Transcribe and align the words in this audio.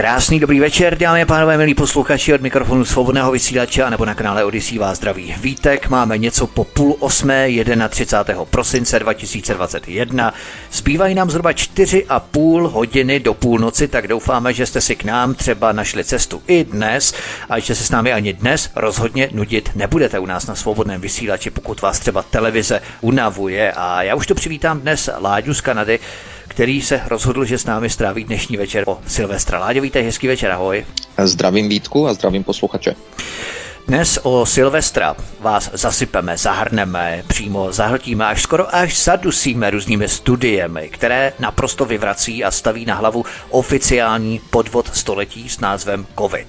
Krásný 0.00 0.40
dobrý 0.40 0.60
večer, 0.60 0.98
dámy 0.98 1.22
a 1.22 1.26
pánové, 1.26 1.58
milí 1.58 1.74
posluchači 1.74 2.34
od 2.34 2.40
mikrofonu 2.40 2.84
svobodného 2.84 3.32
vysílače 3.32 3.90
nebo 3.90 4.04
na 4.04 4.14
kanále 4.14 4.44
Odisí 4.44 4.78
vás 4.78 4.96
zdraví 4.96 5.34
vítek. 5.40 5.88
Máme 5.88 6.18
něco 6.18 6.46
po 6.46 6.64
půl 6.64 6.96
osmé, 6.98 7.48
31. 7.88 8.44
prosince 8.44 8.98
2021. 8.98 10.34
Zbývají 10.72 11.14
nám 11.14 11.30
zhruba 11.30 11.52
čtyři 11.52 12.06
a 12.08 12.20
půl 12.20 12.68
hodiny 12.68 13.20
do 13.20 13.34
půlnoci, 13.34 13.88
tak 13.88 14.08
doufáme, 14.08 14.52
že 14.52 14.66
jste 14.66 14.80
si 14.80 14.96
k 14.96 15.04
nám 15.04 15.34
třeba 15.34 15.72
našli 15.72 16.04
cestu 16.04 16.42
i 16.46 16.64
dnes 16.64 17.14
a 17.48 17.58
že 17.58 17.74
se 17.74 17.84
s 17.84 17.90
námi 17.90 18.12
ani 18.12 18.32
dnes 18.32 18.70
rozhodně 18.76 19.28
nudit 19.32 19.70
nebudete 19.74 20.18
u 20.18 20.26
nás 20.26 20.46
na 20.46 20.54
svobodném 20.54 21.00
vysílači, 21.00 21.50
pokud 21.50 21.80
vás 21.80 21.98
třeba 21.98 22.22
televize 22.22 22.80
unavuje. 23.00 23.72
A 23.72 24.02
já 24.02 24.14
už 24.14 24.26
to 24.26 24.34
přivítám 24.34 24.80
dnes 24.80 25.10
Láďu 25.18 25.54
z 25.54 25.60
Kanady, 25.60 25.98
který 26.50 26.82
se 26.82 27.00
rozhodl, 27.08 27.44
že 27.44 27.58
s 27.58 27.64
námi 27.64 27.90
stráví 27.90 28.24
dnešní 28.24 28.56
večer 28.56 28.84
po 28.84 28.98
Silvestra. 29.06 29.58
Láďo, 29.58 29.80
vítej, 29.80 30.02
hezký 30.02 30.26
večer, 30.26 30.50
ahoj. 30.50 30.86
Zdravím 31.24 31.68
Vítku 31.68 32.08
a 32.08 32.14
zdravím 32.14 32.44
posluchače. 32.44 32.94
Dnes 33.88 34.18
o 34.22 34.46
Silvestra 34.46 35.16
vás 35.40 35.70
zasypeme, 35.72 36.38
zahrneme, 36.38 37.22
přímo 37.26 37.72
zahltíme, 37.72 38.26
až 38.26 38.42
skoro 38.42 38.74
až 38.74 39.02
zadusíme 39.02 39.70
různými 39.70 40.08
studiemi, 40.08 40.88
které 40.88 41.32
naprosto 41.38 41.84
vyvrací 41.84 42.44
a 42.44 42.50
staví 42.50 42.84
na 42.84 42.94
hlavu 42.94 43.24
oficiální 43.50 44.40
podvod 44.50 44.96
století 44.96 45.48
s 45.48 45.60
názvem 45.60 46.06
COVID. 46.18 46.46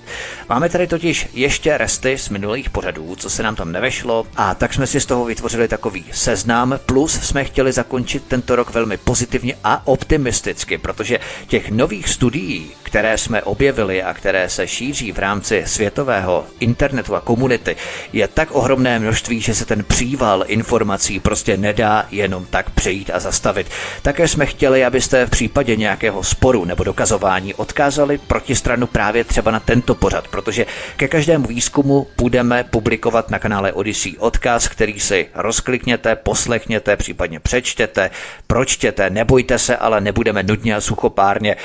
Máme 0.51 0.69
tady 0.69 0.87
totiž 0.87 1.27
ještě 1.33 1.77
resty 1.77 2.17
z 2.17 2.29
minulých 2.29 2.69
pořadů, 2.69 3.15
co 3.15 3.29
se 3.29 3.43
nám 3.43 3.55
tam 3.55 3.71
nevešlo, 3.71 4.25
a 4.35 4.55
tak 4.55 4.73
jsme 4.73 4.87
si 4.87 5.01
z 5.01 5.05
toho 5.05 5.25
vytvořili 5.25 5.67
takový 5.67 6.05
seznam, 6.11 6.79
plus 6.85 7.19
jsme 7.21 7.43
chtěli 7.43 7.71
zakončit 7.71 8.23
tento 8.27 8.55
rok 8.55 8.73
velmi 8.73 8.97
pozitivně 8.97 9.55
a 9.63 9.87
optimisticky, 9.87 10.77
protože 10.77 11.19
těch 11.47 11.71
nových 11.71 12.09
studií, 12.09 12.71
které 12.83 13.17
jsme 13.17 13.43
objevili 13.43 14.03
a 14.03 14.13
které 14.13 14.49
se 14.49 14.67
šíří 14.67 15.11
v 15.11 15.19
rámci 15.19 15.63
světového 15.65 16.45
internetu 16.59 17.15
a 17.15 17.21
komunity, 17.21 17.75
je 18.13 18.27
tak 18.27 18.51
ohromné 18.51 18.99
množství, 18.99 19.41
že 19.41 19.55
se 19.55 19.65
ten 19.65 19.83
příval 19.83 20.43
informací 20.47 21.19
prostě 21.19 21.57
nedá 21.57 22.07
jenom 22.11 22.45
tak 22.45 22.69
přejít 22.69 23.11
a 23.13 23.19
zastavit. 23.19 23.67
Také 24.01 24.27
jsme 24.27 24.45
chtěli, 24.45 24.85
abyste 24.85 25.25
v 25.25 25.29
případě 25.29 25.75
nějakého 25.75 26.23
sporu 26.23 26.65
nebo 26.65 26.83
dokazování 26.83 27.53
odkázali 27.53 28.17
protistranu 28.17 28.87
právě 28.87 29.23
třeba 29.23 29.51
na 29.51 29.59
tento 29.59 29.95
pořad, 29.95 30.27
protože 30.41 30.65
ke 30.97 31.07
každému 31.07 31.47
výzkumu 31.47 32.07
budeme 32.17 32.63
publikovat 32.63 33.29
na 33.29 33.39
kanále 33.39 33.73
Odyssey 33.73 34.15
odkaz, 34.19 34.67
který 34.67 34.99
si 34.99 35.27
rozklikněte, 35.35 36.15
poslechněte, 36.15 36.97
případně 36.97 37.39
přečtěte, 37.39 38.09
pročtěte, 38.47 39.09
nebojte 39.09 39.59
se, 39.59 39.77
ale 39.77 40.01
nebudeme 40.01 40.43
nudně 40.43 40.75
a 40.75 40.81
suchopárně 40.81 41.55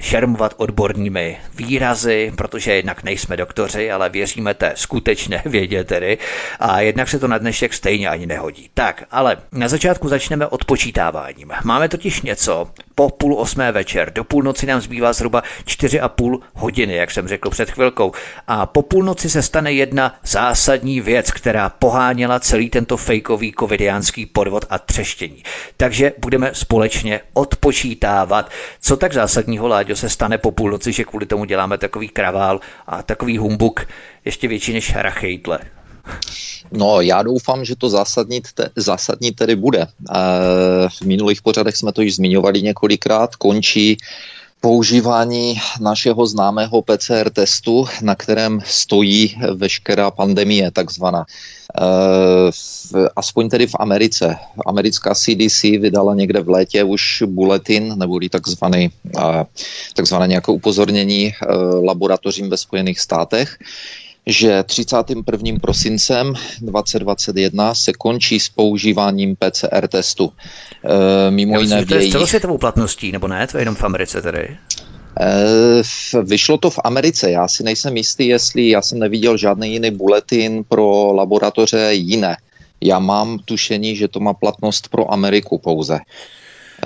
šermovat 0.00 0.54
odbornými 0.56 1.38
výrazy, 1.54 2.32
protože 2.36 2.74
jednak 2.74 3.02
nejsme 3.02 3.36
doktoři, 3.36 3.90
ale 3.90 4.08
věříme 4.08 4.54
té 4.54 4.72
skutečné 4.76 5.42
vědě 5.46 5.84
tedy 5.84 6.18
a 6.60 6.80
jednak 6.80 7.08
se 7.08 7.18
to 7.18 7.28
na 7.28 7.38
dnešek 7.38 7.74
stejně 7.74 8.08
ani 8.08 8.26
nehodí. 8.26 8.70
Tak, 8.74 9.04
ale 9.10 9.36
na 9.52 9.68
začátku 9.68 10.08
začneme 10.08 10.46
odpočítáváním. 10.46 11.52
Máme 11.64 11.88
totiž 11.88 12.22
něco, 12.22 12.70
po 13.02 13.10
půl 13.10 13.34
osmé 13.40 13.72
večer. 13.72 14.12
Do 14.12 14.24
půlnoci 14.24 14.66
nám 14.66 14.80
zbývá 14.80 15.12
zhruba 15.12 15.42
čtyři 15.64 16.00
a 16.00 16.08
půl 16.08 16.40
hodiny, 16.54 16.94
jak 16.94 17.10
jsem 17.10 17.28
řekl 17.28 17.50
před 17.50 17.70
chvilkou. 17.70 18.12
A 18.46 18.66
po 18.66 18.82
půlnoci 18.82 19.30
se 19.30 19.42
stane 19.42 19.72
jedna 19.72 20.14
zásadní 20.24 21.00
věc, 21.00 21.30
která 21.30 21.68
poháněla 21.68 22.40
celý 22.40 22.70
tento 22.70 22.96
fejkový 22.96 23.54
covidiánský 23.60 24.26
podvod 24.26 24.64
a 24.70 24.78
třeštění. 24.78 25.42
Takže 25.76 26.12
budeme 26.18 26.50
společně 26.54 27.20
odpočítávat, 27.32 28.50
co 28.80 28.96
tak 28.96 29.12
zásadního, 29.12 29.68
Láďo, 29.68 29.96
se 29.96 30.08
stane 30.08 30.38
po 30.38 30.50
půlnoci, 30.50 30.92
že 30.92 31.04
kvůli 31.04 31.26
tomu 31.26 31.44
děláme 31.44 31.78
takový 31.78 32.08
kravál 32.08 32.60
a 32.86 33.02
takový 33.02 33.38
humbuk 33.38 33.86
ještě 34.24 34.48
větší 34.48 34.72
než 34.72 34.94
rachejtle. 34.94 35.58
No, 36.72 37.00
já 37.00 37.22
doufám, 37.22 37.64
že 37.64 37.76
to 37.76 37.88
zásadní, 37.88 38.42
te, 38.54 38.70
zásadní 38.76 39.32
tedy 39.32 39.56
bude. 39.56 39.86
V 40.88 41.02
minulých 41.04 41.42
pořadech 41.42 41.76
jsme 41.76 41.92
to 41.92 42.02
již 42.02 42.16
zmiňovali 42.16 42.62
několikrát. 42.62 43.36
Končí 43.36 43.96
používání 44.60 45.60
našeho 45.80 46.26
známého 46.26 46.82
PCR 46.82 47.30
testu, 47.30 47.86
na 48.02 48.14
kterém 48.14 48.60
stojí 48.64 49.36
veškerá 49.54 50.10
pandemie 50.10 50.70
takzvaná. 50.70 51.24
Aspoň 53.16 53.48
tedy 53.48 53.66
v 53.66 53.74
Americe. 53.78 54.36
Americká 54.66 55.14
CDC 55.14 55.62
vydala 55.62 56.14
někde 56.14 56.40
v 56.40 56.48
létě 56.48 56.84
už 56.84 57.22
bulletin, 57.26 57.98
nebo 57.98 58.20
takzvaný, 58.30 58.90
takzvané 59.94 60.28
nějaké 60.28 60.52
upozornění 60.52 61.32
laboratořím 61.84 62.50
ve 62.50 62.56
Spojených 62.56 63.00
státech, 63.00 63.58
že 64.26 64.62
31. 64.62 65.58
prosincem 65.60 66.34
2021 66.60 67.74
se 67.74 67.92
končí 67.92 68.40
s 68.40 68.48
používáním 68.48 69.36
PCR 69.36 69.88
testu. 69.88 70.32
E, 70.84 71.30
mimo 71.30 71.60
jiné 71.60 71.86
to 71.86 71.94
je 71.94 72.02
s 72.02 72.10
celosvětovou 72.10 72.58
platností, 72.58 73.12
nebo 73.12 73.28
ne? 73.28 73.46
To 73.46 73.58
je 73.58 73.62
jenom 73.62 73.74
v 73.74 73.84
Americe 73.84 74.22
tedy? 74.22 74.56
E, 75.20 76.22
vyšlo 76.22 76.58
to 76.58 76.70
v 76.70 76.78
Americe. 76.84 77.30
Já 77.30 77.48
si 77.48 77.62
nejsem 77.62 77.96
jistý, 77.96 78.26
jestli 78.26 78.68
já 78.68 78.82
jsem 78.82 78.98
neviděl 78.98 79.36
žádný 79.36 79.72
jiný 79.72 79.90
bulletin 79.90 80.64
pro 80.68 81.12
laboratoře 81.12 81.88
jiné. 81.92 82.36
Já 82.80 82.98
mám 82.98 83.38
tušení, 83.38 83.96
že 83.96 84.08
to 84.08 84.20
má 84.20 84.34
platnost 84.34 84.88
pro 84.88 85.12
Ameriku 85.12 85.58
pouze. 85.58 85.98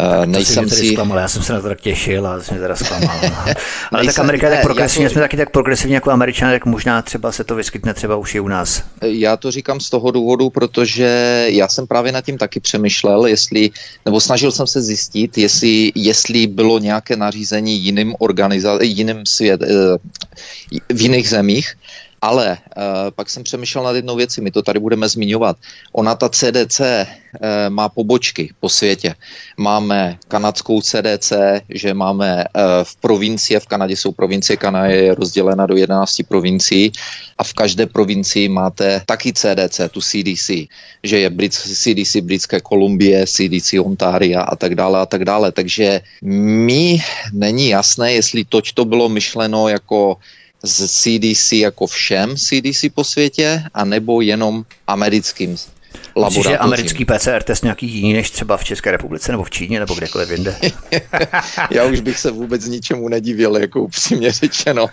Uh, 0.01 0.27
nejsem 0.27 0.69
si... 0.69 0.93
Zklamal, 0.93 1.19
já 1.19 1.29
jsem 1.29 1.43
se 1.43 1.53
na 1.53 1.61
to 1.61 1.69
tak 1.69 1.81
těšil 1.81 2.27
a 2.27 2.43
jsem 2.43 2.59
teda 2.59 2.77
zklamal. 2.77 3.21
No. 3.23 3.53
Ale 3.93 4.05
tak 4.05 4.19
Amerika 4.19 4.49
je 4.49 4.55
tak 4.55 4.62
progresivně, 4.62 5.09
to... 5.09 5.12
jsme 5.12 5.23
taky 5.23 5.37
tak 5.37 5.51
progresivní 5.51 5.95
jako 5.95 6.11
američané, 6.11 6.53
tak 6.53 6.67
možná 6.67 7.03
třeba 7.03 7.33
se 7.33 7.45
to 7.45 7.55
vyskytne 7.55 7.95
třeba 7.95 8.17
už 8.17 8.34
i 8.34 8.41
u 8.41 8.49
nás. 8.49 8.83
Já 9.03 9.37
to 9.37 9.51
říkám 9.51 9.81
z 9.81 9.91
toho 9.91 10.11
důvodu, 10.11 10.51
protože 10.51 11.07
já 11.49 11.69
jsem 11.69 11.87
právě 11.87 12.12
nad 12.12 12.25
tím 12.25 12.39
taky 12.39 12.61
přemýšlel, 12.61 13.27
jestli, 13.27 13.71
nebo 14.05 14.21
snažil 14.21 14.53
jsem 14.53 14.67
se 14.67 14.83
zjistit, 14.83 15.39
jestli, 15.39 15.93
jestli 15.95 16.47
bylo 16.47 16.78
nějaké 16.78 17.17
nařízení 17.17 17.78
jiným 17.78 18.13
organiza- 18.13 18.83
jiným 18.83 19.27
svět, 19.27 19.63
eh, 19.63 19.67
v 20.95 21.01
jiných 21.01 21.28
zemích, 21.28 21.75
ale 22.22 22.59
uh, 22.77 22.82
pak 23.15 23.31
jsem 23.31 23.43
přemýšlel 23.43 23.84
nad 23.84 23.97
jednou 23.97 24.16
věcí, 24.16 24.41
my 24.41 24.50
to 24.50 24.62
tady 24.62 24.81
budeme 24.81 25.09
zmiňovat. 25.09 25.56
Ona, 25.93 26.15
ta 26.15 26.28
CDC, 26.28 26.81
uh, 26.81 26.87
eh, 26.87 27.71
má 27.71 27.88
pobočky 27.88 28.53
po 28.60 28.69
světě. 28.69 29.15
Máme 29.56 30.19
kanadskou 30.28 30.81
CDC, 30.81 31.32
že 31.69 31.94
máme 31.94 32.44
uh, 32.44 32.62
v 32.82 32.97
provincii, 32.97 33.60
v 33.60 33.66
Kanadě 33.66 33.97
jsou 33.97 34.12
provincie, 34.12 34.56
Kanada 34.56 34.87
je 34.87 35.15
rozdělena 35.15 35.66
do 35.66 35.77
11 35.77 36.22
provincií 36.28 36.93
a 37.38 37.44
v 37.44 37.53
každé 37.53 37.87
provincii 37.87 38.48
máte 38.48 39.03
taky 39.06 39.33
CDC, 39.33 39.81
tu 39.91 40.00
CDC, 40.00 40.50
že 41.03 41.19
je 41.19 41.31
Brit, 41.31 41.53
CDC 41.54 42.16
Britské 42.16 42.60
Kolumbie, 42.60 43.27
CDC 43.27 43.78
Ontaria 43.81 44.41
a 44.41 44.56
tak 44.56 44.75
dále 44.75 45.00
a 45.00 45.06
tak 45.06 45.25
dále. 45.25 45.53
Takže 45.53 46.00
mi 46.22 46.98
není 47.33 47.69
jasné, 47.69 48.12
jestli 48.12 48.44
toť 48.44 48.72
to 48.72 48.84
bylo 48.84 49.09
myšleno 49.09 49.69
jako 49.69 50.16
z 50.66 50.88
CDC 50.88 51.53
jako 51.53 51.87
všem 51.87 52.37
CDC 52.37 52.84
po 52.94 53.04
světě, 53.04 53.62
anebo 53.75 54.21
jenom 54.21 54.65
americkým 54.87 55.56
laboratořím. 56.16 56.53
je 56.53 56.59
americký 56.59 57.04
PCR 57.04 57.43
test 57.44 57.62
nějaký 57.62 57.87
jiný 57.87 58.12
než 58.12 58.31
třeba 58.31 58.57
v 58.57 58.65
České 58.65 58.91
republice 58.91 59.33
nebo 59.33 59.45
v 59.45 59.51
Číně 59.51 59.80
nebo 59.80 59.95
kdekoliv 59.95 60.30
jinde? 60.30 60.57
Já 61.71 61.84
už 61.84 62.01
bych 62.01 62.18
se 62.18 62.30
vůbec 62.30 62.66
ničemu 62.66 63.09
nedivil, 63.09 63.57
jako 63.57 63.83
upřímně 63.83 64.33
řečeno. 64.33 64.86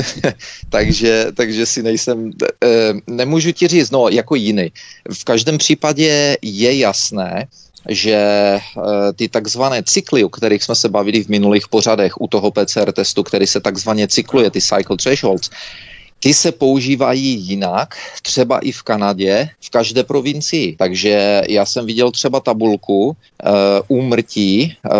takže, 0.68 1.26
takže 1.34 1.66
si 1.66 1.82
nejsem, 1.82 2.30
eh, 2.64 2.92
nemůžu 3.06 3.52
ti 3.52 3.68
říct, 3.68 3.90
no 3.90 4.08
jako 4.08 4.34
jiný. 4.34 4.72
V 5.12 5.24
každém 5.24 5.58
případě 5.58 6.36
je 6.42 6.78
jasné, 6.78 7.46
že 7.88 8.14
eh, 8.14 8.60
ty 9.16 9.28
takzvané 9.28 9.82
cykly, 9.82 10.24
o 10.24 10.28
kterých 10.28 10.62
jsme 10.62 10.74
se 10.74 10.88
bavili 10.88 11.24
v 11.24 11.28
minulých 11.28 11.68
pořadech 11.68 12.20
u 12.20 12.26
toho 12.26 12.50
PCR 12.50 12.92
testu, 12.92 13.22
který 13.22 13.46
se 13.46 13.60
takzvaně 13.60 14.08
cykluje, 14.08 14.50
ty 14.50 14.60
cycle 14.60 14.96
thresholds, 14.96 15.50
ty 16.20 16.34
se 16.34 16.52
používají 16.52 17.40
jinak, 17.40 17.94
třeba 18.22 18.58
i 18.58 18.72
v 18.72 18.82
Kanadě, 18.82 19.48
v 19.60 19.70
každé 19.70 20.04
provincii. 20.04 20.76
Takže 20.76 21.42
já 21.48 21.66
jsem 21.66 21.86
viděl 21.86 22.10
třeba 22.10 22.40
tabulku 22.40 23.06
uh, 23.06 23.14
úmrtí 23.88 24.76
uh, 24.84 24.92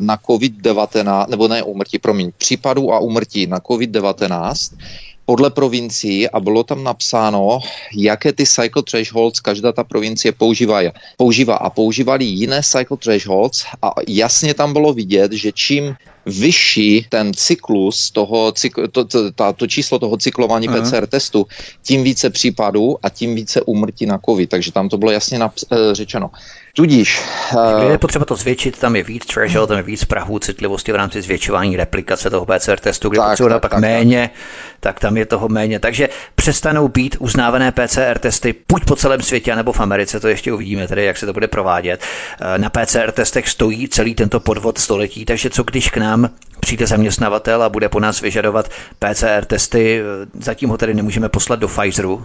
na 0.00 0.16
COVID-19, 0.16 1.28
nebo 1.28 1.48
ne 1.48 1.62
úmrtí, 1.62 1.98
promiň, 1.98 2.30
případů 2.38 2.92
a 2.92 2.98
úmrtí 2.98 3.46
na 3.46 3.58
COVID-19 3.58 4.76
podle 5.24 5.50
provincií 5.50 6.30
a 6.30 6.40
bylo 6.40 6.62
tam 6.64 6.84
napsáno, 6.84 7.58
jaké 7.96 8.32
ty 8.32 8.46
cycle 8.46 8.82
thresholds 8.82 9.40
každá 9.40 9.72
ta 9.72 9.84
provincie 9.84 10.32
používá. 10.32 10.80
používá 11.16 11.56
a 11.56 11.70
používali 11.70 12.24
jiné 12.24 12.62
cycle 12.62 12.96
thresholds 12.96 13.64
a 13.82 13.94
jasně 14.08 14.54
tam 14.54 14.72
bylo 14.72 14.92
vidět, 14.92 15.32
že 15.32 15.52
čím 15.52 15.94
vyšší 16.26 17.06
ten 17.08 17.34
cyklus 17.34 18.10
toho, 18.10 18.52
to, 18.92 19.04
to, 19.04 19.30
to, 19.34 19.52
to 19.56 19.66
číslo 19.66 19.98
toho 19.98 20.16
cyklování 20.16 20.68
uh-huh. 20.68 20.90
PCR 20.90 21.06
testu, 21.06 21.46
tím 21.82 22.02
více 22.02 22.30
případů 22.30 22.96
a 23.02 23.08
tím 23.08 23.34
více 23.34 23.62
úmrtí 23.62 24.06
na 24.06 24.18
COVID. 24.18 24.50
Takže 24.50 24.72
tam 24.72 24.88
to 24.88 24.98
bylo 24.98 25.10
jasně 25.10 25.38
naps- 25.38 25.66
eh, 25.72 25.94
řečeno. 25.94 26.30
Tudíž... 26.76 27.22
Uh, 27.54 27.90
je 27.90 27.98
potřeba 27.98 28.24
to 28.24 28.36
zvětšit, 28.36 28.78
tam 28.78 28.96
je 28.96 29.02
víc 29.02 29.26
threshold, 29.26 29.68
tam 29.68 29.76
je 29.76 29.82
víc 29.82 30.04
prahů 30.04 30.38
citlivosti 30.38 30.92
v 30.92 30.94
rámci 30.94 31.22
zvětšování 31.22 31.76
replikace 31.76 32.30
toho 32.30 32.46
PCR 32.46 32.78
testu, 32.78 33.08
kde 33.08 33.20
potřeba 33.30 33.58
pak 33.58 33.70
tak, 33.70 33.80
méně, 33.80 34.30
tak. 34.32 34.40
tak 34.80 35.00
tam 35.00 35.16
je 35.16 35.26
toho 35.26 35.48
méně. 35.48 35.78
Takže 35.78 36.08
přestanou 36.34 36.88
být 36.88 37.16
uznávané 37.18 37.72
PCR 37.72 38.18
testy 38.18 38.54
buď 38.68 38.84
po 38.84 38.96
celém 38.96 39.22
světě, 39.22 39.56
nebo 39.56 39.72
v 39.72 39.80
Americe, 39.80 40.20
to 40.20 40.28
ještě 40.28 40.52
uvidíme, 40.52 40.88
tedy 40.88 41.04
jak 41.04 41.18
se 41.18 41.26
to 41.26 41.32
bude 41.32 41.48
provádět. 41.48 42.00
Eh, 42.40 42.58
na 42.58 42.70
PCR 42.70 43.12
testech 43.12 43.48
stojí 43.48 43.88
celý 43.88 44.14
tento 44.14 44.40
podvod 44.40 44.78
století, 44.78 45.24
takže 45.24 45.50
co 45.50 45.62
když 45.62 45.90
k 45.90 45.96
nám 45.96 46.30
přijde 46.64 46.86
zaměstnavatel 46.86 47.62
a 47.62 47.68
bude 47.68 47.88
po 47.88 48.00
nás 48.00 48.20
vyžadovat 48.20 48.68
PCR 48.98 49.44
testy. 49.46 50.02
Zatím 50.40 50.68
ho 50.68 50.78
tedy 50.78 50.94
nemůžeme 50.94 51.28
poslat 51.28 51.58
do 51.58 51.68
Pfizeru, 51.68 52.24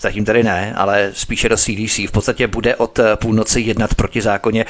zatím 0.00 0.24
tedy 0.24 0.42
ne, 0.42 0.74
ale 0.76 1.10
spíše 1.12 1.48
do 1.48 1.56
CDC. 1.56 1.98
V 1.98 2.10
podstatě 2.12 2.46
bude 2.46 2.76
od 2.76 3.00
půlnoci 3.14 3.60
jednat 3.60 3.94
proti 3.94 4.22
zákoně 4.22 4.64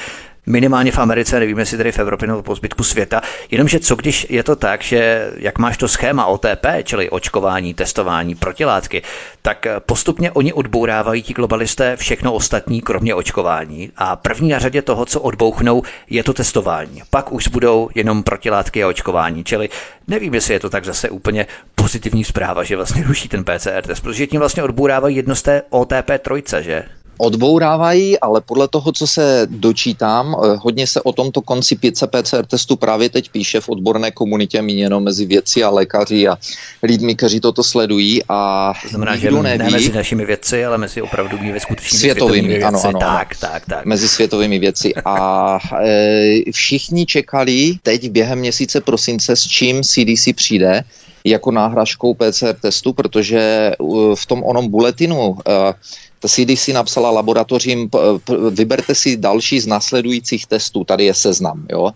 minimálně 0.47 0.91
v 0.91 0.97
Americe, 0.97 1.39
nevím, 1.39 1.59
jestli 1.59 1.77
tady 1.77 1.91
v 1.91 1.99
Evropě 1.99 2.27
nebo 2.27 2.43
po 2.43 2.55
zbytku 2.55 2.83
světa. 2.83 3.21
Jenomže 3.51 3.79
co 3.79 3.95
když 3.95 4.27
je 4.29 4.43
to 4.43 4.55
tak, 4.55 4.81
že 4.81 5.31
jak 5.37 5.59
máš 5.59 5.77
to 5.77 5.87
schéma 5.87 6.25
OTP, 6.25 6.65
čili 6.83 7.09
očkování, 7.09 7.73
testování, 7.73 8.35
protilátky, 8.35 9.01
tak 9.41 9.67
postupně 9.85 10.31
oni 10.31 10.53
odbourávají 10.53 11.23
ti 11.23 11.33
globalisté 11.33 11.95
všechno 11.95 12.33
ostatní, 12.33 12.81
kromě 12.81 13.15
očkování. 13.15 13.91
A 13.97 14.15
první 14.15 14.49
na 14.49 14.59
řadě 14.59 14.81
toho, 14.81 15.05
co 15.05 15.21
odbouchnou, 15.21 15.83
je 16.09 16.23
to 16.23 16.33
testování. 16.33 17.01
Pak 17.09 17.31
už 17.31 17.47
budou 17.47 17.89
jenom 17.95 18.23
protilátky 18.23 18.83
a 18.83 18.87
očkování. 18.87 19.43
Čili 19.43 19.69
nevím, 20.07 20.33
jestli 20.33 20.53
je 20.53 20.59
to 20.59 20.69
tak 20.69 20.85
zase 20.85 21.09
úplně 21.09 21.47
pozitivní 21.75 22.23
zpráva, 22.23 22.63
že 22.63 22.75
vlastně 22.75 23.03
ruší 23.03 23.29
ten 23.29 23.43
PCR 23.43 23.81
test, 23.87 23.99
protože 23.99 24.27
tím 24.27 24.39
vlastně 24.39 24.63
odbourávají 24.63 25.15
jedno 25.15 25.35
z 25.35 25.41
té 25.41 25.61
OTP 25.69 26.11
trojce, 26.21 26.63
že? 26.63 26.83
Odbourávají, 27.17 28.19
ale 28.19 28.41
podle 28.41 28.67
toho, 28.67 28.91
co 28.91 29.07
se 29.07 29.47
dočítám, 29.49 30.35
eh, 30.35 30.57
hodně 30.61 30.87
se 30.87 31.01
o 31.01 31.11
tomto 31.11 31.41
konci 31.41 31.75
5 31.75 32.07
PCR 32.07 32.45
testu 32.45 32.75
právě 32.75 33.09
teď 33.09 33.29
píše 33.29 33.61
v 33.61 33.69
odborné 33.69 34.11
komunitě 34.11 34.61
míněno 34.61 34.99
mezi 34.99 35.25
vědci 35.25 35.63
a 35.63 35.69
lékaři 35.69 36.27
a 36.27 36.37
lidmi, 36.83 37.15
kteří 37.15 37.39
toto 37.39 37.63
sledují 37.63 38.21
a 38.29 38.73
to 38.81 38.89
znamená, 38.89 39.15
že 39.15 39.31
neví, 39.31 39.57
ne 39.57 39.69
mezi 39.69 39.91
našimi 39.91 40.25
vědci, 40.25 40.65
ale 40.65 40.77
mezi 40.77 41.01
opravdovými 41.01 41.59
skutečnými 41.59 41.99
světovými, 41.99 42.47
světovými 42.47 42.47
vědci. 42.47 42.65
Ano, 42.65 42.81
ano, 42.85 42.99
tak, 42.99 43.35
tak, 43.39 43.65
tak. 43.65 43.85
Mezi 43.85 44.07
světovými 44.07 44.59
věci. 44.59 44.93
A 45.05 45.59
e, 45.81 46.51
všichni 46.51 47.05
čekali 47.05 47.73
teď 47.83 48.09
během 48.09 48.39
měsíce 48.39 48.81
prosince, 48.81 49.35
s 49.35 49.47
čím 49.47 49.83
CDC 49.83 50.33
přijde, 50.35 50.83
jako 51.23 51.51
náhražkou 51.51 52.13
PCR 52.13 52.53
testu, 52.61 52.93
protože 52.93 53.71
v 54.15 54.25
tom 54.25 54.43
onom 54.43 54.67
buletinu 54.67 55.37
ta 56.19 56.27
CDC 56.27 56.67
napsala 56.67 57.11
laboratořím, 57.11 57.89
vyberte 58.49 58.95
si 58.95 59.17
další 59.17 59.59
z 59.59 59.67
následujících 59.67 60.45
testů, 60.45 60.83
tady 60.83 61.05
je 61.05 61.13
seznam, 61.13 61.65
jo. 61.71 61.91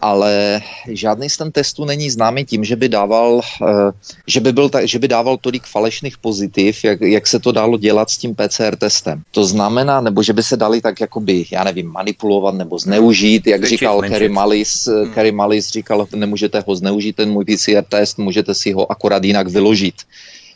Ale 0.00 0.62
žádný 0.88 1.30
z 1.30 1.36
ten 1.36 1.52
testů 1.52 1.84
není 1.84 2.10
známý 2.10 2.44
tím, 2.44 2.64
že 2.64 2.76
by 2.76 2.88
dával, 2.88 3.40
eh, 3.62 3.92
že 4.26 4.40
by, 4.40 4.52
byl 4.52 4.68
tak, 4.68 4.88
že 4.88 4.98
by 4.98 5.08
dával 5.08 5.36
tolik 5.36 5.66
falešných 5.66 6.18
pozitiv, 6.18 6.84
jak, 6.84 7.00
jak 7.00 7.26
se 7.26 7.40
to 7.40 7.52
dalo 7.52 7.78
dělat 7.78 8.10
s 8.10 8.18
tím 8.18 8.34
PCR 8.34 8.76
testem. 8.76 9.22
To 9.30 9.44
znamená, 9.44 10.00
nebo 10.00 10.22
že 10.22 10.32
by 10.32 10.42
se 10.42 10.56
dali 10.56 10.80
tak 10.80 11.00
jakoby, 11.00 11.44
já 11.50 11.64
nevím, 11.64 11.86
manipulovat 11.92 12.54
nebo 12.54 12.78
zneužít, 12.78 13.46
jak 13.46 13.64
říkal 13.64 14.02
Kerry 14.02 14.28
Mallis, 14.28 14.86
hmm. 14.86 15.12
Kerry 15.12 15.32
Mallis 15.32 15.70
říkal, 15.70 16.06
nemůžete 16.14 16.64
ho 16.66 16.76
zneužít, 16.76 17.16
ten 17.16 17.30
můj 17.30 17.44
PCR 17.44 17.84
test, 17.88 18.18
můžete 18.18 18.54
si 18.54 18.72
ho 18.72 18.92
akorát 18.92 19.24
jinak 19.24 19.48
vyložit. 19.48 19.94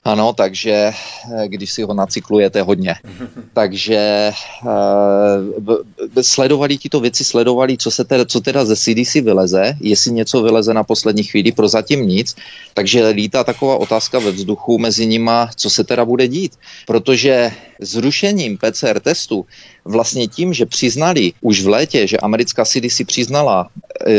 Ano, 0.04 0.32
takže 0.32 0.72
eh, 0.72 1.48
když 1.48 1.72
si 1.72 1.82
ho 1.82 1.94
nacyklujete 1.94 2.62
hodně. 2.62 2.94
takže 3.52 4.32
uh, 4.64 5.76
sledovali 6.22 6.78
ti 6.78 6.88
to 6.88 7.00
věci, 7.00 7.24
sledovali, 7.24 7.78
co, 7.78 7.90
se 7.90 8.04
teda, 8.04 8.24
co 8.24 8.40
teda 8.40 8.64
ze 8.64 8.76
CDC 8.76 9.14
vyleze, 9.14 9.76
jestli 9.80 10.12
něco 10.12 10.42
vyleze 10.42 10.74
na 10.74 10.84
poslední 10.84 11.22
chvíli, 11.22 11.52
prozatím 11.52 12.08
nic. 12.08 12.36
Takže 12.74 13.08
lítá 13.08 13.44
taková 13.44 13.76
otázka 13.76 14.18
ve 14.18 14.30
vzduchu 14.30 14.78
mezi 14.78 15.06
nima, 15.06 15.50
co 15.56 15.70
se 15.70 15.84
teda 15.84 16.04
bude 16.04 16.28
dít. 16.28 16.52
Protože 16.86 17.50
zrušením 17.80 18.58
PCR 18.58 19.00
testu, 19.00 19.46
vlastně 19.88 20.28
tím, 20.28 20.54
že 20.54 20.66
přiznali 20.66 21.32
už 21.40 21.62
v 21.62 21.68
létě, 21.68 22.06
že 22.06 22.16
americká 22.16 22.64
CDC 22.64 23.00
přiznala 23.06 23.66
uh, 23.66 24.12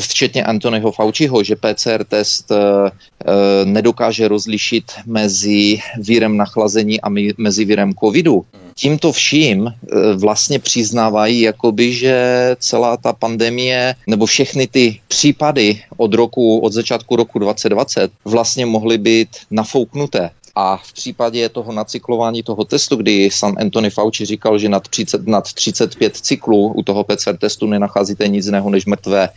včetně 0.00 0.44
Anthonyho 0.44 0.92
Fauciho, 0.92 1.42
že 1.44 1.56
PCR 1.56 2.04
test 2.04 2.50
uh, 2.50 2.58
nedokáže 3.64 4.28
rozlišit 4.28 4.92
mezi 5.06 5.78
vírem 5.98 6.36
nachlazení 6.36 7.00
a 7.00 7.08
mezi 7.38 7.64
vírem 7.64 7.94
covidu. 7.94 8.44
Tímto 8.74 9.12
vším 9.12 9.60
uh, 9.60 9.72
vlastně 10.16 10.58
přiznávají, 10.58 11.40
jakoby, 11.40 11.92
že 11.92 12.16
celá 12.58 12.96
ta 12.96 13.12
pandemie 13.12 13.94
nebo 14.06 14.26
všechny 14.26 14.66
ty 14.66 15.00
případy 15.08 15.82
od 15.96 16.14
roku, 16.14 16.58
od 16.58 16.72
začátku 16.72 17.16
roku 17.16 17.38
2020 17.38 18.10
vlastně 18.24 18.66
mohly 18.66 18.98
být 18.98 19.28
nafouknuté. 19.50 20.30
A 20.54 20.76
v 20.76 20.92
případě 20.92 21.48
toho 21.48 21.72
nacyklování 21.72 22.42
toho 22.42 22.64
testu, 22.64 22.96
kdy 22.96 23.30
sam 23.32 23.56
Anthony 23.60 23.90
Fauci 23.90 24.24
říkal, 24.24 24.58
že 24.58 24.68
nad, 24.68 24.88
30, 24.88 25.26
nad 25.26 25.52
35 25.52 26.16
cyklů 26.16 26.72
u 26.72 26.82
toho 26.82 27.04
PCR 27.04 27.36
testu 27.36 27.66
nenacházíte 27.66 28.28
nic 28.28 28.46
jiného 28.46 28.70
než 28.70 28.86
mrtvé 28.86 29.28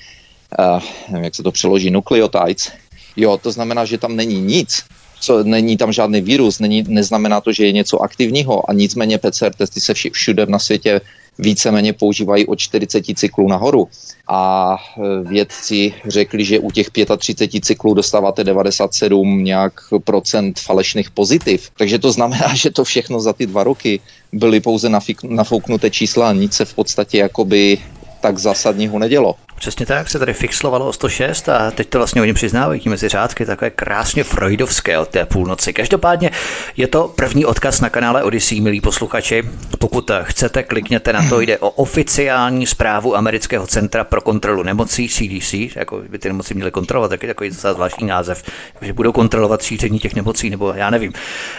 uh, 0.60 0.80
nevím, 1.10 1.24
jak 1.24 1.36
se 1.36 1.44
to 1.44 1.52
přeloží, 1.52 1.92
nukleotides. 1.92 2.72
Jo, 3.16 3.38
to 3.38 3.52
znamená, 3.52 3.86
že 3.86 3.98
tam 3.98 4.16
není 4.16 4.42
nic, 4.42 4.84
co, 5.20 5.44
není 5.44 5.78
tam 5.78 5.92
žádný 5.92 6.22
virus, 6.22 6.60
není, 6.60 6.84
neznamená 6.88 7.42
to, 7.42 7.52
že 7.52 7.66
je 7.66 7.72
něco 7.72 8.02
aktivního 8.02 8.70
a 8.70 8.74
nicméně 8.74 9.18
PCR 9.18 9.54
testy 9.58 9.82
se 9.82 9.94
vši, 9.94 10.10
všude 10.10 10.46
na 10.46 10.60
světě 10.60 11.02
víceméně 11.40 11.94
používají 11.94 12.48
od 12.48 12.60
40 12.60 13.04
cyklů 13.16 13.48
nahoru. 13.48 13.88
A 14.28 14.76
e, 14.76 15.24
vědci 15.30 15.94
řekli, 16.08 16.46
že 16.46 16.60
u 16.60 16.72
těch 16.72 16.88
35 17.18 17.66
cyklů 17.66 17.94
dostáváte 17.94 18.44
97 18.44 19.44
nějak 19.44 19.74
procent 20.04 20.60
falešných 20.60 21.12
pozitiv. 21.12 21.70
Takže 21.78 22.00
to 22.00 22.12
znamená, 22.12 22.54
že 22.56 22.72
to 22.72 22.84
všechno 22.84 23.20
za 23.20 23.34
ty 23.34 23.46
dva 23.46 23.64
roky 23.64 24.00
byly 24.32 24.60
pouze 24.60 24.90
nafouknuté 25.24 25.90
čísla 25.90 26.30
a 26.30 26.34
nic 26.34 26.54
se 26.54 26.66
v 26.66 26.74
podstatě 26.74 27.18
jakoby 27.18 27.78
tak 28.22 28.38
zásadního 28.38 29.00
nedělo. 29.00 29.36
Přesně 29.66 29.86
tak 29.86 30.10
se 30.10 30.20
tady 30.20 30.34
fixlovalo 30.34 30.88
o 30.88 30.94
106 30.94 31.50
a 31.50 31.72
teď 31.72 31.90
to 31.90 31.98
vlastně 31.98 32.22
oni 32.22 32.34
přiznávají 32.34 32.82
mezi 32.86 33.10
řádky, 33.10 33.46
takové 33.46 33.72
krásně 33.72 34.24
freudovské 34.24 34.98
od 34.98 35.10
té 35.10 35.26
půlnoci. 35.26 35.74
Každopádně 35.74 36.32
je 36.78 36.88
to 36.88 37.14
první 37.16 37.46
odkaz 37.46 37.82
na 37.82 37.90
kanále 37.90 38.24
Odyssey, 38.24 38.62
milí 38.62 38.82
posluchači. 38.82 39.44
Pokud 39.80 40.12
chcete, 40.24 40.64
klikněte 40.64 41.14
na 41.14 41.30
to, 41.30 41.42
jde 41.42 41.58
o 41.58 41.70
oficiální 41.70 42.66
zprávu 42.66 43.16
Amerického 43.16 43.68
centra 43.68 44.04
pro 44.04 44.22
kontrolu 44.22 44.64
nemocí 44.64 45.10
CDC, 45.10 45.54
jako 45.76 46.02
by 46.10 46.20
ty 46.20 46.28
nemoci 46.28 46.54
měly 46.54 46.72
kontrolovat, 46.72 47.10
taky 47.10 47.28
takový 47.28 47.52
zase 47.52 47.74
zvláštní 47.74 48.08
název, 48.08 48.44
že 48.82 48.94
budou 48.94 49.12
kontrolovat 49.12 49.62
šíření 49.62 50.00
těch 50.00 50.16
nemocí, 50.16 50.50
nebo 50.50 50.74
já 50.74 50.90
nevím. 50.90 51.14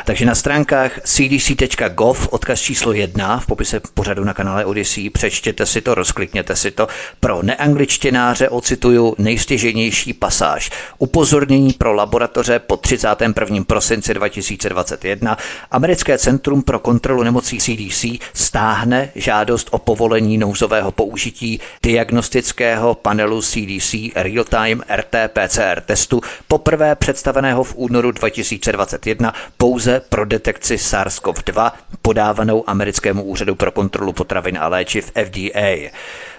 Takže 0.05 0.27
na 0.27 0.35
stránkách 0.35 1.01
cdc.gov, 1.05 2.29
odkaz 2.31 2.61
číslo 2.61 2.93
1 2.93 3.39
v 3.39 3.47
popise 3.47 3.81
pořadu 3.95 4.25
na 4.25 4.35
kanále 4.35 4.65
Odyssey, 4.65 5.11
přečtěte 5.11 5.67
si 5.67 5.81
to, 5.81 5.95
rozklikněte 5.95 6.57
si 6.57 6.71
to 6.71 6.89
pro 7.21 7.43
neangličtí 7.43 7.96
čtenáře 7.97 8.49
ocituju 8.49 9.15
nejstěženější 9.19 10.13
pasáž. 10.13 10.71
Upozornění 10.99 11.73
pro 11.73 11.93
laboratoře 11.93 12.59
po 12.59 12.77
31. 12.77 13.65
prosinci 13.65 14.15
2021 14.15 15.37
Americké 15.71 16.19
centrum 16.19 16.63
pro 16.63 16.79
kontrolu 16.79 17.23
nemocí 17.23 17.59
CDC 17.59 18.05
stáhne 18.35 19.11
žádost 19.15 19.69
o 19.71 19.79
povolení 19.79 20.39
nouzového 20.39 20.93
použití 20.93 21.61
diagnostického 21.83 22.95
panelu 22.95 23.43
CDC 23.43 23.93
Real-Time 24.15 24.81
RT-PCR 24.97 25.81
testu 25.81 26.21
poprvé 26.49 26.95
představeného 26.95 27.65
v 27.65 27.75
únoru 27.77 28.11
2021 28.13 29.35
pouze 29.57 30.01
pro 30.09 30.25
detekci 30.25 30.77
SARS-CoV-2 30.77 31.73
podávanou 32.03 32.65
americkému 32.67 33.23
úřadu 33.23 33.55
pro 33.55 33.73
kontrolu 33.73 34.13
potravin 34.13 34.59
a 34.59 34.69
léčiv 34.69 35.13
FDA 35.25 35.91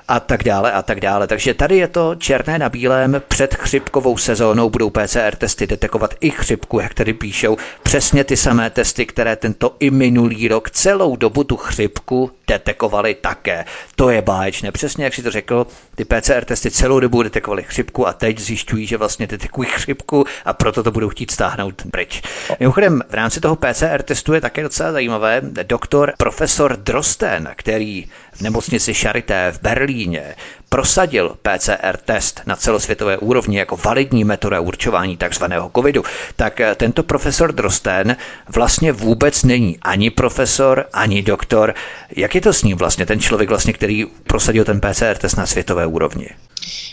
a 0.08 0.20
tak 0.20 0.44
dále 0.44 0.72
a 0.72 0.82
tak 0.82 1.00
dále. 1.00 1.28
Takže 1.28 1.54
tady 1.54 1.78
je 1.78 1.88
to 1.88 2.16
černé 2.16 2.60
na 2.60 2.70
bílém. 2.70 3.22
Před 3.28 3.56
chřipkovou 3.56 4.18
sezónou 4.18 4.70
budou 4.70 4.90
PCR 4.90 5.36
testy 5.38 5.68
detekovat 5.68 6.14
i 6.22 6.30
chřipku, 6.30 6.80
jak 6.80 6.94
tady 6.94 7.14
píšou. 7.14 7.58
Přesně 7.84 8.24
ty 8.24 8.38
samé 8.38 8.70
testy, 8.70 9.06
které 9.06 9.36
tento 9.36 9.76
i 9.80 9.90
minulý 9.90 10.48
rok 10.48 10.70
celou 10.70 11.16
dobu 11.16 11.44
tu 11.44 11.58
chřipku 11.58 12.32
detekovali 12.48 13.16
také. 13.16 13.66
To 13.96 14.10
je 14.10 14.22
báječné. 14.22 14.72
Přesně 14.72 15.04
jak 15.04 15.14
si 15.14 15.24
to 15.24 15.32
řekl, 15.32 15.68
ty 15.96 16.06
PCR 16.06 16.46
testy 16.46 16.72
celou 16.72 17.00
dobu 17.00 17.24
detekovali 17.24 17.64
chřipku 17.64 18.08
a 18.08 18.14
teď 18.14 18.40
zjišťují, 18.40 18.88
že 18.88 18.98
vlastně 18.98 19.28
detekují 19.28 19.70
chřipku 19.70 20.26
a 20.46 20.54
proto 20.54 20.84
to 20.84 20.92
budou 20.92 21.10
chtít 21.10 21.32
stáhnout 21.32 21.84
pryč. 21.92 22.22
Mimochodem, 22.60 23.02
v 23.10 23.14
rámci 23.14 23.40
toho 23.40 23.56
PCR 23.56 24.02
testu 24.04 24.34
je 24.34 24.42
také 24.42 24.64
docela 24.64 24.92
zajímavé. 24.92 25.42
Doktor 25.64 26.14
profesor 26.18 26.78
Drosten, 26.78 27.50
který 27.56 28.06
v 28.34 28.42
nemocnici 28.42 28.94
Charité 28.94 29.52
v 29.52 29.62
Berlíně 29.62 30.36
prosadil 30.70 31.36
PCR 31.42 31.98
test 32.06 32.42
na 32.46 32.56
celosvětové 32.56 33.18
úrovni 33.18 33.58
jako 33.58 33.78
validní 33.78 34.24
metoda 34.24 34.60
určování 34.60 35.18
takzvaného 35.18 35.72
covidu, 35.76 36.04
tak 36.36 36.60
eh, 36.60 36.76
tento 36.76 37.04
profesor 37.04 37.52
Drosten 37.52 38.16
vlastně 38.56 38.92
vůbec 38.92 39.44
není 39.44 39.78
ani 39.82 40.10
profesor, 40.10 40.86
ani 40.94 41.24
doktor. 41.24 41.74
Jak 42.16 42.36
je 42.36 42.42
to 42.42 42.54
s 42.54 42.64
ním 42.64 42.78
vlastně, 42.78 43.06
ten 43.06 43.20
člověk 43.20 43.50
vlastně, 43.50 43.74
který 43.74 44.06
prosadil 44.24 44.66
ten 44.66 44.82
PCR 44.82 45.18
test 45.18 45.36
na 45.36 45.46
světové 45.46 45.86
úrovni? 45.86 46.28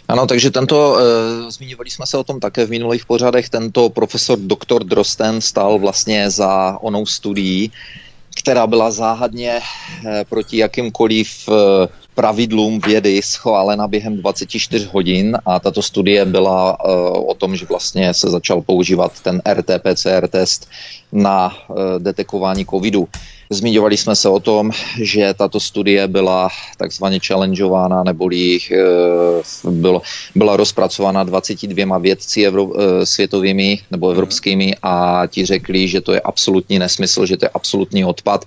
Ano, 0.09 0.26
takže 0.26 0.50
tento, 0.50 0.99
e, 0.99 1.50
zmiňovali 1.50 1.90
jsme 1.90 2.07
se 2.07 2.16
o 2.16 2.25
tom 2.25 2.40
také 2.40 2.66
v 2.66 2.71
minulých 2.71 3.07
pořadech, 3.07 3.49
tento 3.49 3.90
profesor 3.90 4.38
doktor 4.38 4.85
Drosten 4.85 5.40
stál 5.40 5.78
vlastně 5.78 6.31
za 6.31 6.78
onou 6.81 7.07
studií, 7.07 7.73
která 8.37 8.67
byla 8.67 8.91
záhadně 8.91 9.61
eh, 10.07 10.25
proti 10.29 10.57
jakýmkoliv 10.57 11.49
eh, 11.49 11.88
pravidlům 12.14 12.81
vědy 12.87 13.23
schválena 13.23 13.88
během 13.88 14.17
24 14.17 14.88
hodin 14.93 15.38
a 15.47 15.61
tato 15.61 15.83
studie 15.83 16.25
byla 16.25 16.85
uh, 16.85 17.31
o 17.31 17.35
tom, 17.35 17.57
že 17.57 17.67
vlastně 17.67 18.14
se 18.14 18.31
začal 18.31 18.62
používat 18.62 19.21
ten 19.21 19.38
RT-PCR 19.38 20.29
test 20.29 20.69
na 21.12 21.53
detekování 21.99 22.67
covidu. 22.67 23.09
Zmiňovali 23.54 23.96
jsme 23.96 24.16
se 24.16 24.28
o 24.28 24.40
tom, 24.40 24.70
že 25.00 25.34
tato 25.34 25.61
studie 25.61 26.08
byla 26.08 26.49
takzvaně 26.76 27.18
challengeována, 27.26 28.02
neboli 28.02 28.58
uh, 29.64 29.73
byl, 29.73 30.02
byla 30.34 30.56
rozpracována 30.56 31.25
22 31.25 31.99
vědci 31.99 32.46
evro, 32.46 32.64
uh, 32.64 32.75
světovými 33.04 33.78
nebo 33.90 34.11
evropskými 34.11 34.75
a 34.82 35.23
ti 35.26 35.46
řekli, 35.46 35.88
že 35.88 36.00
to 36.00 36.12
je 36.12 36.20
absolutní 36.20 36.78
nesmysl, 36.78 37.26
že 37.26 37.37
to 37.37 37.44
je 37.44 37.50
absolutní 37.54 38.04
odpad. 38.04 38.44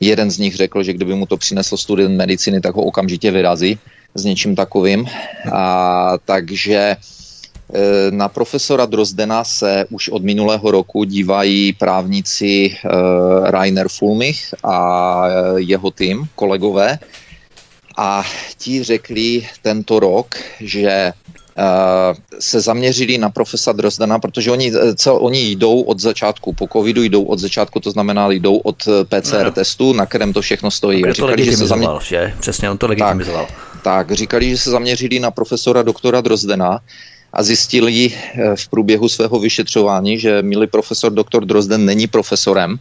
Jeden 0.00 0.30
z 0.30 0.38
nich 0.38 0.54
řekl, 0.56 0.82
že 0.82 0.92
kdyby 0.92 1.14
mu 1.14 1.26
to 1.26 1.36
přinesl 1.36 1.76
student 1.76 2.16
medicíny, 2.16 2.60
tak 2.60 2.74
ho 2.74 2.82
okamžitě 2.82 3.30
vyrazí 3.30 3.78
s 4.14 4.24
něčím 4.24 4.56
takovým. 4.56 5.06
A, 5.52 6.14
takže 6.24 6.96
na 8.10 8.28
profesora 8.28 8.86
Drozdena 8.86 9.44
se 9.44 9.84
už 9.90 10.08
od 10.08 10.22
minulého 10.22 10.70
roku 10.70 11.04
dívají 11.04 11.72
právníci 11.72 12.76
uh, 12.84 12.90
Rainer 13.44 13.88
Fulmich 13.88 14.54
a 14.64 15.24
jeho 15.56 15.90
tým, 15.90 16.28
kolegové. 16.34 16.98
A 17.96 18.22
ti 18.58 18.82
řekli 18.82 19.46
tento 19.62 20.00
rok, 20.00 20.34
že 20.60 21.12
Eh, 21.60 22.14
se 22.38 22.60
zaměřili 22.60 23.18
na 23.18 23.30
profesa 23.30 23.72
Drozdana, 23.72 24.18
protože 24.18 24.50
oni, 24.50 24.72
eh, 24.74 24.94
co, 24.94 25.14
oni 25.14 25.50
jdou 25.50 25.80
od 25.80 26.00
začátku, 26.00 26.52
po 26.52 26.68
covidu 26.72 27.02
jdou 27.02 27.24
od 27.24 27.38
začátku, 27.38 27.80
to 27.80 27.90
znamená 27.90 28.30
jdou 28.30 28.56
od 28.56 28.76
eh, 28.88 29.04
PCR 29.04 29.44
no. 29.44 29.50
testu, 29.50 29.92
na 29.92 30.06
kterém 30.06 30.32
to 30.32 30.42
všechno 30.42 30.70
stojí. 30.70 31.02
Tak 31.02 31.14
říkali, 31.14 31.36
to 31.36 31.50
že 31.50 31.56
se 31.56 31.66
zamě... 31.66 31.88
že? 32.02 32.34
Přesně, 32.40 32.70
on 32.70 32.78
to 32.78 32.86
legitimizoval. 32.86 33.46
Tak, 33.46 33.82
tak, 33.82 34.12
říkali, 34.12 34.50
že 34.50 34.58
se 34.58 34.70
zaměřili 34.70 35.20
na 35.20 35.30
profesora 35.30 35.82
doktora 35.82 36.20
Drozdena, 36.20 36.80
a 37.32 37.42
zjistili 37.42 38.14
v 38.54 38.68
průběhu 38.68 39.08
svého 39.08 39.38
vyšetřování, 39.38 40.18
že 40.18 40.42
milý 40.42 40.66
profesor 40.66 41.12
doktor 41.12 41.44
Drozden 41.44 41.84
není 41.84 42.06
profesorem, 42.06 42.78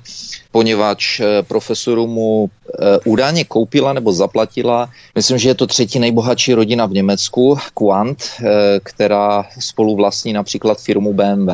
poněvadž 0.52 1.20
eh, 1.20 1.44
profesoru 1.44 2.08
mu 2.08 2.50
eh, 2.50 3.00
údajně 3.06 3.46
koupila 3.46 3.94
nebo 3.94 4.14
zaplatila, 4.14 4.90
myslím, 5.16 5.38
že 5.38 5.50
je 5.50 5.56
to 5.56 5.68
třetí 5.68 6.00
nejbohatší 6.00 6.54
rodina 6.54 6.86
v 6.86 6.94
Německu, 6.94 7.58
Quant, 7.74 8.24
eh, 8.24 8.80
která 8.84 9.46
spolu 9.60 9.96
vlastní 9.96 10.34
například 10.34 10.82
firmu 10.82 11.14
BMW 11.14 11.50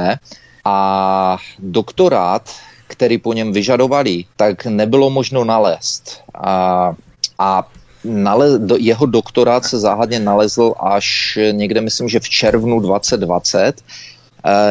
a 0.66 1.38
doktorát, 1.60 2.50
který 2.88 3.18
po 3.18 3.34
něm 3.34 3.54
vyžadovali, 3.54 4.26
tak 4.36 4.66
nebylo 4.66 5.10
možno 5.10 5.44
nalézt. 5.44 6.22
A, 6.34 6.94
a 7.40 7.68
nale, 8.06 8.60
do, 8.60 8.76
jeho 8.80 9.06
doktorát 9.06 9.66
se 9.66 9.80
záhadně 9.80 10.20
nalezl 10.20 10.74
až 10.80 11.38
někde, 11.52 11.82
myslím, 11.82 12.10
že 12.10 12.20
v 12.20 12.30
červnu 12.30 12.80
2020 12.80 13.76
Eh, 13.76 14.15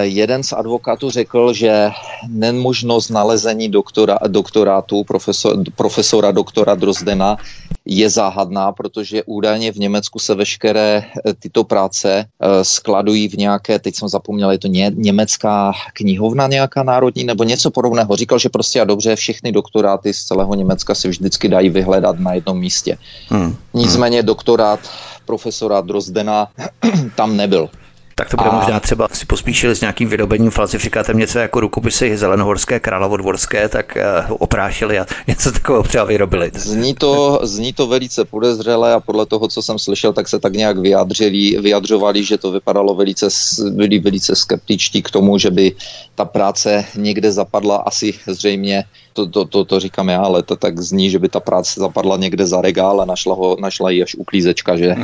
jeden 0.01 0.43
z 0.43 0.53
advokátů 0.53 1.11
řekl, 1.11 1.53
že 1.53 1.91
nemožnost 2.29 3.11
nalezení 3.11 3.69
doktora, 3.69 4.19
doktorátu 4.27 5.05
profesor, 5.05 5.57
profesora 5.77 6.31
doktora 6.31 6.75
Drozdena 6.75 7.37
je 7.85 8.11
záhadná, 8.11 8.73
protože 8.73 9.23
údajně 9.27 9.73
v 9.73 9.77
Německu 9.77 10.19
se 10.19 10.35
veškeré 10.35 11.03
eh, 11.03 11.35
tyto 11.35 11.65
práce 11.65 12.25
eh, 12.25 12.65
skladují 12.65 13.29
v 13.29 13.35
nějaké, 13.35 13.79
teď 13.79 13.95
jsem 13.97 14.09
zapomněl, 14.09 14.51
je 14.51 14.59
to 14.59 14.69
ně, 14.69 14.93
německá 14.95 15.73
knihovna 15.93 16.47
nějaká 16.47 16.83
národní 16.83 17.25
nebo 17.25 17.45
něco 17.45 17.71
podobného. 17.71 18.17
Říkal, 18.17 18.39
že 18.39 18.49
prostě 18.49 18.81
a 18.81 18.85
dobře 18.85 19.17
všechny 19.17 19.53
doktoráty 19.53 20.15
z 20.15 20.25
celého 20.25 20.55
Německa 20.55 20.95
si 20.95 21.09
vždycky 21.09 21.49
dají 21.49 21.69
vyhledat 21.69 22.19
na 22.19 22.35
jednom 22.35 22.59
místě. 22.59 22.99
Hmm. 23.29 23.57
Nicméně 23.75 24.23
doktorát 24.23 24.81
profesora 25.27 25.81
Drozdena 25.81 26.49
tam 27.17 27.37
nebyl. 27.37 27.69
Tak 28.15 28.31
to 28.31 28.37
bude 28.37 28.51
a... 28.51 28.55
možná 28.55 28.81
třeba 28.81 29.09
si 29.13 29.27
pospíšili 29.27 29.77
s 29.77 29.81
nějakým 29.81 30.09
vydobením 30.09 30.51
falsifikátem 30.51 31.19
něco 31.19 31.39
jako 31.39 31.61
rukopisy 31.61 32.17
zelenohorské, 32.17 32.81
královodvorské, 32.81 33.69
tak 33.69 33.99
uh, 34.29 34.37
oprášili 34.39 34.99
a 34.99 35.07
něco 35.27 35.53
takového 35.53 35.83
třeba 35.83 36.05
vyrobili. 36.05 36.51
Zní 36.55 36.95
to, 36.95 37.41
zní 37.43 37.73
to 37.73 37.87
velice 37.87 38.25
podezřele 38.25 38.93
a 38.93 39.01
podle 39.01 39.27
toho, 39.27 39.49
co 39.49 39.63
jsem 39.63 39.79
slyšel, 39.79 40.13
tak 40.13 40.29
se 40.29 40.39
tak 40.39 40.53
nějak 40.53 40.79
vyjadřili, 40.79 41.59
vyjadřovali, 41.61 42.25
že 42.25 42.39
to 42.39 42.51
vypadalo 42.51 42.95
velice, 42.95 43.29
byli 43.71 43.99
velice 43.99 44.37
skeptičtí 44.37 45.03
k 45.03 45.11
tomu, 45.11 45.39
že 45.39 45.51
by 45.51 45.73
ta 46.15 46.25
práce 46.25 46.85
někde 46.97 47.33
zapadla 47.33 47.77
asi 47.77 48.15
zřejmě 48.27 48.85
to, 49.15 49.27
to, 49.27 49.45
to, 49.45 49.65
to 49.65 49.81
říkám 49.81 50.09
já, 50.09 50.21
ale 50.21 50.43
to 50.43 50.57
tak 50.57 50.81
zní, 50.81 51.11
že 51.11 51.19
by 51.19 51.29
ta 51.29 51.41
práce 51.41 51.81
zapadla 51.81 52.17
někde 52.17 52.47
za 52.47 52.61
regál 52.61 53.01
a 53.01 53.05
našla, 53.05 53.35
ho, 53.35 53.57
našla 53.61 53.91
ji 53.91 54.03
až 54.03 54.15
uklízečka, 54.15 54.77
že 54.77 54.87
e, 54.87 54.97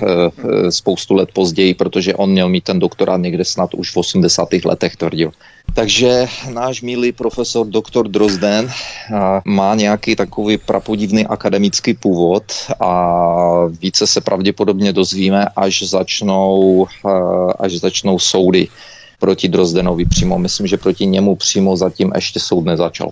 spoustu 0.73 1.14
let 1.14 1.29
později, 1.33 1.75
protože 1.75 2.14
on 2.14 2.31
měl 2.31 2.49
mít 2.49 2.64
ten 2.64 2.79
doktorát 2.79 3.21
někde 3.21 3.45
snad 3.45 3.75
už 3.75 3.90
v 3.90 3.97
80. 3.97 4.49
letech 4.64 4.97
tvrdil. 4.97 5.33
Takže 5.75 6.26
náš 6.52 6.83
milý 6.83 7.12
profesor 7.12 7.67
doktor 7.67 8.09
Drozden 8.09 8.71
má 9.45 9.75
nějaký 9.75 10.17
takový 10.17 10.59
prapodivný 10.59 11.26
akademický 11.26 11.95
původ 11.95 12.43
a 12.81 12.93
více 13.67 14.07
se 14.07 14.21
pravděpodobně 14.21 14.93
dozvíme, 14.93 15.47
až 15.57 15.83
začnou, 15.83 16.87
až 17.59 17.73
začnou 17.73 18.19
soudy 18.19 18.69
proti 19.21 19.49
Drozdenovi 19.49 20.05
přímo. 20.05 20.39
Myslím, 20.39 20.67
že 20.67 20.77
proti 20.77 21.07
němu 21.07 21.37
přímo 21.37 21.77
zatím 21.77 22.12
ještě 22.15 22.41
soud 22.41 22.65
nezačal. 22.65 23.11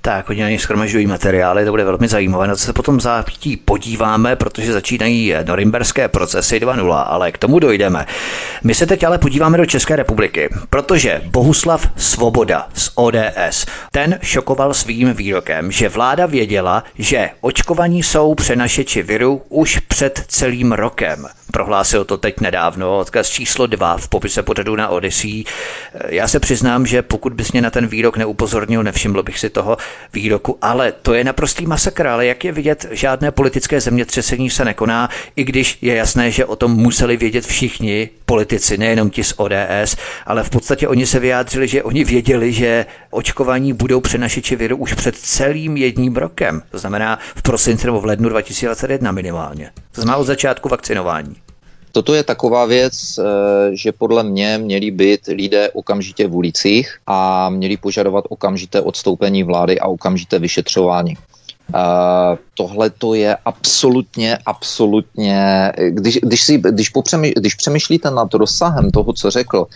Tak, 0.00 0.30
oni 0.30 0.42
na 0.42 0.50
ně 0.50 0.58
schromažďují 0.58 1.06
materiály, 1.06 1.64
to 1.64 1.70
bude 1.70 1.84
velmi 1.84 2.08
zajímavé. 2.08 2.46
Na 2.46 2.56
co 2.56 2.64
se 2.64 2.72
potom 2.72 3.00
zápítí 3.00 3.56
podíváme, 3.56 4.36
protože 4.36 4.72
začínají 4.72 5.34
norimberské 5.46 6.08
procesy 6.08 6.60
2.0, 6.60 7.04
ale 7.06 7.32
k 7.32 7.38
tomu 7.38 7.58
dojdeme. 7.58 8.06
My 8.64 8.74
se 8.74 8.86
teď 8.86 9.04
ale 9.04 9.18
podíváme 9.18 9.58
do 9.58 9.66
České 9.66 9.96
republiky, 9.96 10.48
protože 10.70 11.22
Bohuslav 11.26 11.88
Svoboda 11.96 12.68
z 12.74 12.90
ODS, 12.94 13.66
ten 13.92 14.18
šokoval 14.22 14.74
svým 14.74 15.12
výrokem, 15.12 15.72
že 15.72 15.88
vláda 15.88 16.26
věděla, 16.26 16.84
že 16.98 17.30
očkovaní 17.40 18.02
jsou 18.02 18.34
přenašeči 18.34 19.02
viru 19.02 19.42
už 19.48 19.78
před 19.78 20.24
celým 20.28 20.72
rokem. 20.72 21.26
Prohlásil 21.56 22.04
to 22.04 22.16
teď 22.16 22.40
nedávno, 22.40 22.98
odkaz 22.98 23.28
číslo 23.28 23.66
2 23.66 23.96
v 23.96 24.08
popise 24.08 24.42
pořadu 24.42 24.76
na 24.76 24.88
Odyssey. 24.88 25.44
Já 26.08 26.28
se 26.28 26.40
přiznám, 26.40 26.86
že 26.86 27.02
pokud 27.02 27.32
bys 27.32 27.52
mě 27.52 27.62
na 27.62 27.70
ten 27.70 27.86
výrok 27.86 28.16
neupozornil, 28.16 28.82
nevšiml 28.82 29.22
bych 29.22 29.38
si 29.38 29.50
toho 29.50 29.76
výroku, 30.12 30.58
ale 30.62 30.92
to 30.92 31.14
je 31.14 31.24
naprostý 31.24 31.66
masakr, 31.66 32.06
ale 32.06 32.26
jak 32.26 32.44
je 32.44 32.52
vidět, 32.52 32.86
žádné 32.90 33.30
politické 33.30 33.80
zemětřesení 33.80 34.50
se 34.50 34.64
nekoná, 34.64 35.10
i 35.36 35.44
když 35.44 35.78
je 35.82 35.94
jasné, 35.94 36.30
že 36.30 36.44
o 36.44 36.56
tom 36.56 36.70
museli 36.70 37.16
vědět 37.16 37.46
všichni 37.46 38.08
politici, 38.26 38.78
nejenom 38.78 39.10
ti 39.10 39.24
z 39.24 39.34
ODS, 39.36 39.96
ale 40.26 40.44
v 40.44 40.50
podstatě 40.50 40.88
oni 40.88 41.06
se 41.06 41.18
vyjádřili, 41.18 41.68
že 41.68 41.82
oni 41.82 42.04
věděli, 42.04 42.52
že 42.52 42.86
očkování 43.10 43.72
budou 43.72 44.00
přenašiči 44.00 44.56
viru 44.56 44.76
už 44.76 44.94
před 44.94 45.16
celým 45.16 45.76
jedním 45.76 46.16
rokem, 46.16 46.62
to 46.70 46.78
znamená 46.78 47.18
v 47.36 47.42
prosinci 47.42 47.86
nebo 47.86 48.00
v 48.00 48.04
lednu 48.04 48.28
2021 48.28 49.12
minimálně. 49.12 49.70
To 49.92 50.00
znamená 50.00 50.16
od 50.16 50.24
začátku 50.24 50.68
vakcinování. 50.68 51.45
Toto 51.96 52.14
je 52.14 52.22
taková 52.22 52.64
věc, 52.64 53.18
eh, 53.18 53.22
že 53.72 53.92
podle 53.92 54.22
mě 54.22 54.58
měli 54.58 54.90
být 54.90 55.20
lidé 55.32 55.70
okamžitě 55.70 56.28
v 56.28 56.34
ulicích 56.34 56.98
a 57.06 57.50
měli 57.50 57.76
požadovat 57.76 58.24
okamžité 58.28 58.80
odstoupení 58.80 59.42
vlády 59.42 59.80
a 59.80 59.86
okamžité 59.88 60.38
vyšetřování. 60.38 61.16
Uh, 61.16 62.38
tohle 62.54 62.90
to 62.90 63.14
je 63.14 63.36
absolutně, 63.44 64.38
absolutně, 64.46 65.72
když, 65.88 66.18
když, 66.22 66.42
si, 66.42 66.58
když, 66.58 66.88
popřemy, 66.88 67.32
když 67.36 67.54
přemýšlíte 67.54 68.10
nad 68.10 68.34
rozsahem 68.34 68.90
toho, 68.90 69.12
co 69.12 69.30
řekl, 69.30 69.66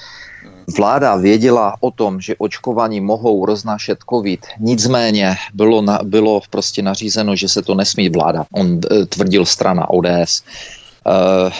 vláda 0.77 1.17
věděla 1.17 1.75
o 1.81 1.91
tom, 1.91 2.21
že 2.21 2.39
očkovaní 2.39 3.00
mohou 3.00 3.47
roznášet 3.47 3.99
covid, 4.11 4.47
nicméně 4.61 5.35
bylo, 5.55 5.83
na, 5.83 5.99
bylo 6.03 6.41
prostě 6.50 6.83
nařízeno, 6.83 7.37
že 7.37 7.49
se 7.49 7.62
to 7.62 7.75
nesmí 7.75 8.09
vláda. 8.09 8.45
On 8.53 8.79
e, 8.79 9.07
tvrdil 9.07 9.45
strana 9.47 9.91
ODS. 9.91 10.43
Uh, 10.47 10.80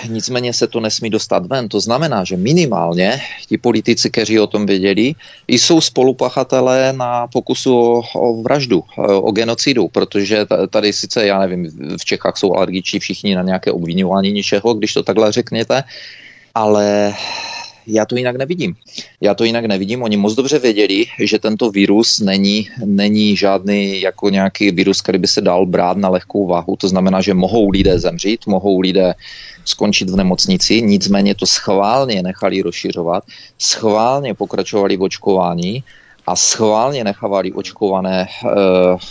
nicméně 0.09 0.53
se 0.53 0.67
to 0.67 0.81
nesmí 0.81 1.11
dostat 1.11 1.47
ven. 1.47 1.69
To 1.69 1.81
znamená, 1.81 2.25
že 2.25 2.37
minimálně 2.37 3.21
ti 3.49 3.59
politici, 3.59 4.11
kteří 4.11 4.41
o 4.41 4.47
tom 4.47 4.67
věděli, 4.67 5.15
jsou 5.49 5.81
spolupachatelé 5.81 6.93
na 6.93 7.27
pokusu 7.27 7.77
o, 7.77 8.03
o 8.15 8.43
vraždu, 8.43 8.85
o 8.97 9.33
genocidu, 9.33 9.89
protože 9.89 10.47
tady 10.71 10.93
sice, 10.93 11.27
já 11.27 11.39
nevím, 11.39 11.71
v 12.01 12.05
Čechách 12.05 12.37
jsou 12.37 12.55
alergiční 12.55 12.99
všichni 13.01 13.35
na 13.35 13.43
nějaké 13.43 13.73
obvinování 13.73 14.33
něčeho, 14.33 14.75
když 14.75 14.95
to 14.95 15.03
takhle 15.03 15.33
řekněte, 15.33 15.85
ale 16.55 17.15
já 17.93 18.05
to 18.07 18.17
jinak 18.17 18.37
nevidím. 18.37 18.75
Já 19.21 19.35
to 19.35 19.45
jinak 19.45 19.65
nevidím. 19.65 20.03
Oni 20.03 20.17
moc 20.17 20.35
dobře 20.35 20.59
věděli, 20.59 21.07
že 21.19 21.39
tento 21.39 21.71
virus 21.71 22.21
není, 22.21 22.69
není 22.85 23.37
žádný 23.37 24.01
jako 24.01 24.31
nějaký 24.31 24.71
virus, 24.71 25.01
který 25.01 25.19
by 25.19 25.27
se 25.27 25.41
dal 25.41 25.67
brát 25.67 25.97
na 25.97 26.09
lehkou 26.09 26.47
váhu. 26.47 26.77
To 26.77 26.89
znamená, 26.89 27.21
že 27.21 27.35
mohou 27.35 27.71
lidé 27.71 27.99
zemřít, 27.99 28.47
mohou 28.47 28.81
lidé 28.81 29.15
skončit 29.65 30.11
v 30.11 30.17
nemocnici, 30.17 30.83
nicméně 30.83 31.35
to 31.35 31.47
schválně 31.47 32.23
nechali 32.23 32.63
rozšiřovat, 32.63 33.25
schválně 33.59 34.35
pokračovali 34.35 34.97
v 34.97 35.03
očkování 35.03 35.85
a 36.27 36.37
schválně 36.37 37.05
nechávali 37.05 37.53
očkované 37.53 38.23
e, 38.23 38.29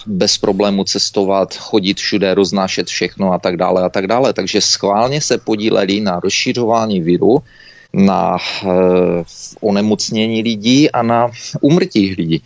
bez 0.08 0.38
problému 0.38 0.84
cestovat, 0.84 1.54
chodit 1.54 1.98
všude, 1.98 2.34
roznášet 2.34 2.88
všechno 2.88 3.34
a 3.34 3.40
tak 3.40 3.58
dále 3.58 3.84
a 3.84 3.90
tak 3.90 4.08
dále. 4.08 4.34
Takže 4.34 4.62
schválně 4.62 5.22
se 5.22 5.38
podíleli 5.38 6.00
na 6.00 6.20
rozšiřování 6.20 7.02
viru 7.02 7.44
na 7.94 8.38
e, 8.38 8.68
onemocnění 9.62 10.42
lidí 10.42 10.92
a 10.92 11.04
na 11.04 11.32
umrtí 11.62 12.16
lidí. 12.18 12.42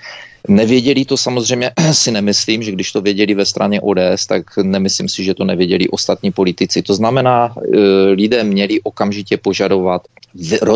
Nevěděli 0.47 1.05
to 1.05 1.17
samozřejmě, 1.17 1.71
si 1.91 2.11
nemyslím, 2.11 2.63
že 2.63 2.71
když 2.71 2.91
to 2.91 3.01
věděli 3.01 3.33
ve 3.33 3.45
straně 3.45 3.81
ODS, 3.81 4.25
tak 4.27 4.57
nemyslím 4.63 5.09
si, 5.09 5.23
že 5.23 5.33
to 5.33 5.45
nevěděli 5.45 5.89
ostatní 5.89 6.31
politici. 6.31 6.81
To 6.81 6.93
znamená, 6.93 7.55
e, 7.55 7.77
lidé 8.11 8.43
měli 8.43 8.81
okamžitě 8.81 9.37
požadovat, 9.37 10.01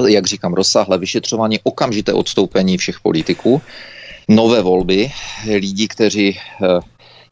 jak 0.08 0.28
říkám, 0.28 0.54
rozsáhlé 0.54 0.98
vyšetřování, 0.98 1.60
okamžité 1.64 2.14
odstoupení 2.14 2.78
všech 2.78 3.00
politiků, 3.00 3.62
nové 4.28 4.62
volby, 4.62 5.12
lidí, 5.48 5.88
kteří 5.88 6.30
e, 6.30 6.40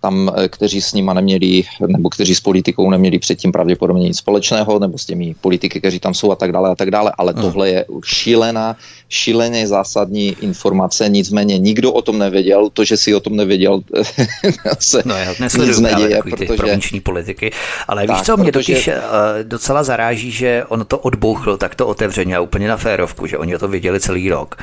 tam, 0.06 0.32
eh, 0.38 0.48
kteří 0.48 0.82
s 0.82 0.94
nima 0.94 1.14
neměli, 1.14 1.64
nebo 1.88 2.10
kteří 2.10 2.36
s 2.36 2.40
politikou 2.40 2.90
neměli 2.90 3.20
předtím 3.20 3.52
pravděpodobně 3.52 4.04
nic 4.04 4.18
společného, 4.18 4.80
nebo 4.80 4.98
s 4.98 5.06
těmi 5.06 5.36
politiky, 5.42 5.80
kteří 5.80 6.00
tam 6.00 6.14
jsou 6.14 6.32
a 6.32 6.36
tak 6.36 6.52
dále 6.52 6.70
a 6.70 6.76
tak 6.76 6.92
dále, 6.92 7.12
ale 7.18 7.34
tohle 7.34 7.70
je 7.70 7.86
šílená, 8.06 8.78
šíleně 9.10 9.68
zásadní 9.68 10.36
informace, 10.42 11.10
nicméně 11.10 11.58
nikdo 11.58 11.92
o 11.92 12.02
tom 12.02 12.20
nevěděl, 12.20 12.70
to, 12.70 12.84
že 12.84 12.98
si 12.98 13.16
o 13.16 13.20
tom 13.20 13.36
nevěděl, 13.36 13.82
se 14.80 15.02
no, 15.06 15.16
já 15.16 15.34
nic 15.42 15.80
neděje, 15.80 16.22
protože... 16.22 16.78
Ty 16.92 17.02
politiky, 17.02 17.52
ale 17.88 18.08
tak, 18.08 18.16
víš 18.16 18.26
co, 18.26 18.38
mě 18.38 18.52
protože... 18.52 18.74
totiž 18.74 18.88
eh, 18.88 19.02
docela 19.44 19.84
zaráží, 19.84 20.32
že 20.32 20.64
on 20.70 20.86
to 20.86 21.00
odbouchl 21.00 21.58
takto 21.58 21.88
otevřeně 21.88 22.36
a 22.36 22.42
úplně 22.42 22.68
na 22.68 22.78
férovku, 22.78 23.26
že 23.26 23.38
oni 23.38 23.56
o 23.56 23.60
to 23.60 23.68
věděli 23.68 24.00
celý 24.00 24.30
rok 24.30 24.56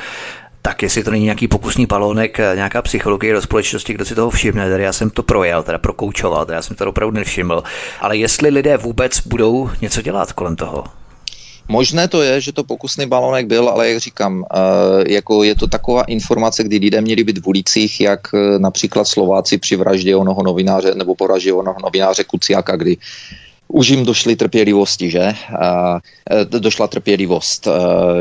tak 0.65 0.83
jestli 0.83 1.03
to 1.03 1.11
není 1.11 1.23
nějaký 1.23 1.47
pokusný 1.47 1.85
balónek, 1.85 2.39
eh, 2.39 2.51
nějaká 2.55 2.81
psychologie 2.81 3.33
do 3.33 3.41
společnosti, 3.41 3.93
kdo 3.93 4.05
si 4.05 4.15
toho 4.15 4.29
všimne, 4.29 4.69
tady 4.69 4.83
já 4.83 4.93
jsem 4.93 5.09
to 5.09 5.23
projel, 5.23 5.63
teda 5.63 5.77
prokoučoval, 5.77 6.45
teda 6.45 6.55
já 6.55 6.61
jsem 6.61 6.75
to 6.75 6.89
opravdu 6.89 7.15
nevšiml, 7.15 7.63
ale 8.01 8.17
jestli 8.17 8.49
lidé 8.49 8.77
vůbec 8.77 9.19
budou 9.27 9.69
něco 9.81 10.01
dělat 10.01 10.33
kolem 10.33 10.55
toho? 10.55 10.83
Možné 11.67 12.07
to 12.07 12.21
je, 12.21 12.41
že 12.41 12.51
to 12.51 12.63
pokusný 12.63 13.05
balonek 13.05 13.47
byl, 13.47 13.69
ale 13.69 13.89
jak 13.89 13.99
říkám, 13.99 14.45
eh, 14.55 15.13
jako 15.13 15.43
je 15.43 15.55
to 15.55 15.67
taková 15.67 16.03
informace, 16.03 16.63
kdy 16.63 16.77
lidé 16.77 17.01
měli 17.01 17.23
být 17.23 17.43
v 17.43 17.47
ulicích, 17.47 18.01
jak 18.01 18.19
eh, 18.33 18.59
například 18.59 19.07
Slováci 19.07 19.57
při 19.57 19.75
vraždě 19.75 20.15
onoho 20.15 20.43
novináře 20.43 20.95
nebo 20.95 21.15
poraždě 21.15 21.53
onoho 21.53 21.79
novináře 21.83 22.23
Kuciaka, 22.23 22.75
kdy 22.75 22.97
už 23.73 23.89
jim 23.89 24.05
došly 24.05 24.35
trpělivosti, 24.35 25.09
že? 25.09 25.19
E, 25.19 25.35
došla 26.59 26.87
trpělivost. 26.87 27.67
E, 27.67 27.71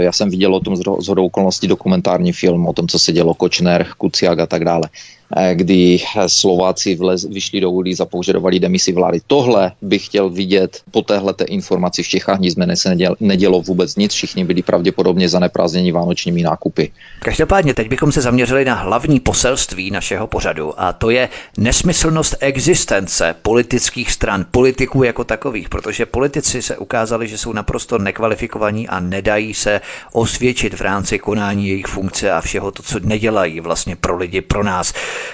já 0.02 0.12
jsem 0.12 0.30
viděl 0.30 0.54
o 0.54 0.60
tom 0.60 0.76
z 0.76 1.08
hodou 1.08 1.26
okolností 1.26 1.68
dokumentární 1.68 2.32
film 2.32 2.66
o 2.66 2.72
tom, 2.72 2.88
co 2.88 2.98
se 2.98 3.12
dělo 3.12 3.34
Kočner, 3.34 3.86
Kuciak 3.98 4.38
a 4.38 4.46
tak 4.46 4.64
dále. 4.64 4.88
Eh, 5.36 5.54
kdy 5.54 5.98
Slováci 6.26 6.94
vlez, 6.94 7.24
vyšli 7.24 7.60
do 7.60 7.70
ulic 7.70 8.00
a 8.00 8.04
požadovali 8.04 8.60
demisi 8.60 8.92
vlády. 8.92 9.20
Tohle 9.26 9.72
bych 9.82 10.06
chtěl 10.06 10.30
vidět 10.30 10.82
po 10.90 11.02
téhle 11.02 11.34
informaci 11.46 12.02
v 12.02 12.08
Čechách, 12.08 12.38
nicméně 12.38 12.76
se 12.76 12.88
nedělo, 12.88 13.16
nedělo 13.20 13.62
vůbec 13.62 13.96
nic, 13.96 14.12
všichni 14.12 14.44
byli 14.44 14.62
pravděpodobně 14.62 15.28
zaneprázdněni 15.28 15.92
vánočními 15.92 16.42
nákupy. 16.42 16.90
Každopádně 17.20 17.74
teď 17.74 17.88
bychom 17.88 18.12
se 18.12 18.20
zaměřili 18.20 18.64
na 18.64 18.74
hlavní 18.74 19.20
poselství 19.20 19.90
našeho 19.90 20.26
pořadu 20.26 20.80
a 20.80 20.92
to 20.92 21.10
je 21.10 21.28
nesmyslnost 21.58 22.36
existence 22.40 23.34
politických 23.42 24.12
stran, 24.12 24.46
politiků 24.50 25.02
jako 25.02 25.24
takových, 25.24 25.68
protože 25.68 26.06
politici 26.06 26.62
se 26.62 26.76
ukázali, 26.76 27.28
že 27.28 27.38
jsou 27.38 27.52
naprosto 27.52 27.98
nekvalifikovaní 27.98 28.88
a 28.88 29.00
nedají 29.00 29.54
se 29.54 29.80
osvědčit 30.12 30.74
v 30.74 30.80
rámci 30.80 31.18
konání 31.18 31.68
jejich 31.68 31.86
funkce 31.86 32.32
a 32.32 32.40
všeho 32.40 32.70
to, 32.70 32.82
co 32.82 32.98
nedělají 33.00 33.60
vlastně 33.60 33.96
pro 33.96 34.16
lidi, 34.16 34.40
pro 34.40 34.64
nás. 34.64 34.92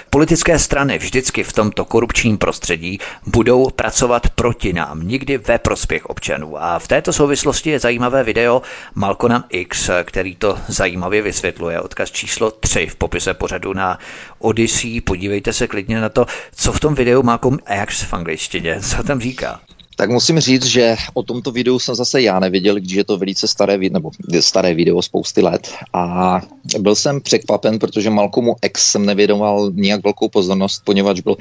Politické 0.09 0.59
strany 0.59 0.97
vždycky 0.97 1.43
v 1.43 1.53
tomto 1.53 1.85
korupčním 1.85 2.37
prostředí 2.37 2.99
budou 3.25 3.69
pracovat 3.69 4.29
proti 4.29 4.73
nám, 4.73 5.07
nikdy 5.07 5.37
ve 5.37 5.57
prospěch 5.57 6.05
občanů. 6.05 6.63
A 6.63 6.79
v 6.79 6.87
této 6.87 7.13
souvislosti 7.13 7.69
je 7.69 7.79
zajímavé 7.79 8.23
video 8.23 8.61
Malcolm 8.95 9.43
X, 9.49 9.89
který 10.03 10.35
to 10.35 10.57
zajímavě 10.67 11.21
vysvětluje. 11.21 11.81
Odkaz 11.81 12.11
číslo 12.11 12.51
3 12.51 12.87
v 12.87 12.95
popise 12.95 13.33
pořadu 13.33 13.73
na 13.73 13.99
Odyssey. 14.39 15.01
Podívejte 15.01 15.53
se 15.53 15.67
klidně 15.67 16.01
na 16.01 16.09
to, 16.09 16.25
co 16.55 16.71
v 16.71 16.79
tom 16.79 16.95
videu 16.95 17.23
Malcolm 17.23 17.59
X 17.83 18.03
v 18.03 18.13
angličtině, 18.13 18.81
co 18.81 19.03
tam 19.03 19.19
říká. 19.19 19.59
Tak 19.99 20.09
musím 20.09 20.39
říct, 20.39 20.65
že 20.65 20.95
o 21.13 21.23
tomto 21.23 21.51
videu 21.51 21.79
jsem 21.79 21.95
zase 21.95 22.21
já 22.21 22.39
nevěděl, 22.39 22.75
když 22.75 22.91
je 22.91 23.03
to 23.03 23.17
velice 23.17 23.47
staré, 23.47 23.77
nebo 23.91 24.11
staré 24.39 24.73
video 24.73 25.01
spousty 25.01 25.41
let 25.41 25.71
a 25.93 26.41
byl 26.79 26.95
jsem 26.95 27.21
překvapen, 27.21 27.79
protože 27.79 28.09
Malcolmu 28.09 28.55
X 28.61 28.91
jsem 28.91 29.05
nevědomal 29.05 29.71
nijak 29.73 30.03
velkou 30.03 30.29
pozornost, 30.29 30.81
poněvadž 30.85 31.19
byl 31.19 31.37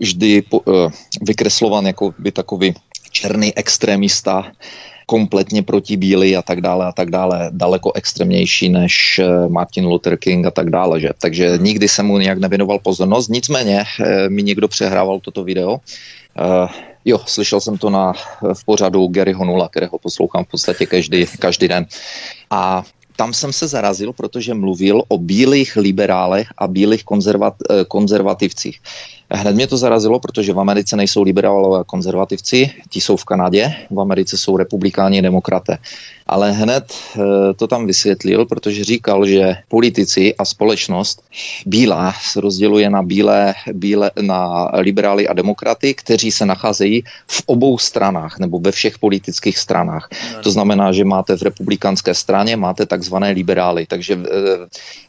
vždy 0.00 0.42
po, 0.42 0.60
uh, 0.60 0.90
vykreslovan 1.22 1.86
jako 1.86 2.14
by 2.18 2.32
takový 2.32 2.74
černý 3.10 3.56
extrémista, 3.56 4.52
kompletně 5.06 5.62
proti 5.62 5.96
bílý 5.96 6.36
a 6.36 6.42
tak 6.42 6.60
dále 6.60 6.86
a 6.86 6.92
tak 6.92 7.10
dále, 7.10 7.50
daleko 7.52 7.92
extrémnější 7.94 8.68
než 8.68 9.18
eh, 9.18 9.48
Martin 9.48 9.86
Luther 9.86 10.16
King 10.16 10.46
a 10.46 10.50
tak 10.50 10.70
dále, 10.70 11.00
že? 11.00 11.10
Takže 11.20 11.58
nikdy 11.60 11.88
jsem 11.88 12.06
mu 12.06 12.18
nějak 12.18 12.38
nevěnoval 12.38 12.78
pozornost, 12.78 13.28
nicméně 13.28 13.84
eh, 14.00 14.28
mi 14.28 14.42
někdo 14.42 14.68
přehrával 14.68 15.20
toto 15.20 15.44
video. 15.44 15.80
Jo, 17.04 17.20
slyšel 17.26 17.60
jsem 17.60 17.78
to 17.78 17.90
na, 17.90 18.12
v 18.54 18.64
pořadu 18.64 19.06
Garyho 19.06 19.44
Nula, 19.44 19.68
kterého 19.68 19.98
poslouchám 19.98 20.44
v 20.44 20.48
podstatě 20.48 20.86
každý, 20.86 21.26
každý 21.38 21.68
den. 21.68 21.86
A 22.50 22.82
tam 23.16 23.32
jsem 23.32 23.52
se 23.52 23.68
zarazil, 23.68 24.12
protože 24.12 24.54
mluvil 24.54 25.02
o 25.08 25.18
bílých 25.18 25.76
liberálech 25.76 26.48
a 26.58 26.66
bílých 26.68 27.04
konzervat, 27.04 27.54
eh, 27.70 27.84
konzervativcích. 27.84 28.80
Hned 29.34 29.54
mě 29.54 29.66
to 29.66 29.76
zarazilo, 29.76 30.20
protože 30.20 30.52
v 30.52 30.60
Americe 30.60 30.96
nejsou 30.96 31.22
liberálové 31.22 31.80
a 31.80 31.84
konzervativci, 31.84 32.70
ti 32.90 33.00
jsou 33.00 33.16
v 33.16 33.24
Kanadě, 33.24 33.74
v 33.90 34.00
Americe 34.00 34.38
jsou 34.38 34.56
republikáni 34.56 35.18
a 35.18 35.22
demokraté. 35.22 35.78
Ale 36.26 36.52
hned 36.52 36.92
eh, 36.92 37.20
to 37.56 37.66
tam 37.66 37.86
vysvětlil, 37.86 38.46
protože 38.46 38.84
říkal, 38.84 39.26
že 39.26 39.56
politici 39.68 40.34
a 40.34 40.44
společnost 40.44 41.22
bílá 41.66 42.14
se 42.22 42.40
rozděluje 42.40 42.90
na 42.90 43.02
bílé, 43.02 43.54
bílé, 43.72 44.10
na 44.20 44.70
liberály 44.74 45.28
a 45.28 45.32
demokraty, 45.32 45.94
kteří 45.94 46.32
se 46.32 46.46
nacházejí 46.46 47.04
v 47.26 47.42
obou 47.46 47.78
stranách 47.78 48.38
nebo 48.38 48.58
ve 48.58 48.72
všech 48.72 48.98
politických 48.98 49.58
stranách. 49.58 50.08
To 50.42 50.50
znamená, 50.50 50.92
že 50.92 51.04
máte 51.04 51.36
v 51.36 51.42
republikánské 51.42 52.14
straně, 52.14 52.56
máte 52.56 52.86
takzvané 52.86 53.30
liberály, 53.30 53.86
takže 53.86 54.18
eh, 54.24 54.28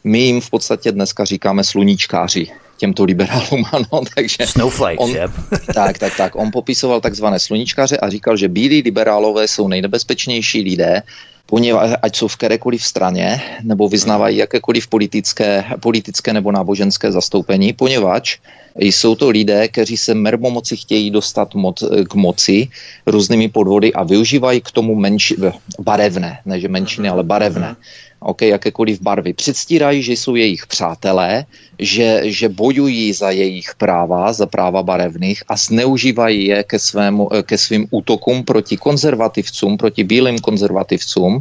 my 0.04 0.18
jim 0.18 0.40
v 0.40 0.50
podstatě 0.50 0.92
dneska 0.92 1.24
říkáme 1.24 1.64
sluníčkáři 1.64 2.63
těmto 2.76 3.04
liberálům, 3.04 3.64
ano, 3.72 4.02
takže... 4.14 4.46
Snowflake, 4.46 5.00
on, 5.00 5.12
tak, 5.74 5.98
tak, 5.98 6.16
tak. 6.16 6.36
On 6.36 6.50
popisoval 6.50 7.00
takzvané 7.00 7.38
sluníčkaře 7.38 7.96
a 7.96 8.10
říkal, 8.10 8.36
že 8.36 8.48
bílí 8.48 8.82
liberálové 8.82 9.48
jsou 9.48 9.68
nejnebezpečnější 9.68 10.62
lidé, 10.62 11.02
poněvadž 11.46 11.92
ať 12.02 12.16
jsou 12.16 12.28
v 12.28 12.36
kterékoliv 12.36 12.84
straně, 12.84 13.40
nebo 13.62 13.88
vyznávají 13.88 14.36
jakékoliv 14.36 14.86
politické, 14.86 15.64
politické 15.80 16.32
nebo 16.32 16.52
náboženské 16.52 17.12
zastoupení, 17.12 17.72
poněvadž 17.72 18.38
jsou 18.76 19.14
to 19.14 19.30
lidé, 19.30 19.68
kteří 19.68 19.96
se 19.96 20.14
mermomoci 20.14 20.76
chtějí 20.76 21.10
dostat 21.10 21.54
moc, 21.54 21.84
k 22.08 22.14
moci 22.14 22.68
různými 23.06 23.48
podvody 23.48 23.92
a 23.92 24.04
využívají 24.04 24.60
k 24.60 24.70
tomu 24.70 24.94
menši, 24.94 25.36
barevné, 25.78 26.38
ne 26.44 26.60
že 26.60 26.68
menšiny, 26.68 27.08
ale 27.08 27.22
barevné 27.22 27.76
ok, 28.24 28.42
jakékoliv 28.42 29.00
barvy. 29.00 29.32
Předstírají, 29.32 30.02
že 30.02 30.12
jsou 30.12 30.34
jejich 30.34 30.66
přátelé, 30.66 31.44
že, 31.78 32.20
že 32.24 32.48
bojují 32.48 33.12
za 33.12 33.30
jejich 33.30 33.74
práva, 33.74 34.32
za 34.32 34.46
práva 34.46 34.82
barevných 34.82 35.42
a 35.48 35.56
zneužívají 35.56 36.46
je 36.46 36.64
ke, 36.64 36.78
svému, 36.78 37.28
ke 37.42 37.58
svým 37.58 37.86
útokům 37.90 38.44
proti 38.44 38.76
konzervativcům, 38.76 39.76
proti 39.76 40.04
bílým 40.04 40.38
konzervativcům 40.38 41.40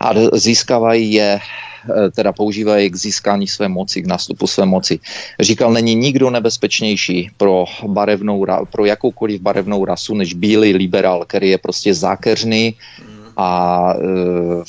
a 0.00 0.14
získávají 0.32 1.12
je 1.12 1.40
teda 2.12 2.32
používají 2.32 2.90
k 2.90 2.96
získání 2.96 3.48
své 3.48 3.68
moci, 3.68 4.02
k 4.02 4.06
nástupu 4.06 4.46
své 4.46 4.66
moci. 4.66 4.98
Říkal, 5.40 5.72
není 5.72 5.94
nikdo 5.94 6.30
nebezpečnější 6.30 7.30
pro, 7.36 7.64
barevnou, 7.86 8.46
pro 8.72 8.84
jakoukoliv 8.84 9.40
barevnou 9.40 9.84
rasu 9.84 10.14
než 10.14 10.34
bílý 10.34 10.72
liberál, 10.72 11.24
který 11.24 11.50
je 11.50 11.58
prostě 11.58 11.94
zákeřný 11.94 12.74
a 13.36 13.92
e, 13.96 14.62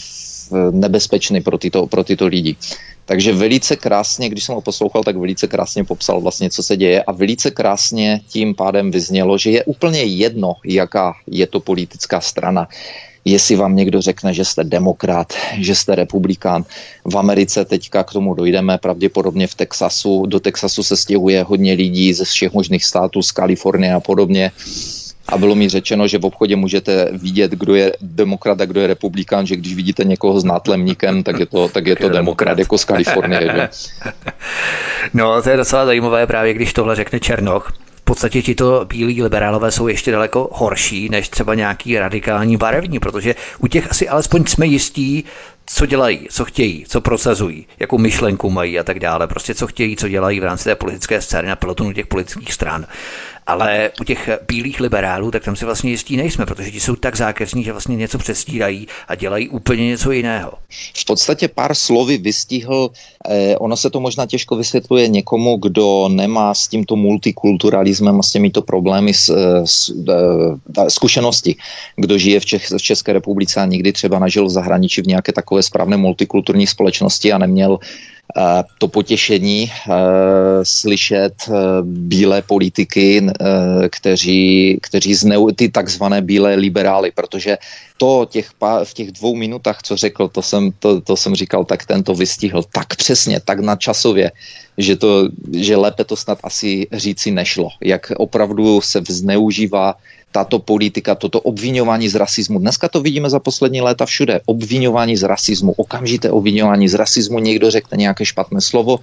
nebezpečný 0.72 1.42
pro 1.42 1.58
tyto, 1.58 1.88
pro 1.88 2.04
tyto 2.04 2.28
lidi. 2.28 2.56
Takže 3.06 3.34
velice 3.34 3.76
krásně, 3.76 4.30
když 4.30 4.44
jsem 4.44 4.56
ho 4.56 4.62
poslouchal, 4.62 5.04
tak 5.04 5.18
velice 5.18 5.48
krásně 5.48 5.84
popsal 5.84 6.22
vlastně, 6.22 6.50
co 6.50 6.64
se 6.64 6.78
děje 6.78 7.04
a 7.04 7.12
velice 7.12 7.52
krásně 7.52 8.22
tím 8.28 8.56
pádem 8.56 8.92
vyznělo, 8.92 9.38
že 9.38 9.52
je 9.52 9.64
úplně 9.64 10.04
jedno, 10.04 10.54
jaká 10.66 11.14
je 11.28 11.48
to 11.48 11.60
politická 11.60 12.22
strana 12.22 12.68
jestli 13.26 13.56
vám 13.56 13.76
někdo 13.76 14.02
řekne, 14.02 14.34
že 14.34 14.46
jste 14.46 14.64
demokrat, 14.64 15.34
že 15.58 15.76
jste 15.76 15.96
republikán. 15.96 16.66
V 17.06 17.18
Americe 17.18 17.66
teďka 17.66 18.04
k 18.04 18.14
tomu 18.14 18.34
dojdeme, 18.34 18.78
pravděpodobně 18.78 19.48
v 19.48 19.56
Texasu. 19.56 20.26
Do 20.26 20.40
Texasu 20.40 20.84
se 20.84 20.98
stěhuje 20.98 21.44
hodně 21.44 21.74
lidí 21.74 22.14
ze 22.14 22.26
všech 22.26 22.54
možných 22.54 22.86
států, 22.86 23.22
z 23.22 23.32
Kalifornie 23.32 23.94
a 23.94 24.00
podobně 24.00 24.52
a 25.28 25.38
bylo 25.38 25.56
mi 25.56 25.70
řečeno, 25.70 26.08
že 26.08 26.18
v 26.18 26.26
obchodě 26.26 26.56
můžete 26.56 27.10
vidět, 27.12 27.52
kdo 27.52 27.76
je 27.76 27.94
demokrat 28.02 28.62
a 28.62 28.66
kdo 28.66 28.82
je 28.82 28.88
republikán, 28.88 29.46
že 29.46 29.56
když 29.56 29.76
vidíte 29.76 30.04
někoho 30.04 30.40
s 30.40 30.44
nátlemníkem, 30.44 31.24
tak 31.24 31.40
je 31.40 31.46
to, 31.46 31.70
tak 31.70 31.88
je 31.88 31.96
to 31.96 32.10
demokrat 32.10 32.60
jako 32.60 32.78
z 32.78 32.86
Kalifornie. 32.86 33.42
Že? 33.42 33.70
No, 35.14 35.42
to 35.42 35.50
je 35.50 35.58
docela 35.58 35.86
zajímavé 35.86 36.28
právě, 36.28 36.54
když 36.54 36.74
tohle 36.74 36.96
řekne 36.96 37.20
Černoch. 37.20 37.74
V 37.96 38.04
podstatě 38.04 38.42
tito 38.42 38.86
bílí 38.86 39.24
liberálové 39.24 39.72
jsou 39.72 39.88
ještě 39.88 40.12
daleko 40.12 40.50
horší 40.54 41.10
než 41.10 41.30
třeba 41.30 41.56
nějaký 41.56 42.00
radikální 42.00 42.58
barevní, 42.58 43.00
protože 43.00 43.36
u 43.60 43.68
těch 43.68 43.92
asi 43.92 44.10
alespoň 44.10 44.44
jsme 44.46 44.66
jistí, 44.66 45.26
co 45.66 45.86
dělají, 45.86 46.28
co 46.30 46.46
chtějí, 46.46 46.86
co 46.88 47.02
prosazují, 47.02 47.66
jakou 47.80 47.98
myšlenku 47.98 48.50
mají 48.50 48.80
a 48.80 48.84
tak 48.84 49.00
dále. 49.00 49.28
Prostě 49.28 49.56
co 49.56 49.68
chtějí, 49.68 49.96
co 49.96 50.08
dělají 50.08 50.40
v 50.40 50.44
rámci 50.44 50.64
té 50.64 50.76
politické 50.76 51.22
scény 51.22 51.48
na 51.48 51.56
pelotonu 51.56 51.94
těch 51.94 52.08
politických 52.08 52.54
stran. 52.54 52.86
Ale 53.48 53.92
u 54.02 54.04
těch 54.04 54.30
bílých 54.48 54.80
liberálů, 54.80 55.32
tak 55.32 55.44
tam 55.44 55.56
si 55.56 55.66
vlastně 55.66 55.92
jistí 55.92 56.18
nejsme, 56.18 56.46
protože 56.46 56.72
ti 56.72 56.80
jsou 56.80 56.96
tak 56.96 57.16
zákeřní, 57.16 57.64
že 57.64 57.72
vlastně 57.72 57.96
něco 57.96 58.18
přestírají 58.18 58.88
a 59.08 59.16
dělají 59.16 59.50
úplně 59.50 59.88
něco 59.88 60.12
jiného. 60.12 60.54
V 60.94 61.06
podstatě 61.06 61.48
pár 61.48 61.76
slovy 61.76 62.18
vystihl, 62.18 62.90
eh, 63.30 63.58
ono 63.58 63.78
se 63.78 63.90
to 63.90 64.00
možná 64.00 64.26
těžko 64.26 64.56
vysvětluje 64.56 65.08
někomu, 65.08 65.58
kdo 65.58 66.10
nemá 66.10 66.54
s 66.54 66.68
tímto 66.68 66.96
multikulturalismem 66.96 68.20
a 68.20 68.24
s 68.24 68.32
těmito 68.32 68.62
problémy 68.62 69.14
s, 69.14 69.30
eh, 69.30 69.68
s, 69.68 69.94
eh, 70.10 70.90
zkušenosti, 70.90 71.56
kdo 71.96 72.18
žije 72.18 72.40
v, 72.40 72.46
Čech, 72.46 72.68
v 72.78 72.82
České 72.82 73.14
republice 73.14 73.62
a 73.62 73.66
nikdy 73.66 73.94
třeba 73.94 74.20
nažil 74.20 74.46
v 74.46 74.50
zahraničí 74.50 75.02
v 75.02 75.08
nějaké 75.08 75.32
takové 75.32 75.64
správné 75.64 75.98
multikulturní 75.98 76.68
společnosti 76.68 77.34
a 77.34 77.38
neměl 77.38 77.80
to 78.78 78.88
potěšení 78.88 79.72
eh, 79.72 79.92
slyšet 80.64 81.34
eh, 81.48 81.54
bílé 81.84 82.42
politiky, 82.42 83.22
eh, 83.28 83.90
kteří, 83.90 84.80
kteří 84.82 85.16
zneu, 85.16 85.52
ty 85.52 85.70
takzvané 85.70 86.22
bílé 86.22 86.56
liberály, 86.56 87.12
protože 87.12 87.58
to 87.98 88.28
těch 88.30 88.50
v 88.84 88.94
těch 88.94 89.12
dvou 89.12 89.36
minutách, 89.36 89.84
co 89.84 89.96
řekl, 89.96 90.28
to 90.28 90.42
jsem, 90.42 90.72
to, 90.80 91.02
to 91.02 91.16
jsem 91.18 91.36
říkal, 91.36 91.66
tak 91.66 91.86
ten 91.86 92.04
to 92.04 92.16
vystihl 92.16 92.64
tak 92.74 92.96
přesně, 92.96 93.40
tak 93.40 93.60
nadčasově, 93.60 94.32
že, 94.78 94.96
to, 94.96 95.30
že 95.54 95.76
lépe 95.76 96.04
to 96.04 96.16
snad 96.16 96.40
asi 96.44 96.88
říci 96.92 97.32
nešlo. 97.32 97.70
Jak 97.82 98.12
opravdu 98.18 98.82
se 98.82 99.04
zneužívá 99.10 99.96
tato 100.32 100.60
politika, 100.60 101.16
toto 101.16 101.42
obvinování 101.42 102.10
z 102.10 102.16
rasismu. 102.16 102.60
Dneska 102.60 102.88
to 102.88 103.02
vidíme 103.02 103.30
za 103.30 103.40
poslední 103.40 103.82
léta 103.82 104.06
všude. 104.06 104.42
Obvinování 104.46 105.18
z 105.18 105.24
rasismu, 105.24 105.72
okamžité 105.72 106.32
obvinování 106.32 106.88
z 106.88 106.94
rasismu, 106.94 107.40
někdo 107.40 107.72
řekne 107.72 107.98
nějaké 107.98 108.26
špatné 108.26 108.62
slovo, 108.62 109.00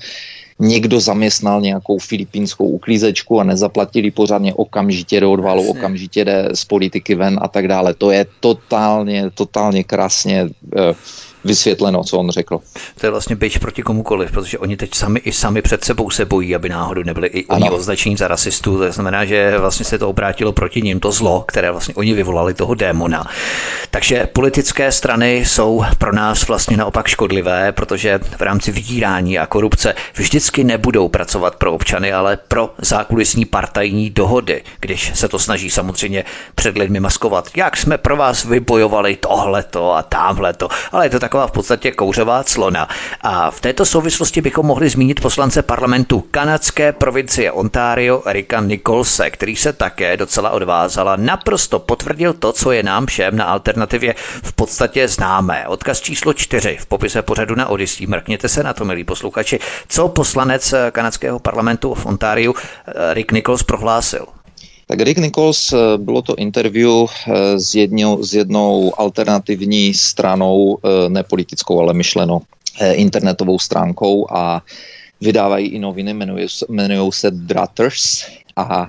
někdo 0.58 1.00
zaměstnal 1.00 1.60
nějakou 1.60 1.98
filipínskou 1.98 2.66
uklízečku 2.66 3.40
a 3.40 3.44
nezaplatili 3.44 4.10
pořádně, 4.10 4.54
okamžitě 4.54 5.20
do 5.20 5.32
odvalu, 5.32 5.62
Jasně. 5.62 5.78
okamžitě 5.78 6.24
jde 6.24 6.48
z 6.54 6.64
politiky 6.64 7.14
ven 7.14 7.38
a 7.42 7.48
tak 7.48 7.68
dále. 7.68 7.94
To 7.94 8.10
je 8.10 8.26
totálně, 8.40 9.30
totálně 9.34 9.84
krásně 9.84 10.44
uh, 10.44 10.96
vysvětleno, 11.48 12.04
co 12.04 12.18
on 12.18 12.30
řekl. 12.30 12.60
To 13.00 13.06
je 13.06 13.10
vlastně 13.10 13.36
byč 13.36 13.58
proti 13.58 13.82
komukoliv, 13.82 14.30
protože 14.30 14.58
oni 14.58 14.76
teď 14.76 14.94
sami 14.94 15.20
i 15.20 15.32
sami 15.32 15.62
před 15.62 15.84
sebou 15.84 16.10
se 16.10 16.24
bojí, 16.24 16.54
aby 16.54 16.68
náhodou 16.68 17.02
nebyli 17.02 17.28
i 17.28 17.46
oni 17.46 17.70
označení 17.70 18.16
za 18.16 18.28
rasistu. 18.28 18.78
To 18.78 18.92
znamená, 18.92 19.24
že 19.24 19.58
vlastně 19.58 19.84
se 19.84 19.98
to 19.98 20.08
obrátilo 20.08 20.52
proti 20.52 20.82
ním, 20.82 21.00
to 21.00 21.12
zlo, 21.12 21.44
které 21.48 21.70
vlastně 21.70 21.94
oni 21.94 22.14
vyvolali, 22.14 22.54
toho 22.54 22.74
démona. 22.74 23.26
Takže 23.90 24.26
politické 24.32 24.92
strany 24.92 25.36
jsou 25.36 25.84
pro 25.98 26.12
nás 26.12 26.48
vlastně 26.48 26.76
naopak 26.76 27.08
škodlivé, 27.08 27.72
protože 27.72 28.20
v 28.36 28.40
rámci 28.40 28.72
vydírání 28.72 29.38
a 29.38 29.46
korupce 29.46 29.94
vždycky 30.14 30.64
nebudou 30.64 31.08
pracovat 31.08 31.56
pro 31.56 31.72
občany, 31.72 32.12
ale 32.12 32.38
pro 32.48 32.74
zákulisní 32.78 33.44
partajní 33.44 34.10
dohody, 34.10 34.62
když 34.80 35.12
se 35.14 35.28
to 35.28 35.38
snaží 35.38 35.70
samozřejmě 35.70 36.24
před 36.54 36.76
lidmi 36.76 37.00
maskovat. 37.00 37.48
Jak 37.56 37.76
jsme 37.76 37.98
pro 37.98 38.16
vás 38.16 38.44
vybojovali 38.44 39.16
tohleto 39.16 39.94
a 39.94 40.02
tamhleto, 40.02 40.68
ale 40.92 41.06
je 41.06 41.10
to 41.10 41.18
taková 41.18 41.37
v 41.46 41.50
podstatě 41.50 41.90
kouřová 41.90 42.44
clona. 42.44 42.88
A 43.20 43.50
v 43.50 43.60
této 43.60 43.84
souvislosti 43.84 44.40
bychom 44.40 44.66
mohli 44.66 44.88
zmínit 44.88 45.20
poslance 45.20 45.62
parlamentu 45.62 46.20
kanadské 46.30 46.92
provincie 46.92 47.52
Ontario 47.52 48.22
Erika 48.26 48.60
Nicholse, 48.60 49.30
který 49.30 49.56
se 49.56 49.72
také 49.72 50.16
docela 50.16 50.50
odvázala, 50.50 51.16
naprosto 51.16 51.78
potvrdil 51.78 52.32
to, 52.32 52.52
co 52.52 52.72
je 52.72 52.82
nám 52.82 53.06
všem 53.06 53.36
na 53.36 53.44
alternativě 53.44 54.14
v 54.42 54.52
podstatě 54.52 55.08
známé. 55.08 55.68
Odkaz 55.68 56.00
číslo 56.00 56.32
čtyři 56.32 56.76
v 56.80 56.86
popise 56.86 57.22
pořadu 57.22 57.54
na 57.54 57.68
Odyssey. 57.68 58.06
Mrkněte 58.06 58.48
se 58.48 58.62
na 58.62 58.72
to, 58.72 58.84
milí 58.84 59.04
posluchači, 59.04 59.58
co 59.88 60.08
poslanec 60.08 60.74
kanadského 60.92 61.38
parlamentu 61.38 61.94
v 61.94 62.06
Ontáriu 62.06 62.54
Rick 63.12 63.32
Nichols 63.32 63.62
prohlásil. 63.62 64.37
Tak 64.88 65.00
Rick 65.00 65.18
Nichols, 65.20 65.72
eh, 65.72 65.98
bylo 65.98 66.22
to 66.22 66.34
interview 66.34 67.04
eh, 67.04 67.60
s 67.60 67.74
jednou, 67.74 68.24
s 68.24 68.34
jednou 68.34 68.92
alternativní 69.00 69.94
stranou, 69.94 70.78
eh, 70.80 71.08
nepolitickou, 71.08 71.80
ale 71.80 71.94
myšleno 71.94 72.40
internetovou 72.92 73.58
stránkou 73.58 74.26
a 74.30 74.62
vydávají 75.20 75.66
i 75.68 75.78
noviny, 75.78 76.14
jmenují 76.68 77.12
se 77.12 77.30
Drutters 77.30 78.24
a 78.56 78.86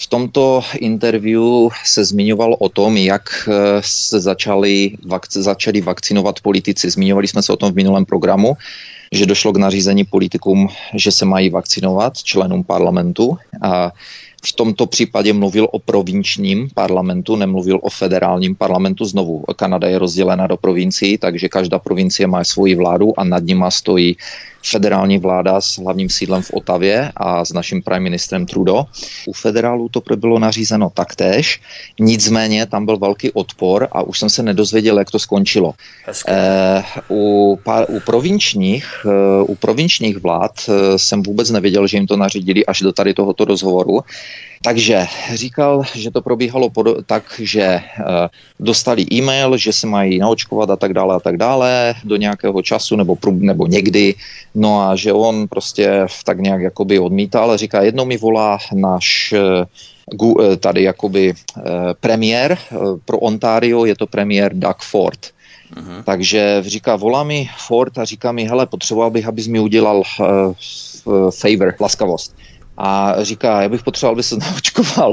v 0.00 0.06
tomto 0.06 0.62
interview 0.78 1.70
se 1.84 2.04
zmiňoval 2.04 2.56
o 2.58 2.68
tom, 2.68 2.96
jak 2.96 3.48
se 3.80 4.20
začali, 4.20 4.98
vakc- 5.06 5.42
začali 5.42 5.80
vakcinovat 5.80 6.40
politici. 6.40 6.90
Zmiňovali 6.90 7.28
jsme 7.28 7.42
se 7.42 7.52
o 7.52 7.56
tom 7.56 7.72
v 7.72 7.76
minulém 7.76 8.04
programu, 8.04 8.56
že 9.12 9.26
došlo 9.26 9.52
k 9.52 9.56
nařízení 9.56 10.04
politikům, 10.04 10.68
že 10.94 11.12
se 11.12 11.24
mají 11.24 11.50
vakcinovat 11.50 12.18
členům 12.18 12.64
parlamentu. 12.64 13.38
A 13.62 13.92
v 14.44 14.52
tomto 14.52 14.86
případě 14.86 15.32
mluvil 15.32 15.68
o 15.72 15.78
provinčním 15.78 16.68
parlamentu, 16.74 17.36
nemluvil 17.36 17.78
o 17.82 17.90
federálním 17.90 18.54
parlamentu. 18.54 19.04
Znovu, 19.04 19.44
Kanada 19.56 19.88
je 19.88 19.98
rozdělena 19.98 20.46
do 20.46 20.56
provincií, 20.56 21.18
takže 21.18 21.48
každá 21.48 21.78
provincie 21.78 22.26
má 22.26 22.44
svoji 22.44 22.74
vládu 22.74 23.20
a 23.20 23.24
nad 23.24 23.42
nima 23.44 23.70
stojí 23.70 24.16
federální 24.70 25.18
vláda 25.18 25.60
s 25.60 25.78
hlavním 25.78 26.08
sídlem 26.08 26.42
v 26.42 26.50
Otavě 26.52 27.12
a 27.16 27.44
s 27.44 27.52
naším 27.52 27.82
prime 27.82 28.00
ministrem 28.00 28.46
Trudeau. 28.46 28.84
U 29.26 29.32
federálů 29.32 29.88
to 29.88 30.02
bylo 30.16 30.38
nařízeno 30.38 30.90
taktéž, 30.90 31.60
nicméně 32.00 32.66
tam 32.66 32.86
byl 32.86 32.96
velký 32.96 33.32
odpor 33.32 33.88
a 33.92 34.02
už 34.02 34.18
jsem 34.18 34.30
se 34.30 34.42
nedozvěděl, 34.42 34.98
jak 34.98 35.10
to 35.10 35.18
skončilo. 35.18 35.74
Eh, 36.28 36.82
u, 37.10 37.58
u, 37.88 38.00
provinčních, 38.00 38.86
eh, 39.06 39.42
u 39.42 39.54
provinčních 39.54 40.16
vlád 40.16 40.52
eh, 40.68 40.98
jsem 40.98 41.22
vůbec 41.22 41.50
nevěděl, 41.50 41.86
že 41.86 41.96
jim 41.96 42.06
to 42.06 42.16
nařídili 42.16 42.66
až 42.66 42.80
do 42.80 42.92
tady 42.92 43.14
tohoto 43.14 43.44
rozhovoru. 43.44 44.00
Takže 44.62 45.06
říkal, 45.34 45.82
že 45.94 46.10
to 46.10 46.22
probíhalo 46.22 46.70
pod, 46.70 46.86
tak, 47.06 47.22
že 47.38 47.80
uh, 47.98 48.04
dostali 48.60 49.06
e-mail, 49.12 49.56
že 49.56 49.72
se 49.72 49.86
mají 49.86 50.18
naočkovat 50.18 50.70
a 50.70 50.76
tak 50.76 50.92
dále 50.92 51.14
a 51.14 51.20
tak 51.20 51.36
dále 51.36 51.94
do 52.04 52.16
nějakého 52.16 52.62
času 52.62 52.96
nebo, 52.96 53.16
nebo 53.32 53.66
někdy, 53.66 54.14
no 54.54 54.80
a 54.80 54.96
že 54.96 55.12
on 55.12 55.48
prostě 55.48 56.06
tak 56.24 56.38
nějak 56.40 56.60
jakoby 56.60 56.98
odmítal, 56.98 57.56
říká, 57.56 57.82
jednou 57.82 58.04
mi 58.04 58.16
volá 58.16 58.58
náš 58.74 59.34
uh, 59.34 60.56
tady 60.56 60.82
jakoby 60.82 61.34
premiér 62.00 62.58
pro 63.04 63.18
Ontario, 63.18 63.84
je 63.84 63.96
to 63.96 64.06
premiér 64.06 64.54
Doug 64.54 64.76
Ford. 64.82 65.18
Uh-huh. 65.20 66.02
Takže 66.04 66.62
říká, 66.66 66.96
volá 66.96 67.22
mi 67.24 67.48
Ford 67.66 67.98
a 67.98 68.04
říká 68.04 68.32
mi, 68.32 68.48
hele, 68.48 68.66
potřeboval 68.66 69.10
bych, 69.10 69.26
abys 69.26 69.46
mi 69.46 69.60
udělal 69.60 70.02
uh, 70.20 71.30
favor, 71.30 71.74
laskavost 71.80 72.34
a 72.78 73.14
říká, 73.24 73.62
já 73.62 73.68
bych 73.68 73.82
potřeboval, 73.82 74.14
aby 74.14 74.22
se 74.22 74.36
naočkoval. 74.40 75.12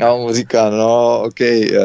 a 0.00 0.12
on 0.12 0.20
mu 0.20 0.32
říká, 0.32 0.70
no, 0.70 1.22
OK, 1.22 1.40
uh, 1.40 1.76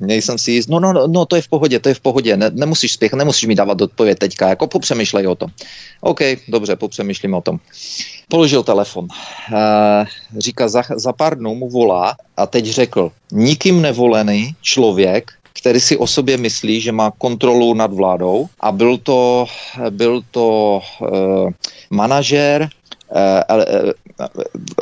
nejsem 0.00 0.38
si 0.38 0.52
jist, 0.52 0.68
no, 0.68 0.80
no, 0.80 0.92
no, 0.92 1.06
no, 1.06 1.26
to 1.26 1.36
je 1.36 1.42
v 1.42 1.48
pohodě, 1.48 1.78
to 1.78 1.88
je 1.88 1.94
v 1.94 2.00
pohodě, 2.00 2.36
ne, 2.36 2.50
nemusíš 2.54 2.92
spěchat, 2.92 3.18
nemusíš 3.18 3.48
mi 3.48 3.54
dávat 3.54 3.80
odpověď 3.80 4.18
teďka, 4.18 4.48
jako 4.48 4.66
popřemýšlej 4.66 5.26
o 5.26 5.34
tom. 5.34 5.50
OK, 6.00 6.20
dobře, 6.48 6.76
popřemýšlím 6.76 7.34
o 7.34 7.40
tom. 7.40 7.58
Položil 8.28 8.62
telefon. 8.62 9.04
Uh, 9.04 9.58
říká, 10.38 10.68
za, 10.68 10.82
za 10.96 11.12
pár 11.12 11.38
dnů 11.38 11.54
mu 11.54 11.68
volá 11.68 12.16
a 12.36 12.46
teď 12.46 12.66
řekl, 12.66 13.12
nikým 13.32 13.82
nevolený 13.82 14.56
člověk 14.62 15.32
který 15.52 15.80
si 15.80 15.96
o 15.96 16.06
sobě 16.06 16.36
myslí, 16.36 16.80
že 16.80 16.92
má 16.92 17.10
kontrolu 17.18 17.74
nad 17.74 17.92
vládou 17.92 18.48
a 18.60 18.72
byl 18.72 18.98
to, 18.98 19.46
byl 19.90 20.22
to 20.30 20.80
uh, 21.00 21.50
manažer 21.90 22.68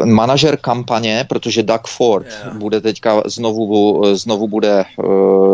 manažer 0.04 0.56
kampaně, 0.56 1.26
protože 1.28 1.62
Doug 1.62 1.86
Ford 1.86 2.26
yeah. 2.26 2.56
bude 2.56 2.80
teďka 2.80 3.22
znovu, 3.26 4.02
znovu 4.16 4.48
bude 4.48 4.84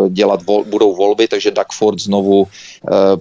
dělat, 0.09 0.43
budou 0.43 0.97
volby, 0.97 1.29
takže 1.29 1.51
Doug 1.51 1.73
Ford 1.73 1.99
znovu 1.99 2.47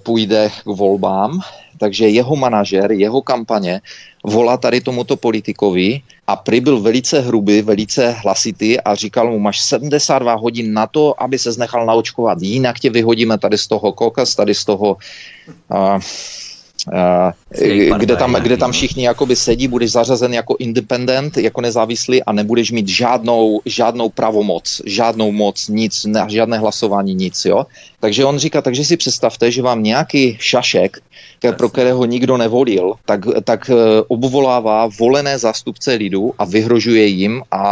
půjde 0.03 0.51
k 0.63 0.65
volbám 0.65 1.41
takže 1.77 2.07
jeho 2.07 2.35
manažer, 2.35 2.91
jeho 2.91 3.21
kampaně 3.21 3.81
volá 4.23 4.57
tady 4.57 4.81
tomuto 4.81 5.15
politikovi 5.15 6.01
a 6.27 6.35
prý 6.35 6.61
byl 6.61 6.81
velice 6.81 7.19
hrubý, 7.19 7.61
velice 7.61 8.11
hlasitý 8.11 8.79
a 8.79 8.95
říkal 8.95 9.31
mu, 9.31 9.39
máš 9.39 9.61
72 9.61 10.33
hodin 10.33 10.73
na 10.73 10.87
to, 10.87 11.23
aby 11.23 11.39
se 11.39 11.49
nechal 11.57 11.85
naočkovat, 11.85 12.41
jinak 12.41 12.79
tě 12.79 12.89
vyhodíme 12.89 13.37
tady 13.37 13.57
z 13.57 13.67
toho 13.67 13.91
kokos, 13.91 14.35
tady 14.35 14.55
z 14.55 14.65
toho 14.65 14.97
uh, 15.69 15.99
Uh, 16.93 17.31
kde 17.97 18.15
tam, 18.15 18.33
kde 18.33 18.57
tam 18.57 18.71
všichni 18.71 19.03
jakoby 19.03 19.35
sedí, 19.35 19.67
budeš 19.67 19.91
zařazen 19.91 20.33
jako 20.33 20.55
independent, 20.59 21.37
jako 21.37 21.61
nezávislý 21.61 22.23
a 22.23 22.31
nebudeš 22.31 22.71
mít 22.71 22.87
žádnou, 22.87 23.61
žádnou 23.65 24.09
pravomoc, 24.09 24.81
žádnou 24.85 25.31
moc, 25.31 25.67
nic, 25.67 26.05
ne, 26.05 26.25
žádné 26.27 26.57
hlasování, 26.57 27.15
nic, 27.15 27.45
jo. 27.45 27.65
Takže 27.99 28.25
on 28.25 28.37
říká, 28.37 28.61
takže 28.61 28.85
si 28.85 28.97
představte, 28.97 29.51
že 29.51 29.61
vám 29.61 29.83
nějaký 29.83 30.37
šašek, 30.39 30.97
pro 31.57 31.69
kterého 31.69 32.05
nikdo 32.05 32.37
nevolil, 32.37 32.93
tak, 33.05 33.21
tak 33.43 33.69
eh, 33.69 34.01
obvolává 34.07 34.89
volené 34.99 35.37
zástupce 35.37 35.93
lidu 35.93 36.33
a 36.37 36.45
vyhrožuje 36.45 37.05
jim 37.05 37.43
a 37.51 37.65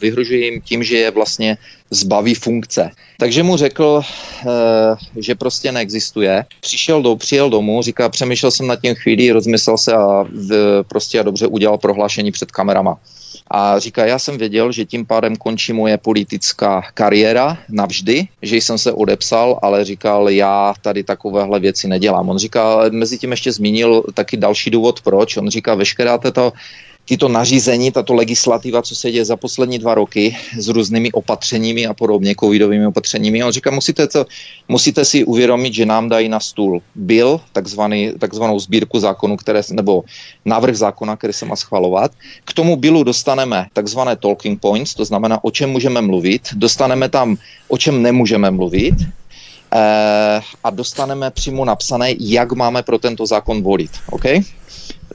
vyhrožuje 0.00 0.44
jim 0.44 0.60
tím, 0.60 0.82
že 0.82 0.96
je 0.96 1.10
vlastně 1.10 1.58
zbaví 1.90 2.34
funkce. 2.34 2.90
Takže 3.18 3.42
mu 3.42 3.56
řekl, 3.56 4.02
eh, 4.02 4.50
že 5.16 5.34
prostě 5.34 5.72
neexistuje. 5.72 6.44
Přišel 6.60 7.02
do, 7.02 7.16
přijel 7.16 7.50
domů, 7.50 7.82
říká, 7.82 8.08
přemýšlel 8.08 8.50
jsem 8.50 8.66
nad 8.66 8.80
tím 8.80 8.93
chvíli, 8.94 9.30
rozmyslel 9.30 9.78
se 9.78 9.92
a 9.92 10.24
prostě 10.88 11.20
a 11.20 11.22
dobře 11.22 11.46
udělal 11.46 11.78
prohlášení 11.78 12.32
před 12.32 12.50
kamerama. 12.50 12.98
A 13.50 13.78
říká, 13.78 14.06
já 14.06 14.18
jsem 14.18 14.38
věděl, 14.38 14.72
že 14.72 14.84
tím 14.84 15.06
pádem 15.06 15.36
končí 15.36 15.72
moje 15.72 15.98
politická 15.98 16.82
kariéra 16.94 17.58
navždy, 17.68 18.28
že 18.42 18.56
jsem 18.56 18.78
se 18.78 18.92
odepsal, 18.92 19.58
ale 19.62 19.84
říkal, 19.84 20.30
já 20.30 20.74
tady 20.80 21.02
takovéhle 21.02 21.60
věci 21.60 21.88
nedělám. 21.88 22.28
On 22.28 22.38
říká, 22.38 22.78
mezi 22.90 23.18
tím 23.18 23.30
ještě 23.30 23.52
zmínil 23.52 24.02
taky 24.14 24.36
další 24.36 24.70
důvod, 24.70 25.00
proč. 25.00 25.36
On 25.36 25.50
říká, 25.50 25.74
veškerá 25.74 26.18
tato 26.18 26.52
tyto 27.04 27.28
nařízení, 27.28 27.92
tato 27.92 28.14
legislativa, 28.14 28.82
co 28.82 28.94
se 28.94 29.10
děje 29.10 29.24
za 29.24 29.36
poslední 29.36 29.78
dva 29.78 29.94
roky 29.94 30.36
s 30.58 30.68
různými 30.68 31.12
opatřeními 31.12 31.86
a 31.86 31.94
podobně, 31.94 32.34
covidovými 32.40 32.86
opatřeními. 32.86 33.44
On 33.44 33.52
říká, 33.52 33.70
musíte, 33.70 34.06
to, 34.06 34.26
musíte 34.68 35.04
si 35.04 35.24
uvědomit, 35.24 35.74
že 35.74 35.86
nám 35.86 36.08
dají 36.08 36.28
na 36.28 36.40
stůl 36.40 36.82
byl 36.94 37.40
takzvaný, 37.52 38.12
takzvanou 38.18 38.58
sbírku 38.58 39.00
zákonů, 39.00 39.36
které, 39.36 39.60
nebo 39.72 40.04
návrh 40.44 40.76
zákona, 40.76 41.16
který 41.16 41.32
se 41.32 41.46
má 41.46 41.56
schvalovat. 41.56 42.12
K 42.44 42.52
tomu 42.52 42.76
bylu 42.76 43.04
dostaneme 43.04 43.66
takzvané 43.72 44.16
talking 44.16 44.60
points, 44.60 44.94
to 44.94 45.04
znamená, 45.04 45.44
o 45.44 45.50
čem 45.50 45.70
můžeme 45.70 46.00
mluvit. 46.00 46.48
Dostaneme 46.54 47.08
tam, 47.08 47.36
o 47.68 47.78
čem 47.78 48.02
nemůžeme 48.02 48.50
mluvit 48.50 48.94
eh, 49.74 50.40
a 50.64 50.70
dostaneme 50.70 51.30
přímo 51.30 51.64
napsané, 51.64 52.14
jak 52.18 52.52
máme 52.52 52.82
pro 52.82 52.98
tento 52.98 53.26
zákon 53.26 53.62
volit. 53.62 53.90
Okay? 54.10 54.40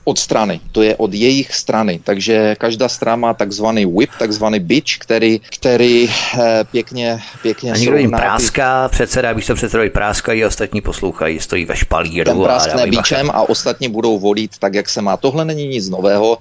Od 0.09 0.19
strany, 0.19 0.59
to 0.71 0.81
je 0.81 0.95
od 0.95 1.13
jejich 1.13 1.55
strany, 1.55 1.99
takže 2.03 2.55
každá 2.57 2.89
strana 2.89 3.15
má 3.15 3.33
takzvaný 3.33 3.85
whip, 3.85 4.09
takzvaný 4.19 4.59
bitch, 4.59 4.97
který, 4.97 5.39
který 5.39 6.09
eh, 6.09 6.63
pěkně, 6.71 7.19
pěkně 7.41 7.71
A 7.71 7.77
někdo 7.77 7.97
jim 7.97 8.11
práská, 8.11 8.87
ty... 8.87 8.91
předseda, 8.91 9.33
když 9.33 9.45
to 9.45 9.55
předsedovi 9.55 9.89
práskají, 9.89 10.45
ostatní 10.45 10.81
poslouchají, 10.81 11.39
stojí 11.39 11.65
ve 11.65 11.75
špalíru. 11.75 12.25
Ten 12.25 12.43
práskne 12.43 12.87
bičem 12.87 13.29
a 13.29 13.49
ostatní 13.49 13.89
budou 13.89 14.19
volit 14.19 14.57
tak, 14.59 14.73
jak 14.73 14.89
se 14.89 15.01
má. 15.01 15.17
Tohle 15.17 15.45
není 15.45 15.67
nic 15.67 15.89
nového, 15.89 16.37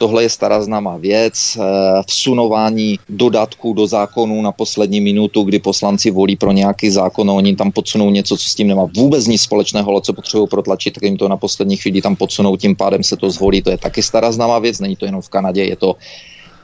Tohle 0.00 0.22
je 0.22 0.28
stará 0.28 0.62
známá 0.62 0.96
věc, 0.96 1.58
eh, 1.60 1.62
vsunování 2.08 2.98
dodatků 3.08 3.72
do 3.72 3.86
zákonů 3.86 4.42
na 4.42 4.52
poslední 4.52 5.00
minutu, 5.00 5.42
kdy 5.42 5.58
poslanci 5.58 6.10
volí 6.10 6.36
pro 6.36 6.52
nějaký 6.52 6.90
zákon 6.90 7.30
a 7.30 7.32
oni 7.32 7.56
tam 7.56 7.72
podsunou 7.72 8.10
něco, 8.10 8.36
co 8.36 8.48
s 8.48 8.54
tím 8.54 8.72
nemá 8.72 8.88
vůbec 8.96 9.26
nic 9.26 9.42
společného, 9.42 9.90
ale 9.90 10.00
co 10.00 10.12
potřebují 10.12 10.48
protlačit, 10.48 10.94
tak 10.94 11.02
jim 11.02 11.16
to 11.16 11.28
na 11.28 11.36
poslední 11.36 11.76
chvíli 11.76 12.00
tam 12.00 12.16
podsunou, 12.16 12.56
tím 12.56 12.76
pádem 12.76 13.04
se 13.04 13.16
to 13.16 13.30
zvolí. 13.30 13.62
To 13.62 13.70
je 13.70 13.76
taky 13.76 14.02
stará 14.02 14.32
známá 14.32 14.58
věc, 14.58 14.80
není 14.80 14.96
to 14.96 15.04
jenom 15.04 15.20
v 15.20 15.28
Kanadě, 15.28 15.64
je 15.64 15.76
to 15.76 15.96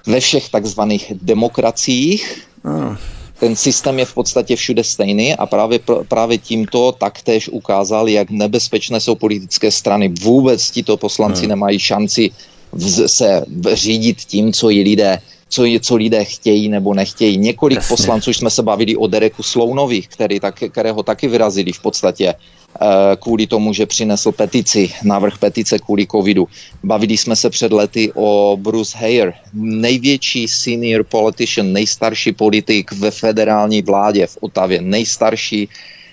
ve 0.06 0.20
všech 0.20 0.48
takzvaných 0.48 1.12
demokraciích. 1.20 2.48
Hmm 2.64 2.96
ten 3.40 3.56
systém 3.56 3.98
je 3.98 4.04
v 4.04 4.14
podstatě 4.14 4.56
všude 4.56 4.84
stejný 4.84 5.36
a 5.36 5.46
právě, 5.46 5.80
právě 6.08 6.38
tímto 6.38 6.92
taktéž 6.92 7.48
ukázal, 7.48 8.08
jak 8.08 8.30
nebezpečné 8.30 9.00
jsou 9.00 9.14
politické 9.14 9.70
strany. 9.70 10.08
Vůbec 10.08 10.70
tito 10.70 10.96
poslanci 10.96 11.40
hmm. 11.40 11.48
nemají 11.48 11.78
šanci 11.78 12.30
se 13.06 13.44
řídit 13.74 14.16
tím, 14.18 14.52
co 14.52 14.70
i 14.70 14.82
lidé 14.82 15.18
co, 15.48 15.64
je, 15.64 15.80
co 15.80 15.96
lidé 15.96 16.24
chtějí 16.24 16.68
nebo 16.68 16.94
nechtějí. 16.94 17.38
Několik 17.38 17.76
Jasně. 17.76 17.88
poslanců 17.96 18.32
jsme 18.32 18.50
se 18.50 18.62
bavili 18.62 18.96
o 18.96 19.06
Dereku 19.06 19.42
Slounovi, 19.42 20.02
který 20.02 20.40
tak, 20.40 20.62
kterého 20.70 21.02
taky 21.02 21.28
vyrazili 21.28 21.72
v 21.72 21.82
podstatě 21.82 22.34
uh, 22.34 22.88
kvůli 23.18 23.46
tomu, 23.46 23.72
že 23.72 23.86
přinesl 23.86 24.32
petici, 24.32 24.90
návrh 25.04 25.38
petice 25.38 25.78
kvůli 25.78 26.06
covidu. 26.06 26.48
Bavili 26.84 27.16
jsme 27.16 27.36
se 27.36 27.50
před 27.50 27.72
lety 27.72 28.12
o 28.14 28.56
Bruce 28.60 28.98
Hayer, 28.98 29.34
největší 29.54 30.48
senior 30.48 31.04
politician, 31.04 31.72
nejstarší 31.72 32.32
politik 32.32 32.92
ve 32.92 33.10
federální 33.10 33.82
vládě 33.82 34.26
v 34.26 34.38
Otavě, 34.40 34.82
nejstarší 34.82 35.68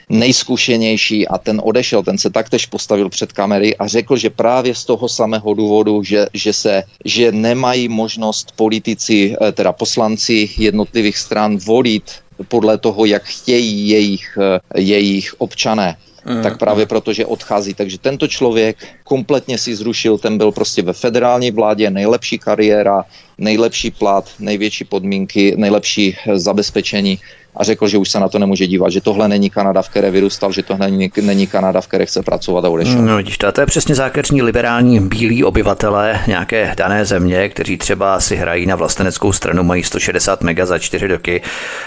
nejzkušenější 0.09 1.27
a 1.27 1.37
ten 1.37 1.61
odešel, 1.63 2.03
ten 2.03 2.17
se 2.17 2.29
taktéž 2.29 2.65
postavil 2.65 3.09
před 3.09 3.31
kamery 3.31 3.77
a 3.77 3.87
řekl, 3.87 4.17
že 4.17 4.29
právě 4.29 4.75
z 4.75 4.85
toho 4.85 5.09
samého 5.09 5.53
důvodu, 5.53 6.03
že, 6.03 6.27
že, 6.33 6.53
se, 6.53 6.83
že 7.05 7.31
nemají 7.31 7.87
možnost 7.87 8.53
politici, 8.55 9.35
eh, 9.41 9.51
teda 9.51 9.71
poslanci 9.71 10.49
jednotlivých 10.57 11.17
stran 11.17 11.57
volit 11.57 12.11
podle 12.47 12.77
toho, 12.77 13.05
jak 13.05 13.23
chtějí 13.23 13.89
jejich, 13.89 14.37
eh, 14.41 14.81
jejich 14.81 15.35
občané. 15.37 15.97
Mm. 16.25 16.43
Tak 16.43 16.59
právě 16.59 16.85
proto, 16.85 17.13
že 17.13 17.25
odchází. 17.25 17.73
Takže 17.73 17.97
tento 17.97 18.27
člověk 18.27 18.77
kompletně 19.03 19.57
si 19.57 19.75
zrušil, 19.75 20.17
ten 20.17 20.37
byl 20.37 20.51
prostě 20.51 20.81
ve 20.81 20.93
federální 20.93 21.51
vládě, 21.51 21.89
nejlepší 21.89 22.39
kariéra, 22.39 23.03
nejlepší 23.37 23.91
plat, 23.91 24.29
největší 24.39 24.83
podmínky, 24.83 25.53
nejlepší 25.57 26.15
eh, 26.15 26.39
zabezpečení 26.39 27.19
a 27.55 27.63
řekl, 27.63 27.87
že 27.87 27.97
už 27.97 28.09
se 28.09 28.19
na 28.19 28.29
to 28.29 28.39
nemůže 28.39 28.67
dívat, 28.67 28.91
že 28.91 29.01
tohle 29.01 29.27
není 29.27 29.49
Kanada, 29.49 29.81
v 29.81 29.89
které 29.89 30.11
vyrůstal, 30.11 30.51
že 30.51 30.63
tohle 30.63 30.91
není, 30.91 31.11
není 31.21 31.47
Kanada, 31.47 31.81
v 31.81 31.87
které 31.87 32.05
chce 32.05 32.23
pracovat 32.23 32.65
a 32.65 32.69
odešel. 32.69 33.01
No, 33.01 33.17
vidíš, 33.17 33.37
to, 33.37 33.51
to 33.51 33.61
je 33.61 33.67
přesně 33.67 33.95
zákeřní 33.95 34.41
liberální 34.41 34.99
bílí 34.99 35.43
obyvatele 35.43 36.19
nějaké 36.27 36.73
dané 36.77 37.05
země, 37.05 37.49
kteří 37.49 37.77
třeba 37.77 38.19
si 38.19 38.35
hrají 38.35 38.65
na 38.65 38.75
vlasteneckou 38.75 39.31
stranu, 39.31 39.63
mají 39.63 39.83
160 39.83 40.43
mega 40.43 40.65
za 40.65 40.79
4 40.79 41.07
roky, 41.07 41.41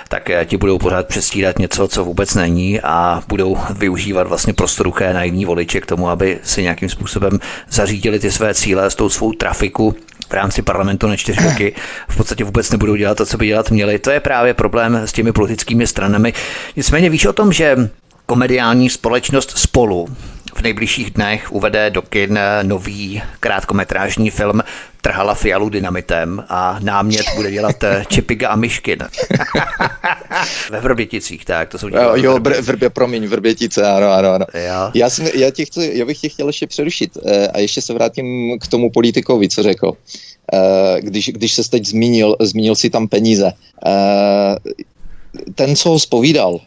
tak 0.09 0.31
eh, 0.31 0.44
ti 0.44 0.57
budou 0.57 0.79
pořád 0.79 1.07
přestírat 1.07 1.59
něco, 1.59 1.88
co 1.88 2.05
vůbec 2.05 2.35
není 2.35 2.81
a 2.81 3.22
budou 3.29 3.57
využívat 3.79 4.26
vlastně 4.26 4.52
prostoruché 4.52 5.12
naivní 5.12 5.44
voliče 5.44 5.81
k 5.81 5.87
tomu, 5.87 6.09
aby 6.09 6.38
si 6.42 6.62
nějakým 6.62 6.88
způsobem 6.88 7.38
zařídili 7.70 8.18
ty 8.18 8.31
své 8.31 8.55
cíle 8.55 8.90
s 8.90 8.94
tou 8.94 9.09
svou 9.09 9.33
trafiku 9.33 9.94
v 10.28 10.32
rámci 10.32 10.62
parlamentu 10.62 11.06
na 11.06 11.16
čtyři 11.16 11.40
roky 11.44 11.74
v 12.08 12.16
podstatě 12.16 12.44
vůbec 12.44 12.70
nebudou 12.70 12.96
dělat 12.96 13.16
to, 13.16 13.26
co 13.26 13.36
by 13.38 13.46
dělat 13.46 13.70
měli. 13.70 13.98
To 13.98 14.10
je 14.10 14.20
právě 14.20 14.54
problém 14.54 14.96
s 14.96 15.12
těmi 15.12 15.32
politickými 15.32 15.86
stranami. 15.86 16.32
Nicméně 16.76 17.10
víš 17.10 17.26
o 17.26 17.32
tom, 17.32 17.52
že 17.52 17.90
komediální 18.26 18.90
společnost 18.90 19.58
Spolu 19.58 20.08
v 20.54 20.62
nejbližších 20.62 21.10
dnech 21.10 21.52
uvede 21.52 21.90
do 21.90 22.02
kin 22.02 22.38
nový 22.62 23.22
krátkometrážní 23.40 24.30
film 24.30 24.62
Trhala 25.07 25.35
fialu 25.35 25.69
dynamitem 25.69 26.45
a 26.49 26.79
námět 26.83 27.27
bude 27.37 27.51
dělat 27.51 27.85
eh, 27.85 28.05
Čepiga 28.09 28.49
a 28.49 28.57
Myškin. 28.57 28.99
Ve 30.71 30.81
Vrběticích, 30.81 31.45
tak, 31.45 31.69
to 31.69 31.79
jsou 31.79 31.88
Jo, 31.88 32.12
jo 32.14 32.37
br- 32.37 32.61
vrbě, 32.61 32.90
promiň, 32.90 33.27
Vrbětice, 33.27 33.87
ano, 33.87 34.11
ano, 34.11 34.31
ano. 34.31 34.47
Jo. 34.55 34.90
Já, 34.95 35.11
jsem, 35.11 35.27
já, 35.35 35.51
tě 35.51 35.64
chci, 35.64 35.90
já 35.95 36.05
bych 36.05 36.19
tě 36.19 36.29
chtěl 36.29 36.47
ještě 36.47 36.66
přerušit 36.66 37.19
eh, 37.27 37.49
a 37.49 37.59
ještě 37.59 37.83
se 37.83 37.95
vrátím 37.95 38.59
k 38.59 38.66
tomu 38.66 38.90
politikovi, 38.90 39.49
co 39.49 39.62
řekl. 39.62 39.92
Eh, 40.53 41.01
když, 41.01 41.29
když 41.29 41.53
se 41.53 41.71
teď 41.71 41.87
zmínil, 41.87 42.37
zmínil 42.40 42.75
si 42.75 42.90
tam 42.90 43.09
peníze 43.09 43.53
ten, 45.55 45.77
co 45.77 45.88
ho 45.88 45.99
spovídal, 45.99 46.61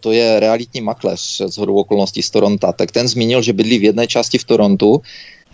to 0.00 0.12
je 0.12 0.40
realitní 0.40 0.80
makléř 0.80 1.42
z 1.46 1.56
hodou 1.56 1.74
okolností 1.76 2.22
z 2.22 2.30
Toronto, 2.30 2.72
tak 2.76 2.92
ten 2.92 3.08
zmínil, 3.08 3.42
že 3.42 3.52
bydlí 3.52 3.78
v 3.78 3.84
jedné 3.84 4.06
části 4.06 4.38
v 4.38 4.44
Torontu 4.44 5.02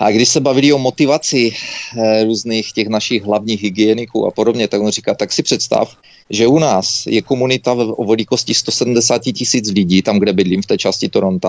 a 0.01 0.11
když 0.11 0.29
se 0.29 0.41
bavili 0.41 0.73
o 0.73 0.79
motivaci 0.79 1.53
eh, 1.53 2.25
různých 2.25 2.73
těch 2.73 2.89
našich 2.89 3.23
hlavních 3.23 3.63
hygieniků 3.63 4.27
a 4.27 4.31
podobně, 4.31 4.69
tak 4.69 4.81
on 4.81 4.91
říká, 4.91 5.15
tak 5.15 5.33
si 5.33 5.43
představ, 5.43 5.97
že 6.31 6.47
u 6.47 6.59
nás 6.59 7.07
je 7.07 7.23
komunita 7.23 7.73
o 7.73 8.05
velikosti 8.05 8.55
170 8.55 9.19
tisíc 9.19 9.71
lidí, 9.71 10.03
tam, 10.03 10.19
kde 10.19 10.33
bydlím 10.33 10.63
v 10.63 10.67
té 10.67 10.79
části 10.79 11.09
Toronto, 11.09 11.49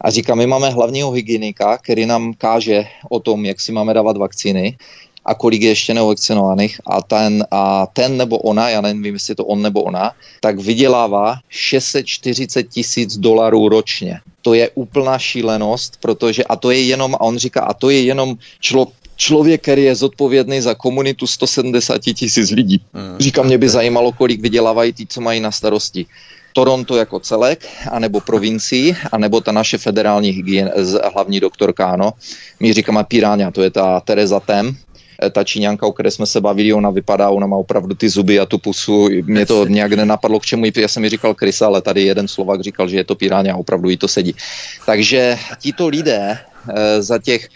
a 0.00 0.10
říká, 0.10 0.34
my 0.34 0.46
máme 0.46 0.70
hlavního 0.70 1.10
hygienika, 1.10 1.78
který 1.78 2.06
nám 2.06 2.34
káže 2.38 2.86
o 3.10 3.20
tom, 3.20 3.44
jak 3.44 3.60
si 3.60 3.72
máme 3.72 3.94
dávat 3.94 4.16
vakcíny, 4.16 4.76
a 5.28 5.34
kolik 5.34 5.62
je 5.62 5.68
ještě 5.68 5.94
neovakcinovaných 5.94 6.80
a 6.86 7.02
ten, 7.02 7.44
a 7.50 7.86
ten 7.86 8.16
nebo 8.16 8.38
ona, 8.38 8.68
já 8.68 8.80
nevím, 8.80 9.04
jestli 9.04 9.32
je 9.32 9.36
to 9.36 9.44
on 9.44 9.62
nebo 9.62 9.82
ona, 9.82 10.12
tak 10.40 10.58
vydělává 10.58 11.36
640 11.48 12.62
tisíc 12.62 13.16
dolarů 13.16 13.68
ročně. 13.68 14.20
To 14.42 14.54
je 14.54 14.70
úplná 14.74 15.18
šílenost, 15.18 16.00
protože, 16.00 16.44
a 16.44 16.56
to 16.56 16.70
je 16.70 16.82
jenom, 16.82 17.14
a 17.14 17.20
on 17.20 17.38
říká, 17.38 17.60
a 17.60 17.74
to 17.74 17.90
je 17.90 18.02
jenom 18.02 18.38
člo, 18.60 18.88
člověk, 19.16 19.62
který 19.62 19.84
je 19.84 19.94
zodpovědný 19.94 20.60
za 20.60 20.74
komunitu 20.74 21.26
170 21.26 21.98
tisíc 21.98 22.50
lidí. 22.50 22.80
Hmm. 22.94 23.18
Říkám, 23.18 23.46
mě 23.46 23.58
by 23.58 23.68
zajímalo, 23.68 24.12
kolik 24.12 24.40
vydělávají 24.40 24.92
ty, 24.92 25.06
co 25.06 25.20
mají 25.20 25.40
na 25.40 25.50
starosti. 25.50 26.06
Toronto 26.52 26.96
jako 26.96 27.20
celek, 27.20 27.66
anebo 27.90 28.20
provincii, 28.20 28.96
anebo 29.12 29.40
ta 29.40 29.52
naše 29.52 29.78
federální 29.78 30.30
hygien, 30.30 30.72
hlavní 31.14 31.40
doktorka, 31.40 31.86
ano. 31.86 32.12
My 32.60 32.72
říkáme 32.72 33.04
Piráňa, 33.04 33.50
to 33.50 33.62
je 33.62 33.70
ta 33.70 34.00
Teresa 34.00 34.40
Tem, 34.40 34.76
ta 35.32 35.44
Číňanka, 35.44 35.86
o 35.86 35.92
které 35.92 36.10
jsme 36.10 36.26
se 36.26 36.40
bavili, 36.40 36.72
ona 36.72 36.90
vypadá, 36.90 37.30
ona 37.30 37.46
má 37.46 37.56
opravdu 37.56 37.94
ty 37.94 38.08
zuby 38.08 38.40
a 38.40 38.46
tu 38.46 38.58
pusu. 38.58 39.08
Mě 39.24 39.46
to 39.46 39.66
nějak 39.66 39.92
nenapadlo, 39.92 40.40
k 40.40 40.46
čemu 40.46 40.64
jí, 40.64 40.72
já 40.76 40.88
jsem 40.88 41.02
mi 41.02 41.08
říkal 41.08 41.34
Krysa, 41.34 41.66
ale 41.66 41.82
tady 41.82 42.02
jeden 42.02 42.28
Slovak 42.28 42.60
říkal, 42.60 42.88
že 42.88 42.96
je 42.96 43.04
to 43.04 43.14
piráně 43.14 43.52
a 43.52 43.56
opravdu 43.56 43.90
jí 43.90 43.96
to 43.96 44.08
sedí. 44.08 44.34
Takže 44.86 45.38
tito 45.58 45.88
lidé 45.88 46.38
eh, 46.38 46.57
za 46.98 47.18
těch 47.18 47.48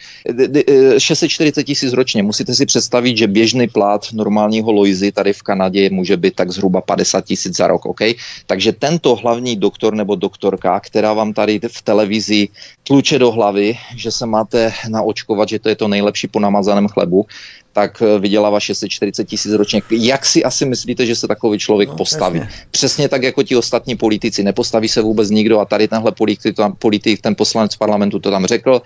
640 0.98 1.60
eh, 1.60 1.64
tisíc 1.64 1.92
ročně. 1.92 2.22
Musíte 2.22 2.54
si 2.54 2.66
představit, 2.66 3.16
že 3.16 3.26
běžný 3.26 3.68
plat 3.68 4.06
normálního 4.12 4.72
Loizy 4.72 5.12
tady 5.12 5.32
v 5.32 5.42
Kanadě 5.42 5.90
může 5.90 6.16
být 6.16 6.34
tak 6.34 6.50
zhruba 6.50 6.80
50 6.80 7.24
tisíc 7.24 7.56
za 7.56 7.66
rok, 7.66 7.86
OK? 7.86 8.00
Takže 8.46 8.72
tento 8.72 9.16
hlavní 9.16 9.56
doktor 9.56 9.94
nebo 9.94 10.14
doktorka, 10.14 10.80
která 10.80 11.12
vám 11.12 11.32
tady 11.32 11.60
v 11.68 11.82
televizi 11.82 12.48
tluče 12.82 13.18
do 13.18 13.30
hlavy, 13.30 13.78
že 13.96 14.10
se 14.10 14.26
máte 14.26 14.72
naočkovat, 14.88 15.48
že 15.48 15.58
to 15.58 15.68
je 15.68 15.76
to 15.76 15.88
nejlepší 15.88 16.28
po 16.28 16.40
namazaném 16.40 16.88
chlebu, 16.88 17.26
tak 17.72 18.02
eh, 18.02 18.18
vydělává 18.18 18.60
640 18.60 19.24
tisíc 19.24 19.52
ročně. 19.52 19.82
Jak 19.90 20.26
si 20.26 20.44
asi 20.44 20.64
myslíte, 20.64 21.06
že 21.06 21.16
se 21.16 21.28
takový 21.28 21.58
člověk 21.58 21.88
no, 21.88 21.96
postaví? 21.96 22.40
Přesně. 22.40 22.66
přesně 22.70 23.08
tak 23.08 23.22
jako 23.22 23.42
ti 23.42 23.56
ostatní 23.56 23.96
politici. 23.96 24.42
Nepostaví 24.42 24.88
se 24.88 25.00
vůbec 25.02 25.30
nikdo 25.30 25.60
a 25.60 25.64
tady 25.64 25.88
tenhle 25.88 26.12
politik, 26.12 26.56
politik 26.78 27.20
ten 27.20 27.34
poslanec 27.34 27.76
parlamentu 27.76 28.18
to 28.18 28.30
tam 28.30 28.46
řekl. 28.46 28.82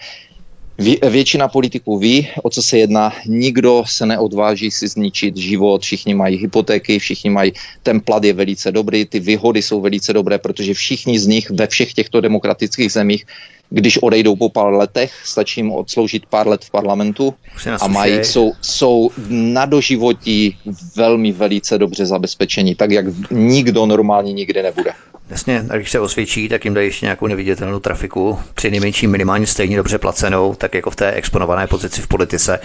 Vě, 0.79 0.97
většina 1.11 1.49
politiků 1.49 1.99
ví, 1.99 2.29
o 2.43 2.51
co 2.51 2.63
se 2.63 2.79
jedná. 2.79 3.13
Nikdo 3.27 3.85
se 3.87 4.07
neodváží 4.07 4.71
si 4.71 4.89
zničit 4.89 5.37
život, 5.37 5.83
všichni 5.83 6.15
mají 6.15 6.37
hypotéky, 6.37 6.99
všichni 6.99 7.31
mají, 7.31 7.53
ten 7.83 8.01
plat 8.01 8.25
je 8.25 8.33
velice 8.33 8.73
dobrý, 8.73 9.05
ty 9.05 9.21
výhody 9.21 9.63
jsou 9.63 9.81
velice 9.81 10.13
dobré, 10.13 10.39
protože 10.39 10.75
všichni 10.75 11.19
z 11.19 11.27
nich 11.27 11.51
ve 11.51 11.67
všech 11.67 11.95
těchto 11.95 12.21
demokratických 12.21 12.93
zemích 12.93 13.27
když 13.71 13.99
odejdou 14.03 14.37
po 14.37 14.49
pár 14.49 14.73
letech, 14.73 15.13
stačí 15.25 15.61
jim 15.61 15.73
odsloužit 15.73 16.27
pár 16.27 16.49
let 16.49 16.65
v 16.65 16.71
parlamentu 16.71 17.35
a 17.81 17.87
mají, 17.87 18.25
jsou, 18.25 18.53
jsou 18.61 19.11
na 19.29 19.67
doživotí 19.67 20.57
velmi 20.97 21.33
velice 21.33 21.79
dobře 21.79 22.07
zabezpečení, 22.07 22.75
tak 22.75 22.91
jak 22.91 23.07
nikdo 23.31 23.87
normálně 23.87 24.33
nikdy 24.33 24.63
nebude. 24.63 24.93
Jasně, 25.31 25.65
a 25.71 25.77
když 25.77 25.91
se 25.91 26.01
osvědčí, 26.01 26.49
tak 26.49 26.65
jim 26.65 26.75
dají 26.75 26.89
ještě 26.89 27.07
nějakou 27.07 27.27
neviditelnou 27.27 27.81
trafiku, 27.81 28.39
při 28.55 28.71
nejmenším 28.71 29.11
minimálně 29.11 29.47
stejně 29.47 29.77
dobře 29.77 29.99
placenou, 29.99 30.55
tak 30.55 30.75
jako 30.75 30.91
v 30.91 30.97
té 30.97 31.13
exponované 31.13 31.67
pozici 31.67 32.03
v 32.03 32.09
politice. 32.09 32.61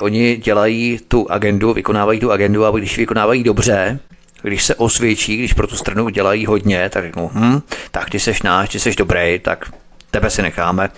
Oni 0.00 0.36
dělají 0.36 0.98
tu 1.08 1.30
agendu, 1.30 1.72
vykonávají 1.72 2.20
tu 2.20 2.32
agendu 2.32 2.64
a 2.64 2.70
když 2.70 2.96
vykonávají 2.96 3.42
dobře, 3.42 3.98
když 4.42 4.64
se 4.64 4.74
osvědčí, 4.74 5.36
když 5.36 5.52
pro 5.52 5.66
tu 5.66 5.76
stranu 5.76 6.08
dělají 6.08 6.46
hodně, 6.46 6.90
tak 6.90 7.04
řeknou, 7.04 7.30
hm, 7.34 7.60
tak 7.90 8.10
ty 8.10 8.20
seš 8.20 8.42
náš, 8.42 8.68
ty 8.68 8.80
seš 8.80 8.96
dobrý, 8.96 9.38
tak 9.42 9.72
tebe 10.10 10.30
si 10.30 10.42
necháme 10.42 10.88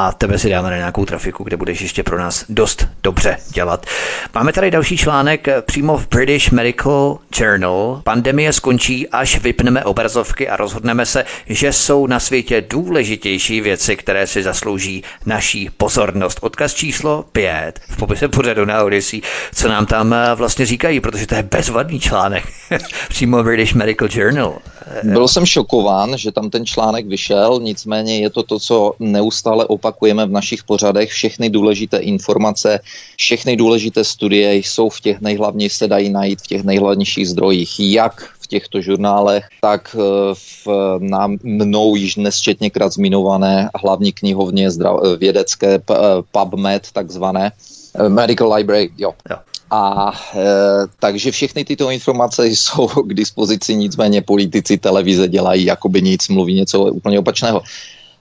a 0.00 0.12
tebe 0.12 0.38
si 0.38 0.50
dáme 0.50 0.70
na 0.70 0.76
nějakou 0.76 1.04
trafiku, 1.04 1.44
kde 1.44 1.56
budeš 1.56 1.80
ještě 1.80 2.02
pro 2.02 2.18
nás 2.18 2.44
dost 2.48 2.88
dobře 3.02 3.36
dělat. 3.54 3.86
Máme 4.34 4.52
tady 4.52 4.70
další 4.70 4.96
článek 4.96 5.48
eh, 5.48 5.62
přímo 5.62 5.96
v 5.96 6.08
British 6.08 6.50
Medical 6.50 7.18
Journal. 7.36 8.00
Pandemie 8.04 8.52
skončí, 8.52 9.08
až 9.08 9.38
vypneme 9.38 9.84
obrazovky 9.84 10.48
a 10.48 10.56
rozhodneme 10.56 11.06
se, 11.06 11.24
že 11.46 11.72
jsou 11.72 12.06
na 12.06 12.20
světě 12.20 12.64
důležitější 12.70 13.60
věci, 13.60 13.96
které 13.96 14.26
si 14.26 14.42
zaslouží 14.42 15.02
naší 15.26 15.70
pozornost. 15.76 16.38
Odkaz 16.42 16.74
číslo 16.74 17.24
5 17.32 17.80
v 17.88 17.96
popise 17.96 18.28
pořadu 18.28 18.64
na 18.64 18.84
Odyssey, 18.84 19.20
co 19.54 19.68
nám 19.68 19.86
tam 19.86 20.12
eh, 20.12 20.34
vlastně 20.34 20.66
říkají, 20.66 21.00
protože 21.00 21.26
to 21.26 21.34
je 21.34 21.42
bezvadný 21.42 22.00
článek. 22.00 22.44
přímo 23.08 23.42
British 23.42 23.74
Medical 23.74 24.08
Journal. 24.12 24.58
Byl 25.02 25.28
jsem 25.28 25.46
šokován, 25.46 26.18
že 26.18 26.32
tam 26.32 26.50
ten 26.50 26.66
článek 26.66 27.06
vyšel, 27.06 27.60
nicméně 27.62 28.18
je 28.18 28.30
to 28.30 28.42
to, 28.42 28.58
co 28.58 28.92
neustále 28.98 29.66
opakujeme 29.88 30.26
v 30.26 30.30
našich 30.30 30.62
pořadech. 30.64 31.08
Všechny 31.08 31.50
důležité 31.50 31.98
informace, 31.98 32.80
všechny 33.16 33.56
důležité 33.56 34.04
studie 34.04 34.54
jsou 34.54 34.88
v 34.88 35.00
těch 35.00 35.20
nejhlavnějších, 35.20 35.76
se 35.78 35.88
dají 35.88 36.12
najít 36.12 36.40
v 36.40 36.46
těch 36.46 36.62
nejhlavnějších 36.64 37.28
zdrojích, 37.28 37.80
jak 37.80 38.36
v 38.40 38.46
těchto 38.46 38.80
žurnálech, 38.80 39.48
tak 39.60 39.96
eh, 39.96 40.34
v 40.34 40.68
nám 41.00 41.38
mnou 41.42 41.96
již 41.96 42.16
nesčetněkrát 42.16 42.92
zmiňované 42.92 43.70
hlavní 43.74 44.12
knihovně 44.12 44.68
vědecké 45.16 45.80
eh, 45.80 45.94
PubMed 46.32 46.92
takzvané, 46.92 47.52
eh, 47.52 48.08
Medical 48.08 48.52
Library, 48.52 48.92
jo. 48.98 49.12
jo. 49.30 49.36
A 49.70 50.12
e, 50.32 50.48
takže 50.96 51.28
všechny 51.28 51.64
tyto 51.64 51.90
informace 51.90 52.46
jsou 52.56 52.88
k 52.88 53.14
dispozici, 53.14 53.76
nicméně 53.76 54.22
politici 54.22 54.80
televize 54.80 55.28
dělají 55.28 55.64
jakoby 55.64 56.02
nic, 56.02 56.28
mluví 56.28 56.54
něco 56.54 56.84
úplně 56.84 57.18
opačného. 57.18 57.60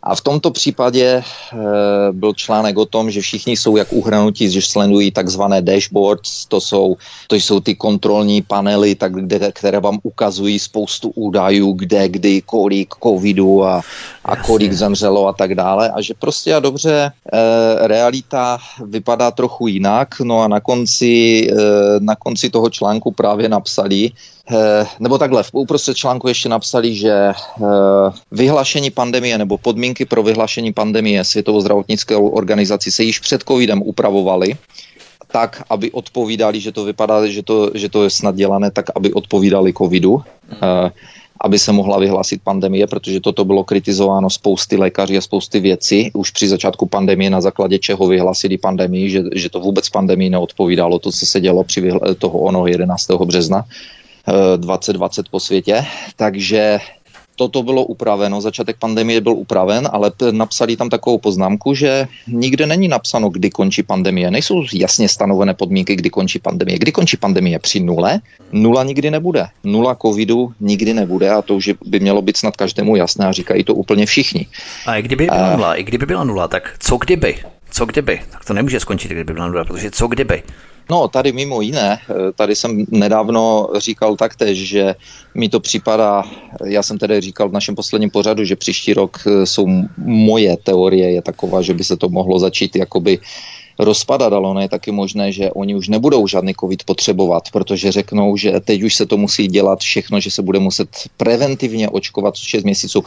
A 0.07 0.15
v 0.15 0.21
tomto 0.21 0.51
případě 0.51 1.03
e, 1.03 1.23
byl 2.11 2.33
článek 2.33 2.77
o 2.77 2.85
tom, 2.85 3.11
že 3.11 3.21
všichni 3.21 3.57
jsou 3.57 3.77
jak 3.77 3.87
uhranutí, 3.91 4.51
že 4.51 4.61
sledují 4.61 5.11
takzvané 5.11 5.61
dashboards, 5.61 6.45
to 6.45 6.61
jsou, 6.61 6.97
to 7.27 7.35
jsou 7.35 7.59
ty 7.59 7.75
kontrolní 7.75 8.41
panely, 8.41 8.95
tak, 8.95 9.13
kde, 9.13 9.51
které 9.51 9.79
vám 9.79 9.99
ukazují 10.03 10.59
spoustu 10.59 11.11
údajů, 11.15 11.71
kde, 11.71 12.09
kdy, 12.09 12.41
kolik 12.41 12.95
covidu 13.03 13.63
a, 13.63 13.81
a 14.25 14.35
kolik 14.35 14.73
zemřelo 14.73 15.27
a 15.27 15.33
tak 15.33 15.55
dále. 15.55 15.91
A 15.91 16.01
že 16.01 16.13
prostě 16.13 16.55
a 16.55 16.59
dobře 16.59 17.11
e, 17.11 17.11
realita 17.87 18.57
vypadá 18.85 19.31
trochu 19.31 19.67
jinak. 19.67 20.19
No 20.23 20.39
a 20.39 20.47
na 20.47 20.59
konci, 20.59 21.47
e, 21.51 21.55
na 21.99 22.15
konci 22.15 22.49
toho 22.49 22.69
článku 22.69 23.11
právě 23.11 23.49
napsali, 23.49 24.11
Eh, 24.11 24.36
nebo 24.99 25.17
takhle, 25.17 25.43
v 25.43 25.49
uprostřed 25.51 25.97
článku 25.97 26.27
ještě 26.27 26.49
napsali, 26.49 26.95
že 26.95 27.11
eh, 27.11 27.33
vyhlášení 28.31 28.91
pandemie 28.91 29.37
nebo 29.37 29.57
podmínky 29.57 30.05
pro 30.05 30.23
vyhlášení 30.23 30.73
pandemie 30.73 31.23
Světovou 31.23 31.61
zdravotnickou 31.61 32.27
organizaci 32.27 32.91
se 32.91 33.03
již 33.03 33.19
před 33.19 33.43
covidem 33.43 33.81
upravovaly 33.81 34.55
tak, 35.31 35.63
aby 35.69 35.91
odpovídali, 35.91 36.59
že 36.59 36.71
to 36.71 36.83
vypadá, 36.83 37.27
že 37.27 37.43
to, 37.43 37.71
že 37.73 37.89
to 37.89 38.03
je 38.03 38.09
snad 38.09 38.35
dělané 38.35 38.71
tak, 38.71 38.85
aby 38.95 39.13
odpovídali 39.13 39.73
covidu. 39.73 40.21
Hmm 40.47 40.89
aby 41.41 41.59
se 41.59 41.71
mohla 41.71 41.99
vyhlásit 41.99 42.41
pandemie, 42.43 42.87
protože 42.87 43.19
toto 43.19 43.45
bylo 43.45 43.63
kritizováno 43.63 44.29
spousty 44.29 44.77
lékaři 44.77 45.17
a 45.17 45.21
spousty 45.21 45.59
věcí 45.59 46.11
už 46.13 46.31
při 46.31 46.47
začátku 46.47 46.85
pandemie, 46.85 47.29
na 47.29 47.41
základě 47.41 47.79
čeho 47.79 48.07
vyhlásili 48.07 48.57
pandemii, 48.57 49.09
že, 49.09 49.23
že 49.35 49.49
to 49.49 49.59
vůbec 49.59 49.89
pandemii 49.89 50.29
neodpovídalo, 50.29 50.99
to, 50.99 51.11
co 51.11 51.25
se 51.25 51.41
dělo 51.41 51.63
při 51.63 51.81
vyhl- 51.81 52.15
toho 52.15 52.39
ono 52.39 52.67
11. 52.67 53.11
března. 53.25 53.65
2020 54.57 55.29
po 55.29 55.39
světě, 55.39 55.85
takže 56.15 56.79
toto 57.35 57.63
bylo 57.63 57.85
upraveno, 57.85 58.41
začátek 58.41 58.77
pandemie 58.77 59.21
byl 59.21 59.33
upraven, 59.33 59.89
ale 59.91 60.11
napsali 60.31 60.77
tam 60.77 60.89
takovou 60.89 61.17
poznámku, 61.17 61.73
že 61.73 62.07
nikde 62.27 62.65
není 62.65 62.87
napsáno, 62.87 63.29
kdy 63.29 63.49
končí 63.49 63.83
pandemie. 63.83 64.31
Nejsou 64.31 64.63
jasně 64.73 65.09
stanovené 65.09 65.53
podmínky, 65.53 65.95
kdy 65.95 66.09
končí 66.09 66.39
pandemie. 66.39 66.79
Kdy 66.79 66.91
končí 66.91 67.17
pandemie 67.17 67.59
při 67.59 67.79
nule? 67.79 68.19
Nula 68.51 68.83
nikdy 68.83 69.11
nebude. 69.11 69.47
Nula 69.63 69.95
covidu 69.95 70.53
nikdy 70.59 70.93
nebude 70.93 71.29
a 71.29 71.41
to 71.41 71.55
už 71.55 71.73
by 71.85 71.99
mělo 71.99 72.21
být 72.21 72.37
snad 72.37 72.57
každému 72.57 72.95
jasné 72.95 73.27
a 73.27 73.31
říkají 73.31 73.63
to 73.63 73.75
úplně 73.75 74.05
všichni. 74.05 74.47
A 74.85 74.97
i 74.97 75.01
kdyby 75.01 75.25
byla 75.25 75.55
nula, 75.55 75.75
i 75.75 75.83
kdyby 75.83 76.05
byla 76.05 76.23
nula, 76.23 76.47
tak 76.47 76.75
co 76.79 76.97
kdyby? 76.97 77.37
Co 77.69 77.85
kdyby? 77.85 78.21
Tak 78.31 78.45
to 78.45 78.53
nemůže 78.53 78.79
skončit, 78.79 79.07
kdyby 79.07 79.33
byla 79.33 79.47
nula, 79.47 79.63
protože 79.63 79.91
co 79.91 80.07
kdyby? 80.07 80.43
No, 80.89 81.07
tady 81.07 81.31
mimo 81.31 81.61
jiné, 81.61 81.99
eh, 82.09 82.31
tady 82.35 82.55
jsem 82.55 82.85
nedávno 82.91 83.69
říkal 83.77 84.15
taktéž, 84.15 84.67
že 84.67 84.95
mi 85.35 85.49
to 85.49 85.59
připadá, 85.59 86.23
já 86.65 86.83
jsem 86.83 86.97
tedy 86.97 87.21
říkal 87.21 87.49
v 87.49 87.53
našem 87.53 87.75
posledním 87.75 88.09
pořadu, 88.09 88.43
že 88.43 88.55
příští 88.55 88.93
rok 88.93 89.17
eh, 89.27 89.45
jsou 89.45 89.67
moje 89.97 90.57
teorie 90.57 91.11
je 91.11 91.21
taková, 91.21 91.61
že 91.61 91.73
by 91.73 91.83
se 91.83 91.97
to 91.97 92.09
mohlo 92.09 92.39
začít 92.39 92.75
jakoby 92.75 93.19
rozpadat, 93.79 94.33
ale 94.33 94.47
ono 94.47 94.61
je 94.61 94.69
taky 94.69 94.91
možné, 94.91 95.31
že 95.31 95.51
oni 95.51 95.75
už 95.75 95.87
nebudou 95.87 96.27
žádný 96.27 96.53
covid 96.59 96.83
potřebovat, 96.83 97.43
protože 97.51 97.91
řeknou, 97.91 98.37
že 98.37 98.59
teď 98.59 98.83
už 98.83 98.95
se 98.95 99.05
to 99.05 99.17
musí 99.17 99.47
dělat 99.47 99.79
všechno, 99.79 100.19
že 100.19 100.31
se 100.31 100.41
bude 100.41 100.59
muset 100.59 100.89
preventivně 101.17 101.89
očkovat 101.89 102.35
6 102.35 102.63
měsíců, 102.63 103.03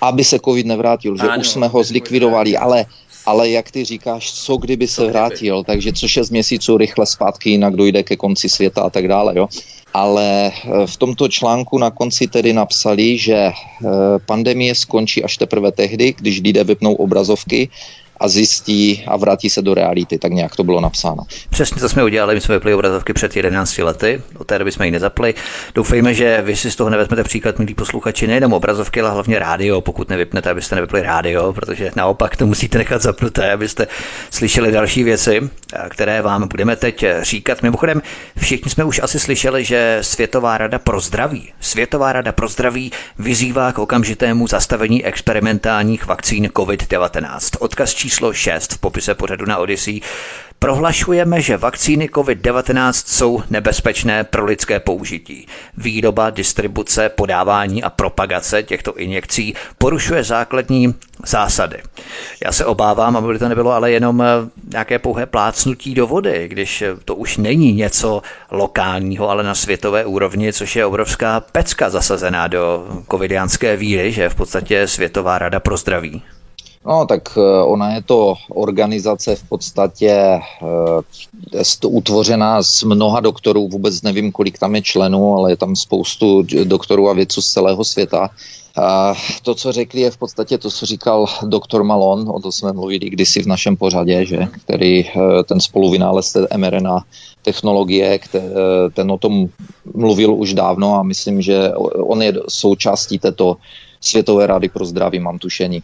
aby 0.00 0.24
se 0.24 0.38
covid 0.40 0.66
nevrátil, 0.66 1.16
že 1.16 1.28
ano, 1.28 1.40
už 1.40 1.48
jsme 1.48 1.68
ho 1.68 1.84
zlikvidovali, 1.84 2.56
ale 2.56 2.86
ale 3.26 3.50
jak 3.50 3.70
ty 3.70 3.84
říkáš, 3.84 4.32
co 4.32 4.56
kdyby 4.56 4.88
se 4.88 5.06
vrátil, 5.06 5.64
takže 5.64 5.92
co 5.92 6.08
šest 6.08 6.30
měsíců 6.30 6.76
rychle 6.76 7.06
zpátky, 7.06 7.50
jinak 7.50 7.76
dojde 7.76 8.02
ke 8.02 8.16
konci 8.16 8.48
světa 8.48 8.82
a 8.82 8.90
tak 8.90 9.08
dále, 9.08 9.32
jo. 9.36 9.48
Ale 9.94 10.52
eh, 10.52 10.86
v 10.86 10.96
tomto 10.96 11.28
článku 11.28 11.78
na 11.78 11.90
konci 11.90 12.26
tedy 12.26 12.52
napsali, 12.52 13.18
že 13.18 13.34
eh, 13.36 13.52
pandemie 14.26 14.74
skončí 14.74 15.24
až 15.24 15.36
teprve 15.36 15.72
tehdy, 15.72 16.14
když 16.18 16.40
lidé 16.40 16.64
vypnou 16.64 16.94
obrazovky 16.94 17.68
a 18.16 18.28
zjistí 18.28 19.04
a 19.06 19.16
vrátí 19.16 19.50
se 19.50 19.62
do 19.62 19.74
reality, 19.74 20.18
tak 20.18 20.32
nějak 20.32 20.56
to 20.56 20.64
bylo 20.64 20.80
napsáno. 20.80 21.22
Přesně 21.50 21.80
to 21.80 21.88
jsme 21.88 22.04
udělali, 22.04 22.34
my 22.34 22.40
jsme 22.40 22.54
vypli 22.54 22.74
obrazovky 22.74 23.12
před 23.12 23.36
11 23.36 23.78
lety, 23.78 24.22
od 24.38 24.46
té 24.46 24.58
doby 24.58 24.72
jsme 24.72 24.86
ji 24.86 24.90
nezapli. 24.90 25.34
Doufejme, 25.74 26.14
že 26.14 26.42
vy 26.42 26.56
si 26.56 26.70
z 26.70 26.76
toho 26.76 26.90
nevezmete 26.90 27.24
příklad, 27.24 27.58
milí 27.58 27.74
posluchači, 27.74 28.26
nejenom 28.26 28.52
obrazovky, 28.52 29.00
ale 29.00 29.10
hlavně 29.10 29.38
rádio, 29.38 29.80
pokud 29.80 30.08
nevypnete, 30.08 30.50
abyste 30.50 30.74
nevypli 30.74 31.02
rádio, 31.02 31.52
protože 31.52 31.90
naopak 31.96 32.36
to 32.36 32.46
musíte 32.46 32.78
nechat 32.78 33.02
zapnuté, 33.02 33.52
abyste 33.52 33.86
slyšeli 34.30 34.72
další 34.72 35.04
věci, 35.04 35.50
které 35.88 36.22
vám 36.22 36.48
budeme 36.48 36.76
teď 36.76 37.04
říkat. 37.22 37.62
Mimochodem, 37.62 38.02
všichni 38.38 38.70
jsme 38.70 38.84
už 38.84 39.00
asi 39.02 39.20
slyšeli, 39.20 39.64
že 39.64 39.98
Světová 40.00 40.58
rada 40.58 40.78
pro 40.78 41.00
zdraví, 41.00 41.52
Světová 41.60 42.12
rada 42.12 42.32
pro 42.32 42.48
zdraví 42.48 42.92
vyzývá 43.18 43.72
k 43.72 43.78
okamžitému 43.78 44.46
zastavení 44.46 45.04
experimentálních 45.04 46.06
vakcín 46.06 46.46
COVID-19. 46.46 47.56
Odkaz 47.60 47.94
číslo 48.04 48.32
6 48.32 48.72
v 48.72 48.78
popise 48.78 49.14
pořadu 49.14 49.46
na 49.46 49.56
Odyssey 49.56 50.00
Prohlašujeme, 50.64 51.40
že 51.40 51.56
vakcíny 51.56 52.08
COVID-19 52.08 52.92
jsou 52.92 53.42
nebezpečné 53.50 54.24
pro 54.24 54.44
lidské 54.44 54.80
použití. 54.80 55.46
Výroba, 55.76 56.30
distribuce, 56.30 57.08
podávání 57.08 57.82
a 57.82 57.90
propagace 57.90 58.62
těchto 58.62 58.94
injekcí 58.94 59.54
porušuje 59.78 60.24
základní 60.24 60.94
zásady. 61.26 61.76
Já 62.44 62.52
se 62.52 62.64
obávám, 62.64 63.16
aby 63.16 63.38
to 63.38 63.48
nebylo 63.48 63.72
ale 63.72 63.90
jenom 63.90 64.22
eh, 64.22 64.26
nějaké 64.72 64.98
pouhé 64.98 65.26
plácnutí 65.26 65.94
do 65.94 66.06
vody, 66.06 66.48
když 66.48 66.84
to 67.04 67.14
už 67.14 67.36
není 67.36 67.72
něco 67.72 68.22
lokálního, 68.50 69.30
ale 69.30 69.42
na 69.42 69.54
světové 69.54 70.04
úrovni, 70.04 70.52
což 70.52 70.76
je 70.76 70.86
obrovská 70.86 71.40
pecka 71.40 71.90
zasazená 71.90 72.48
do 72.48 72.86
covidiánské 73.10 73.76
víry, 73.76 74.12
že 74.12 74.22
je 74.22 74.28
v 74.28 74.34
podstatě 74.34 74.88
Světová 74.88 75.38
rada 75.38 75.60
pro 75.60 75.76
zdraví. 75.76 76.22
No, 76.86 77.06
tak 77.06 77.38
eh, 77.38 77.62
ona 77.62 77.94
je 77.94 78.02
to 78.02 78.34
organizace 78.48 79.36
v 79.36 79.48
podstatě 79.48 80.40
uh, 80.62 81.96
utvořená 81.96 82.62
z 82.62 82.82
mnoha 82.82 83.20
doktorů, 83.20 83.68
vůbec 83.68 84.02
nevím, 84.02 84.32
kolik 84.32 84.58
tam 84.58 84.74
je 84.74 84.82
členů, 84.82 85.34
ale 85.34 85.52
je 85.52 85.56
tam 85.56 85.76
spoustu 85.76 86.42
doktorů 86.64 87.08
a 87.08 87.12
vědců 87.12 87.42
z 87.42 87.50
celého 87.50 87.84
světa. 87.84 88.30
A 88.76 89.14
to, 89.42 89.54
co 89.54 89.72
řekli, 89.72 90.00
je 90.00 90.10
v 90.10 90.16
podstatě 90.16 90.58
to, 90.58 90.70
co 90.70 90.86
říkal 90.86 91.26
doktor 91.42 91.84
Malon, 91.84 92.28
o 92.28 92.40
to 92.40 92.52
jsme 92.52 92.72
mluvili 92.72 93.10
kdysi 93.10 93.42
v 93.42 93.46
našem 93.46 93.76
pořadě, 93.76 94.26
že, 94.26 94.48
který 94.64 95.08
eh, 95.08 95.12
ten 95.44 95.60
spoluvynález 95.60 96.36
mRNA 96.56 97.04
technologie, 97.42 98.18
který, 98.18 98.44
ten 98.94 99.12
o 99.12 99.18
tom 99.18 99.48
mluvil 99.94 100.34
už 100.34 100.54
dávno 100.54 100.94
a 100.94 101.02
myslím, 101.02 101.42
že 101.42 101.72
on 101.92 102.22
je 102.22 102.32
součástí 102.48 103.18
této 103.18 103.56
Světové 104.04 104.46
rady 104.46 104.68
pro 104.68 104.84
zdraví, 104.84 105.18
mám 105.18 105.38
tušení. 105.38 105.82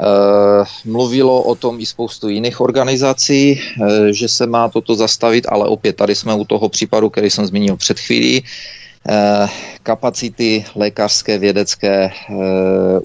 Eh, 0.00 0.64
mluvilo 0.84 1.42
o 1.42 1.54
tom 1.54 1.80
i 1.80 1.86
spoustu 1.86 2.28
jiných 2.28 2.60
organizací, 2.60 3.58
eh, 3.58 4.12
že 4.12 4.28
se 4.28 4.46
má 4.46 4.68
toto 4.68 4.94
zastavit, 4.94 5.46
ale 5.48 5.68
opět 5.68 5.96
tady 5.96 6.14
jsme 6.14 6.34
u 6.34 6.44
toho 6.44 6.68
případu, 6.68 7.10
který 7.10 7.30
jsem 7.30 7.46
zmínil 7.46 7.76
před 7.76 7.98
chvílí. 8.00 8.44
Eh, 9.08 9.48
kapacity 9.82 10.64
lékařské, 10.74 11.38
vědecké 11.38 12.10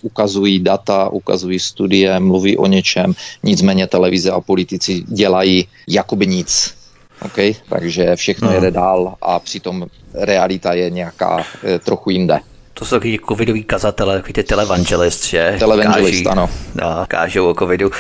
ukazují 0.04 0.60
data, 0.60 1.10
ukazují 1.10 1.60
studie, 1.60 2.20
mluví 2.20 2.58
o 2.58 2.68
něčem, 2.68 3.14
nicméně 3.44 3.88
televize 3.88 4.32
a 4.32 4.42
politici 4.42 5.04
dělají 5.08 5.68
jakoby 5.88 6.28
nic. 6.28 6.76
Okay? 7.26 7.54
Takže 7.70 8.16
všechno 8.16 8.48
no. 8.48 8.54
jede 8.54 8.72
dál 8.72 9.16
a 9.22 9.40
přitom 9.40 9.88
realita 10.14 10.74
je 10.74 10.90
nějaká 10.90 11.44
trochu 11.84 12.10
jinde 12.10 12.40
to 12.80 12.86
jsou 12.86 12.96
takový 12.96 13.20
covidový 13.28 13.64
kazatele, 13.64 14.16
takový 14.16 14.34
ty 14.34 14.44
televangelist, 14.44 15.26
že? 15.26 15.56
Televangelist, 15.60 16.28
ano. 16.28 16.50
No, 16.76 17.06
kážou 17.08 17.50
o 17.50 17.54
covidu. 17.54 17.92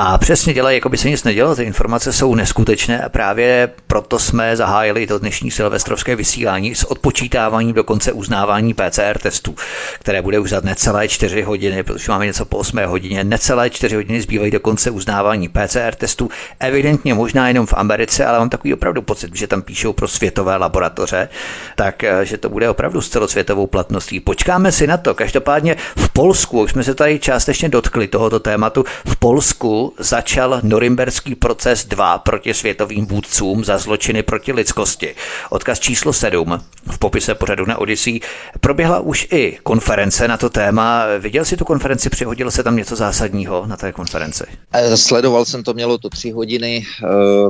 A 0.00 0.18
přesně 0.18 0.54
dělají, 0.54 0.76
jako 0.76 0.88
by 0.88 0.96
se 0.96 1.10
nic 1.10 1.24
nedělo, 1.24 1.56
ty 1.56 1.62
informace 1.62 2.12
jsou 2.12 2.34
neskutečné 2.34 3.02
a 3.02 3.08
právě 3.08 3.70
proto 3.86 4.18
jsme 4.18 4.56
zahájili 4.56 5.06
to 5.06 5.18
dnešní 5.18 5.50
silvestrovské 5.50 6.16
vysílání 6.16 6.74
s 6.74 6.84
odpočítáváním 6.84 7.74
do 7.74 7.84
konce 7.84 8.12
uznávání 8.12 8.74
PCR 8.74 9.18
testů, 9.22 9.54
které 9.98 10.22
bude 10.22 10.38
už 10.38 10.50
za 10.50 10.60
necelé 10.64 11.08
4 11.08 11.42
hodiny, 11.42 11.82
protože 11.82 12.12
máme 12.12 12.26
něco 12.26 12.44
po 12.44 12.58
8 12.58 12.78
hodině, 12.86 13.24
necelé 13.24 13.70
4 13.70 13.94
hodiny 13.94 14.20
zbývají 14.20 14.50
do 14.50 14.60
konce 14.60 14.90
uznávání 14.90 15.48
PCR 15.48 15.94
testů, 15.96 16.30
evidentně 16.60 17.14
možná 17.14 17.48
jenom 17.48 17.66
v 17.66 17.74
Americe, 17.76 18.26
ale 18.26 18.38
mám 18.38 18.50
takový 18.50 18.74
opravdu 18.74 19.02
pocit, 19.02 19.36
že 19.36 19.46
tam 19.46 19.62
píšou 19.62 19.92
pro 19.92 20.08
světové 20.08 20.56
laboratoře, 20.56 21.28
tak 21.76 22.04
eh, 22.04 22.38
to 22.40 22.48
bude 22.48 22.70
opravdu 22.70 23.00
s 23.00 23.08
celosvětovou 23.08 23.66
platností. 23.66 24.20
Počkáme 24.20 24.72
si 24.72 24.86
na 24.86 24.96
to. 24.96 25.14
Každopádně 25.14 25.76
v 25.96 26.08
Polsku, 26.08 26.60
už 26.60 26.70
jsme 26.70 26.84
se 26.84 26.94
tady 26.94 27.18
částečně 27.18 27.68
dotkli 27.68 28.08
tohoto 28.08 28.40
tématu, 28.40 28.84
v 29.06 29.16
Polsku 29.16 29.87
začal 29.98 30.60
norimberský 30.62 31.34
proces 31.34 31.84
2 31.84 32.18
proti 32.18 32.54
světovým 32.54 33.06
vůdcům 33.06 33.64
za 33.64 33.78
zločiny 33.78 34.22
proti 34.22 34.52
lidskosti. 34.52 35.14
Odkaz 35.50 35.80
číslo 35.80 36.12
7 36.12 36.60
v 36.90 36.98
popise 36.98 37.34
pořadu 37.34 37.66
na 37.66 37.78
Odyssey. 37.78 38.20
Proběhla 38.60 39.00
už 39.00 39.28
i 39.32 39.58
konference 39.62 40.28
na 40.28 40.36
to 40.36 40.50
téma. 40.50 41.04
Viděl 41.18 41.44
jsi 41.44 41.56
tu 41.56 41.64
konferenci, 41.64 42.10
přihodilo 42.10 42.50
se 42.50 42.62
tam 42.62 42.76
něco 42.76 42.96
zásadního 42.96 43.66
na 43.66 43.76
té 43.76 43.92
konferenci? 43.92 44.44
Eh, 44.72 44.96
sledoval 44.96 45.44
jsem 45.44 45.62
to, 45.62 45.74
mělo 45.74 45.98
to 45.98 46.08
tři 46.10 46.30
hodiny. 46.30 46.84
Eh, 47.04 47.06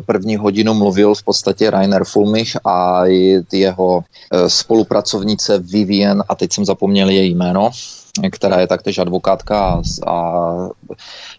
první 0.07 0.37
hodinu 0.37 0.75
mluvil 0.75 1.15
v 1.15 1.23
podstatě 1.23 1.71
Rainer 1.71 2.05
Fulmich 2.05 2.57
a 2.65 3.03
jeho 3.53 4.05
eh, 4.33 4.51
spolupracovnice 4.51 5.59
Vivien, 5.59 6.23
a 6.29 6.35
teď 6.35 6.53
jsem 6.53 6.65
zapomněl 6.65 7.09
její 7.09 7.35
jméno, 7.35 7.71
která 8.31 8.61
je 8.61 8.67
taktéž 8.67 8.99
advokátka 8.99 9.59
a, 9.61 9.83
a 10.07 10.69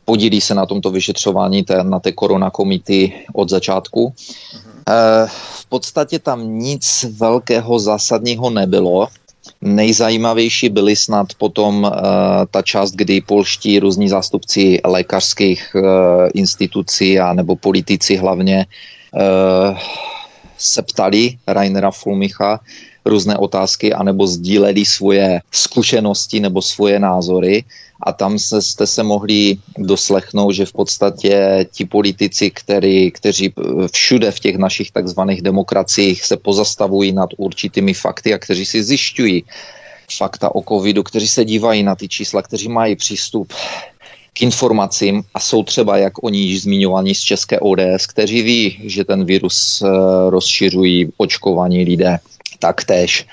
podílí 0.06 0.42
se 0.42 0.56
na 0.56 0.66
tomto 0.66 0.92
vyšetřování 0.92 1.64
té, 1.64 1.84
na 1.84 2.00
té 2.00 2.12
korona 2.12 2.50
komity 2.50 3.14
od 3.34 3.50
začátku. 3.50 4.14
E, 4.14 5.28
v 5.28 5.66
podstatě 5.70 6.20
tam 6.20 6.60
nic 6.60 7.06
velkého 7.18 7.80
zásadního 7.80 8.50
nebylo. 8.50 9.08
Nejzajímavější 9.62 10.70
byly 10.70 10.96
snad 10.96 11.28
potom 11.38 11.86
e, 11.86 11.92
ta 12.52 12.62
část, 12.62 12.92
kdy 12.92 13.22
polští 13.22 13.80
různí 13.80 14.10
zástupci 14.10 14.80
lékařských 14.86 15.76
e, 15.76 15.82
institucí 16.34 17.20
a 17.20 17.34
nebo 17.34 17.56
politici 17.56 18.16
hlavně 18.16 18.58
e, 18.60 18.66
se 20.58 20.82
ptali 20.82 21.38
Rainera 21.48 21.92
Fulmicha, 21.92 22.60
různé 23.06 23.38
otázky 23.38 23.94
anebo 23.94 24.28
sdíleli 24.28 24.86
svoje 24.86 25.42
zkušenosti 25.52 26.40
nebo 26.40 26.62
svoje 26.62 27.00
názory 27.00 27.64
a 28.04 28.14
tam 28.14 28.40
se, 28.40 28.62
jste 28.62 28.88
se 28.88 29.04
mohli 29.04 29.58
doslechnout, 29.78 30.52
že 30.52 30.66
v 30.66 30.74
podstatě 30.74 31.66
ti 31.72 31.86
politici, 31.86 32.52
který, 32.52 33.12
kteří 33.12 33.54
všude 33.92 34.32
v 34.32 34.40
těch 34.40 34.58
našich 34.58 34.92
takzvaných 34.92 35.42
demokraciích 35.42 36.26
se 36.26 36.38
pozastavují 36.38 37.12
nad 37.12 37.30
určitými 37.38 37.94
fakty 37.94 38.34
a 38.34 38.38
kteří 38.38 38.66
si 38.66 38.84
zjišťují 38.84 39.44
fakta 40.18 40.56
o 40.56 40.64
covidu, 40.64 41.04
kteří 41.04 41.28
se 41.28 41.46
dívají 41.46 41.84
na 41.84 41.96
ty 41.96 42.08
čísla, 42.08 42.42
kteří 42.42 42.70
mají 42.70 42.96
přístup 42.96 43.54
k 44.34 44.42
informacím 44.42 45.24
a 45.34 45.40
jsou 45.40 45.64
třeba, 45.64 45.98
jak 45.98 46.24
oni 46.24 46.40
již 46.40 46.62
zmiňovaní 46.62 47.16
z 47.16 47.22
České 47.22 47.60
ODS, 47.60 48.08
kteří 48.08 48.42
ví, 48.42 48.80
že 48.84 49.04
ten 49.04 49.26
virus 49.26 49.82
eh, 49.82 49.90
rozšiřují 50.30 51.10
očkovaní 51.18 51.84
lidé 51.84 52.20
taktéž, 52.60 53.26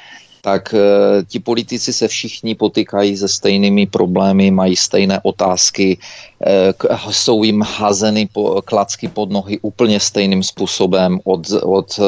tak 0.46 0.74
e, 0.74 0.78
ti 1.26 1.42
politici 1.42 1.92
se 1.92 2.08
všichni 2.08 2.54
potýkají 2.54 3.16
se 3.16 3.28
stejnými 3.28 3.86
problémy, 3.86 4.50
mají 4.50 4.76
stejné 4.76 5.20
otázky, 5.22 5.98
e, 5.98 6.72
k, 6.72 6.86
jsou 7.10 7.42
jim 7.42 7.62
hazeny 7.62 8.30
po, 8.32 8.62
klacky 8.62 9.08
pod 9.08 9.30
nohy 9.30 9.58
úplně 9.58 10.00
stejným 10.00 10.42
způsobem 10.42 11.18
od, 11.24 11.50
od 11.50 11.98
e, 11.98 12.02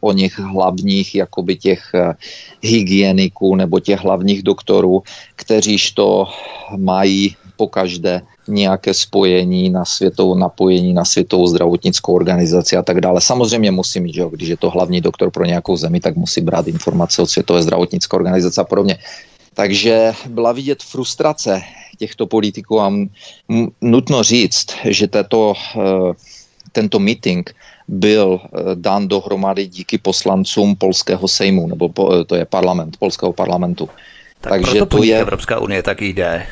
o 0.00 0.12
nich 0.12 0.38
hlavních 0.38 1.14
jakoby 1.14 1.56
těch 1.56 1.82
hygieniků 2.60 3.56
nebo 3.56 3.80
těch 3.80 4.04
hlavních 4.04 4.42
doktorů, 4.42 5.02
kteříž 5.36 5.92
to 5.96 6.28
mají 6.76 7.36
pokaždé 7.56 8.20
nějaké 8.48 8.94
spojení 8.94 9.70
na 9.70 9.84
světovou, 9.84 10.34
napojení 10.34 10.94
na 10.94 11.04
světovou 11.04 11.46
zdravotnickou 11.46 12.14
organizaci 12.14 12.76
a 12.76 12.82
tak 12.82 13.00
dále. 13.00 13.20
Samozřejmě 13.20 13.70
musí 13.70 14.00
mít, 14.00 14.14
že 14.14 14.20
jo, 14.20 14.28
když 14.28 14.48
je 14.48 14.56
to 14.56 14.70
hlavní 14.70 15.00
doktor 15.00 15.30
pro 15.30 15.44
nějakou 15.44 15.76
zemi, 15.76 16.00
tak 16.00 16.16
musí 16.16 16.40
brát 16.40 16.68
informace 16.68 17.22
od 17.22 17.30
světové 17.30 17.62
zdravotnické 17.62 18.16
organizace 18.16 18.60
a 18.60 18.64
podobně. 18.64 18.98
Takže 19.54 20.12
byla 20.28 20.52
vidět 20.52 20.82
frustrace 20.82 21.62
těchto 21.98 22.26
politiků 22.26 22.80
a 22.80 22.92
nutno 23.80 24.22
říct, 24.22 24.66
že 24.84 25.06
tato, 25.06 25.54
eh, 25.76 26.12
tento 26.72 26.98
meeting 26.98 27.54
byl 27.88 28.40
eh, 28.40 28.48
dán 28.74 29.08
dohromady 29.08 29.66
díky 29.66 29.98
poslancům 29.98 30.76
polského 30.76 31.28
sejmu, 31.28 31.66
nebo 31.66 31.90
to 32.26 32.34
je 32.34 32.44
parlament, 32.44 32.96
polského 32.96 33.32
parlamentu. 33.32 33.88
Tak 34.40 34.50
Takže 34.50 34.86
to 34.86 35.02
je 35.02 35.18
Evropská 35.18 35.58
unie 35.58 35.82
tak 35.82 36.00
jde. 36.00 36.46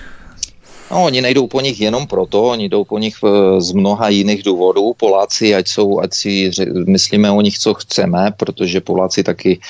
No, 0.91 1.05
oni 1.05 1.21
nejdou 1.21 1.47
po 1.47 1.61
nich 1.61 1.81
jenom 1.81 2.07
proto, 2.07 2.45
oni 2.45 2.69
jdou 2.69 2.85
po 2.85 2.99
nich 2.99 3.17
eh, 3.25 3.61
z 3.61 3.73
mnoha 3.73 4.09
jiných 4.09 4.43
důvodů. 4.43 4.95
Poláci, 4.97 5.55
ať 5.55 5.69
jsou, 5.69 6.01
ať 6.01 6.15
si 6.15 6.51
myslíme 6.87 7.31
o 7.31 7.41
nich, 7.41 7.59
co 7.59 7.75
chceme, 7.75 8.33
protože 8.37 8.81
Poláci 8.81 9.23
taky 9.23 9.61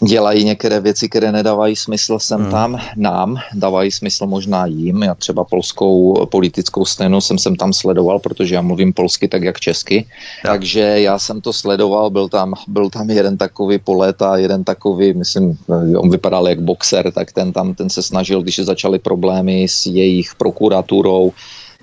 dělají 0.00 0.44
některé 0.44 0.80
věci, 0.80 1.08
které 1.08 1.32
nedávají 1.32 1.76
smysl 1.76 2.18
sem 2.18 2.40
hmm. 2.40 2.50
tam 2.50 2.80
nám, 2.96 3.36
dávají 3.54 3.90
smysl 3.90 4.26
možná 4.26 4.66
jim. 4.66 5.02
Já 5.02 5.14
třeba 5.14 5.44
polskou 5.44 6.26
politickou 6.26 6.84
scénu 6.84 7.20
jsem 7.20 7.38
sem 7.38 7.56
tam 7.56 7.72
sledoval, 7.72 8.18
protože 8.18 8.54
já 8.54 8.62
mluvím 8.62 8.92
polsky 8.92 9.28
tak 9.28 9.42
jak 9.42 9.60
česky, 9.60 10.06
tak. 10.42 10.52
takže 10.52 10.80
já 10.80 11.18
jsem 11.18 11.40
to 11.40 11.52
sledoval, 11.52 12.10
byl 12.10 12.28
tam, 12.28 12.54
byl 12.68 12.90
tam 12.90 13.10
jeden 13.10 13.36
takový 13.36 13.80
a 14.20 14.36
jeden 14.36 14.64
takový, 14.64 15.14
myslím, 15.14 15.58
on 15.96 16.10
vypadal 16.10 16.48
jak 16.48 16.60
boxer, 16.60 17.12
tak 17.12 17.32
ten 17.32 17.52
tam, 17.52 17.74
ten 17.74 17.90
se 17.90 18.02
snažil, 18.02 18.42
když 18.42 18.58
začaly 18.58 18.98
problémy 18.98 19.68
s 19.68 19.86
jejich 19.86 20.34
prokuraturou, 20.34 21.32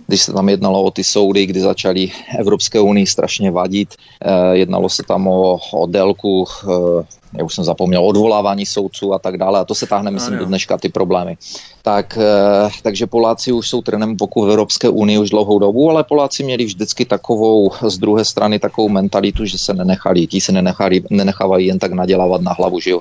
když 0.08 0.22
se 0.22 0.34
tam 0.34 0.50
jednalo 0.50 0.84
o 0.84 0.92
ty 0.92 1.04
soudy, 1.04 1.46
kdy 1.46 1.62
začaly 1.62 2.12
Evropské 2.40 2.80
unii 2.80 3.06
strašně 3.06 3.52
vadit. 3.52 3.96
Eh, 4.22 4.58
jednalo 4.58 4.90
se 4.90 5.04
tam 5.04 5.28
o, 5.28 5.60
o 5.74 5.86
délku, 5.86 6.46
eh, 6.64 7.06
já 7.38 7.44
už 7.44 7.56
jsem 7.56 7.64
zapomněl, 7.64 8.06
odvolávání 8.06 8.66
soudců 8.66 9.14
a 9.14 9.20
tak 9.20 9.38
dále. 9.38 9.60
A 9.60 9.66
to 9.66 9.76
se 9.76 9.86
táhne, 9.86 10.12
myslím, 10.12 10.38
do 10.38 10.46
dneška 10.46 10.78
ty 10.78 10.90
problémy. 10.90 11.38
Tak, 11.82 12.18
eh, 12.18 12.70
takže 12.84 13.08
Poláci 13.08 13.52
už 13.52 13.70
jsou 13.70 13.82
trenem 13.82 14.16
boku 14.16 14.46
v 14.46 14.50
Evropské 14.50 14.90
unii 14.90 15.18
už 15.18 15.30
dlouhou 15.30 15.60
dobu, 15.60 15.90
ale 15.90 16.04
Poláci 16.04 16.44
měli 16.44 16.66
vždycky 16.66 17.06
takovou, 17.06 17.72
z 17.88 17.98
druhé 17.98 18.26
strany 18.26 18.60
takovou 18.60 18.90
mentalitu, 18.90 19.46
že 19.46 19.58
se 19.58 19.74
nenechali, 19.74 20.28
ti 20.28 20.42
se 20.42 20.52
nenechali, 20.52 21.04
nenechávají 21.10 21.68
jen 21.68 21.80
tak 21.80 21.92
nadělávat 21.94 22.42
na 22.42 22.54
hlavu, 22.54 22.80
že 22.80 22.90
jo 22.90 23.00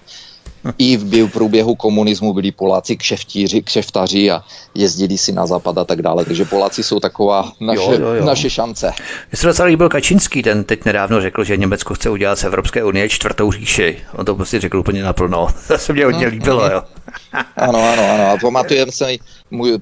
i 0.79 0.97
v 0.97 1.29
průběhu 1.29 1.75
komunismu 1.75 2.33
byli 2.35 2.53
Poláci 2.53 2.97
kšeftíři, 2.97 3.63
kšeftaři 3.63 4.31
a 4.31 4.43
jezdili 4.75 5.19
si 5.19 5.33
na 5.33 5.47
západ 5.47 5.79
a 5.79 5.85
tak 5.85 6.03
dále. 6.03 6.25
Takže 6.25 6.45
Poláci 6.45 6.83
jsou 6.83 7.01
taková 7.01 7.53
naše, 7.61 7.81
jo, 7.81 8.01
jo, 8.01 8.15
jo. 8.15 8.25
naše 8.25 8.51
šance. 8.51 8.93
Mně 9.33 9.37
se 9.37 9.47
docela 9.47 9.69
líbil 9.69 9.89
Kačinský, 9.89 10.43
ten 10.43 10.65
teď 10.65 10.85
nedávno 10.85 11.21
řekl, 11.21 11.45
že 11.45 11.57
Německo 11.57 11.95
chce 11.95 12.11
udělat 12.11 12.39
z 12.39 12.45
Evropské 12.45 12.85
unie 12.85 13.09
čtvrtou 13.09 13.53
říši. 13.53 13.97
On 14.15 14.25
to 14.25 14.35
prostě 14.35 14.61
řekl 14.61 14.79
úplně 14.79 15.03
naplno. 15.03 15.49
To 15.69 15.79
se 15.79 15.93
mě 15.93 16.05
hodně 16.05 16.27
hmm, 16.27 16.33
líbilo, 16.33 16.71
jo. 16.71 16.83
ano, 17.57 17.93
ano, 17.93 18.03
ano. 18.15 18.31
A 18.31 18.37
pamatujeme 18.41 18.93
si, 18.93 19.19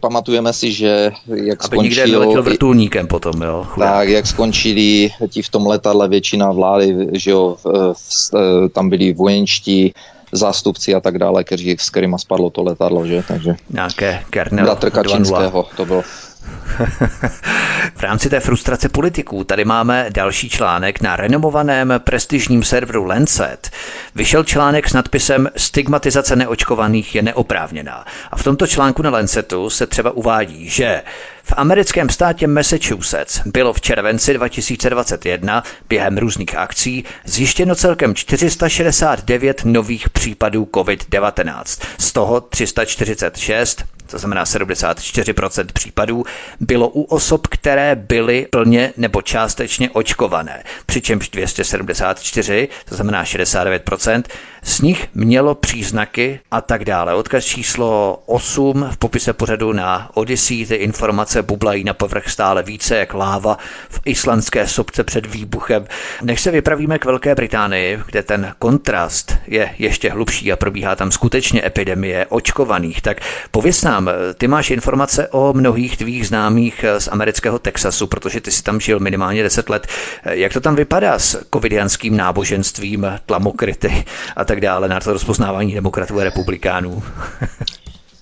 pamatujeme 0.00 0.52
si, 0.52 0.72
že 0.72 1.10
jak 1.34 1.64
Aby 1.64 1.76
skončil... 1.76 2.24
nikde 2.24 2.40
vrtulníkem 2.40 3.06
potom, 3.06 3.42
jo. 3.42 3.66
Chudák. 3.68 3.90
Tak, 3.90 4.08
jak 4.08 4.26
skončili 4.26 5.10
ti 5.28 5.42
v 5.42 5.48
tom 5.48 5.66
letadle 5.66 6.08
většina 6.08 6.52
vlády, 6.52 6.96
že 7.12 7.30
jo, 7.30 7.56
v, 7.64 7.94
v, 7.94 8.68
tam 8.72 8.90
byli 8.90 9.12
vojenští 9.12 9.92
zástupci 10.37 10.95
a 10.95 11.01
tak 11.01 11.18
dále, 11.18 11.45
kteří, 11.45 11.76
s 11.80 11.91
kterými 11.91 12.16
spadlo 12.18 12.51
to 12.51 12.62
letadlo, 12.62 13.07
že? 13.07 13.22
Takže 13.28 13.57
Nějaké 13.70 14.22
kernel 14.30 14.64
Bratr 14.64 14.91
Kačinského 14.91 15.66
to 15.76 15.87
bylo. 15.87 16.03
v 17.95 18.03
rámci 18.03 18.30
té 18.30 18.41
frustrace 18.41 18.89
politiků 18.89 19.45
tady 19.45 19.64
máme 19.64 20.07
další 20.11 20.51
článek 20.51 21.01
na 21.01 21.16
renomovaném 21.16 21.95
prestižním 21.99 22.62
serveru 22.62 23.05
Lancet. 23.05 23.70
Vyšel 24.14 24.45
článek 24.45 24.89
s 24.89 24.93
nadpisem 24.93 25.49
Stigmatizace 25.57 26.37
neočkovaných 26.37 27.14
je 27.14 27.22
neoprávněná. 27.22 28.05
A 28.30 28.37
v 28.37 28.43
tomto 28.43 28.66
článku 28.66 29.03
na 29.03 29.11
Lancetu 29.11 29.70
se 29.70 29.87
třeba 29.87 30.11
uvádí, 30.11 30.68
že 30.68 31.03
v 31.49 31.53
americkém 31.57 32.09
státě 32.09 32.47
Massachusetts 32.47 33.40
bylo 33.47 33.72
v 33.72 33.80
červenci 33.80 34.34
2021 34.34 35.62
během 35.88 36.18
různých 36.18 36.57
akcí 36.57 37.05
zjištěno 37.24 37.74
celkem 37.74 38.14
469 38.14 39.64
nových 39.64 40.11
případů 40.11 40.64
COVID-19. 40.64 41.82
Z 41.99 42.12
toho 42.12 42.40
346 42.40 43.84
to 44.07 44.18
znamená 44.18 44.44
74% 44.44 45.66
případů, 45.72 46.24
bylo 46.61 46.88
u 46.88 47.03
osob, 47.03 47.47
které 47.47 47.94
byly 47.94 48.47
plně 48.51 48.92
nebo 48.97 49.22
částečně 49.22 49.90
očkované, 49.90 50.62
přičemž 50.86 51.28
274, 51.28 52.68
to 52.88 52.94
znamená 52.94 53.24
69%, 53.24 54.22
z 54.66 54.80
nich 54.80 55.08
mělo 55.14 55.54
příznaky 55.54 56.40
a 56.50 56.60
tak 56.60 56.84
dále. 56.84 57.14
Odkaz 57.14 57.44
číslo 57.44 58.22
8 58.26 58.88
v 58.92 58.96
popise 58.96 59.32
pořadu 59.32 59.72
na 59.72 60.10
Odyssey, 60.14 60.66
ty 60.66 60.74
informace 60.74 61.42
bublají 61.42 61.84
na 61.84 61.94
povrch 61.94 62.30
stále 62.30 62.62
více 62.62 62.96
jak 62.96 63.14
láva 63.14 63.58
v 63.88 64.00
islandské 64.04 64.66
sobce 64.66 65.04
před 65.04 65.26
výbuchem. 65.26 65.84
Než 66.22 66.40
se 66.40 66.50
vypravíme 66.50 66.98
k 66.98 67.04
Velké 67.04 67.34
Británii, 67.34 67.98
kde 68.06 68.22
ten 68.22 68.54
kontrast 68.58 69.34
je 69.46 69.74
ještě 69.78 70.10
hlubší 70.10 70.52
a 70.52 70.56
probíhá 70.56 70.96
tam 70.96 71.10
skutečně 71.10 71.66
epidemie 71.66 72.26
očkovaných, 72.26 73.02
tak 73.02 73.20
pověs 73.50 73.82
nám, 73.82 74.10
ty 74.38 74.48
máš 74.48 74.70
informace 74.70 75.28
o 75.28 75.52
mnohých 75.52 75.96
tvých 75.96 76.28
známých 76.28 76.84
z 76.98 77.08
amerického 77.08 77.58
Texasu, 77.58 78.06
protože 78.06 78.40
ty 78.40 78.50
jsi 78.50 78.62
tam 78.62 78.80
žil 78.80 79.00
minimálně 79.00 79.42
10 79.42 79.68
let. 79.68 79.86
Jak 80.24 80.52
to 80.52 80.60
tam 80.60 80.76
vypadá 80.76 81.18
s 81.18 81.46
covidianským 81.54 82.16
náboženstvím, 82.16 83.06
tlamokryty 83.26 84.04
a 84.36 84.44
tak 84.44 84.55
tak 84.57 84.62
dále 84.62 84.88
na 84.88 85.00
to 85.00 85.12
rozpoznávání 85.12 85.74
demokratů 85.74 86.20
a 86.20 86.24
republikánů? 86.24 87.02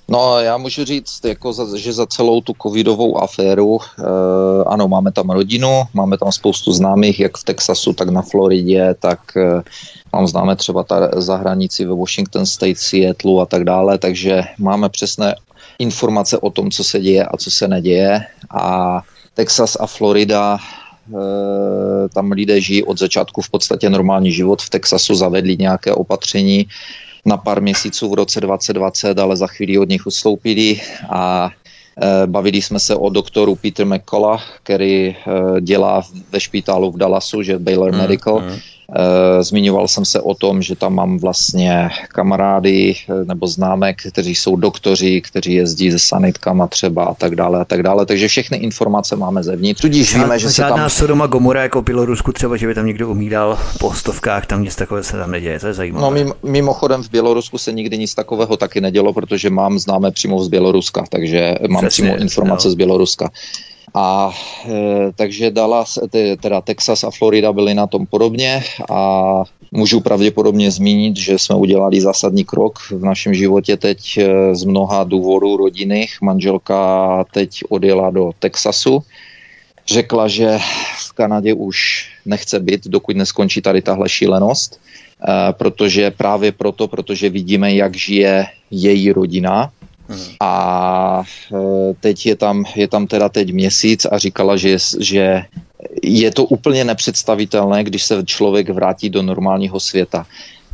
No, 0.09 0.39
já 0.39 0.57
můžu 0.57 0.85
říct, 0.85 1.25
jako 1.25 1.53
za, 1.53 1.79
že 1.79 1.93
za 1.93 2.07
celou 2.07 2.41
tu 2.41 2.53
covidovou 2.63 3.23
aféru, 3.23 3.79
e, 3.81 4.03
ano, 4.65 4.89
máme 4.89 5.13
tam 5.13 5.31
rodinu, 5.31 5.83
máme 5.95 6.19
tam 6.19 6.33
spoustu 6.33 6.73
známých, 6.73 7.21
jak 7.21 7.39
v 7.39 7.45
Texasu, 7.45 7.93
tak 7.93 8.09
na 8.09 8.23
Floridě, 8.23 8.95
tak 9.01 9.37
e, 9.37 9.63
mám 10.13 10.27
známe 10.27 10.57
třeba 10.57 10.83
ta 10.83 11.09
zahranici 11.17 11.85
ve 11.85 11.95
Washington 11.95 12.47
State, 12.47 12.79
Seattle 12.79 13.43
a 13.43 13.47
tak 13.47 13.65
dále, 13.65 13.99
takže 13.99 14.43
máme 14.59 14.89
přesné 14.89 15.35
informace 15.79 16.39
o 16.39 16.51
tom, 16.51 16.71
co 16.71 16.85
se 16.85 17.01
děje 17.01 17.25
a 17.25 17.37
co 17.37 17.51
se 17.51 17.69
neděje 17.69 18.21
a 18.51 19.01
Texas 19.35 19.77
a 19.81 19.87
Florida 19.87 20.59
Eh, 20.59 20.84
tam 22.15 22.33
lidé 22.33 22.61
žijí 22.61 22.85
od 22.85 22.99
začátku 22.99 23.41
v 23.41 23.51
podstatě 23.51 23.91
normální 23.91 24.33
život. 24.33 24.63
V 24.63 24.71
Texasu 24.71 25.15
zavedli 25.15 25.57
nějaké 25.57 25.93
opatření 25.93 26.67
na 27.27 27.37
pár 27.37 27.63
měsíců 27.63 28.11
v 28.11 28.15
roce 28.15 28.41
2020, 28.41 29.19
ale 29.19 29.37
za 29.37 29.47
chvíli 29.47 29.79
od 29.79 29.89
nich 29.89 30.07
ustoupili 30.07 30.81
a 31.11 31.51
eh, 32.03 32.27
Bavili 32.27 32.63
jsme 32.63 32.81
se 32.81 32.97
o 32.97 33.11
doktoru 33.11 33.55
Peter 33.55 33.87
McCullough, 33.87 34.43
který 34.63 35.09
eh, 35.09 35.61
dělá 35.61 36.03
ve 36.33 36.41
špitálu 36.41 36.93
v 36.93 36.99
Dallasu, 36.99 37.43
že 37.43 37.59
Baylor 37.59 37.93
mm, 37.93 37.99
Medical. 37.99 38.41
Mm 38.41 38.51
Eh, 38.51 38.74
zmiňoval 39.41 39.89
jsem 39.89 40.05
se 40.05 40.21
o 40.21 40.35
tom, 40.35 40.63
že 40.63 40.77
tam 40.77 40.95
mám 40.95 41.19
vlastně 41.19 41.91
kamarády 42.09 42.95
eh, 42.95 43.25
nebo 43.25 43.47
známek, 43.47 43.97
kteří 44.09 44.35
jsou 44.35 44.57
doktoři, 44.57 45.21
kteří 45.21 45.55
jezdí 45.55 45.91
se 45.91 45.99
sanitkama 45.99 46.67
třeba 46.67 47.05
a 47.05 47.15
tak 47.15 47.37
dále 47.37 47.61
a 47.61 47.65
tak 47.65 47.83
dále. 47.83 48.07
Takže 48.07 48.29
všechny 48.29 48.57
informace 48.57 49.17
máme 49.17 49.43
zevnitř. 49.43 49.81
Tudíž 49.81 50.15
víme, 50.15 50.39
že 50.39 50.51
se 50.51 50.63
tam... 50.63 50.69
Žádná 50.69 50.89
Sodoma 50.89 51.27
Gomora 51.27 51.63
jako 51.63 51.83
Bělorusku 51.83 52.33
třeba, 52.33 52.57
že 52.57 52.67
by 52.67 52.75
tam 52.75 52.87
někdo 52.87 53.09
umíral 53.09 53.59
po 53.79 53.93
stovkách, 53.93 54.47
tam 54.47 54.63
nic 54.63 54.77
takového 54.77 55.05
se 55.05 55.17
tam 55.17 55.31
neděje, 55.31 55.61
to 55.61 55.67
je 55.67 55.75
zajímavé. 55.75 56.05
No 56.05 56.11
mimo, 56.11 56.35
mimochodem 56.43 57.03
v 57.03 57.11
Bělorusku 57.11 57.59
se 57.59 57.73
nikdy 57.73 57.99
nic 57.99 58.15
takového 58.15 58.57
taky 58.57 58.81
nedělo, 58.81 59.13
protože 59.13 59.51
mám 59.51 59.79
známé 59.79 60.11
přímo 60.11 60.45
z 60.45 60.49
Běloruska, 60.49 61.05
takže 61.11 61.55
mám 61.69 61.85
Přesně, 61.85 62.05
přímo 62.05 62.17
informace 62.23 62.69
jo. 62.69 62.73
z 62.73 62.75
Běloruska. 62.75 63.31
A 63.95 64.33
e, 64.67 65.13
takže 65.15 65.51
Dallas, 65.51 65.99
teda 66.43 66.61
Texas 66.61 67.05
a 67.05 67.11
Florida 67.11 67.53
byly 67.53 67.75
na 67.75 67.87
tom 67.87 68.07
podobně 68.07 68.63
a 68.91 69.45
můžu 69.73 70.01
pravděpodobně 70.01 70.71
zmínit, 70.71 71.17
že 71.17 71.39
jsme 71.39 71.57
udělali 71.57 72.01
zásadní 72.01 72.45
krok 72.45 72.79
v 72.91 73.05
našem 73.05 73.35
životě 73.35 73.77
teď 73.77 74.19
e, 74.19 74.55
z 74.55 74.65
mnoha 74.65 75.05
důvodů 75.05 75.57
rodinných. 75.57 76.19
Manželka 76.23 77.25
teď 77.33 77.61
odjela 77.69 78.11
do 78.11 78.31
Texasu. 78.39 79.03
Řekla, 79.87 80.29
že 80.29 80.59
v 80.99 81.13
Kanadě 81.13 81.55
už 81.55 82.09
nechce 82.27 82.61
být, 82.61 82.87
dokud 82.87 83.17
neskončí 83.17 83.63
tady 83.63 83.83
tahle 83.83 84.09
šílenost, 84.09 84.81
e, 84.81 85.53
protože 85.53 86.11
právě 86.11 86.53
proto, 86.53 86.89
protože 86.89 87.31
vidíme, 87.31 87.75
jak 87.75 87.97
žije 87.97 88.47
její 88.71 89.13
rodina, 89.13 89.71
a 90.41 91.23
e, 91.53 91.95
teď 92.01 92.27
je 92.27 92.37
tam, 92.37 92.65
je 92.77 92.89
tam 92.89 93.07
teda 93.07 93.29
teď 93.29 93.53
měsíc 93.53 94.07
a 94.11 94.19
říkala, 94.19 94.57
že, 94.57 94.77
že 95.01 95.43
je 96.03 96.31
to 96.31 96.45
úplně 96.45 96.85
nepředstavitelné, 96.85 97.85
když 97.85 98.05
se 98.05 98.23
člověk 98.25 98.71
vrátí 98.71 99.11
do 99.11 99.23
normálního 99.23 99.81
světa, 99.81 100.27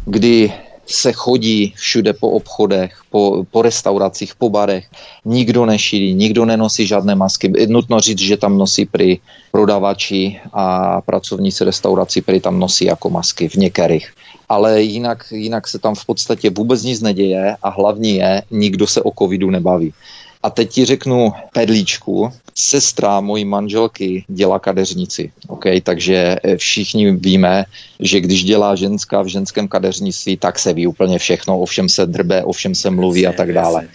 kdy 0.04 0.52
se 0.90 1.12
chodí 1.12 1.72
všude 1.76 2.12
po 2.12 2.30
obchodech, 2.30 3.00
po, 3.10 3.44
po 3.50 3.62
restauracích, 3.62 4.34
po 4.34 4.50
barech. 4.50 4.86
Nikdo 5.24 5.66
nešíří, 5.66 6.14
nikdo 6.14 6.44
nenosí 6.44 6.86
žádné 6.86 7.14
masky. 7.14 7.52
Nutno 7.66 8.00
říct, 8.00 8.18
že 8.18 8.36
tam 8.36 8.58
nosí 8.58 8.86
při 8.86 9.18
prodavači 9.52 10.40
a 10.52 11.00
pracovníci 11.00 11.64
restaurací 11.64 12.20
prý 12.20 12.40
tam 12.40 12.58
nosí 12.58 12.84
jako 12.84 13.10
masky 13.10 13.48
v 13.48 13.54
některých 13.54 14.10
ale 14.50 14.82
jinak, 14.82 15.24
jinak 15.30 15.68
se 15.68 15.78
tam 15.78 15.94
v 15.94 16.04
podstatě 16.04 16.50
vůbec 16.50 16.82
nic 16.82 17.00
neděje 17.00 17.56
a 17.62 17.68
hlavní 17.68 18.16
je, 18.16 18.42
nikdo 18.50 18.86
se 18.86 19.02
o 19.02 19.12
covidu 19.18 19.50
nebaví. 19.50 19.94
A 20.42 20.50
teď 20.50 20.70
ti 20.70 20.84
řeknu 20.84 21.32
pedlíčku. 21.52 22.32
Sestra 22.54 23.20
mojí 23.20 23.44
manželky 23.44 24.24
dělá 24.28 24.58
kadeřnici. 24.58 25.32
Okay? 25.48 25.80
Takže 25.80 26.36
eh, 26.42 26.56
všichni 26.56 27.12
víme, 27.12 27.64
že 28.00 28.20
když 28.20 28.44
dělá 28.44 28.74
ženská 28.74 29.22
v 29.22 29.26
ženském 29.26 29.68
kadeřnictví, 29.68 30.36
tak 30.36 30.58
se 30.58 30.72
ví 30.72 30.86
úplně 30.86 31.18
všechno, 31.18 31.60
o 31.60 31.64
všem 31.64 31.88
se 31.88 32.06
drbe, 32.06 32.44
o 32.44 32.52
všem 32.52 32.74
se 32.74 32.90
mluví 32.90 33.26
a 33.26 33.32
tak 33.32 33.52
dále. 33.52 33.88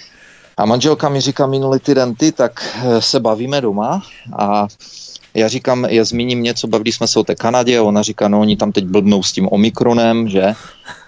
A 0.58 0.66
manželka 0.66 1.10
mi 1.10 1.22
říká 1.22 1.48
minulý 1.48 1.80
týden, 1.80 2.16
ty, 2.16 2.32
tak 2.32 2.64
eh, 2.84 3.02
se 3.02 3.20
bavíme 3.20 3.62
doma 3.62 4.02
a 4.40 4.68
já 5.36 5.48
říkám, 5.48 5.86
já 5.86 6.04
zmíním 6.04 6.44
něco, 6.44 6.68
bavili 6.68 6.92
jsme 6.92 7.08
se 7.08 7.20
o 7.20 7.24
té 7.24 7.36
Kanadě 7.36 7.82
ona 7.82 8.02
říká, 8.02 8.28
no 8.28 8.40
oni 8.40 8.58
tam 8.58 8.72
teď 8.72 8.86
blbnou 8.86 9.24
s 9.24 9.32
tím 9.32 9.48
Omikronem, 9.52 10.30
že? 10.30 10.54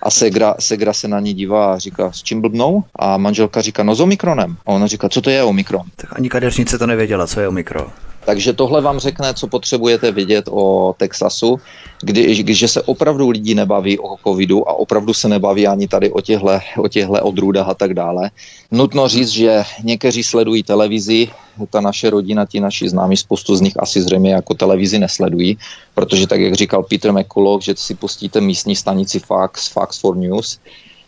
A 0.02 0.12
Segra, 0.12 0.56
Segra 0.60 0.94
se 0.94 1.08
na 1.08 1.20
ní 1.20 1.34
dívá 1.34 1.74
a 1.74 1.78
říká, 1.78 2.12
s 2.12 2.24
čím 2.24 2.42
blbnou? 2.42 2.84
A 2.96 3.18
manželka 3.18 3.62
říká, 3.62 3.84
no 3.84 3.96
s 3.96 4.00
Omikronem. 4.00 4.58
A 4.66 4.72
ona 4.72 4.88
říká, 4.88 5.10
co 5.10 5.22
to 5.22 5.30
je 5.30 5.44
Omikron? 5.44 5.84
Tak 5.96 6.18
ani 6.18 6.30
kadeřnice 6.30 6.78
to 6.78 6.88
nevěděla, 6.88 7.28
co 7.28 7.40
je 7.40 7.48
Omikron. 7.48 7.88
Takže 8.28 8.54
tohle 8.54 8.82
vám 8.82 9.00
řekne, 9.00 9.34
co 9.34 9.48
potřebujete 9.48 10.12
vědět 10.12 10.46
o 10.52 10.96
Texasu, 10.98 11.60
kdy, 12.02 12.36
když 12.36 12.72
se 12.72 12.82
opravdu 12.82 13.30
lidi 13.30 13.56
nebaví 13.56 14.00
o 14.00 14.18
covidu 14.24 14.70
a 14.70 14.74
opravdu 14.74 15.14
se 15.14 15.30
nebaví 15.30 15.68
ani 15.68 15.88
tady 15.88 16.12
o 16.12 16.22
těchto 16.22 16.60
o 16.78 16.88
těhle 16.88 17.22
odrůdách 17.22 17.70
a 17.70 17.74
tak 17.74 17.94
dále. 17.94 18.32
Nutno 18.72 19.08
říct, 19.08 19.30
že 19.30 19.64
někteří 19.84 20.24
sledují 20.24 20.64
televizi, 20.64 21.28
ta 21.70 21.82
naše 21.82 22.10
rodina, 22.10 22.46
ti 22.46 22.60
naši 22.60 22.90
známí, 22.90 23.18
spoustu 23.18 23.56
z 23.56 23.62
nich 23.62 23.74
asi 23.80 24.02
zřejmě 24.02 24.34
jako 24.34 24.54
televizi 24.54 25.00
nesledují, 25.00 25.58
protože 25.98 26.28
tak, 26.28 26.42
jak 26.42 26.54
říkal 26.54 26.84
Peter 26.84 27.14
McCulloch, 27.14 27.62
že 27.62 27.74
si 27.78 27.96
pustíte 27.96 28.42
místní 28.42 28.76
stanici 28.76 29.20
Fox, 29.20 29.68
Fox 29.68 30.00
for 30.00 30.18
News, 30.18 30.60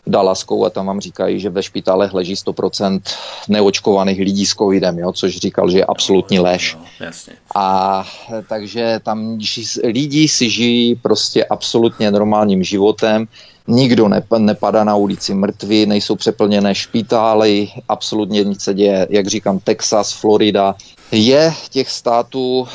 Dalaskou 0.08 0.66
a 0.66 0.70
tam 0.70 0.86
vám 0.86 1.02
říkají, 1.02 1.40
že 1.40 1.50
ve 1.50 1.64
špitálech 1.64 2.14
leží 2.14 2.36
100% 2.36 3.02
neočkovaných 3.48 4.20
lidí 4.20 4.46
s 4.46 4.56
covidem, 4.56 5.00
jo, 5.00 5.14
což 5.14 5.38
říkal, 5.38 5.70
že 5.70 5.78
je 5.78 5.86
absolutní 5.86 6.40
lež. 6.40 6.78
No, 6.80 7.06
jasně. 7.06 7.34
A 7.56 8.04
takže 8.50 9.00
tam 9.04 9.38
lidi 9.84 10.28
si 10.28 10.50
žijí 10.50 10.96
prostě 10.96 11.46
absolutně 11.46 12.12
normálním 12.12 12.64
životem, 12.64 13.28
nikdo 13.68 14.10
nepadá 14.38 14.84
na 14.84 14.96
ulici 14.96 15.34
mrtvý, 15.34 15.86
nejsou 15.86 16.16
přeplněné 16.16 16.76
špitály, 16.76 17.70
absolutně 17.90 18.44
nic 18.44 18.62
se 18.62 18.74
děje, 18.74 19.08
jak 19.10 19.28
říkám, 19.28 19.60
Texas, 19.60 20.14
Florida, 20.14 20.76
je 21.12 21.54
těch 21.70 21.90
států 21.90 22.68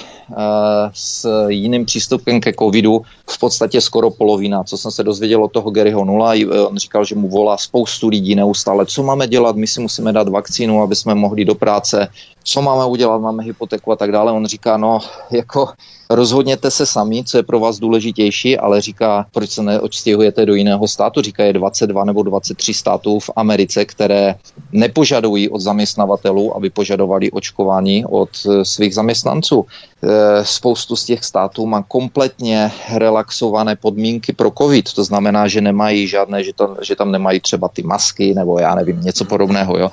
s 0.93 1.49
jiným 1.49 1.85
přístupem 1.85 2.41
ke 2.41 2.53
covidu 2.53 3.03
v 3.31 3.39
podstatě 3.39 3.81
skoro 3.81 4.11
polovina. 4.11 4.65
Co 4.65 4.79
jsem 4.79 4.91
se 4.91 5.05
dozvěděl 5.05 5.45
od 5.45 5.53
toho 5.53 5.71
Garyho 5.71 6.05
Nula, 6.05 6.35
eh, 6.35 6.47
on 6.47 6.77
říkal, 6.77 7.05
že 7.05 7.15
mu 7.15 7.29
volá 7.29 7.57
spoustu 7.57 8.09
lidí 8.09 8.35
neustále, 8.35 8.87
co 8.87 9.03
máme 9.03 9.29
dělat, 9.29 9.57
my 9.57 9.67
si 9.67 9.81
musíme 9.81 10.13
dát 10.13 10.29
vakcínu, 10.29 10.83
aby 10.83 10.97
jsme 10.97 11.15
mohli 11.15 11.45
do 11.45 11.55
práce, 11.55 12.09
co 12.45 12.63
máme 12.63 12.85
udělat, 12.85 13.19
máme 13.19 13.45
hypotéku 13.45 13.93
a 13.93 13.97
tak 13.97 14.13
dále. 14.13 14.33
On 14.33 14.47
říká, 14.47 14.77
no, 14.77 15.01
jako 15.31 15.69
rozhodněte 16.11 16.71
se 16.71 16.87
sami, 16.87 17.25
co 17.25 17.37
je 17.37 17.43
pro 17.43 17.61
vás 17.61 17.79
důležitější, 17.79 18.59
ale 18.59 18.81
říká, 18.81 19.27
proč 19.33 19.51
se 19.51 19.63
neodstěhujete 19.63 20.47
do 20.47 20.55
jiného 20.55 20.89
státu. 20.89 21.23
Říká, 21.23 21.45
je 21.45 21.53
22 21.53 22.05
nebo 22.05 22.23
23 22.23 22.75
států 22.75 23.21
v 23.21 23.31
Americe, 23.37 23.85
které 23.85 24.35
nepožadují 24.73 25.49
od 25.49 25.61
zaměstnavatelů, 25.61 26.57
aby 26.57 26.71
požadovali 26.71 27.31
očkování 27.31 28.05
od 28.05 28.31
eh, 28.49 28.65
svých 28.65 28.95
zaměstnanců. 28.95 29.67
Eh, 30.05 30.45
spoustu 30.45 30.97
z 30.97 31.05
těch 31.05 31.25
států 31.25 31.67
má 31.67 31.83
kompletně 31.83 32.73
relaxované 32.95 33.77
podmínky 33.77 34.33
pro 34.33 34.51
covid, 34.59 34.93
to 34.93 35.05
znamená, 35.05 35.49
že 35.49 35.61
nemají 35.61 36.09
žádné, 36.09 36.45
že 36.45 36.53
tam, 36.53 36.77
že 36.83 36.97
tam 36.97 37.13
nemají 37.13 37.41
třeba 37.41 37.69
ty 37.69 37.83
masky 37.83 38.35
nebo 38.35 38.59
já 38.59 38.75
nevím, 38.75 39.01
něco 39.01 39.25
podobného. 39.25 39.79
Jo. 39.79 39.91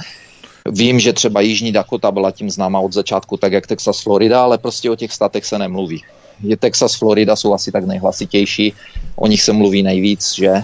Vím, 0.70 1.00
že 1.00 1.14
třeba 1.14 1.42
Jižní 1.42 1.72
Dakota 1.72 2.12
byla 2.12 2.32
tím 2.32 2.50
známa 2.50 2.80
od 2.80 2.94
začátku, 2.94 3.38
tak 3.38 3.54
jak 3.54 3.68
Texas, 3.68 4.02
Florida, 4.02 4.44
ale 4.44 4.58
prostě 4.58 4.90
o 4.90 4.96
těch 4.96 5.12
státech 5.12 5.46
se 5.46 5.60
nemluví. 5.60 6.04
Je 6.44 6.58
Texas, 6.58 6.96
Florida 6.96 7.36
jsou 7.36 7.54
asi 7.54 7.72
tak 7.72 7.86
nejhlasitější, 7.86 8.74
o 9.16 9.28
nich 9.28 9.42
se 9.42 9.54
mluví 9.54 9.84
nejvíc, 9.84 10.34
že 10.36 10.52
uh, 10.52 10.64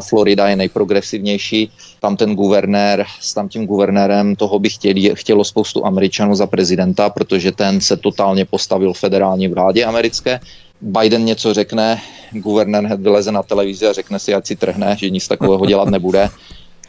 Florida 0.00 0.48
je 0.48 0.56
nejprogresivnější, 0.56 1.70
tam 2.00 2.16
ten 2.16 2.34
guvernér, 2.34 3.06
s 3.20 3.34
tam 3.34 3.48
tím 3.48 3.66
guvernérem 3.66 4.36
toho 4.36 4.58
by 4.58 4.70
chtěli, 4.70 5.10
chtělo 5.14 5.44
spoustu 5.44 5.86
Američanů 5.86 6.34
za 6.34 6.46
prezidenta, 6.46 7.10
protože 7.10 7.52
ten 7.52 7.80
se 7.80 7.96
totálně 7.96 8.44
postavil 8.44 8.92
federální 8.92 9.48
vládě 9.48 9.84
americké. 9.84 10.40
Biden 10.80 11.24
něco 11.24 11.54
řekne, 11.54 12.00
guvernér 12.32 12.96
vyleze 12.96 13.32
na 13.32 13.42
televizi 13.42 13.86
a 13.86 13.92
řekne 13.92 14.18
si, 14.18 14.34
ať 14.34 14.46
si 14.46 14.56
trhne, 14.56 14.96
že 14.98 15.10
nic 15.10 15.28
takového 15.28 15.66
dělat 15.66 15.88
nebude. 15.88 16.28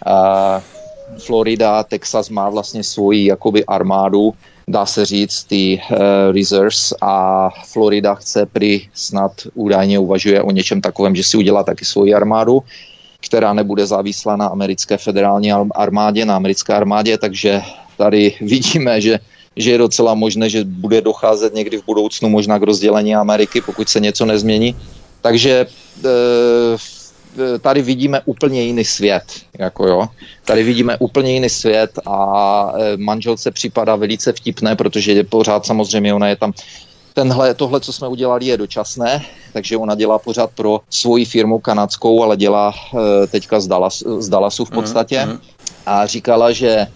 Uh, 0.08 0.62
Florida, 1.26 1.84
Texas 1.84 2.30
má 2.30 2.50
vlastně 2.50 2.84
svoji 2.84 3.26
jakoby 3.26 3.66
armádu, 3.66 4.34
dá 4.68 4.86
se 4.86 5.06
říct, 5.06 5.44
ty 5.44 5.82
uh, 5.92 5.98
reserves 6.36 6.94
a 7.02 7.50
Florida 7.72 8.16
chce 8.16 8.46
prý 8.46 8.90
snad 8.94 9.32
údajně 9.54 10.00
uvažuje 10.00 10.44
o 10.44 10.52
něčem 10.52 10.82
takovém, 10.82 11.16
že 11.16 11.24
si 11.24 11.38
udělá 11.38 11.64
taky 11.64 11.86
svoji 11.86 12.14
armádu, 12.14 12.64
která 13.22 13.54
nebude 13.54 13.86
závislá 13.86 14.36
na 14.36 14.48
americké 14.48 14.98
federální 14.98 15.52
armádě, 15.76 16.26
na 16.26 16.36
americké 16.36 16.74
armádě, 16.74 17.18
takže 17.18 17.62
tady 17.98 18.36
vidíme, 18.42 19.02
že 19.02 19.20
že 19.58 19.72
je 19.72 19.78
docela 19.78 20.14
možné, 20.14 20.50
že 20.50 20.64
bude 20.64 21.02
docházet 21.02 21.54
někdy 21.54 21.78
v 21.78 21.86
budoucnu 21.86 22.30
možná 22.30 22.60
k 22.60 22.64
rozdělení 22.64 23.16
Ameriky, 23.16 23.62
pokud 23.62 23.90
se 23.90 24.00
něco 24.00 24.26
nezmění. 24.26 24.76
Takže 25.22 25.66
e, 26.06 26.10
tady 27.62 27.82
vidíme 27.82 28.22
úplně 28.26 28.64
jiný 28.64 28.86
svět. 28.86 29.24
Jako 29.60 29.88
jo. 29.88 30.08
Tady 30.46 30.64
vidíme 30.64 30.98
úplně 30.98 31.34
jiný 31.34 31.50
svět 31.50 32.00
a 32.06 32.72
eh, 32.78 32.98
manželce 32.98 33.52
připadá 33.52 33.96
velice 33.96 34.34
vtipné, 34.34 34.76
protože 34.76 35.12
je 35.12 35.24
pořád 35.24 35.66
samozřejmě 35.66 36.14
ona 36.14 36.28
je 36.28 36.36
tam 36.36 36.54
tenhle, 37.14 37.54
tohle, 37.54 37.80
co 37.80 37.94
jsme 37.94 38.08
udělali, 38.08 38.46
je 38.46 38.58
dočasné, 38.58 39.26
takže 39.54 39.78
ona 39.78 39.96
dělá 39.96 40.20
pořád 40.20 40.52
pro 40.56 40.82
svoji 40.90 41.26
firmu 41.26 41.60
kanadskou, 41.60 42.24
ale 42.24 42.38
dělá 42.38 42.74
eh, 42.74 43.28
teďka 43.28 43.60
z, 43.60 43.68
Dallas, 43.68 44.04
z 44.20 44.30
Dallasu 44.30 44.66
v 44.66 44.70
podstatě. 44.70 45.26
Mm, 45.26 45.32
mm. 45.32 45.40
A 45.86 46.06
říkala, 46.06 46.52
že 46.52 46.88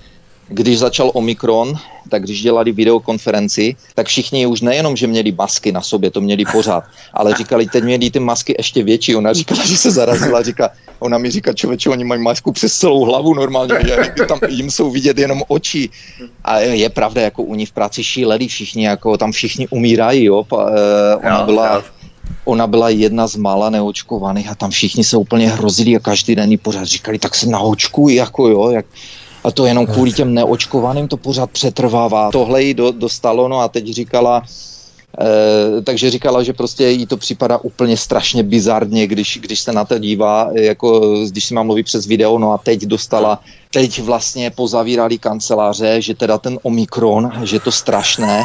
když 0.51 0.79
začal 0.79 1.11
Omikron, 1.13 1.73
tak 2.09 2.23
když 2.23 2.41
dělali 2.41 2.71
videokonferenci, 2.71 3.75
tak 3.95 4.07
všichni 4.07 4.45
už 4.45 4.61
nejenom, 4.61 4.95
že 4.95 5.07
měli 5.07 5.31
masky 5.31 5.71
na 5.71 5.81
sobě, 5.81 6.11
to 6.11 6.21
měli 6.21 6.45
pořád, 6.51 6.83
ale 7.13 7.33
říkali, 7.33 7.65
teď 7.65 7.83
měli 7.83 8.11
ty 8.11 8.19
masky 8.19 8.55
ještě 8.57 8.83
větší. 8.83 9.15
Ona 9.15 9.33
říkala, 9.33 9.65
že 9.65 9.77
se 9.77 9.91
zarazila, 9.91 10.43
říká, 10.43 10.69
ona 10.99 11.17
mi 11.17 11.31
říká, 11.31 11.53
člověče, 11.53 11.89
oni 11.89 12.03
mají 12.03 12.21
masku 12.21 12.51
přes 12.51 12.73
celou 12.73 13.03
hlavu 13.03 13.33
normálně, 13.33 13.75
že 14.17 14.25
tam 14.27 14.39
jim 14.47 14.71
jsou 14.71 14.91
vidět 14.91 15.17
jenom 15.17 15.43
oči. 15.47 15.89
A 16.43 16.59
je 16.59 16.89
pravda, 16.89 17.21
jako 17.21 17.43
u 17.43 17.55
ní 17.55 17.65
v 17.65 17.71
práci 17.71 18.03
šíleli 18.03 18.47
všichni, 18.47 18.85
jako 18.85 19.17
tam 19.17 19.31
všichni 19.31 19.67
umírají, 19.67 20.23
jo. 20.23 20.45
Eh, 20.53 21.15
ona 21.15 21.43
byla, 21.43 21.83
ona 22.45 22.67
byla 22.67 22.89
jedna 22.89 23.27
z 23.27 23.35
mála 23.35 23.69
neočkovaných 23.69 24.49
a 24.49 24.55
tam 24.55 24.69
všichni 24.69 25.03
se 25.03 25.17
úplně 25.17 25.49
hrozili 25.49 25.95
a 25.95 25.99
každý 25.99 26.35
den 26.35 26.51
pořád 26.61 26.85
říkali, 26.85 27.19
tak 27.19 27.35
se 27.35 27.47
naočkuj, 27.47 28.15
jako 28.15 28.47
jo, 28.47 28.71
jak, 28.71 28.85
a 29.43 29.51
to 29.51 29.65
jenom 29.65 29.85
kvůli 29.85 30.11
těm 30.11 30.33
neočkovaným 30.33 31.07
to 31.07 31.17
pořád 31.17 31.51
přetrvává. 31.51 32.31
Tohle 32.31 32.63
jí 32.63 32.73
do, 32.73 32.91
dostalo, 32.91 33.47
no 33.47 33.59
a 33.59 33.67
teď 33.67 33.87
říkala, 33.87 34.43
Eh, 35.19 35.81
takže 35.81 36.11
říkala, 36.11 36.43
že 36.43 36.53
prostě 36.53 36.89
jí 36.89 37.05
to 37.05 37.17
připadá 37.17 37.57
úplně 37.57 37.97
strašně 37.97 38.43
bizarně, 38.43 39.07
když, 39.07 39.39
když 39.41 39.59
se 39.59 39.71
na 39.71 39.85
to 39.85 39.99
dívá, 39.99 40.49
jako 40.53 41.15
když 41.29 41.45
si 41.45 41.53
má 41.53 41.63
mluvit 41.63 41.83
přes 41.83 42.05
video, 42.05 42.39
no 42.39 42.51
a 42.51 42.57
teď 42.57 42.81
dostala 42.81 43.39
teď 43.71 44.01
vlastně 44.01 44.51
pozavírali 44.51 45.17
kanceláře, 45.17 46.01
že 46.01 46.15
teda 46.15 46.37
ten 46.37 46.59
Omikron, 46.63 47.31
že 47.43 47.59
to 47.59 47.71
strašné 47.71 48.43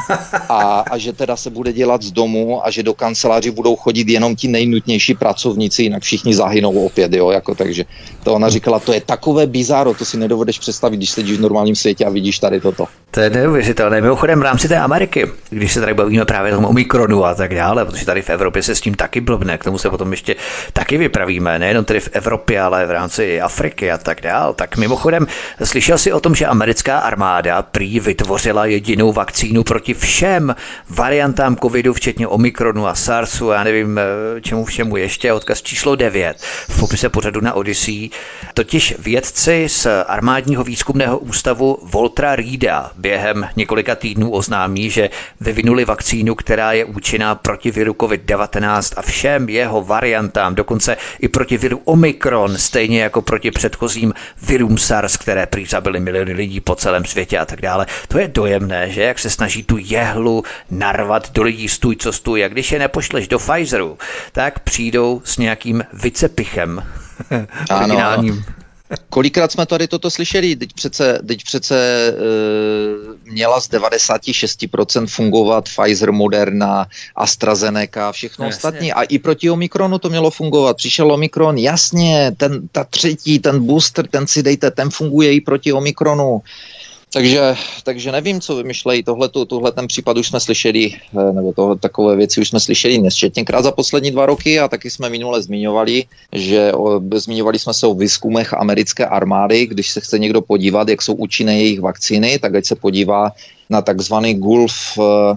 a, 0.48 0.84
a 0.90 0.98
že 0.98 1.12
teda 1.12 1.36
se 1.36 1.50
bude 1.50 1.72
dělat 1.72 2.02
z 2.02 2.10
domu 2.10 2.66
a 2.66 2.70
že 2.70 2.82
do 2.82 2.94
kanceláři 2.94 3.50
budou 3.50 3.76
chodit 3.76 4.08
jenom 4.08 4.36
ti 4.36 4.48
nejnutnější 4.48 5.14
pracovníci, 5.14 5.82
jinak 5.82 6.02
všichni 6.02 6.34
zahynou 6.34 6.86
opět, 6.86 7.12
jo, 7.12 7.30
jako 7.30 7.54
takže 7.54 7.84
to 8.22 8.34
ona 8.34 8.48
říkala, 8.48 8.78
to 8.78 8.92
je 8.92 9.00
takové 9.00 9.46
bizáro, 9.46 9.94
to 9.94 10.04
si 10.04 10.16
nedovedeš 10.16 10.58
představit, 10.58 10.96
když 10.96 11.10
sedíš 11.10 11.38
v 11.38 11.40
normálním 11.40 11.76
světě 11.76 12.04
a 12.04 12.10
vidíš 12.10 12.38
tady 12.38 12.60
toto. 12.60 12.86
To 13.10 13.20
je 13.20 13.30
neuvěřitelné. 13.30 14.00
Mimochodem 14.00 14.40
v 14.40 14.42
rámci 14.42 14.68
té 14.68 14.78
Ameriky, 14.78 15.26
když 15.50 15.72
se 15.72 15.80
tady 15.80 15.94
bavíme 15.94 16.24
právě 16.24 16.56
o 16.56 16.68
Omikronu 16.68 17.24
a 17.24 17.34
tak 17.34 17.54
dále, 17.54 17.84
protože 17.84 18.06
tady 18.06 18.22
v 18.22 18.30
Evropě 18.30 18.62
se 18.62 18.74
s 18.74 18.80
tím 18.80 18.94
taky 18.94 19.20
blbne, 19.20 19.58
k 19.58 19.64
tomu 19.64 19.78
se 19.78 19.90
potom 19.90 20.10
ještě 20.10 20.36
taky 20.72 20.98
vypravíme, 20.98 21.58
nejenom 21.58 21.84
tady 21.84 22.00
v 22.00 22.08
Evropě, 22.12 22.60
ale 22.60 22.86
v 22.86 22.90
rámci 22.90 23.40
Afriky 23.40 23.90
a 23.90 23.98
tak 23.98 24.20
dále. 24.20 24.54
Tak 24.54 24.76
mimochodem 24.76 25.15
Mimochodem, 25.20 25.66
slyšel 25.66 25.98
jsi 25.98 26.12
o 26.12 26.20
tom, 26.20 26.34
že 26.34 26.46
americká 26.46 26.98
armáda 26.98 27.62
prý 27.62 28.00
vytvořila 28.00 28.66
jedinou 28.66 29.12
vakcínu 29.12 29.64
proti 29.64 29.94
všem 29.94 30.54
variantám 30.90 31.56
covidu, 31.56 31.94
včetně 31.94 32.28
Omikronu 32.28 32.86
a 32.86 32.94
SARSu, 32.94 33.48
já 33.48 33.64
nevím 33.64 33.98
eh, 33.98 34.40
čemu 34.40 34.64
všemu 34.64 34.96
ještě, 34.96 35.32
odkaz 35.32 35.62
číslo 35.62 35.96
9 35.96 36.36
v 36.68 36.80
popise 36.80 37.08
pořadu 37.08 37.40
na 37.40 37.54
Odyssey. 37.54 38.10
Totiž 38.54 38.94
vědci 38.98 39.66
z 39.68 39.86
armádního 40.06 40.64
výzkumného 40.64 41.18
ústavu 41.18 41.78
Voltra 41.82 42.36
Reeda 42.36 42.90
během 42.96 43.48
několika 43.56 43.94
týdnů 43.94 44.30
oznámí, 44.30 44.90
že 44.90 45.10
vyvinuli 45.40 45.84
vakcínu, 45.84 46.34
která 46.34 46.72
je 46.72 46.84
účinná 46.84 47.34
proti 47.34 47.70
viru 47.70 47.92
COVID-19 47.92 48.94
a 48.96 49.02
všem 49.02 49.48
jeho 49.48 49.82
variantám, 49.82 50.54
dokonce 50.54 50.96
i 51.20 51.28
proti 51.28 51.58
viru 51.58 51.80
Omikron, 51.84 52.58
stejně 52.58 53.02
jako 53.02 53.22
proti 53.22 53.50
předchozím 53.50 54.14
virům 54.42 54.78
SARS 54.78 55.05
SARS, 55.08 55.16
které 55.16 55.46
prý 55.46 55.66
zabily 55.66 56.00
miliony 56.00 56.32
lidí 56.32 56.60
po 56.60 56.74
celém 56.74 57.04
světě 57.04 57.38
a 57.38 57.44
tak 57.44 57.60
dále. 57.60 57.86
To 58.08 58.18
je 58.18 58.28
dojemné, 58.28 58.90
že 58.90 59.02
jak 59.02 59.18
se 59.18 59.30
snaží 59.30 59.62
tu 59.62 59.76
jehlu 59.78 60.44
narvat 60.70 61.32
do 61.32 61.42
lidí 61.42 61.68
stůj 61.68 61.96
co 61.96 62.12
stůj. 62.12 62.44
A 62.44 62.48
když 62.48 62.72
je 62.72 62.78
nepošleš 62.78 63.28
do 63.28 63.38
Pfizeru, 63.38 63.98
tak 64.32 64.58
přijdou 64.58 65.22
s 65.24 65.38
nějakým 65.38 65.84
vicepichem. 65.92 66.82
Ano, 67.70 68.24
Kolikrát 69.08 69.52
jsme 69.52 69.66
tady 69.66 69.88
toto 69.88 70.10
slyšeli? 70.10 70.56
Teď 70.56 70.72
přece, 70.72 71.18
teď 71.26 71.44
přece 71.44 71.76
e, 72.08 73.30
měla 73.30 73.60
z 73.60 73.70
96% 73.70 75.06
fungovat 75.06 75.64
Pfizer, 75.64 76.12
Moderna, 76.12 76.86
AstraZeneca, 77.16 78.12
všechno 78.12 78.44
no, 78.44 78.48
ostatní. 78.48 78.92
A 78.92 79.02
i 79.02 79.18
proti 79.18 79.50
Omikronu 79.50 79.98
to 79.98 80.08
mělo 80.08 80.30
fungovat. 80.30 80.76
Přišel 80.76 81.12
Omikron, 81.12 81.58
jasně, 81.58 82.32
ten, 82.36 82.68
ta 82.72 82.84
třetí, 82.84 83.38
ten 83.38 83.66
booster, 83.66 84.06
ten 84.06 84.26
si 84.26 84.42
dejte, 84.42 84.70
ten 84.70 84.90
funguje 84.90 85.32
i 85.32 85.40
proti 85.40 85.72
Omikronu. 85.72 86.42
Takže, 87.16 87.54
takže 87.84 88.12
nevím, 88.12 88.40
co 88.40 88.56
vymyšlejí. 88.56 89.02
Tohle, 89.02 89.28
tohle 89.28 89.72
ten 89.72 89.86
případ 89.86 90.16
už 90.16 90.28
jsme 90.28 90.40
slyšeli, 90.40 90.92
eh, 90.92 91.32
nebo 91.32 91.52
to, 91.52 91.76
takové 91.76 92.16
věci 92.16 92.40
už 92.40 92.48
jsme 92.48 92.60
slyšeli 92.60 92.98
nesčetněkrát 92.98 93.64
za 93.64 93.72
poslední 93.72 94.10
dva 94.10 94.26
roky 94.26 94.60
a 94.60 94.68
taky 94.68 94.90
jsme 94.90 95.08
minule 95.08 95.42
zmiňovali, 95.42 96.04
že 96.32 96.72
o, 96.72 97.00
zmiňovali 97.14 97.58
jsme 97.58 97.74
se 97.74 97.86
o 97.86 97.94
výzkumech 97.94 98.54
americké 98.54 99.06
armády, 99.06 99.66
když 99.66 99.90
se 99.90 100.00
chce 100.00 100.18
někdo 100.18 100.42
podívat, 100.42 100.88
jak 100.88 101.02
jsou 101.02 101.14
účinné 101.14 101.58
jejich 101.58 101.80
vakcíny, 101.80 102.38
tak 102.38 102.54
ať 102.54 102.64
se 102.66 102.76
podívá 102.76 103.32
na 103.70 103.82
takzvaný 103.82 104.34
Gulf, 104.34 104.98
uh, 104.98 105.36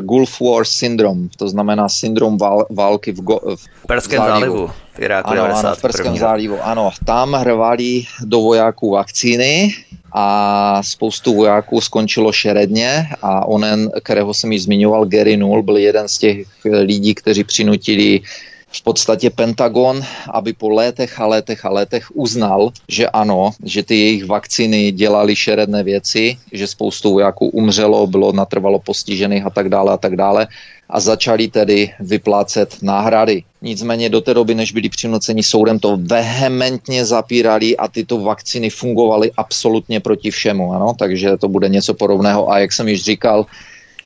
Gulf 0.00 0.40
War 0.40 0.64
syndrom, 0.64 1.28
to 1.36 1.48
znamená 1.48 1.88
syndrom 1.88 2.38
vál, 2.38 2.66
války 2.70 3.12
v, 3.12 3.20
go, 3.20 3.40
v 3.56 3.86
Perském 3.86 4.18
zálivu. 4.18 4.56
zálivu. 4.56 4.72
V 4.94 4.98
Iráku 4.98 5.30
ano, 5.30 5.44
ano, 5.44 5.74
v 5.74 5.82
Perském 5.82 6.16
zálivu, 6.18 6.58
ano. 6.62 6.90
Tam 7.06 7.32
hrvali 7.32 8.04
do 8.24 8.40
vojáků 8.40 8.90
vakcíny 8.90 9.74
a 10.12 10.82
spoustu 10.82 11.34
vojáků 11.34 11.80
skončilo 11.80 12.32
šeredně 12.32 13.08
a 13.22 13.46
onen, 13.48 13.90
kterého 14.02 14.34
jsem 14.34 14.52
již 14.52 14.62
zmiňoval, 14.62 15.06
Gary 15.06 15.36
Null, 15.36 15.62
byl 15.62 15.76
jeden 15.76 16.08
z 16.08 16.18
těch 16.18 16.46
lidí, 16.64 17.14
kteří 17.14 17.44
přinutili 17.44 18.20
v 18.72 18.82
podstatě 18.82 19.30
Pentagon, 19.30 20.02
aby 20.30 20.52
po 20.52 20.68
létech 20.68 21.20
a 21.20 21.26
létech 21.26 21.64
a 21.64 21.70
létech 21.70 22.16
uznal, 22.16 22.72
že 22.88 23.08
ano, 23.08 23.50
že 23.64 23.82
ty 23.82 23.98
jejich 23.98 24.24
vakcíny 24.24 24.92
dělaly 24.92 25.36
šeredné 25.36 25.82
věci, 25.82 26.36
že 26.52 26.66
spoustu 26.66 27.12
vojáků 27.12 27.48
umřelo, 27.48 28.06
bylo 28.06 28.32
natrvalo 28.32 28.78
postižených 28.78 29.46
a 29.46 29.50
tak 29.50 29.68
dále 29.68 29.92
a 29.92 29.96
tak 29.96 30.16
dále 30.16 30.48
a 30.92 31.00
začali 31.00 31.48
tedy 31.48 31.90
vyplácet 32.00 32.82
náhrady. 32.82 33.42
Nicméně 33.62 34.08
do 34.08 34.20
té 34.20 34.34
doby, 34.34 34.54
než 34.54 34.72
byli 34.72 34.88
přinuceni 34.88 35.42
soudem, 35.42 35.78
to 35.78 35.96
vehementně 35.96 37.04
zapírali 37.04 37.76
a 37.76 37.88
tyto 37.88 38.20
vakcíny 38.20 38.70
fungovaly 38.70 39.32
absolutně 39.36 40.00
proti 40.00 40.30
všemu. 40.30 40.72
Ano? 40.72 40.94
Takže 40.98 41.36
to 41.36 41.48
bude 41.48 41.68
něco 41.68 41.94
podobného. 41.94 42.50
A 42.50 42.58
jak 42.58 42.72
jsem 42.72 42.88
již 42.88 43.04
říkal, 43.04 43.46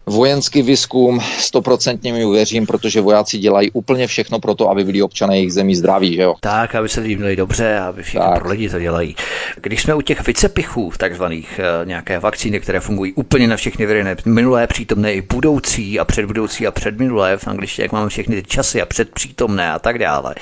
Vojenský 0.08 0.62
výzkum 0.62 1.20
stoprocentně 1.38 2.12
mi 2.12 2.24
uvěřím, 2.24 2.66
protože 2.66 3.00
vojáci 3.00 3.38
dělají 3.38 3.70
úplně 3.70 4.06
všechno 4.06 4.38
pro 4.38 4.54
to, 4.54 4.70
aby 4.70 4.84
byli 4.84 5.02
občané 5.02 5.36
jejich 5.36 5.52
zemí 5.52 5.76
zdraví, 5.76 6.14
že 6.14 6.22
jo? 6.22 6.34
Tak, 6.40 6.74
aby 6.74 6.88
se 6.88 7.00
lidi 7.00 7.16
měli 7.16 7.36
dobře, 7.36 7.78
aby 7.78 8.02
všichni 8.02 8.20
tak. 8.20 8.38
pro 8.40 8.48
lidi 8.48 8.68
to 8.68 8.78
dělají. 8.78 9.16
Když 9.62 9.82
jsme 9.82 9.94
u 9.94 10.00
těch 10.00 10.26
vicepichů, 10.26 10.92
takzvaných 10.96 11.60
eh, 11.62 11.86
nějaké 11.86 12.18
vakcíny, 12.18 12.60
které 12.60 12.80
fungují 12.80 13.12
úplně 13.12 13.48
na 13.48 13.56
všechny 13.56 13.86
viry, 13.86 14.04
minulé, 14.24 14.66
přítomné 14.66 15.14
i 15.14 15.22
budoucí 15.22 15.98
a 15.98 16.04
předbudoucí 16.04 16.66
a 16.66 16.70
předminulé, 16.70 17.36
v 17.36 17.48
angličtině, 17.48 17.84
jak 17.84 17.92
máme 17.92 18.08
všechny 18.08 18.42
ty 18.42 18.48
časy 18.48 18.82
a 18.82 18.86
předpřítomné 18.86 19.72
a 19.72 19.78
tak 19.78 19.98
dále, 19.98 20.34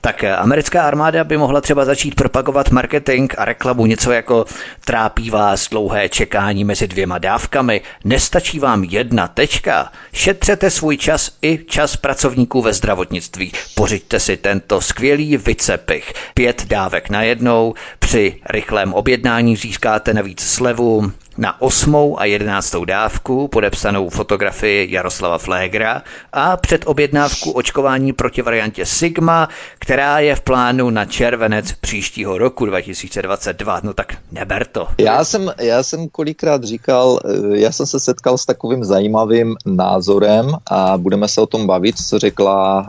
tak 0.00 0.24
eh, 0.24 0.36
americká 0.36 0.82
armáda 0.82 1.24
by 1.24 1.36
mohla 1.36 1.60
třeba 1.60 1.84
začít 1.84 2.14
propagovat 2.14 2.70
marketing 2.70 3.34
a 3.38 3.44
reklamu 3.44 3.86
něco 3.86 4.12
jako 4.12 4.44
trápí 4.84 5.30
vás 5.30 5.68
dlouhé 5.68 6.08
čekání 6.08 6.64
mezi 6.64 6.88
dvěma 6.88 7.18
dávkami, 7.18 7.80
nestačí 8.04 8.58
vám 8.58 8.91
jedna 8.92 9.28
tečka. 9.28 9.92
Šetřete 10.12 10.70
svůj 10.70 10.96
čas 10.96 11.30
i 11.42 11.58
čas 11.66 11.96
pracovníků 11.96 12.62
ve 12.62 12.72
zdravotnictví. 12.72 13.52
Pořiďte 13.74 14.20
si 14.20 14.36
tento 14.36 14.80
skvělý 14.80 15.36
vicepich. 15.36 16.12
Pět 16.34 16.64
dávek 16.66 17.10
na 17.10 17.22
jednou. 17.22 17.74
Při 17.98 18.36
rychlém 18.50 18.94
objednání 18.94 19.56
získáte 19.56 20.14
navíc 20.14 20.40
slevu 20.40 21.12
na 21.38 21.62
osmou 21.62 22.20
a 22.20 22.24
jedenáctou 22.24 22.84
dávku 22.84 23.48
podepsanou 23.48 24.08
fotografii 24.08 24.92
Jaroslava 24.92 25.38
Flégra 25.38 26.02
a 26.32 26.56
před 26.56 26.82
objednávku 26.86 27.50
očkování 27.50 28.12
proti 28.12 28.42
variantě 28.42 28.86
Sigma, 28.86 29.48
která 29.78 30.18
je 30.18 30.34
v 30.34 30.40
plánu 30.40 30.90
na 30.90 31.04
červenec 31.04 31.72
příštího 31.72 32.38
roku 32.38 32.66
2022. 32.66 33.80
No 33.82 33.92
tak 33.94 34.14
neber 34.32 34.66
to. 34.66 34.88
Já 34.98 35.24
jsem, 35.24 35.52
já 35.60 35.82
jsem 35.82 36.08
kolikrát 36.08 36.64
říkal, 36.64 37.20
eh, 37.24 37.58
já 37.58 37.72
jsem 37.72 37.86
se 37.86 38.00
setkal 38.00 38.38
s 38.38 38.46
takovým 38.46 38.84
zajímavým 38.84 39.56
názorem 39.66 40.56
a 40.70 40.98
budeme 40.98 41.28
se 41.28 41.40
o 41.40 41.46
tom 41.46 41.66
bavit, 41.66 41.98
co 41.98 42.18
řekla 42.18 42.80
uh, 42.80 42.86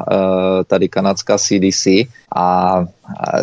tady 0.67 0.89
kanadská 0.89 1.37
CDC 1.37 1.87
a 2.35 2.85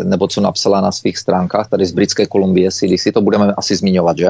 nebo 0.04 0.28
co 0.28 0.40
napsala 0.40 0.80
na 0.80 0.92
svých 0.92 1.18
stránkách 1.18 1.68
tady 1.68 1.86
z 1.86 1.92
Britské 1.92 2.26
Kolumbie 2.26 2.70
CDC, 2.70 3.12
to 3.14 3.20
budeme 3.20 3.54
asi 3.56 3.76
zmiňovat, 3.76 4.18
že? 4.18 4.28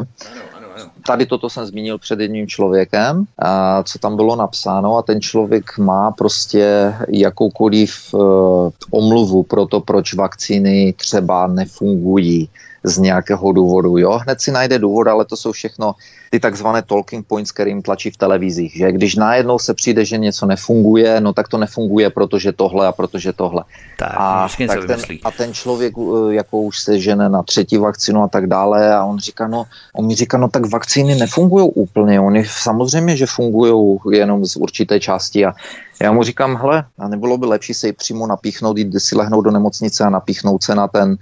Tady 1.06 1.26
toto 1.26 1.50
jsem 1.50 1.66
zmínil 1.66 1.98
před 1.98 2.20
jedním 2.20 2.46
člověkem, 2.46 3.24
a 3.38 3.82
co 3.82 3.98
tam 3.98 4.16
bylo 4.16 4.36
napsáno 4.36 4.96
a 4.96 5.02
ten 5.02 5.20
člověk 5.20 5.78
má 5.78 6.10
prostě 6.10 6.94
jakoukoliv 7.08 8.14
uh, 8.14 8.70
omluvu 8.90 9.42
pro 9.42 9.66
to, 9.66 9.80
proč 9.80 10.14
vakcíny 10.14 10.94
třeba 10.96 11.46
nefungují 11.46 12.48
z 12.84 12.98
nějakého 12.98 13.52
důvodu. 13.52 13.98
Jo? 13.98 14.18
Hned 14.22 14.40
si 14.40 14.52
najde 14.52 14.78
důvod, 14.78 15.06
ale 15.06 15.24
to 15.24 15.36
jsou 15.36 15.52
všechno 15.52 15.94
ty 16.30 16.40
takzvané 16.40 16.82
talking 16.82 17.26
points, 17.26 17.52
kterým 17.52 17.82
tlačí 17.82 18.10
v 18.10 18.16
televizích. 18.16 18.76
Že 18.76 18.92
když 18.92 19.16
najednou 19.16 19.58
se 19.58 19.74
přijde, 19.74 20.04
že 20.04 20.18
něco 20.18 20.46
nefunguje, 20.46 21.20
no 21.20 21.32
tak 21.32 21.48
to 21.48 21.58
nefunguje, 21.58 22.10
protože 22.10 22.52
tohle 22.52 22.86
a 22.86 22.92
protože 22.92 23.32
tohle. 23.32 23.64
Tak, 23.98 24.12
a, 24.16 24.48
tak 24.66 24.86
ten, 24.86 25.00
a 25.24 25.30
ten 25.30 25.54
člověk 25.54 25.94
jako 26.30 26.58
už 26.58 26.80
se 26.80 27.00
žene 27.00 27.28
na 27.28 27.42
třetí 27.42 27.76
vakcínu 27.76 28.22
a 28.22 28.28
tak 28.28 28.46
dále 28.46 28.94
a 28.94 29.04
on 29.04 29.18
říká, 29.18 29.48
no, 29.48 29.64
on 29.94 30.06
mi 30.06 30.14
říká, 30.14 30.38
no 30.38 30.48
tak 30.48 30.66
vakcíny 30.66 31.14
nefungují 31.14 31.70
úplně, 31.74 32.20
oni 32.20 32.44
samozřejmě, 32.44 33.16
že 33.16 33.26
fungují 33.26 33.74
jenom 34.10 34.46
z 34.46 34.56
určité 34.56 35.00
části 35.00 35.46
a 35.46 35.52
já 36.02 36.12
mu 36.12 36.22
říkám, 36.22 36.56
hele, 36.56 36.84
a 36.98 37.08
nebylo 37.08 37.38
by 37.38 37.46
lepší 37.46 37.74
se 37.74 37.92
přímo 37.92 38.26
napíchnout, 38.26 38.78
jít 38.78 39.00
si 39.00 39.16
lehnout 39.16 39.44
do 39.44 39.50
nemocnice 39.50 40.04
a 40.04 40.10
napíchnout 40.10 40.62
se 40.62 40.74
na 40.74 40.88
ten 40.88 41.16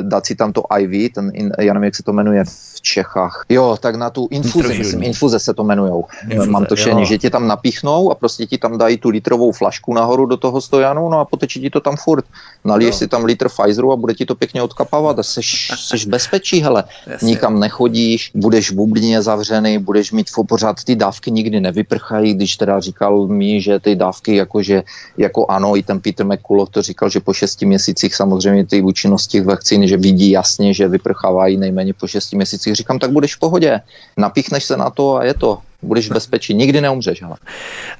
dát 0.00 0.26
si 0.26 0.34
tam 0.34 0.52
to 0.52 0.62
IV, 0.78 1.12
ten, 1.12 1.30
in, 1.34 1.52
já 1.58 1.72
nevím, 1.72 1.84
jak 1.84 1.96
se 1.96 2.02
to 2.02 2.12
jmenuje 2.12 2.44
v 2.44 2.80
Čechách. 2.80 3.44
Jo, 3.48 3.76
tak 3.80 3.94
na 3.94 4.10
tu 4.10 4.28
infuzi, 4.30 4.78
myslím, 4.78 5.02
infuze 5.02 5.38
se 5.38 5.54
to 5.54 5.62
jmenujou. 5.62 6.04
Infuze, 6.30 6.50
Mám 6.50 6.66
to 6.66 6.76
šení, 6.76 7.06
že 7.06 7.18
ti 7.18 7.30
tam 7.30 7.48
napíchnou 7.48 8.10
a 8.10 8.14
prostě 8.14 8.46
ti 8.46 8.58
tam 8.58 8.78
dají 8.78 8.98
tu 8.98 9.08
litrovou 9.08 9.52
flašku 9.52 9.94
nahoru 9.94 10.26
do 10.26 10.36
toho 10.36 10.60
stojanu, 10.60 11.08
no 11.08 11.20
a 11.20 11.24
potečí 11.24 11.60
ti 11.60 11.70
to 11.70 11.80
tam 11.80 11.96
furt. 11.96 12.24
Naliješ 12.64 12.94
no. 12.94 12.98
si 12.98 13.08
tam 13.08 13.24
litr 13.24 13.48
Pfizeru 13.48 13.92
a 13.92 13.96
bude 13.96 14.14
ti 14.14 14.26
to 14.26 14.34
pěkně 14.34 14.62
odkapávat 14.62 15.18
a 15.18 15.22
seš, 15.22 15.72
seš 15.76 16.06
bezpečí, 16.06 16.62
hele. 16.62 16.84
Jasně. 17.06 17.26
Nikam 17.26 17.60
nechodíš, 17.60 18.30
budeš 18.34 18.70
v 18.70 18.74
bublině 18.74 19.22
zavřený, 19.22 19.78
budeš 19.78 20.12
mít 20.12 20.26
pořád 20.48 20.84
ty 20.84 20.96
dávky 20.96 21.30
nikdy 21.30 21.60
nevyprchají, 21.60 22.34
když 22.34 22.56
teda 22.56 22.80
říkal 22.80 23.26
mi, 23.26 23.60
že 23.60 23.78
ty 23.78 23.96
dávky 23.96 24.36
jakože, 24.36 24.82
jako 25.16 25.46
ano, 25.48 25.76
i 25.76 25.82
ten 25.82 26.00
Peter 26.00 26.26
McCullough 26.26 26.70
to 26.70 26.82
říkal, 26.82 27.08
že 27.08 27.20
po 27.20 27.32
šesti 27.32 27.66
měsících 27.66 28.14
samozřejmě 28.14 28.66
ty 28.66 28.82
účinnosti 28.82 29.40
vakcíny, 29.48 29.88
že 29.88 29.96
vidí 29.96 30.30
jasně, 30.30 30.74
že 30.74 30.88
vyprchávají 30.88 31.56
nejméně 31.56 31.94
po 31.94 32.06
6 32.06 32.32
měsících. 32.32 32.74
Říkám, 32.74 32.98
tak 32.98 33.10
budeš 33.10 33.34
v 33.34 33.38
pohodě, 33.38 33.80
napíchneš 34.16 34.64
se 34.64 34.76
na 34.76 34.90
to 34.90 35.16
a 35.16 35.24
je 35.24 35.34
to 35.34 35.58
budeš 35.82 36.08
v 36.08 36.12
bezpečí, 36.12 36.54
nikdy 36.54 36.80
neumřeš. 36.80 37.22
Hele. 37.22 37.36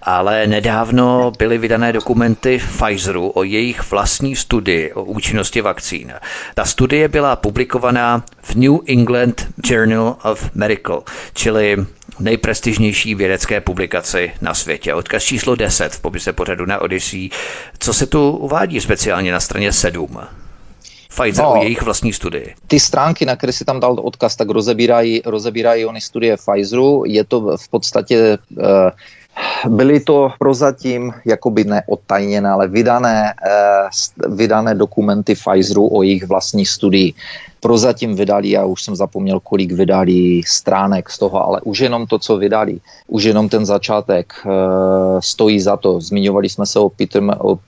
Ale 0.02 0.46
nedávno 0.46 1.32
byly 1.38 1.58
vydané 1.58 1.92
dokumenty 1.92 2.58
Pfizeru 2.58 3.30
o 3.34 3.42
jejich 3.42 3.90
vlastní 3.90 4.36
studii 4.36 4.92
o 4.92 5.04
účinnosti 5.04 5.60
vakcín. 5.60 6.12
Ta 6.54 6.64
studie 6.64 7.08
byla 7.08 7.36
publikovaná 7.36 8.24
v 8.42 8.54
New 8.54 8.76
England 8.86 9.46
Journal 9.64 10.16
of 10.24 10.50
Medical, 10.54 11.02
čili 11.34 11.76
nejprestižnější 12.20 13.14
vědecké 13.14 13.60
publikaci 13.60 14.32
na 14.40 14.54
světě. 14.54 14.94
Odkaz 14.94 15.22
číslo 15.22 15.56
10 15.56 15.92
v 15.92 16.00
popise 16.00 16.32
pořadu 16.32 16.66
na 16.66 16.78
Odyssey. 16.78 17.30
Co 17.78 17.94
se 17.94 18.06
tu 18.06 18.30
uvádí 18.30 18.80
speciálně 18.80 19.32
na 19.32 19.40
straně 19.40 19.72
7? 19.72 20.18
Pfizer 21.18 21.44
no, 21.44 21.52
o 21.52 21.62
jejich 21.62 21.82
vlastní 21.82 22.12
studii. 22.12 22.54
Ty 22.66 22.80
stránky, 22.80 23.26
na 23.26 23.36
které 23.36 23.52
si 23.52 23.64
tam 23.64 23.80
dal 23.80 23.96
odkaz, 24.02 24.36
tak 24.36 24.48
rozebírají, 24.48 25.22
rozebírají 25.24 25.84
oni 25.84 26.00
studie 26.00 26.36
Pfizeru. 26.36 27.02
Je 27.06 27.24
to 27.24 27.56
v 27.56 27.68
podstatě 27.68 28.38
uh, 28.50 28.64
Byly 29.68 30.00
to 30.00 30.32
prozatím 30.38 31.12
jakoby 31.24 31.64
neodtajněné, 31.64 32.50
ale 32.50 32.68
vydané, 32.68 33.34
uh, 34.26 34.36
vydané 34.36 34.74
dokumenty 34.74 35.34
Pfizeru 35.34 35.96
o 35.96 36.02
jejich 36.02 36.26
vlastní 36.26 36.66
studii 36.66 37.14
prozatím 37.60 38.16
vydali, 38.16 38.50
já 38.50 38.64
už 38.64 38.82
jsem 38.82 38.96
zapomněl, 38.96 39.40
kolik 39.40 39.72
vydali 39.72 40.40
stránek 40.46 41.10
z 41.10 41.18
toho, 41.18 41.46
ale 41.46 41.60
už 41.60 41.78
jenom 41.78 42.06
to, 42.06 42.18
co 42.18 42.36
vydali, 42.36 42.80
už 43.06 43.24
jenom 43.24 43.48
ten 43.48 43.66
začátek 43.66 44.32
uh, 44.46 44.52
stojí 45.20 45.60
za 45.60 45.76
to. 45.76 46.00
Zmiňovali 46.00 46.48
jsme 46.48 46.66
se 46.66 46.78
o 46.78 46.88
Peter, 46.88 47.22
o, 47.38 47.52
uh, 47.52 47.58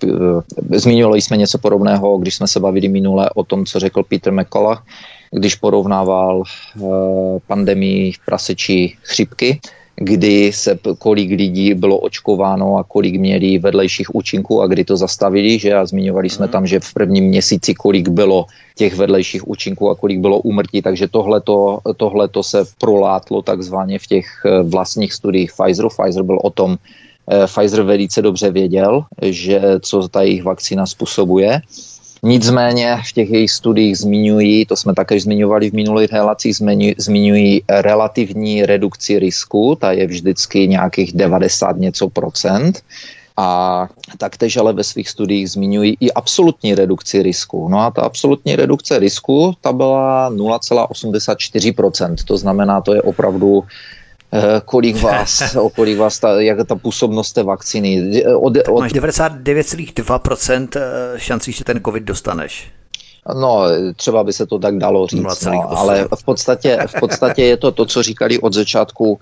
zmiňovali 0.71 1.23
jsme 1.23 1.37
něco 1.37 1.59
podobného, 1.59 2.19
když 2.19 2.35
jsme 2.35 2.49
se 2.49 2.61
bavili 2.61 2.89
minule 2.89 3.31
o 3.35 3.45
tom, 3.45 3.67
co 3.67 3.79
řekl 3.79 4.03
Peter 4.03 4.33
McCullough, 4.33 4.83
když 5.31 5.55
porovnával 5.55 6.43
uh, 6.79 7.39
pandemii 7.47 8.13
prasečí 8.27 8.97
chřipky, 9.03 9.61
kdy 10.03 10.53
se 10.53 10.79
kolik 10.99 11.31
lidí 11.31 11.75
bylo 11.75 11.99
očkováno 11.99 12.77
a 12.77 12.85
kolik 12.85 13.21
měli 13.21 13.59
vedlejších 13.59 14.15
účinků 14.15 14.63
a 14.63 14.67
kdy 14.67 14.85
to 14.85 14.97
zastavili, 14.97 15.59
že 15.59 15.75
a 15.75 15.87
zmiňovali 15.87 16.29
jsme 16.31 16.47
mhm. 16.47 16.53
tam, 16.53 16.67
že 16.67 16.81
v 16.81 16.95
prvním 16.95 17.25
měsíci 17.25 17.75
kolik 17.75 18.09
bylo 18.09 18.47
těch 18.77 18.97
vedlejších 18.97 19.49
účinků 19.49 19.91
a 19.91 19.95
kolik 19.95 20.19
bylo 20.19 20.41
úmrtí, 20.41 20.83
takže 20.83 21.09
tohle 21.97 22.29
to 22.29 22.43
se 22.43 22.65
prolátlo 22.81 23.43
takzvaně 23.43 23.99
v 23.99 24.07
těch 24.07 24.27
eh, 24.45 24.63
vlastních 24.63 25.13
studiích 25.13 25.53
Pfizeru. 25.53 25.89
Pfizer 25.89 26.23
byl 26.23 26.39
o 26.43 26.51
tom, 26.51 26.77
eh, 27.31 27.47
Pfizer 27.47 27.83
velice 27.83 28.23
dobře 28.23 28.51
věděl, 28.51 29.05
že 29.23 29.61
co 29.81 30.09
ta 30.09 30.23
jejich 30.23 30.45
vakcína 30.45 30.87
způsobuje 30.87 31.61
Nicméně 32.23 32.97
v 33.09 33.13
těch 33.13 33.31
jejich 33.31 33.51
studiích 33.51 33.99
zmiňují, 33.99 34.67
to 34.67 34.77
jsme 34.77 34.95
také 34.95 35.21
zmiňovali 35.21 35.71
v 35.71 35.75
minulých 35.75 36.13
relacích, 36.13 36.57
zmiňují 36.99 37.63
relativní 37.69 38.67
redukci 38.67 39.19
risku, 39.19 39.77
ta 39.81 39.93
je 39.93 40.07
vždycky 40.07 40.69
nějakých 40.69 41.13
90 41.13 41.77
něco 41.77 42.09
procent. 42.09 42.83
A 43.37 43.89
taktéž 44.19 44.57
ale 44.57 44.73
ve 44.73 44.85
svých 44.85 45.09
studiích 45.09 45.51
zmiňují 45.51 45.97
i 46.01 46.13
absolutní 46.13 46.75
redukci 46.75 47.23
risku. 47.23 47.69
No 47.69 47.81
a 47.81 47.91
ta 47.91 48.03
absolutní 48.03 48.57
redukce 48.57 48.99
risku, 48.99 49.55
ta 49.61 49.73
byla 49.73 50.31
0,84%. 50.31 52.15
To 52.25 52.37
znamená, 52.37 52.81
to 52.81 52.95
je 52.95 53.03
opravdu 53.03 53.65
kolik 54.65 55.03
vás, 55.03 55.57
o 55.61 55.71
kolik 55.71 55.99
vás 55.99 56.19
ta, 56.19 56.41
jak 56.41 56.67
ta 56.67 56.75
působnost 56.75 57.33
té 57.33 57.43
vakcíny. 57.43 58.25
Od, 58.27 58.57
od... 58.69 58.81
Máš 58.81 58.93
99,2% 58.93 60.69
eh, 60.77 61.19
šancí, 61.19 61.53
že 61.53 61.65
ten 61.65 61.81
covid 61.85 62.03
dostaneš. 62.03 62.71
No, 63.41 63.65
třeba 63.97 64.25
by 64.25 64.33
se 64.33 64.47
to 64.47 64.59
tak 64.59 64.79
dalo 64.79 65.07
říct, 65.07 65.45
no, 65.45 65.79
ale 65.79 66.09
v 66.15 66.25
podstatě, 66.25 66.79
v 66.87 67.01
podstatě 67.01 67.45
je 67.45 67.57
to 67.57 67.73
to, 67.73 67.87
co 67.87 68.03
říkali 68.03 68.39
od 68.39 68.53
začátku 68.55 69.19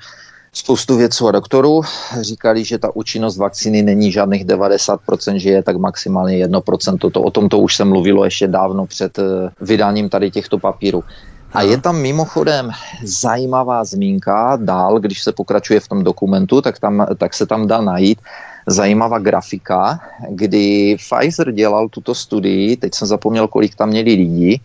spoustu 0.52 0.96
vědců 0.96 1.28
a 1.28 1.32
doktorů. 1.32 1.82
Říkali, 2.20 2.64
že 2.64 2.78
ta 2.78 2.96
účinnost 2.96 3.36
vakcíny 3.36 3.82
není 3.82 4.12
žádných 4.12 4.46
90%, 4.46 5.34
že 5.34 5.50
je 5.50 5.62
tak 5.62 5.76
maximálně 5.76 6.46
1%. 6.46 7.10
To, 7.10 7.22
o 7.22 7.30
tom 7.30 7.48
to 7.48 7.58
už 7.58 7.76
se 7.76 7.84
mluvilo 7.84 8.24
ještě 8.24 8.48
dávno 8.48 8.86
před 8.86 9.18
eh, 9.18 9.22
vydáním 9.60 10.08
tady 10.08 10.30
těchto 10.30 10.58
papírů. 10.58 11.04
A 11.52 11.62
je 11.62 11.80
tam 11.80 12.00
mimochodem 12.00 12.70
zajímavá 13.02 13.84
zmínka 13.84 14.56
dál, 14.56 15.00
když 15.00 15.22
se 15.22 15.32
pokračuje 15.32 15.80
v 15.80 15.88
tom 15.88 16.04
dokumentu, 16.04 16.60
tak, 16.60 16.78
tam, 16.78 17.06
tak 17.18 17.34
se 17.34 17.46
tam 17.46 17.66
dá 17.66 17.80
najít 17.80 18.18
zajímavá 18.66 19.18
grafika, 19.18 20.00
kdy 20.28 20.96
Pfizer 20.96 21.52
dělal 21.52 21.88
tuto 21.88 22.14
studii, 22.14 22.76
teď 22.76 22.94
jsem 22.94 23.08
zapomněl, 23.08 23.48
kolik 23.48 23.74
tam 23.74 23.88
měli 23.88 24.14
lidí, 24.14 24.60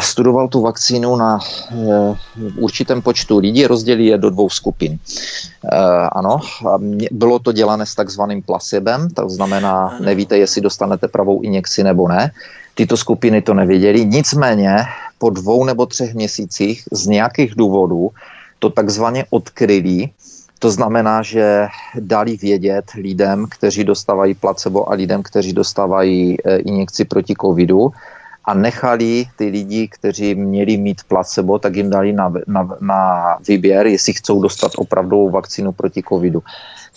studoval 0.00 0.48
tu 0.48 0.60
vakcínu 0.60 1.16
na 1.16 1.38
eh, 1.70 2.16
určitém 2.56 3.02
počtu 3.02 3.38
lidí, 3.38 3.66
rozdělí 3.66 4.06
je 4.06 4.18
do 4.18 4.30
dvou 4.30 4.48
skupin. 4.48 4.98
Eh, 5.72 5.78
ano, 6.12 6.40
bylo 7.10 7.38
to 7.38 7.52
dělané 7.52 7.86
s 7.86 7.94
takzvaným 7.94 8.42
placebem, 8.42 9.10
to 9.10 9.28
znamená, 9.28 9.98
nevíte, 10.00 10.38
jestli 10.38 10.60
dostanete 10.60 11.08
pravou 11.08 11.40
injekci 11.40 11.84
nebo 11.84 12.08
ne. 12.08 12.30
Tyto 12.74 12.96
skupiny 12.96 13.42
to 13.42 13.54
nevěděli, 13.54 14.06
nicméně 14.06 14.76
po 15.18 15.30
dvou 15.30 15.64
nebo 15.64 15.86
třech 15.86 16.14
měsících 16.14 16.82
z 16.92 17.06
nějakých 17.06 17.54
důvodů 17.54 18.10
to 18.58 18.70
takzvaně 18.70 19.24
odkryli. 19.30 20.08
To 20.58 20.70
znamená, 20.70 21.22
že 21.22 21.66
dali 22.00 22.36
vědět 22.36 22.84
lidem, 22.96 23.46
kteří 23.50 23.84
dostávají 23.84 24.34
placebo 24.34 24.90
a 24.90 24.94
lidem, 24.94 25.22
kteří 25.22 25.52
dostávají 25.52 26.36
eh, 26.44 26.56
injekci 26.56 27.04
proti 27.04 27.34
covidu, 27.40 27.92
a 28.46 28.54
nechali 28.54 29.26
ty 29.36 29.48
lidi, 29.48 29.88
kteří 29.88 30.34
měli 30.34 30.76
mít 30.76 31.02
placebo, 31.08 31.58
tak 31.58 31.76
jim 31.76 31.90
dali 31.90 32.12
na, 32.12 32.32
na, 32.46 32.68
na 32.80 33.00
výběr, 33.48 33.86
jestli 33.86 34.12
chcou 34.12 34.42
dostat 34.42 34.72
opravdovou 34.76 35.30
vakcínu 35.30 35.72
proti 35.72 36.02
covidu. 36.08 36.42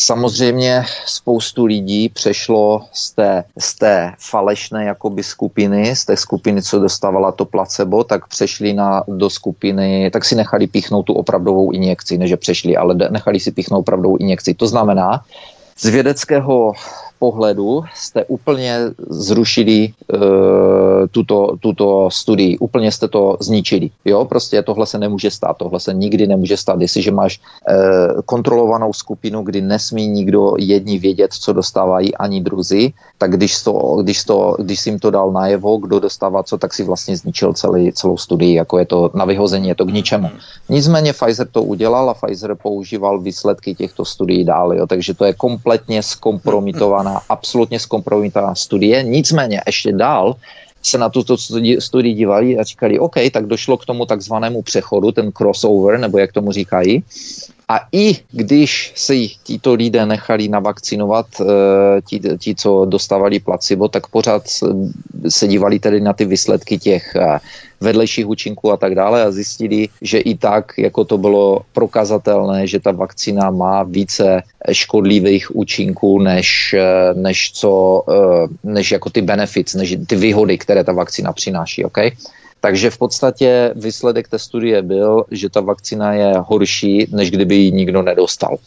Samozřejmě 0.01 0.83
spoustu 1.05 1.65
lidí 1.65 2.09
přešlo 2.09 2.85
z 2.93 3.11
té, 3.11 3.43
z 3.57 3.75
té 3.75 4.13
falešné 4.19 4.85
jakoby 4.85 5.23
skupiny, 5.23 5.95
z 5.95 6.05
té 6.05 6.17
skupiny, 6.17 6.61
co 6.61 6.79
dostávala 6.79 7.31
to 7.31 7.45
placebo, 7.45 8.03
tak 8.03 8.27
přešli 8.27 8.73
na, 8.73 9.03
do 9.07 9.29
skupiny, 9.29 10.11
tak 10.11 10.25
si 10.25 10.35
nechali 10.35 10.67
píchnout 10.67 11.03
tu 11.05 11.13
opravdovou 11.13 11.71
injekci, 11.71 12.17
než 12.17 12.33
přešli, 12.35 12.77
ale 12.77 12.95
nechali 13.09 13.39
si 13.39 13.51
píchnout 13.51 13.79
opravdovou 13.79 14.17
injekci. 14.17 14.53
To 14.53 14.67
znamená, 14.67 15.23
z 15.77 15.85
vědeckého 15.85 16.73
pohledu 17.19 17.83
jste 17.95 18.25
úplně 18.25 18.79
zrušili 19.09 19.93
uh, 20.13 20.19
tuto, 21.11 21.57
tuto 21.59 22.09
studii, 22.11 22.57
úplně 22.57 22.91
jste 22.91 23.07
to 23.07 23.37
zničili. 23.39 23.89
Jo, 24.05 24.25
prostě 24.25 24.61
tohle 24.63 24.85
se 24.85 24.97
nemůže 24.97 25.31
stát, 25.31 25.57
tohle 25.57 25.79
se 25.79 25.93
nikdy 25.93 26.27
nemůže 26.27 26.57
stát. 26.57 26.81
Jestliže 26.81 27.11
máš 27.11 27.39
uh, 27.39 28.21
kontrolovanou 28.25 28.93
skupinu, 28.93 29.43
kdy 29.43 29.61
nesmí 29.61 30.07
nikdo 30.07 30.53
jedni 30.57 30.99
vědět, 30.99 31.33
co 31.33 31.53
dostávají 31.53 32.15
ani 32.15 32.41
druzí, 32.41 32.93
tak 33.17 33.31
když, 33.31 33.63
to, 33.63 33.97
když, 34.01 34.23
to, 34.23 34.55
když 34.59 34.79
jsi 34.79 34.89
jim 34.89 34.99
to 34.99 35.11
dal 35.11 35.31
najevo, 35.31 35.77
kdo 35.77 35.99
dostává 35.99 36.43
co, 36.43 36.57
tak 36.57 36.73
si 36.73 36.83
vlastně 36.83 37.17
zničil 37.17 37.53
celý, 37.53 37.91
celou 37.91 38.17
studii, 38.17 38.53
jako 38.53 38.79
je 38.79 38.85
to 38.85 39.11
na 39.13 39.25
vyhození, 39.25 39.67
je 39.67 39.75
to 39.75 39.85
k 39.85 39.93
ničemu. 39.93 40.29
Nicméně 40.69 41.13
Pfizer 41.13 41.47
to 41.47 41.63
udělal 41.63 42.09
a 42.09 42.13
Pfizer 42.13 42.55
používal 42.55 43.19
výsledky 43.19 43.75
těchto 43.75 44.05
studií 44.05 44.45
dál, 44.45 44.73
jo, 44.73 44.87
takže 44.87 45.13
to 45.13 45.25
je 45.25 45.33
kompletně 45.33 46.03
zkompromitované 46.03 47.08
zkompromitovaná, 47.09 47.21
absolutně 47.29 47.79
zkompromitovaná 47.79 48.55
studie. 48.55 49.03
Nicméně 49.03 49.61
ještě 49.65 49.91
dál 49.91 50.35
se 50.83 50.97
na 50.97 51.09
tuto 51.09 51.37
studii 51.79 52.13
dívali 52.13 52.57
a 52.57 52.63
říkali, 52.63 52.99
OK, 52.99 53.15
tak 53.31 53.45
došlo 53.45 53.77
k 53.77 53.85
tomu 53.85 54.05
takzvanému 54.05 54.61
přechodu, 54.61 55.11
ten 55.11 55.31
crossover, 55.31 55.99
nebo 55.99 56.17
jak 56.17 56.31
tomu 56.31 56.51
říkají. 56.51 57.03
A 57.69 57.79
i 57.91 58.17
když 58.31 58.93
se 58.95 59.13
tito 59.43 59.73
lidé 59.73 60.05
nechali 60.05 60.47
navakcinovat, 60.47 61.25
eh, 61.41 61.45
ti, 62.01 62.21
ti, 62.37 62.55
co 62.55 62.85
dostávali 62.85 63.39
placebo, 63.39 63.87
tak 63.87 64.07
pořád 64.07 64.43
se 65.29 65.47
dívali 65.47 65.79
tedy 65.79 66.01
na 66.01 66.13
ty 66.13 66.25
výsledky 66.25 66.77
těch 66.77 67.15
eh, 67.15 67.39
vedlejších 67.81 68.27
účinků 68.27 68.71
a 68.71 68.77
tak 68.77 68.95
dále 68.95 69.23
a 69.23 69.31
zjistili, 69.31 69.87
že 70.01 70.17
i 70.19 70.35
tak, 70.35 70.73
jako 70.77 71.05
to 71.05 71.17
bylo 71.17 71.61
prokazatelné, 71.73 72.67
že 72.67 72.79
ta 72.79 72.91
vakcína 72.91 73.51
má 73.51 73.83
více 73.83 74.41
škodlivých 74.71 75.55
účinků, 75.55 76.19
než, 76.19 76.73
eh, 76.73 77.13
než, 77.13 77.51
co, 77.53 78.03
než 78.63 78.91
jako 78.91 79.09
ty 79.09 79.21
benefits, 79.21 79.73
než 79.73 79.97
ty 80.07 80.15
výhody, 80.15 80.57
které 80.57 80.83
ta 80.83 80.91
vakcína 80.91 81.33
přináší. 81.33 81.85
Okay? 81.85 82.11
Takže 82.61 82.89
v 82.89 82.97
podstatě 82.97 83.73
výsledek 83.75 84.27
té 84.27 84.39
studie 84.39 84.81
byl, 84.81 85.25
že 85.31 85.49
ta 85.49 85.61
vakcína 85.61 86.13
je 86.13 86.33
horší, 86.37 87.07
než 87.11 87.31
kdyby 87.31 87.55
ji 87.55 87.71
nikdo 87.71 88.01
nedostal. 88.01 88.57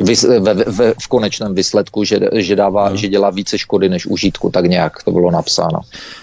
Vys, 0.00 0.22
ve, 0.22 0.54
ve, 0.54 0.94
v 1.02 1.08
konečném 1.08 1.54
výsledku, 1.54 2.04
že, 2.04 2.20
že, 2.32 2.56
dává, 2.56 2.88
no. 2.88 2.96
že 2.96 3.08
dělá 3.08 3.30
více 3.30 3.58
škody 3.58 3.88
než 3.88 4.06
užitku, 4.06 4.50
tak 4.50 4.64
nějak 4.64 5.02
to 5.02 5.10
bylo 5.10 5.30
napsáno. 5.30 5.80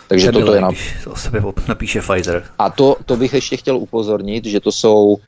Takže 0.08 0.32
toto 0.32 0.54
je 0.54 0.62
na... 0.62 0.70
To 1.04 1.16
sebe 1.16 1.42
napíše 1.68 2.02
Pfizer. 2.02 2.44
A 2.60 2.70
to, 2.70 2.96
to 3.06 3.18
bych 3.18 3.34
ještě 3.34 3.58
chtěl 3.58 3.78
upozornit, 3.78 4.46
že 4.46 4.60
to 4.60 4.72
jsou, 4.72 5.06
uh, 5.08 5.20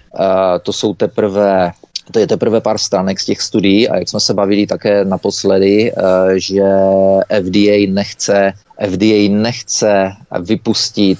to 0.63 0.73
jsou 0.73 0.93
teprve 0.93 1.71
to 2.11 2.19
je 2.19 2.27
teprve 2.27 2.61
pár 2.61 2.77
stránek 2.77 3.19
z 3.19 3.25
těch 3.25 3.41
studií 3.41 3.89
a 3.89 3.97
jak 3.97 4.09
jsme 4.09 4.19
se 4.19 4.33
bavili 4.33 4.67
také 4.67 5.05
naposledy, 5.05 5.91
uh, 5.91 6.01
že 6.35 6.63
FDA 7.43 7.93
nechce, 7.93 8.53
FDA 8.89 9.29
nechce 9.29 10.11
vypustit 10.41 11.19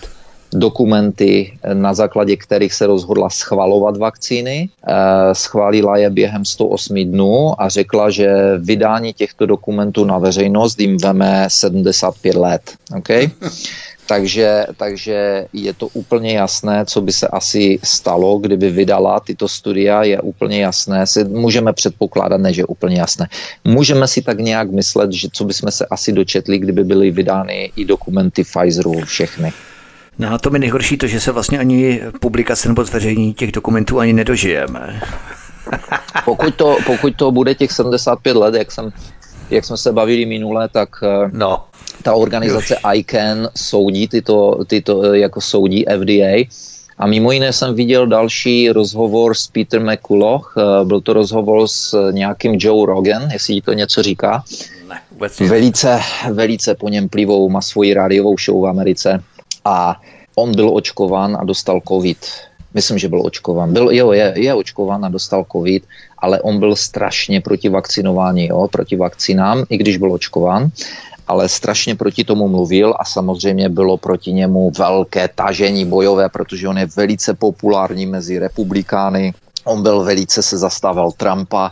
dokumenty, 0.54 1.58
na 1.74 1.94
základě 1.94 2.36
kterých 2.38 2.74
se 2.74 2.88
rozhodla 2.88 3.30
schvalovat 3.30 3.98
vakcíny. 3.98 4.70
Eh, 4.88 5.36
schválila 5.36 5.98
je 5.98 6.10
během 6.10 6.46
108 6.46 7.06
dnů 7.06 7.62
a 7.62 7.70
řekla, 7.70 8.10
že 8.10 8.58
vydání 8.58 9.14
těchto 9.14 9.46
dokumentů 9.46 10.06
na 10.06 10.18
veřejnost 10.18 10.80
jim 10.80 10.98
veme 10.98 11.46
75 11.48 12.36
let. 12.36 12.62
Okay? 12.98 13.30
Takže, 14.10 14.66
takže 14.78 15.46
je 15.54 15.74
to 15.74 15.88
úplně 15.88 16.34
jasné, 16.34 16.86
co 16.86 17.02
by 17.02 17.12
se 17.12 17.28
asi 17.28 17.80
stalo, 17.84 18.38
kdyby 18.38 18.70
vydala 18.70 19.20
tyto 19.20 19.48
studia, 19.48 20.04
je 20.04 20.22
úplně 20.22 20.62
jasné. 20.62 21.08
Si 21.08 21.24
můžeme 21.24 21.74
předpokládat, 21.74 22.42
ne, 22.42 22.54
že 22.54 22.62
je 22.62 22.66
úplně 22.66 23.00
jasné. 23.00 23.28
Můžeme 23.64 24.08
si 24.08 24.22
tak 24.22 24.40
nějak 24.40 24.72
myslet, 24.72 25.12
že 25.14 25.28
co 25.32 25.46
bychom 25.46 25.72
se 25.72 25.86
asi 25.86 26.12
dočetli, 26.12 26.58
kdyby 26.58 26.84
byly 26.84 27.12
vydány 27.12 27.72
i 27.76 27.86
dokumenty 27.86 28.44
Pfizeru 28.44 29.02
všechny. 29.06 29.54
No 30.20 30.34
a 30.34 30.38
to 30.38 30.50
mi 30.50 30.60
nejhorší 30.60 30.98
to, 30.98 31.08
že 31.08 31.20
se 31.20 31.32
vlastně 31.32 31.60
ani 31.60 32.02
publikace 32.20 32.68
nebo 32.68 32.84
zveřejnění 32.84 33.34
těch 33.34 33.52
dokumentů 33.52 34.00
ani 34.00 34.14
nedožijeme. 34.14 35.02
pokud, 36.26 36.56
to, 36.56 36.78
pokud 36.86 37.16
to 37.16 37.32
bude 37.32 37.56
těch 37.56 37.72
75 37.72 38.36
let, 38.36 38.56
jak, 38.56 38.72
jsem, 38.72 38.90
jak 39.50 39.66
jsme 39.66 39.78
se 39.78 39.92
bavili 39.92 40.26
minule, 40.26 40.70
tak 40.70 40.90
eh, 41.04 41.30
no. 41.34 41.64
ta 42.04 42.14
organizace 42.14 42.76
Už. 42.76 42.82
ICANN 42.94 43.50
soudí 43.58 44.08
tyto, 44.08 44.66
tyto, 44.68 45.04
eh, 45.04 45.20
jako 45.20 45.42
soudí 45.42 45.86
FDA. 45.98 46.50
A 46.98 47.08
mimo 47.08 47.32
jiné 47.32 47.54
jsem 47.54 47.76
viděl 47.76 48.08
další 48.08 48.70
rozhovor 48.70 49.36
s 49.36 49.48
Peter 49.48 49.82
McCulloch. 49.82 50.56
Eh, 50.58 50.86
byl 50.86 51.02
to 51.02 51.14
rozhovor 51.14 51.68
s 51.68 52.12
nějakým 52.12 52.56
Joe 52.60 52.86
Rogan, 52.86 53.32
jestli 53.32 53.54
ti 53.54 53.62
to 53.62 53.74
něco 53.74 54.04
říká. 54.04 54.44
Ne, 54.90 55.02
vůbec 55.12 55.40
Velice, 55.40 56.00
velice 56.32 56.76
po 56.76 56.90
něm 56.90 57.10
plivou, 57.10 57.50
má 57.50 57.62
svoji 57.62 57.94
rádiovou 57.94 58.36
show 58.38 58.62
v 58.62 58.68
Americe 58.68 59.24
a 59.66 60.02
on 60.36 60.56
byl 60.56 60.76
očkován 60.76 61.38
a 61.40 61.44
dostal 61.44 61.82
covid. 61.88 62.18
Myslím, 62.74 62.98
že 62.98 63.10
byl 63.10 63.26
očkován. 63.26 63.74
Byl, 63.74 63.92
jo, 63.92 64.12
je, 64.12 64.34
je 64.36 64.54
očkován 64.54 65.06
a 65.06 65.10
dostal 65.10 65.46
covid, 65.52 65.84
ale 66.18 66.42
on 66.42 66.60
byl 66.60 66.76
strašně 66.76 67.42
proti 67.42 67.70
vakcinování, 67.70 68.48
jo, 68.48 68.68
proti 68.72 68.96
vakcinám, 68.96 69.66
i 69.70 69.78
když 69.78 69.98
byl 69.98 70.14
očkován 70.14 70.72
ale 71.30 71.50
strašně 71.50 71.96
proti 71.96 72.24
tomu 72.24 72.48
mluvil 72.48 72.94
a 73.00 73.06
samozřejmě 73.06 73.70
bylo 73.70 73.98
proti 73.98 74.34
němu 74.34 74.72
velké 74.78 75.28
tažení 75.28 75.86
bojové, 75.86 76.30
protože 76.30 76.68
on 76.68 76.78
je 76.78 76.86
velice 76.98 77.34
populární 77.34 78.06
mezi 78.06 78.40
republikány. 78.40 79.34
On 79.64 79.84
byl 79.84 80.04
velice 80.04 80.42
se 80.42 80.58
zastával 80.58 81.12
Trumpa, 81.12 81.72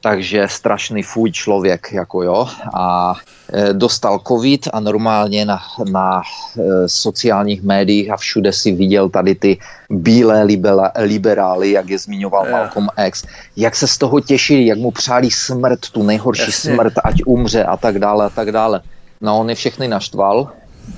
takže 0.00 0.48
strašný 0.48 1.02
fuj 1.02 1.32
člověk, 1.32 1.92
jako 1.92 2.22
jo, 2.22 2.48
a 2.74 3.14
e, 3.52 3.72
dostal 3.72 4.20
covid 4.28 4.68
a 4.72 4.80
normálně 4.80 5.44
na, 5.44 5.58
na 5.92 6.22
e, 6.22 6.88
sociálních 6.88 7.62
médiích 7.62 8.10
a 8.10 8.16
všude 8.16 8.52
si 8.52 8.72
viděl 8.72 9.08
tady 9.08 9.34
ty 9.34 9.58
bílé 9.90 10.42
libera, 10.42 10.92
liberály, 10.98 11.70
jak 11.70 11.90
je 11.90 11.98
zmiňoval 11.98 12.46
yeah. 12.46 12.52
Malcolm 12.52 12.88
X, 13.06 13.24
jak 13.56 13.76
se 13.76 13.86
z 13.86 13.98
toho 13.98 14.20
těšili, 14.20 14.66
jak 14.66 14.78
mu 14.78 14.90
přáli 14.90 15.30
smrt, 15.30 15.80
tu 15.92 16.02
nejhorší 16.02 16.42
Jasně. 16.42 16.74
smrt, 16.74 16.92
ať 17.04 17.22
umře 17.26 17.64
a 17.64 17.76
tak 17.76 17.98
dále 17.98 18.26
a 18.26 18.30
tak 18.30 18.52
dále. 18.52 18.80
No 19.20 19.40
on 19.40 19.48
je 19.48 19.54
všechny 19.54 19.88
naštval, 19.88 20.48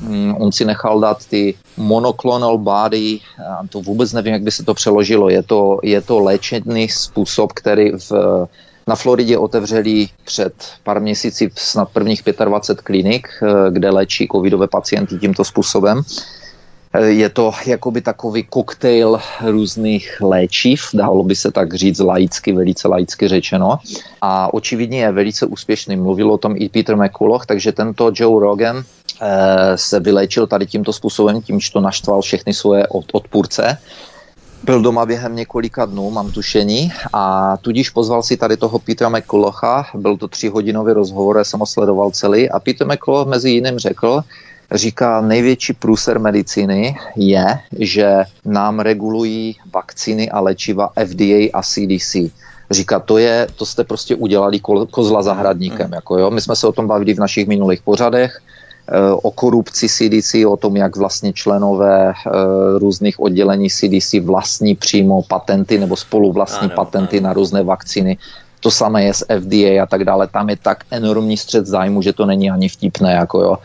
mm, 0.00 0.34
on 0.38 0.52
si 0.52 0.64
nechal 0.64 1.00
dát 1.00 1.26
ty 1.26 1.54
monoclonal 1.76 2.58
body, 2.58 3.18
to 3.68 3.80
vůbec 3.80 4.12
nevím, 4.12 4.32
jak 4.32 4.42
by 4.42 4.50
se 4.50 4.64
to 4.64 4.74
přeložilo, 4.74 5.30
je 5.30 5.42
to, 5.42 5.78
je 5.82 6.00
to 6.00 6.20
léčebný 6.20 6.88
způsob, 6.88 7.52
který 7.52 7.90
v 7.90 8.12
na 8.90 8.96
Floridě 8.96 9.38
otevřeli 9.38 10.06
před 10.24 10.54
pár 10.82 11.00
měsíci 11.00 11.50
snad 11.54 11.88
prvních 11.92 12.22
25 12.44 12.84
klinik, 12.84 13.28
eh, 13.42 13.70
kde 13.70 13.90
léčí 13.90 14.28
covidové 14.32 14.66
pacienty 14.66 15.18
tímto 15.18 15.44
způsobem. 15.44 16.02
Eh, 16.92 17.06
je 17.22 17.28
to 17.30 17.52
jakoby 17.66 18.00
takový 18.02 18.42
koktejl 18.42 19.20
různých 19.46 20.18
léčiv, 20.20 20.90
dalo 20.94 21.22
by 21.22 21.36
se 21.36 21.50
tak 21.54 21.74
říct 21.74 22.02
laicky, 22.02 22.52
velice 22.52 22.88
laicky 22.88 23.28
řečeno. 23.28 23.78
A 24.20 24.54
očividně 24.54 25.00
je 25.06 25.12
velice 25.12 25.46
úspěšný. 25.46 25.96
Mluvil 25.96 26.32
o 26.32 26.38
tom 26.38 26.54
i 26.58 26.68
Peter 26.68 26.96
McCulloch, 26.98 27.46
takže 27.46 27.72
tento 27.72 28.10
Joe 28.10 28.42
Rogan 28.42 28.82
eh, 28.82 29.78
se 29.78 30.00
vyléčil 30.00 30.46
tady 30.50 30.66
tímto 30.66 30.92
způsobem, 30.92 31.42
tím, 31.42 31.60
že 31.60 31.70
to 31.70 31.80
naštval 31.80 32.22
všechny 32.22 32.54
svoje 32.54 32.86
odpůrce 32.90 33.78
byl 34.62 34.82
doma 34.82 35.06
během 35.06 35.36
několika 35.36 35.84
dnů, 35.84 36.10
mám 36.10 36.30
tušení, 36.30 36.92
a 37.12 37.56
tudíž 37.56 37.90
pozval 37.90 38.22
si 38.22 38.36
tady 38.36 38.56
toho 38.56 38.78
Petra 38.78 39.08
McCullocha, 39.08 39.86
byl 39.94 40.16
to 40.16 40.28
tříhodinový 40.28 40.92
rozhovor, 40.92 41.36
já 41.38 41.44
jsem 41.44 41.60
ho 41.60 41.66
sledoval 41.66 42.10
celý 42.10 42.50
a 42.50 42.60
Peter 42.60 42.86
McCulloch 42.86 43.28
mezi 43.28 43.50
jiným 43.50 43.78
řekl, 43.78 44.22
říká, 44.72 45.20
největší 45.20 45.72
průser 45.72 46.18
medicíny 46.18 46.96
je, 47.16 47.44
že 47.78 48.24
nám 48.44 48.80
regulují 48.80 49.56
vakcíny 49.74 50.30
a 50.30 50.40
léčiva 50.40 50.90
FDA 51.06 51.50
a 51.52 51.62
CDC. 51.62 52.16
Říká, 52.70 53.00
to 53.00 53.18
je, 53.18 53.46
to 53.56 53.66
jste 53.66 53.84
prostě 53.84 54.14
udělali 54.14 54.60
kozla 54.90 55.22
zahradníkem. 55.22 55.86
Mm. 55.86 55.92
Jako 55.92 56.18
jo. 56.18 56.30
My 56.30 56.40
jsme 56.40 56.56
se 56.56 56.66
o 56.66 56.72
tom 56.72 56.86
bavili 56.86 57.14
v 57.14 57.18
našich 57.18 57.48
minulých 57.48 57.82
pořadech. 57.82 58.42
Eh, 58.90 59.12
o 59.22 59.30
korupci 59.30 59.88
CDC, 59.88 60.46
o 60.46 60.56
tom, 60.56 60.76
jak 60.76 60.96
vlastně 60.96 61.32
členové 61.32 62.10
eh, 62.10 62.30
různých 62.78 63.20
oddělení 63.20 63.70
CDC 63.70 64.14
vlastní 64.22 64.74
přímo 64.74 65.22
patenty 65.22 65.78
nebo 65.78 65.96
spoluvlastní 65.96 66.66
ano, 66.66 66.76
patenty 66.76 67.18
ano. 67.18 67.28
na 67.28 67.32
různé 67.32 67.62
vakcíny. 67.62 68.18
To 68.60 68.70
samé 68.70 69.04
je 69.04 69.14
s 69.14 69.26
FDA 69.40 69.82
a 69.82 69.86
tak 69.86 70.04
dále. 70.04 70.26
Tam 70.26 70.50
je 70.50 70.56
tak 70.56 70.84
enormní 70.90 71.36
střed 71.36 71.66
zájmu, 71.66 72.02
že 72.02 72.12
to 72.12 72.26
není 72.26 72.50
ani 72.50 72.68
vtipné. 72.68 73.12
Jako 73.12 73.42
jo. 73.42 73.58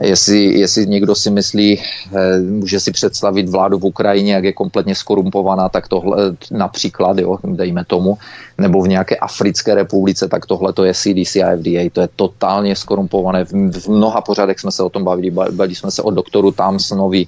Jestli, 0.00 0.44
jestli 0.44 0.86
někdo 0.86 1.14
si 1.14 1.30
myslí, 1.30 1.78
eh, 1.78 2.40
může 2.40 2.80
si 2.80 2.92
představit 2.92 3.48
vládu 3.48 3.78
v 3.78 3.84
Ukrajině, 3.84 4.34
jak 4.34 4.44
je 4.44 4.52
kompletně 4.52 4.94
skorumpovaná, 4.94 5.68
tak 5.68 5.88
tohle 5.88 6.36
například, 6.50 7.18
jo, 7.18 7.38
dejme 7.44 7.84
tomu, 7.84 8.18
nebo 8.58 8.82
v 8.82 8.88
nějaké 8.88 9.16
Africké 9.16 9.74
republice, 9.74 10.28
tak 10.28 10.46
tohle 10.46 10.72
to 10.72 10.84
je 10.84 10.94
CDC 10.94 11.36
a 11.36 11.56
FDA, 11.56 11.90
to 11.92 12.00
je 12.00 12.08
totálně 12.16 12.76
skorumpované. 12.76 13.44
V, 13.44 13.52
v 13.52 13.88
mnoha 13.88 14.20
pořadech 14.20 14.60
jsme 14.60 14.72
se 14.72 14.82
o 14.82 14.88
tom 14.88 15.04
bavili, 15.04 15.30
bavili 15.30 15.74
jsme 15.74 15.90
se 15.90 16.02
o 16.02 16.10
doktoru 16.10 16.52
Thompsonovi, 16.52 17.26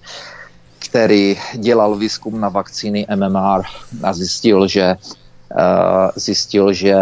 který 0.79 1.37
dělal 1.55 1.97
výzkum 1.97 2.41
na 2.41 2.49
vakcíny 2.49 3.07
MMR 3.17 3.63
a 4.03 4.13
zjistil, 4.13 4.69
že 4.69 4.97
Uh, 5.53 6.11
zjistil, 6.17 6.73
že 6.73 6.97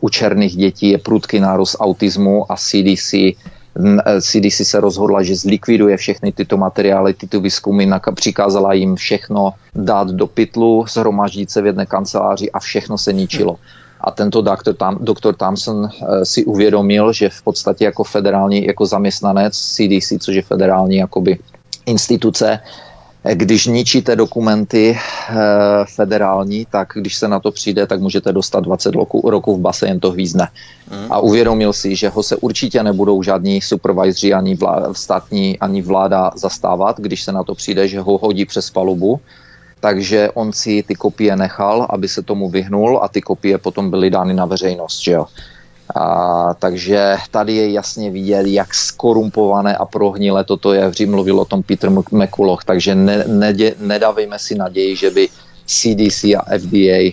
u 0.00 0.08
černých 0.08 0.56
dětí 0.56 0.90
je 0.90 0.98
prudký 0.98 1.40
nárůst 1.40 1.76
autismu 1.80 2.52
a 2.52 2.56
CDC 2.56 3.36
CDC 4.20 4.66
se 4.66 4.80
rozhodla, 4.80 5.22
že 5.22 5.36
zlikviduje 5.36 5.96
všechny 5.96 6.32
tyto 6.32 6.56
materiály, 6.56 7.14
tyto 7.14 7.40
výzkumy, 7.40 7.86
přikázala 8.14 8.72
jim 8.72 8.96
všechno 8.96 9.54
dát 9.74 10.08
do 10.08 10.26
pytlu, 10.26 10.84
zhromaždit 10.88 11.50
se 11.50 11.62
v 11.62 11.66
jedné 11.66 11.86
kanceláři 11.86 12.50
a 12.50 12.58
všechno 12.58 12.98
se 12.98 13.12
ničilo. 13.12 13.56
A 14.00 14.10
tento 14.10 14.42
doktor, 14.42 14.74
Tam, 14.74 14.98
doktor 15.00 15.34
Thompson 15.34 15.86
eh, 15.86 16.24
si 16.24 16.44
uvědomil, 16.44 17.12
že 17.12 17.28
v 17.28 17.42
podstatě 17.42 17.84
jako 17.84 18.04
federální, 18.04 18.66
jako 18.66 18.86
zaměstnanec 18.86 19.58
CDC, 19.58 20.12
což 20.18 20.34
je 20.34 20.42
federální 20.42 20.96
jakoby 20.96 21.38
instituce, 21.86 22.60
když 23.34 23.66
ničíte 23.66 24.16
dokumenty 24.16 24.98
eh, 24.98 25.34
federální, 25.94 26.66
tak 26.70 26.88
když 26.94 27.16
se 27.16 27.28
na 27.28 27.40
to 27.40 27.50
přijde, 27.50 27.86
tak 27.86 28.00
můžete 28.00 28.32
dostat 28.32 28.60
20 28.60 28.94
roku, 28.94 29.30
roků 29.30 29.56
v 29.56 29.60
base, 29.60 29.86
jen 29.86 30.00
to 30.00 30.10
hvízne. 30.10 30.48
Mm. 30.90 31.12
A 31.12 31.18
uvědomil 31.18 31.72
si, 31.72 31.96
že 31.96 32.08
ho 32.08 32.22
se 32.22 32.36
určitě 32.36 32.82
nebudou 32.82 33.22
žádní 33.22 33.60
supervisoři 33.60 34.34
ani 34.34 34.54
vláda, 34.54 34.94
státní, 34.94 35.58
ani 35.58 35.82
vláda 35.82 36.30
zastávat, 36.36 37.00
když 37.00 37.22
se 37.22 37.32
na 37.32 37.44
to 37.44 37.54
přijde, 37.54 37.88
že 37.88 38.00
ho 38.00 38.18
hodí 38.18 38.44
přes 38.44 38.70
palubu. 38.70 39.20
Takže 39.80 40.30
on 40.34 40.52
si 40.52 40.82
ty 40.82 40.94
kopie 40.94 41.36
nechal, 41.36 41.86
aby 41.90 42.08
se 42.08 42.22
tomu 42.22 42.48
vyhnul 42.48 43.00
a 43.02 43.08
ty 43.08 43.20
kopie 43.20 43.58
potom 43.58 43.90
byly 43.90 44.10
dány 44.10 44.34
na 44.34 44.44
veřejnost. 44.44 45.02
Že 45.02 45.12
jo? 45.12 45.26
A, 45.94 46.54
takže 46.54 47.16
tady 47.30 47.52
je 47.52 47.72
jasně 47.72 48.10
vidět, 48.10 48.46
jak 48.46 48.74
skorumpované 48.74 49.76
a 49.76 49.84
prohnilé 49.84 50.44
toto 50.44 50.72
je. 50.72 50.88
Vždy 50.88 51.06
mluvil 51.06 51.40
o 51.40 51.44
tom 51.44 51.62
Peter 51.62 51.90
McCulloch, 51.90 52.64
takže 52.64 52.94
ne, 52.94 53.24
ne, 53.26 53.54
nedávejme 53.80 54.38
si 54.38 54.54
naději, 54.54 54.96
že 54.96 55.10
by 55.10 55.28
CDC 55.66 56.24
a 56.24 56.44
FDA 56.58 57.00
eh, 57.00 57.12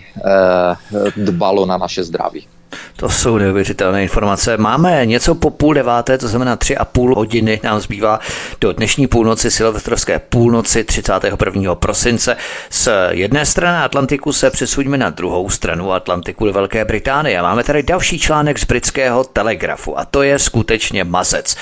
dbalo 1.17 1.65
na 1.65 1.77
naše 1.77 2.03
zdraví. 2.03 2.47
To 2.95 3.09
jsou 3.09 3.37
neuvěřitelné 3.37 4.03
informace. 4.03 4.57
Máme 4.57 5.05
něco 5.05 5.35
po 5.35 5.49
půl 5.49 5.73
deváté, 5.73 6.17
to 6.17 6.27
znamená 6.27 6.55
tři 6.55 6.77
a 6.77 6.85
půl 6.85 7.15
hodiny 7.15 7.59
nám 7.63 7.79
zbývá 7.79 8.19
do 8.61 8.73
dnešní 8.73 9.07
půlnoci, 9.07 9.51
silvestrovské 9.51 10.19
půlnoci 10.19 10.83
31. 10.83 11.75
prosince. 11.75 12.37
Z 12.69 12.89
jedné 13.09 13.45
strany 13.45 13.77
Atlantiku 13.77 14.33
se 14.33 14.49
přesuňme 14.49 14.97
na 14.97 15.09
druhou 15.09 15.49
stranu 15.49 15.93
Atlantiku 15.93 16.45
do 16.45 16.53
Velké 16.53 16.85
Británie. 16.85 17.41
Máme 17.41 17.63
tady 17.63 17.83
další 17.83 18.19
článek 18.19 18.59
z 18.59 18.65
britského 18.65 19.23
telegrafu 19.23 19.99
a 19.99 20.05
to 20.05 20.23
je 20.23 20.39
skutečně 20.39 21.03
mazec. 21.03 21.55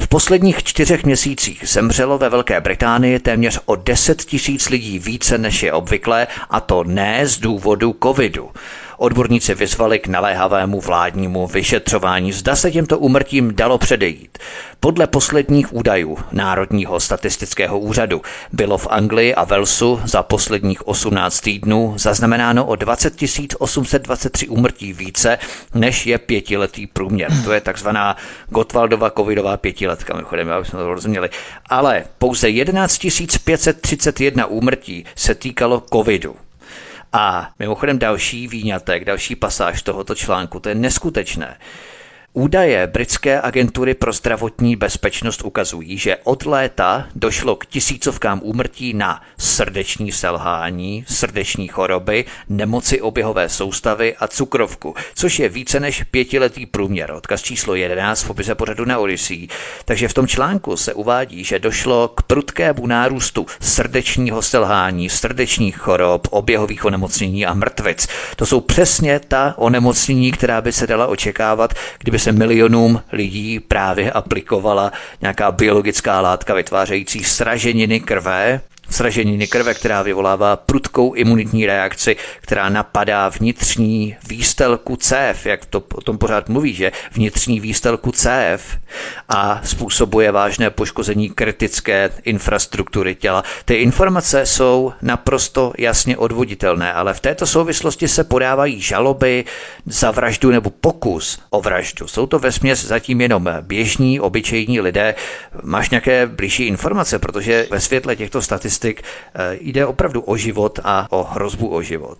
V 0.00 0.08
posledních 0.08 0.64
čtyřech 0.64 1.04
měsících 1.04 1.64
zemřelo 1.66 2.18
ve 2.18 2.28
Velké 2.28 2.60
Británii 2.60 3.18
téměř 3.18 3.60
o 3.66 3.76
10 3.76 4.24
tisíc 4.24 4.68
lidí 4.68 4.98
více 4.98 5.38
než 5.38 5.62
je 5.62 5.72
obvyklé 5.72 6.26
a 6.50 6.60
to 6.60 6.84
ne 6.84 7.26
z 7.26 7.38
důvodu 7.38 7.96
covidu. 8.02 8.50
Odborníci 8.98 9.54
vyzvali 9.54 9.98
k 9.98 10.06
naléhavému 10.06 10.80
vládnímu 10.80 11.46
vyšetřování, 11.46 12.32
zda 12.32 12.56
se 12.56 12.70
těmto 12.70 12.98
úmrtím 12.98 13.54
dalo 13.54 13.78
předejít. 13.78 14.38
Podle 14.80 15.06
posledních 15.06 15.74
údajů 15.74 16.18
Národního 16.32 17.00
statistického 17.00 17.78
úřadu 17.78 18.22
bylo 18.52 18.78
v 18.78 18.86
Anglii 18.90 19.34
a 19.34 19.44
Velsu 19.44 20.00
za 20.04 20.22
posledních 20.22 20.88
18 20.88 21.40
týdnů 21.40 21.94
zaznamenáno 21.96 22.66
o 22.66 22.76
20 22.76 23.14
823 23.58 24.48
úmrtí 24.48 24.92
více, 24.92 25.38
než 25.74 26.06
je 26.06 26.18
pětiletý 26.18 26.86
průměr. 26.86 27.32
To 27.44 27.52
je 27.52 27.60
takzvaná 27.60 28.16
Gotwaldova 28.48 29.10
covidová 29.10 29.56
pětiletka, 29.56 30.14
mimochodem, 30.14 30.50
aby 30.50 30.66
jsme 30.66 30.78
to 30.78 30.94
rozuměli. 30.94 31.30
Ale 31.68 32.04
pouze 32.18 32.48
11 32.48 32.98
531 33.44 34.46
úmrtí 34.46 35.04
se 35.14 35.34
týkalo 35.34 35.82
covidu. 35.92 36.36
A 37.18 37.50
mimochodem 37.58 37.98
další 37.98 38.48
výňatek, 38.48 39.04
další 39.04 39.36
pasáž 39.36 39.82
tohoto 39.82 40.14
článku, 40.14 40.60
to 40.60 40.68
je 40.68 40.74
neskutečné. 40.74 41.58
Údaje 42.38 42.86
britské 42.86 43.40
agentury 43.40 43.94
pro 43.94 44.12
zdravotní 44.12 44.76
bezpečnost 44.76 45.42
ukazují, 45.44 45.98
že 45.98 46.16
od 46.24 46.46
léta 46.46 47.06
došlo 47.14 47.56
k 47.56 47.66
tisícovkám 47.66 48.40
úmrtí 48.42 48.94
na 48.94 49.22
srdeční 49.38 50.12
selhání, 50.12 51.04
srdeční 51.08 51.68
choroby, 51.68 52.24
nemoci 52.48 53.00
oběhové 53.00 53.48
soustavy 53.48 54.16
a 54.16 54.28
cukrovku, 54.28 54.94
což 55.14 55.38
je 55.38 55.48
více 55.48 55.80
než 55.80 56.02
pětiletý 56.02 56.66
průměr. 56.66 57.10
Odkaz 57.10 57.42
číslo 57.42 57.74
11 57.74 58.22
v 58.22 58.30
opise 58.30 58.54
pořadu 58.54 58.84
na 58.84 58.98
Odyssey. 58.98 59.48
Takže 59.84 60.08
v 60.08 60.14
tom 60.14 60.26
článku 60.26 60.76
se 60.76 60.94
uvádí, 60.94 61.44
že 61.44 61.58
došlo 61.58 62.08
k 62.08 62.22
prudkému 62.22 62.86
nárůstu 62.86 63.46
srdečního 63.60 64.42
selhání, 64.42 65.08
srdečních 65.08 65.76
chorob, 65.76 66.28
oběhových 66.30 66.84
onemocnění 66.84 67.46
a 67.46 67.54
mrtvic. 67.54 68.08
To 68.36 68.46
jsou 68.46 68.60
přesně 68.60 69.20
ta 69.28 69.54
onemocnění, 69.56 70.32
která 70.32 70.60
by 70.60 70.72
se 70.72 70.86
dala 70.86 71.06
očekávat, 71.06 71.74
kdyby 71.98 72.25
se 72.26 72.32
milionům 72.32 73.02
lidí 73.12 73.60
právě 73.60 74.12
aplikovala 74.12 74.92
nějaká 75.20 75.52
biologická 75.52 76.20
látka 76.20 76.54
vytvářející 76.54 77.24
sraženiny 77.24 78.00
krve, 78.00 78.60
Sraženiny 78.90 79.46
krve, 79.46 79.74
která 79.74 80.02
vyvolává 80.02 80.56
prudkou 80.56 81.14
imunitní 81.14 81.66
reakci, 81.66 82.16
která 82.40 82.68
napadá 82.68 83.28
vnitřní 83.28 84.16
výstelku 84.28 84.96
cév, 84.96 85.46
jak 85.46 85.66
to 85.66 85.82
o 85.94 86.00
tom 86.00 86.18
pořád 86.18 86.48
mluví, 86.48 86.74
že 86.74 86.92
vnitřní 87.12 87.60
výstelku 87.60 88.12
cév 88.12 88.78
a 89.28 89.60
způsobuje 89.64 90.32
vážné 90.32 90.70
poškození 90.70 91.30
kritické 91.30 92.10
infrastruktury 92.24 93.14
těla. 93.14 93.44
Ty 93.64 93.74
informace 93.74 94.46
jsou 94.46 94.92
naprosto 95.02 95.72
jasně 95.78 96.16
odvoditelné, 96.16 96.92
ale 96.92 97.14
v 97.14 97.20
této 97.20 97.46
souvislosti 97.46 98.08
se 98.08 98.24
podávají 98.24 98.80
žaloby 98.80 99.44
za 99.86 100.10
vraždu 100.10 100.50
nebo 100.50 100.70
pokus 100.70 101.38
o 101.50 101.60
vraždu. 101.60 102.08
Jsou 102.08 102.26
to 102.26 102.38
vesměs 102.38 102.84
zatím 102.84 103.20
jenom 103.20 103.48
běžní, 103.60 104.20
obyčejní 104.20 104.80
lidé. 104.80 105.14
Máš 105.62 105.90
nějaké 105.90 106.26
blížší 106.26 106.66
informace, 106.66 107.18
protože 107.18 107.66
ve 107.70 107.80
světle 107.80 108.16
těchto 108.16 108.42
statistik 108.42 108.75
eh, 108.84 109.56
jde 109.60 109.86
opravdu 109.86 110.20
o 110.20 110.36
život 110.36 110.78
a 110.84 111.06
o 111.10 111.24
hrozbu 111.24 111.68
o 111.68 111.82
život. 111.82 112.18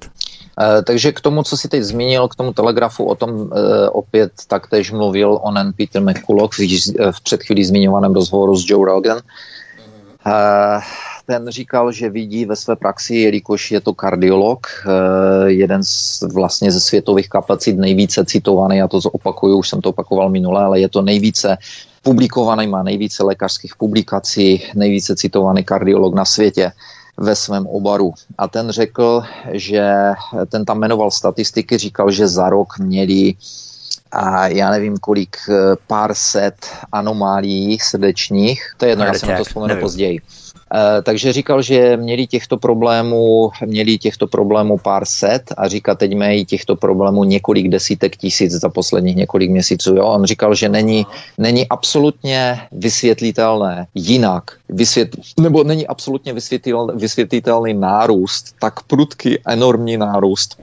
Eh, 0.60 0.82
takže 0.82 1.12
k 1.12 1.20
tomu, 1.20 1.42
co 1.42 1.56
si 1.56 1.68
teď 1.68 1.82
zmínil, 1.82 2.28
k 2.28 2.34
tomu 2.34 2.52
telegrafu, 2.52 3.04
o 3.04 3.14
tom 3.14 3.30
eh, 3.30 3.88
opět 3.88 4.32
taktéž 4.48 4.90
mluvil 4.90 5.38
onen 5.42 5.72
Peter 5.76 6.02
McCulloch 6.02 6.50
v, 6.52 7.22
před 7.22 7.42
chvílí 7.42 7.64
zmiňovaném 7.64 8.14
rozhovoru 8.14 8.56
s 8.56 8.64
Joe 8.70 8.86
Rogan. 8.86 9.20
Ten 11.26 11.48
říkal, 11.48 11.92
že 11.92 12.10
vidí 12.10 12.44
ve 12.44 12.56
své 12.56 12.76
praxi, 12.76 13.14
jelikož 13.16 13.70
je 13.70 13.80
to 13.80 13.94
kardiolog, 13.94 14.66
jeden 15.46 15.82
z 15.84 16.22
vlastně 16.34 16.72
ze 16.72 16.80
světových 16.80 17.28
kapacit 17.28 17.78
nejvíce 17.78 18.24
citovaný, 18.24 18.76
já 18.76 18.88
to 18.88 18.98
opakuju, 19.12 19.58
už 19.58 19.68
jsem 19.68 19.80
to 19.80 19.88
opakoval 19.88 20.30
minule, 20.30 20.64
ale 20.64 20.80
je 20.80 20.88
to 20.88 21.02
nejvíce 21.02 21.56
publikovaný, 22.06 22.66
má 22.66 22.82
nejvíce 22.82 23.24
lékařských 23.24 23.76
publikací, 23.76 24.62
nejvíce 24.74 25.16
citovaný 25.16 25.64
kardiolog 25.64 26.14
na 26.14 26.24
světě 26.24 26.72
ve 27.18 27.34
svém 27.34 27.66
obaru. 27.66 28.14
A 28.38 28.48
ten 28.48 28.70
řekl, 28.70 29.22
že 29.52 29.82
ten 30.48 30.64
tam 30.64 30.78
jmenoval 30.78 31.10
statistiky, 31.10 31.78
říkal, 31.78 32.10
že 32.10 32.28
za 32.28 32.50
rok 32.50 32.78
měli 32.78 33.34
a 34.12 34.46
já 34.46 34.70
nevím 34.70 34.96
kolik, 34.96 35.36
pár 35.86 36.14
set 36.14 36.66
anomálií 36.92 37.78
srdečních, 37.78 38.62
to 38.76 38.84
je 38.84 38.90
jedno, 38.90 39.04
já 39.04 39.14
jsem 39.14 39.36
to 39.36 39.44
vzpomenu 39.44 39.80
později. 39.80 40.20
Eh, 40.74 41.02
takže 41.02 41.32
říkal, 41.32 41.62
že 41.62 41.96
měli 41.96 42.26
těchto 42.26 42.56
problémů, 42.56 43.50
měli 43.66 43.98
těchto 43.98 44.26
problémů 44.26 44.78
pár 44.78 45.04
set 45.04 45.42
a 45.56 45.68
říká, 45.68 45.94
teď 45.94 46.16
mají 46.16 46.44
těchto 46.44 46.76
problémů 46.76 47.24
několik 47.24 47.68
desítek 47.68 48.16
tisíc 48.16 48.52
za 48.52 48.68
posledních 48.68 49.16
několik 49.16 49.50
měsíců. 49.50 49.96
Jo? 49.96 50.04
On 50.04 50.24
říkal, 50.24 50.54
že 50.54 50.68
není, 50.68 51.06
není 51.38 51.68
absolutně 51.68 52.60
vysvětlitelné 52.72 53.86
jinak, 53.94 54.44
vysvětl, 54.68 55.18
nebo 55.40 55.64
není 55.64 55.86
absolutně 55.86 56.34
vysvětlitelný 56.94 57.74
nárůst, 57.74 58.54
tak 58.60 58.82
prudký, 58.82 59.38
enormní 59.46 59.96
nárůst 59.96 60.58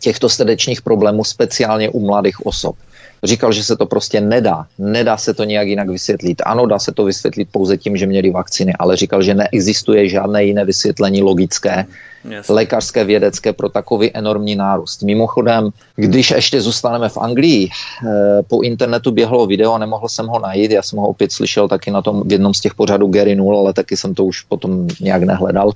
těchto 0.00 0.28
srdečních 0.28 0.82
problémů, 0.82 1.24
speciálně 1.24 1.90
u 1.90 2.06
mladých 2.06 2.46
osob. 2.46 2.76
Říkal, 3.24 3.52
že 3.52 3.64
se 3.64 3.76
to 3.76 3.86
prostě 3.86 4.20
nedá. 4.20 4.66
Nedá 4.78 5.16
se 5.16 5.34
to 5.34 5.44
nějak 5.44 5.68
jinak 5.68 5.88
vysvětlit. 5.88 6.42
Ano, 6.46 6.66
dá 6.66 6.78
se 6.78 6.92
to 6.92 7.04
vysvětlit 7.04 7.48
pouze 7.52 7.76
tím, 7.76 7.96
že 7.96 8.06
měli 8.06 8.30
vakcíny, 8.30 8.72
ale 8.78 8.96
říkal, 8.96 9.22
že 9.22 9.34
neexistuje 9.34 10.08
žádné 10.08 10.44
jiné 10.44 10.64
vysvětlení 10.64 11.22
logické, 11.22 11.86
yes. 12.30 12.48
lékařské, 12.48 13.04
vědecké 13.04 13.52
pro 13.52 13.68
takový 13.68 14.16
enormní 14.16 14.56
nárůst. 14.56 15.02
Mimochodem, 15.02 15.70
když 15.96 16.30
ještě 16.30 16.60
zůstaneme 16.60 17.08
v 17.08 17.16
Anglii, 17.16 17.68
eh, 17.68 18.42
po 18.48 18.62
internetu 18.62 19.10
běhlo 19.10 19.46
video, 19.46 19.78
nemohl 19.78 20.08
jsem 20.08 20.26
ho 20.26 20.38
najít, 20.38 20.70
já 20.70 20.82
jsem 20.82 20.98
ho 20.98 21.08
opět 21.08 21.32
slyšel 21.32 21.68
taky 21.68 21.90
na 21.90 22.02
tom 22.02 22.22
v 22.28 22.32
jednom 22.32 22.54
z 22.54 22.60
těch 22.60 22.74
pořadů 22.74 23.06
Gary 23.08 23.36
Null, 23.36 23.58
ale 23.58 23.72
taky 23.72 23.96
jsem 23.96 24.14
to 24.14 24.24
už 24.24 24.40
potom 24.40 24.88
nějak 25.00 25.22
nehledal. 25.22 25.72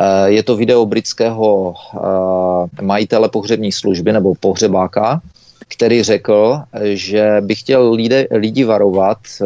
Eh, 0.00 0.30
je 0.30 0.42
to 0.42 0.56
video 0.56 0.86
britského 0.86 1.74
eh, 1.94 2.82
majitele 2.82 3.28
pohřební 3.28 3.72
služby 3.72 4.12
nebo 4.12 4.34
pohřebáka, 4.34 5.20
který 5.68 6.02
řekl, 6.02 6.60
že 6.82 7.36
by 7.40 7.54
chtěl 7.54 7.92
lidi, 7.92 8.28
lidi 8.30 8.64
varovat 8.64 9.18
e, 9.40 9.44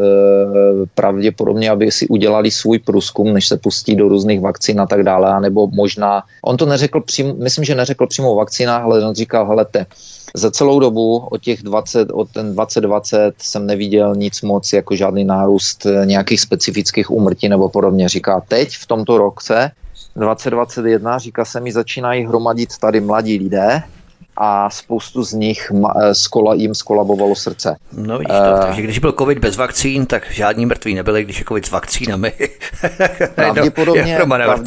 pravděpodobně, 0.94 1.70
aby 1.70 1.90
si 1.90 2.08
udělali 2.08 2.50
svůj 2.50 2.78
průzkum, 2.78 3.32
než 3.32 3.46
se 3.48 3.56
pustí 3.56 3.96
do 3.96 4.08
různých 4.08 4.40
vakcín 4.40 4.80
a 4.80 4.86
tak 4.86 5.02
dále, 5.02 5.40
nebo 5.40 5.66
možná, 5.66 6.22
on 6.42 6.56
to 6.56 6.66
neřekl 6.66 7.00
přímo, 7.00 7.34
myslím, 7.34 7.64
že 7.64 7.74
neřekl 7.74 8.06
přímo 8.06 8.32
o 8.32 8.36
vakcínách, 8.36 8.82
ale 8.82 9.06
on 9.06 9.14
říkal, 9.14 9.46
helete, 9.46 9.86
za 10.34 10.50
celou 10.50 10.80
dobu 10.80 11.18
od 11.18 11.42
těch 11.42 11.62
20, 11.62 12.08
od 12.12 12.30
ten 12.30 12.52
2020 12.52 13.34
jsem 13.38 13.66
neviděl 13.66 14.14
nic 14.14 14.42
moc 14.42 14.72
jako 14.72 14.96
žádný 14.96 15.24
nárůst 15.24 15.86
nějakých 16.04 16.40
specifických 16.40 17.10
úmrtí 17.10 17.48
nebo 17.48 17.68
podobně. 17.68 18.08
Říká, 18.08 18.42
teď 18.48 18.76
v 18.76 18.86
tomto 18.86 19.18
roce 19.18 19.70
2021, 20.16 21.18
říká 21.18 21.44
se 21.44 21.60
mi, 21.60 21.72
začínají 21.72 22.26
hromadit 22.26 22.78
tady 22.78 23.00
mladí 23.00 23.38
lidé, 23.38 23.82
a 24.36 24.70
spoustu 24.70 25.24
z 25.24 25.32
nich 25.32 25.72
eh, 25.72 26.14
skola, 26.14 26.54
jim 26.54 26.74
skolabovalo 26.74 27.34
srdce. 27.34 27.76
No 27.92 28.18
vidíš 28.18 28.36
to, 28.36 28.54
uh, 28.54 28.60
takže 28.60 28.82
když 28.82 28.98
byl 28.98 29.12
covid 29.12 29.38
bez 29.38 29.56
vakcín, 29.56 30.06
tak 30.06 30.30
žádní 30.30 30.66
mrtví 30.66 30.94
nebyli, 30.94 31.24
když 31.24 31.38
je 31.38 31.44
covid 31.44 31.66
s 31.66 31.70
vakcínami. 31.70 32.32
pravděpodobně, 33.34 34.18
no, 34.18 34.26
prav, 34.26 34.60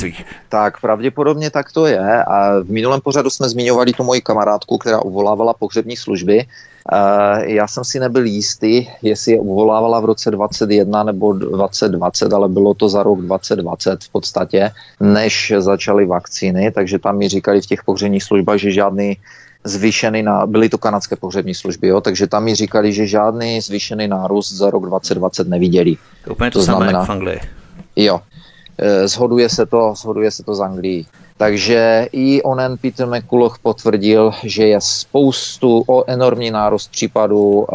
tak, 0.49 0.81
pravděpodobně 0.81 1.51
tak 1.51 1.71
to 1.71 1.85
je 1.85 2.23
a 2.23 2.59
v 2.59 2.69
minulém 2.69 3.01
pořadu 3.01 3.29
jsme 3.29 3.49
zmiňovali 3.49 3.93
tu 3.93 4.03
moji 4.03 4.21
kamarádku, 4.21 4.77
která 4.77 5.01
uvolávala 5.01 5.53
pohřební 5.53 5.97
služby. 5.97 6.45
Uh, 6.91 7.43
já 7.43 7.67
jsem 7.67 7.83
si 7.83 7.99
nebyl 7.99 8.25
jistý, 8.25 8.87
jestli 9.01 9.31
je 9.31 9.39
uvolávala 9.39 9.99
v 9.99 10.05
roce 10.05 10.31
21 10.31 11.03
nebo 11.03 11.33
2020, 11.33 12.33
ale 12.33 12.49
bylo 12.49 12.73
to 12.73 12.89
za 12.89 13.03
rok 13.03 13.21
2020 13.21 14.03
v 14.03 14.09
podstatě, 14.09 14.71
než 14.99 15.53
začaly 15.57 16.05
vakcíny, 16.05 16.71
takže 16.71 16.99
tam 16.99 17.17
mi 17.17 17.29
říkali 17.29 17.61
v 17.61 17.65
těch 17.65 17.83
pohřebních 17.83 18.23
službách, 18.23 18.57
že 18.57 18.71
žádný 18.71 19.17
zvýšený, 19.63 20.23
na, 20.23 20.45
byly 20.45 20.69
to 20.69 20.77
kanadské 20.77 21.15
pohřební 21.15 21.55
služby, 21.55 21.87
jo, 21.87 22.01
takže 22.01 22.27
tam 22.27 22.43
mi 22.43 22.55
říkali, 22.55 22.93
že 22.93 23.07
žádný 23.07 23.61
zvýšený 23.61 24.07
nárůst 24.07 24.51
za 24.51 24.69
rok 24.69 24.85
2020 24.85 25.47
neviděli. 25.47 25.95
To 26.25 26.31
úplně 26.31 26.51
to, 26.51 26.59
to 26.59 26.63
znamená, 26.63 27.05
v 27.05 27.09
Anglii. 27.09 27.39
Jo, 27.95 28.21
e, 28.77 29.07
zhoduje 29.07 29.49
se 29.49 29.65
to, 29.65 29.93
zhoduje 29.97 30.31
se 30.31 30.43
to 30.43 30.55
z 30.55 30.61
Anglii. 30.61 31.05
Takže 31.39 32.07
i 32.11 32.43
onen 32.43 32.77
Peter 32.77 33.07
McCulloch 33.07 33.59
potvrdil, 33.63 34.31
že 34.43 34.67
je 34.67 34.81
spoustu 34.81 35.83
o 35.87 36.03
enormní 36.09 36.51
nárůst 36.51 36.91
případů 36.91 37.39
uh, 37.39 37.67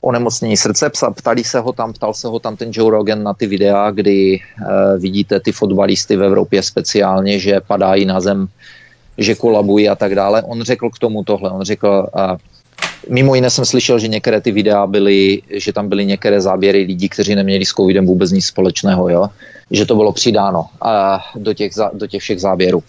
onemocnění 0.00 0.56
srdce. 0.56 0.90
Ptali 1.14 1.44
se 1.44 1.60
ho 1.60 1.72
tam, 1.72 1.92
ptal 1.92 2.14
se 2.14 2.28
ho 2.28 2.38
tam 2.38 2.56
ten 2.56 2.70
Joe 2.72 2.90
Rogan 2.90 3.22
na 3.22 3.34
ty 3.34 3.46
videa, 3.46 3.90
kdy 3.90 4.38
uh, 4.38 4.66
vidíte 5.02 5.40
ty 5.40 5.52
fotbalisty 5.52 6.16
v 6.16 6.22
Evropě 6.22 6.62
speciálně, 6.62 7.38
že 7.38 7.60
padají 7.60 8.04
na 8.04 8.20
zem 8.20 8.48
že 9.18 9.34
kolabují 9.34 9.88
a 9.88 9.94
tak 9.94 10.14
dále. 10.14 10.42
On 10.42 10.62
řekl 10.62 10.90
k 10.90 10.98
tomu 10.98 11.24
tohle. 11.24 11.50
On 11.50 11.62
řekl, 11.62 12.06
a 12.14 12.36
mimo 13.10 13.34
jiné 13.34 13.50
jsem 13.50 13.64
slyšel, 13.64 13.98
že 13.98 14.08
některé 14.08 14.40
ty 14.40 14.52
videa 14.52 14.86
byly, 14.86 15.42
že 15.50 15.72
tam 15.72 15.88
byly 15.88 16.06
některé 16.06 16.40
záběry 16.40 16.82
lidí, 16.82 17.08
kteří 17.08 17.34
neměli 17.34 17.64
s 17.64 17.70
covidem 17.70 18.06
vůbec 18.06 18.30
nic 18.30 18.46
společného, 18.46 19.08
jo? 19.08 19.26
že 19.70 19.86
to 19.86 19.96
bylo 19.96 20.12
přidáno 20.12 20.66
a 20.82 21.24
do, 21.36 21.54
těch, 21.54 21.72
do 21.92 22.06
těch 22.06 22.22
všech 22.22 22.40
záběrů. 22.40 22.82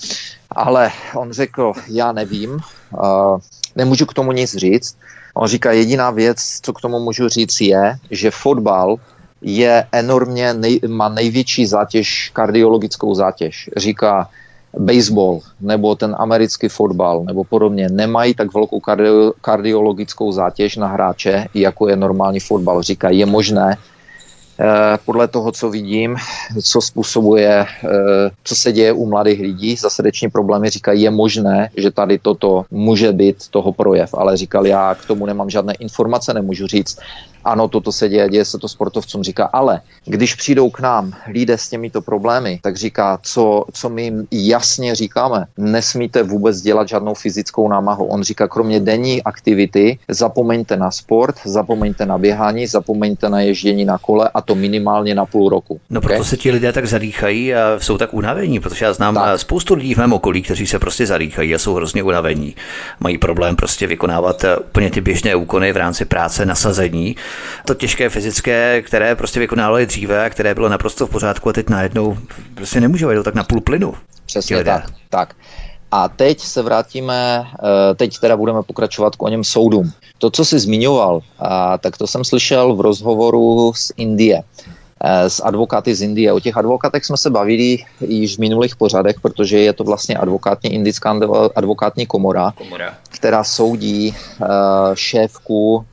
Ale 0.51 0.91
on 1.15 1.31
řekl, 1.31 1.73
já 1.87 2.11
nevím, 2.11 2.59
a 3.03 3.37
nemůžu 3.75 4.05
k 4.05 4.13
tomu 4.13 4.31
nic 4.31 4.55
říct. 4.55 4.97
On 5.33 5.47
říká, 5.47 5.71
jediná 5.71 6.11
věc, 6.11 6.59
co 6.61 6.73
k 6.73 6.81
tomu 6.81 6.99
můžu 6.99 7.29
říct, 7.29 7.61
je, 7.61 7.97
že 8.11 8.31
fotbal 8.31 8.95
je 9.41 9.87
enormně, 9.91 10.53
nej, 10.53 10.79
má 10.87 11.09
největší 11.09 11.65
zátěž, 11.65 12.29
kardiologickou 12.33 13.15
zátěž. 13.15 13.69
Říká, 13.77 14.29
baseball 14.77 15.39
nebo 15.61 15.95
ten 15.95 16.15
americký 16.19 16.67
fotbal 16.67 17.23
nebo 17.23 17.43
podobně 17.43 17.89
nemají 17.89 18.33
tak 18.33 18.53
velkou 18.53 18.79
kardio, 18.79 19.33
kardiologickou 19.41 20.31
zátěž 20.31 20.75
na 20.75 20.87
hráče, 20.87 21.47
jako 21.53 21.89
je 21.89 21.95
normální 21.95 22.39
fotbal. 22.39 22.81
Říká, 22.81 23.09
je 23.09 23.25
možné, 23.25 23.77
Eh, 24.59 24.97
podle 25.05 25.27
toho, 25.27 25.51
co 25.51 25.69
vidím, 25.69 26.15
co 26.63 26.81
způsobuje, 26.81 27.65
eh, 27.83 28.29
co 28.43 28.55
se 28.55 28.71
děje 28.71 28.91
u 28.91 29.05
mladých 29.05 29.39
lidí 29.39 29.75
za 29.75 29.89
srdeční 29.89 30.29
problémy, 30.29 30.69
říkají, 30.69 31.01
je 31.01 31.11
možné, 31.11 31.69
že 31.77 31.91
tady 31.91 32.19
toto 32.19 32.65
může 32.71 33.11
být 33.11 33.47
toho 33.49 33.71
projev, 33.71 34.13
ale 34.13 34.37
říkal, 34.37 34.67
já 34.67 34.95
k 34.95 35.05
tomu 35.05 35.25
nemám 35.25 35.49
žádné 35.49 35.73
informace, 35.73 36.33
nemůžu 36.33 36.67
říct, 36.67 36.99
ano, 37.45 37.67
toto 37.67 37.91
se 37.91 38.09
děje, 38.09 38.29
děje 38.29 38.45
se 38.45 38.57
to 38.57 38.67
sportovcům, 38.67 39.23
říká, 39.23 39.49
ale 39.53 39.81
když 40.05 40.35
přijdou 40.35 40.69
k 40.69 40.79
nám 40.79 41.13
lidé 41.27 41.57
s 41.57 41.69
těmito 41.69 42.01
problémy, 42.01 42.59
tak 42.61 42.77
říká, 42.77 43.19
co, 43.23 43.65
co 43.73 43.89
my 43.89 44.03
jim 44.03 44.27
jasně 44.31 44.95
říkáme, 44.95 45.45
nesmíte 45.57 46.23
vůbec 46.23 46.61
dělat 46.61 46.87
žádnou 46.87 47.13
fyzickou 47.13 47.69
námahu. 47.69 48.05
On 48.05 48.23
říká, 48.23 48.47
kromě 48.47 48.79
denní 48.79 49.23
aktivity, 49.23 49.99
zapomeňte 50.09 50.77
na 50.77 50.91
sport, 50.91 51.35
zapomeňte 51.45 52.05
na 52.05 52.17
běhání, 52.17 52.67
zapomeňte 52.67 53.29
na 53.29 53.41
ježdění 53.41 53.85
na 53.85 53.97
kole 53.97 54.29
a 54.33 54.41
to 54.41 54.55
minimálně 54.55 55.15
na 55.15 55.25
půl 55.25 55.49
roku. 55.49 55.79
No 55.89 56.01
proto 56.01 56.15
okay? 56.15 56.29
se 56.29 56.37
ti 56.37 56.51
lidé 56.51 56.73
tak 56.73 56.87
zadýchají 56.87 57.55
a 57.55 57.79
jsou 57.79 57.97
tak 57.97 58.13
unavení, 58.13 58.59
protože 58.59 58.85
já 58.85 58.93
znám 58.93 59.15
tak. 59.15 59.39
spoustu 59.39 59.73
lidí 59.73 59.93
v 59.93 59.97
mém 59.97 60.13
okolí, 60.13 60.41
kteří 60.41 60.67
se 60.67 60.79
prostě 60.79 61.05
zadýchají 61.05 61.55
a 61.55 61.59
jsou 61.59 61.73
hrozně 61.73 62.03
unavení. 62.03 62.55
Mají 62.99 63.17
problém 63.17 63.55
prostě 63.55 63.87
vykonávat 63.87 64.43
eh, 64.43 64.57
úplně 64.57 64.89
ty 64.91 65.01
běžné 65.01 65.35
úkony 65.35 65.73
v 65.73 65.77
rámci 65.77 66.05
práce, 66.05 66.45
nasazení 66.45 67.15
to 67.65 67.73
těžké 67.73 68.09
fyzické, 68.09 68.81
které 68.81 69.15
prostě 69.15 69.39
vykonávali 69.39 69.85
dříve 69.85 70.25
a 70.25 70.29
které 70.29 70.55
bylo 70.55 70.69
naprosto 70.69 71.07
v 71.07 71.09
pořádku 71.09 71.49
a 71.49 71.53
teď 71.53 71.69
najednou 71.69 72.17
prostě 72.55 72.81
nemůžou 72.81 73.09
jít 73.09 73.23
tak 73.23 73.35
na 73.35 73.43
půl 73.43 73.61
plynu. 73.61 73.93
Přesně 74.25 74.63
tak. 74.63 74.85
tak. 75.09 75.35
A 75.91 76.09
teď 76.09 76.39
se 76.39 76.61
vrátíme, 76.61 77.43
eh, 77.63 77.95
teď 77.95 78.19
teda 78.19 78.37
budeme 78.37 78.63
pokračovat 78.63 79.15
k 79.15 79.23
o 79.23 79.29
něm 79.29 79.43
soudům. 79.43 79.91
To, 80.17 80.31
co 80.31 80.45
jsi 80.45 80.59
zmiňoval, 80.59 81.21
tak 81.79 81.97
to 81.97 82.07
jsem 82.07 82.23
slyšel 82.23 82.75
v 82.75 82.81
rozhovoru 82.81 83.73
z 83.75 83.91
Indie 83.97 84.43
eh, 85.03 85.29
s 85.29 85.43
advokáty 85.43 85.95
z 85.95 86.01
Indie. 86.01 86.33
O 86.33 86.39
těch 86.39 86.57
advokátech 86.57 87.05
jsme 87.05 87.17
se 87.17 87.29
bavili 87.29 87.77
již 88.01 88.35
v 88.35 88.39
minulých 88.39 88.75
pořadech, 88.75 89.15
protože 89.21 89.59
je 89.59 89.73
to 89.73 89.83
vlastně 89.83 90.17
advokátní 90.17 90.73
indická 90.73 91.19
advokátní 91.55 92.05
komora, 92.05 92.53
komora. 92.57 92.93
která 93.09 93.43
soudí 93.43 94.15
šéfku 94.93 95.85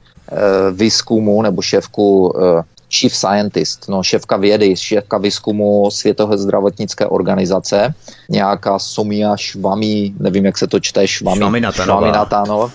výzkumu 0.73 1.43
nebo 1.43 1.63
šéfku 1.63 2.29
uh, 2.29 2.61
chief 2.91 3.17
scientist, 3.17 3.89
no 3.89 4.03
šéfka 4.03 4.37
vědy, 4.37 4.77
šéfka 4.77 5.19
výzkumu 5.19 5.91
Světové 5.91 6.39
zdravotnické 6.39 7.07
organizace, 7.07 7.95
nějaká 8.29 8.79
Somia 8.79 9.37
Švami, 9.37 10.13
nevím, 10.21 10.45
jak 10.45 10.59
se 10.59 10.67
to 10.67 10.81
čte, 10.81 11.09
Švami, 11.09 11.39
Švaminatanova. 11.39 12.71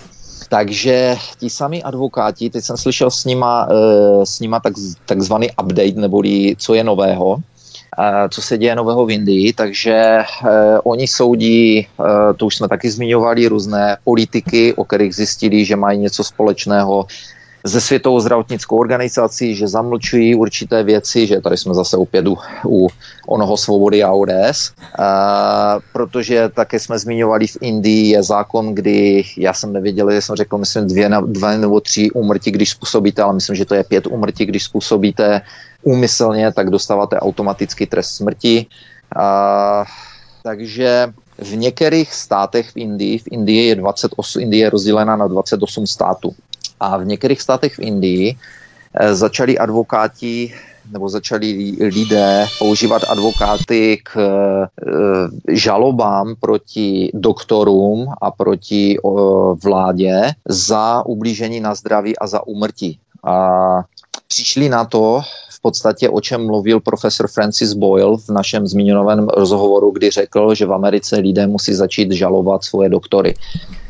Takže 0.48 1.16
ti 1.40 1.50
sami 1.50 1.82
advokáti, 1.82 2.50
teď 2.50 2.64
jsem 2.64 2.76
slyšel 2.76 3.10
s 3.10 3.24
nima, 3.24 3.68
uh, 3.70 4.24
s 4.24 4.40
nima 4.40 4.60
tak, 4.60 4.72
takzvaný 5.06 5.50
update, 5.62 6.00
neboli 6.00 6.56
co 6.58 6.74
je 6.74 6.84
nového, 6.84 7.36
co 8.30 8.42
se 8.42 8.58
děje 8.58 8.74
nového 8.74 9.06
v 9.06 9.10
Indii, 9.10 9.52
takže 9.52 10.22
oni 10.82 11.08
soudí, 11.08 11.86
to 12.36 12.46
už 12.46 12.56
jsme 12.56 12.68
taky 12.68 12.90
zmiňovali, 12.90 13.46
různé 13.46 13.96
politiky, 14.04 14.74
o 14.74 14.84
kterých 14.84 15.14
zjistili, 15.14 15.64
že 15.64 15.76
mají 15.76 15.98
něco 15.98 16.24
společného 16.24 17.06
ze 17.64 17.80
Světovou 17.80 18.20
zdravotnickou 18.20 18.78
organizací, 18.78 19.54
že 19.54 19.68
zamlčují 19.68 20.34
určité 20.34 20.82
věci, 20.82 21.26
že 21.26 21.40
tady 21.40 21.56
jsme 21.56 21.74
zase 21.74 21.96
opět 21.96 22.26
u, 22.26 22.38
u 22.66 22.88
onoho 23.26 23.56
svobody 23.56 24.02
a 24.02 24.12
ODS, 24.12 24.72
a, 24.98 25.78
protože 25.92 26.48
také 26.48 26.80
jsme 26.80 26.98
zmiňovali 26.98 27.46
v 27.46 27.56
Indii 27.60 28.08
je 28.08 28.22
zákon, 28.22 28.74
kdy 28.74 29.24
já 29.36 29.52
jsem 29.52 29.72
nevěděl, 29.72 30.10
že 30.10 30.22
jsem 30.22 30.36
řekl, 30.36 30.58
myslím 30.58 30.86
dvě, 30.86 31.10
dvě 31.26 31.58
nebo 31.58 31.80
tři 31.80 32.10
úmrtí, 32.10 32.50
když 32.50 32.70
způsobíte, 32.70 33.22
ale 33.22 33.34
myslím, 33.34 33.56
že 33.56 33.64
to 33.64 33.74
je 33.74 33.84
pět 33.84 34.06
úmrtí, 34.06 34.46
když 34.46 34.64
způsobíte 34.64 35.40
úmyslně, 35.82 36.52
tak 36.52 36.70
dostáváte 36.70 37.20
automaticky 37.20 37.86
trest 37.86 38.10
smrti. 38.10 38.66
A, 39.16 39.84
takže 40.42 41.12
v 41.38 41.56
některých 41.56 42.14
státech 42.14 42.70
v 42.70 42.76
Indii, 42.76 43.18
v 43.18 43.24
Indii 43.30 43.66
je 43.66 43.74
28, 43.74 44.42
Indie 44.42 44.66
je 44.66 44.70
rozdělena 44.70 45.16
na 45.16 45.26
28 45.26 45.86
států. 45.86 46.34
A 46.80 46.96
v 46.96 47.06
některých 47.06 47.40
státech 47.40 47.74
v 47.74 47.78
Indii 47.78 48.36
eh, 48.94 49.14
začali 49.14 49.58
advokáti 49.58 50.54
nebo 50.92 51.08
začali 51.08 51.76
lidé 51.80 52.46
používat 52.58 53.02
advokáty 53.08 53.98
k 54.02 54.16
eh, 54.16 55.56
žalobám 55.56 56.34
proti 56.40 57.10
doktorům 57.14 58.06
a 58.20 58.30
proti 58.30 58.96
vládě 59.64 60.32
za 60.48 61.06
ublížení 61.06 61.60
na 61.60 61.74
zdraví 61.74 62.18
a 62.18 62.26
za 62.26 62.46
úmrtí. 62.46 62.98
A 63.24 63.84
přišli 64.28 64.68
na 64.68 64.84
to 64.84 65.20
v 65.50 65.60
podstatě, 65.60 66.08
o 66.08 66.20
čem 66.20 66.46
mluvil 66.46 66.80
profesor 66.80 67.28
Francis 67.28 67.72
Boyle 67.72 68.16
v 68.16 68.28
našem 68.28 68.66
zmíněném 68.66 69.28
rozhovoru, 69.28 69.90
kdy 69.90 70.10
řekl, 70.10 70.54
že 70.54 70.66
v 70.66 70.72
Americe 70.72 71.16
lidé 71.16 71.46
musí 71.46 71.74
začít 71.74 72.12
žalovat 72.12 72.64
svoje 72.64 72.88
doktory. 72.88 73.34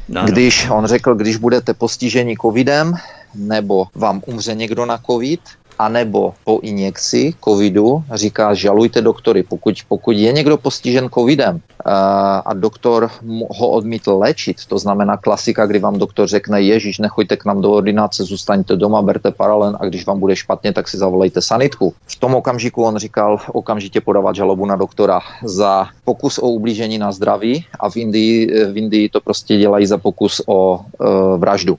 No, 0.09 0.25
když 0.25 0.69
on 0.71 0.87
řekl, 0.87 1.15
když 1.15 1.37
budete 1.37 1.75
postiženi 1.75 2.37
covidem, 2.43 2.95
nebo 3.35 3.87
vám 3.95 4.23
umře 4.27 4.55
někdo 4.55 4.87
na 4.87 4.99
covid, 4.99 5.41
anebo 5.79 6.35
po 6.45 6.61
injekci 6.63 7.35
covidu 7.45 8.03
říká, 8.15 8.55
žalujte 8.55 9.03
doktory. 9.03 9.43
Pokud, 9.43 9.75
pokud 9.89 10.11
je 10.11 10.33
někdo 10.33 10.57
postižen 10.57 11.09
covidem 11.15 11.61
a, 11.85 12.55
doktor 12.55 13.11
ho 13.51 13.69
odmítl 13.69 14.13
léčit, 14.13 14.57
to 14.67 14.79
znamená 14.79 15.17
klasika, 15.17 15.67
kdy 15.67 15.79
vám 15.79 15.99
doktor 15.99 16.29
řekne, 16.29 16.63
Ježíš, 16.63 16.99
nechoďte 16.99 17.37
k 17.37 17.45
nám 17.45 17.61
do 17.61 17.71
ordinace, 17.71 18.25
zůstaňte 18.25 18.77
doma, 18.77 19.03
berte 19.03 19.31
paralen 19.31 19.77
a 19.81 19.85
když 19.87 20.07
vám 20.07 20.21
bude 20.21 20.37
špatně, 20.37 20.73
tak 20.73 20.89
si 20.89 20.99
zavolejte 20.99 21.43
sanitku. 21.43 21.95
V 22.07 22.17
tom 22.17 22.35
okamžiku 22.35 22.85
on 22.85 22.97
říkal 22.97 23.39
okamžitě 23.53 24.01
podávat 24.01 24.37
žalobu 24.37 24.67
na 24.67 24.77
doktora 24.77 25.21
za 25.45 25.87
pokus 26.05 26.39
o 26.39 26.49
ublížení 26.49 26.99
na 26.99 27.13
zdraví 27.13 27.65
a 27.81 27.91
v 27.91 27.97
Indii, 27.97 28.65
v 28.73 28.77
Indii 28.77 29.09
to 29.09 29.21
prostě 29.21 29.57
dělají 29.57 29.87
za 29.87 29.99
pokus 29.99 30.43
o 30.47 30.81
e, 30.81 31.39
vraždu. 31.39 31.79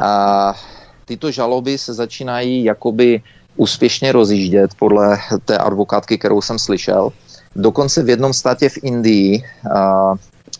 A 0.00 0.54
tyto 1.04 1.30
žaloby 1.30 1.78
se 1.78 1.94
začínají 1.94 2.64
jakoby 2.64 3.22
úspěšně 3.56 4.12
rozjíždět 4.12 4.70
podle 4.78 5.18
té 5.44 5.58
advokátky, 5.58 6.18
kterou 6.18 6.40
jsem 6.40 6.58
slyšel. 6.58 7.10
Dokonce 7.56 8.02
v 8.02 8.08
jednom 8.08 8.32
státě 8.32 8.68
v 8.68 8.78
Indii 8.82 9.42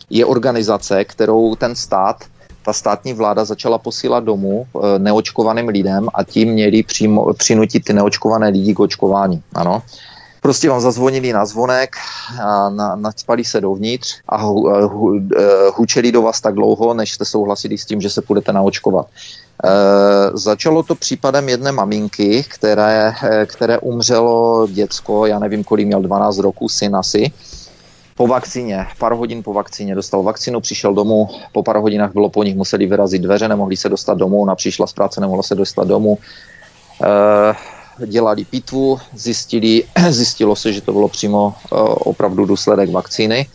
je 0.09 0.25
organizace, 0.25 1.05
kterou 1.05 1.55
ten 1.55 1.75
stát, 1.75 2.23
ta 2.65 2.73
státní 2.73 3.13
vláda 3.13 3.45
začala 3.45 3.77
posílat 3.77 4.23
domů 4.23 4.65
e, 4.65 4.99
neočkovaným 4.99 5.67
lidem 5.67 6.07
a 6.13 6.23
tím 6.23 6.49
měli 6.49 6.83
přímo, 6.83 7.33
přinutit 7.33 7.83
ty 7.83 7.93
neočkované 7.93 8.49
lidi 8.49 8.73
k 8.73 8.79
očkování. 8.79 9.43
Ano. 9.53 9.83
Prostě 10.41 10.69
vám 10.69 10.81
zazvonili 10.81 11.33
na 11.33 11.45
zvonek 11.45 11.95
a 12.43 12.69
na, 12.69 12.95
nadspali 12.95 13.43
se 13.43 13.61
dovnitř 13.61 14.15
a 14.29 14.37
hu, 14.37 14.87
hu, 14.87 15.15
e, 15.17 15.21
hučeli 15.73 16.11
do 16.11 16.21
vás 16.21 16.41
tak 16.41 16.53
dlouho, 16.53 16.93
než 16.93 17.11
jste 17.11 17.25
souhlasili 17.25 17.77
s 17.77 17.85
tím, 17.85 18.01
že 18.01 18.09
se 18.09 18.21
budete 18.27 18.53
naočkovat. 18.53 19.07
E, 19.07 19.69
začalo 20.33 20.83
to 20.83 20.95
případem 20.95 21.49
jedné 21.49 21.71
maminky, 21.71 22.45
které, 22.47 23.13
které 23.45 23.77
umřelo 23.77 24.67
děcko, 24.71 25.25
já 25.25 25.39
nevím, 25.39 25.63
kolik 25.63 25.87
měl 25.87 26.01
12 26.01 26.37
roků, 26.37 26.69
syn 26.69 26.95
asi, 26.95 27.31
po 28.17 28.27
vakcíně, 28.27 28.87
pár 28.99 29.13
hodin 29.13 29.43
po 29.43 29.53
vakcíně, 29.53 29.95
dostal 29.95 30.23
vakcínu, 30.23 30.61
přišel 30.61 30.93
domů, 30.93 31.29
po 31.51 31.63
pár 31.63 31.77
hodinách 31.77 32.13
bylo 32.13 32.29
po 32.29 32.43
nich, 32.43 32.55
museli 32.55 32.85
vyrazit 32.85 33.21
dveře, 33.21 33.47
nemohli 33.47 33.77
se 33.77 33.89
dostat 33.89 34.17
domů, 34.17 34.41
ona 34.41 34.55
přišla 34.55 34.87
z 34.87 34.93
práce, 34.93 35.21
nemohla 35.21 35.43
se 35.43 35.55
dostat 35.55 35.87
domů. 35.87 36.17
E, 37.03 37.76
dělali 38.05 38.45
pitvu, 38.45 38.99
zjistili, 39.15 39.83
zjistilo 40.09 40.55
se, 40.55 40.73
že 40.73 40.81
to 40.81 40.93
bylo 40.93 41.07
přímo 41.07 41.53
e, 41.55 41.75
opravdu 41.81 42.45
důsledek 42.45 42.91
vakcíny. 42.91 43.47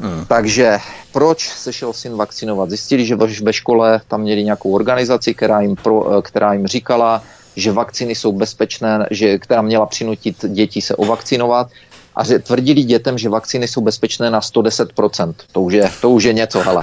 Hmm. 0.00 0.24
Takže 0.28 0.78
proč 1.12 1.48
se 1.48 1.72
šel 1.72 1.92
syn 1.92 2.16
vakcinovat? 2.16 2.68
Zjistili, 2.68 3.06
že 3.06 3.16
ve 3.42 3.52
škole 3.52 4.00
tam 4.08 4.20
měli 4.20 4.44
nějakou 4.44 4.72
organizaci, 4.72 5.34
která 5.34 5.60
jim, 5.60 5.76
pro, 5.76 6.22
která 6.22 6.52
jim 6.52 6.66
říkala, 6.66 7.22
že 7.56 7.72
vakcíny 7.72 8.14
jsou 8.14 8.32
bezpečné, 8.32 9.06
že, 9.10 9.38
která 9.38 9.62
měla 9.62 9.86
přinutit 9.86 10.44
děti 10.46 10.82
se 10.82 10.96
ovakcinovat 10.96 11.70
a 12.16 12.24
že 12.24 12.38
tvrdili 12.38 12.82
dětem, 12.82 13.18
že 13.18 13.28
vakcíny 13.28 13.68
jsou 13.68 13.80
bezpečné 13.80 14.30
na 14.30 14.40
110%. 14.40 15.34
To 15.52 15.60
už 15.60 15.72
je, 15.72 15.90
to 16.00 16.10
už 16.10 16.24
je 16.24 16.32
něco, 16.32 16.60
hele. 16.60 16.82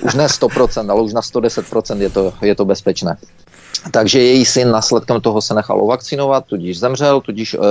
Už 0.00 0.14
ne 0.14 0.26
100%, 0.26 0.90
ale 0.90 1.02
už 1.02 1.12
na 1.12 1.20
110% 1.20 2.00
je 2.00 2.10
to, 2.10 2.32
je 2.42 2.54
to 2.54 2.64
bezpečné. 2.64 3.16
Takže 3.90 4.22
její 4.22 4.44
syn 4.44 4.70
následkem 4.70 5.20
toho 5.20 5.42
se 5.42 5.54
nechal 5.54 5.82
ovakcinovat, 5.82 6.44
tudíž 6.44 6.78
zemřel, 6.78 7.20
tudíž 7.20 7.54
uh, 7.54 7.62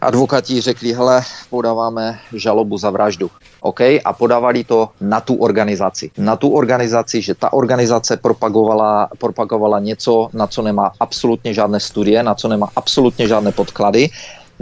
advokáti 0.00 0.60
řekli, 0.60 0.92
hele, 0.92 1.22
podáváme 1.50 2.18
žalobu 2.32 2.78
za 2.78 2.90
vraždu. 2.90 3.30
OK? 3.60 3.80
A 3.80 4.12
podávali 4.18 4.64
to 4.64 4.88
na 5.00 5.20
tu 5.20 5.34
organizaci. 5.34 6.10
Na 6.18 6.36
tu 6.36 6.50
organizaci, 6.50 7.22
že 7.22 7.34
ta 7.34 7.52
organizace 7.52 8.16
propagovala, 8.16 9.08
propagovala 9.18 9.80
něco, 9.80 10.28
na 10.32 10.46
co 10.46 10.62
nemá 10.62 10.92
absolutně 11.00 11.54
žádné 11.54 11.80
studie, 11.80 12.22
na 12.22 12.34
co 12.34 12.48
nemá 12.48 12.68
absolutně 12.76 13.28
žádné 13.28 13.52
podklady. 13.52 14.08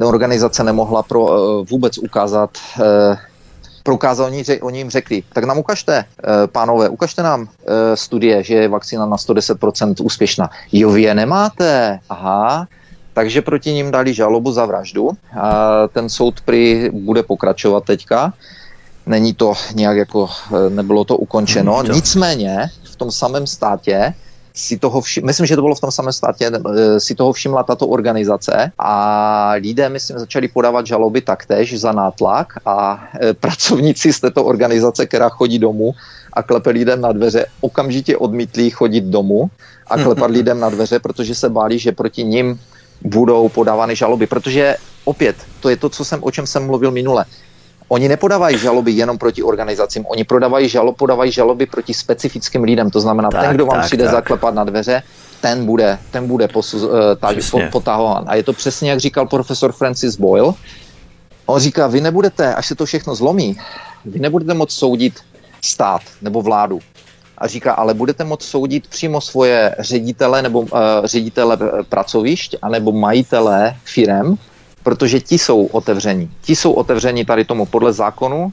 Organizace 0.03 0.65
nemohla 0.65 1.03
pro, 1.03 1.21
uh, 1.23 1.67
vůbec 1.67 1.99
ukázat 1.99 2.51
uh, 2.79 2.85
prokázal, 3.83 4.27
oni, 4.27 4.45
oni 4.61 4.79
jim 4.79 4.91
řekli, 4.91 5.23
tak 5.33 5.45
nám 5.45 5.59
ukažte, 5.59 6.05
uh, 6.05 6.47
pánové, 6.47 6.89
ukažte 6.89 7.23
nám 7.23 7.41
uh, 7.41 7.49
studie, 7.95 8.43
že 8.43 8.55
je 8.55 8.69
vakcína 8.69 9.07
na 9.07 9.17
110% 9.17 9.95
úspěšná. 10.03 10.51
Jo, 10.73 10.91
vy 10.91 11.03
je 11.03 11.15
nemáte. 11.15 12.01
Aha, 12.09 12.67
takže 13.13 13.43
proti 13.43 13.73
ním 13.73 13.91
dali 13.91 14.15
žalobu 14.15 14.53
za 14.53 14.67
vraždu. 14.67 15.11
A 15.41 15.73
ten 15.89 16.09
soud 16.09 16.41
prý 16.41 16.91
bude 16.93 17.23
pokračovat 17.23 17.85
teďka. 17.85 18.33
Není 19.07 19.35
to 19.35 19.55
nějak 19.75 19.97
jako, 19.97 20.29
e, 20.67 20.71
nebylo 20.71 21.05
to 21.05 21.17
ukončeno. 21.17 21.83
Nicméně 21.83 22.71
v 22.85 22.97
tom 22.97 23.11
samém 23.11 23.47
státě 23.47 24.15
si 24.55 24.79
toho 24.79 25.01
všim, 25.01 25.27
myslím, 25.27 25.47
že 25.47 25.57
to 25.57 25.63
bylo 25.63 25.75
v 25.75 25.81
tom 25.81 25.91
samém 25.91 26.13
státě, 26.13 26.51
e, 26.51 27.01
si 27.01 27.15
toho 27.15 27.33
všimla 27.33 27.63
tato 27.63 27.87
organizace 27.87 28.73
a 28.79 29.53
lidé, 29.53 29.89
myslím, 29.89 30.19
začali 30.19 30.49
podávat 30.49 30.87
žaloby 30.87 31.21
taktéž 31.21 31.81
za 31.81 31.93
nátlak 31.93 32.53
a 32.67 33.09
e, 33.21 33.35
pracovníci 33.35 34.13
z 34.13 34.21
této 34.21 34.45
organizace, 34.45 35.07
která 35.07 35.29
chodí 35.29 35.59
domů 35.59 35.93
a 36.33 36.43
klepe 36.43 36.71
lidem 36.71 37.01
na 37.01 37.13
dveře, 37.13 37.47
okamžitě 37.61 38.17
odmítli 38.17 38.71
chodit 38.71 39.05
domů 39.05 39.51
a 39.87 39.97
klepat 39.97 40.31
lidem 40.39 40.61
na 40.61 40.71
dveře, 40.71 40.99
protože 40.99 41.35
se 41.35 41.49
báli, 41.49 41.79
že 41.79 41.93
proti 41.93 42.25
ním 42.25 42.61
budou 43.01 43.49
podávány 43.49 43.97
žaloby, 43.97 44.27
protože 44.27 44.77
opět, 45.05 45.37
to 45.61 45.69
je 45.69 45.77
to, 45.77 45.89
co 45.89 46.05
jsem, 46.05 46.19
o 46.23 46.31
čem 46.31 46.47
jsem 46.47 46.67
mluvil 46.67 46.91
minule. 46.91 47.25
Oni 47.93 48.09
nepodávají 48.09 48.59
žaloby 48.59 48.93
jenom 48.93 49.19
proti 49.19 49.43
organizacím, 49.43 50.07
oni 50.09 50.25
prodávají 50.25 50.69
žalo, 50.69 50.93
podávají 50.93 51.33
žaloby 51.33 51.67
proti 51.67 51.95
specifickým 51.95 52.63
lidem. 52.63 52.91
To 52.91 53.01
znamená, 53.01 53.29
tak, 53.31 53.41
ten, 53.41 53.55
kdo 53.55 53.67
vám 53.67 53.77
tak, 53.77 53.87
přijde 53.87 54.05
tak. 54.05 54.13
zaklepat 54.13 54.55
na 54.55 54.65
dveře, 54.65 55.03
ten 55.41 55.67
bude, 55.67 55.99
ten 56.11 56.29
bude 56.29 56.49
posuz, 56.49 56.83
uh, 56.83 57.71
potahován. 57.73 58.25
A 58.27 58.35
je 58.35 58.43
to 58.43 58.53
přesně, 58.53 58.91
jak 58.91 59.01
říkal 59.01 59.27
profesor 59.27 59.73
Francis 59.73 60.17
Boyle. 60.17 60.53
On 61.47 61.61
říká, 61.61 61.87
vy 61.87 62.01
nebudete, 62.01 62.55
až 62.55 62.67
se 62.67 62.75
to 62.75 62.87
všechno 62.87 63.15
zlomí, 63.15 63.57
vy 64.05 64.21
nebudete 64.21 64.55
moct 64.55 64.73
soudit 64.73 65.21
stát 65.61 66.03
nebo 66.23 66.43
vládu. 66.43 66.81
A 67.39 67.47
říká, 67.47 67.73
ale 67.73 67.95
budete 67.95 68.25
moct 68.25 68.43
soudit 68.43 68.87
přímo 68.87 69.21
svoje 69.21 69.77
ředitele 69.79 70.43
nebo 70.43 70.61
uh, 70.61 70.69
ředitele 71.05 71.59
pracovišť 71.89 72.57
anebo 72.63 72.93
majitele 72.93 73.77
firem, 73.85 74.37
protože 74.83 75.21
ti 75.21 75.39
jsou 75.39 75.67
otevření. 75.67 76.31
Ti 76.43 76.57
jsou 76.57 76.73
otevření 76.73 77.25
tady 77.25 77.45
tomu 77.45 77.67
podle 77.67 77.93
zákonu, 77.93 78.53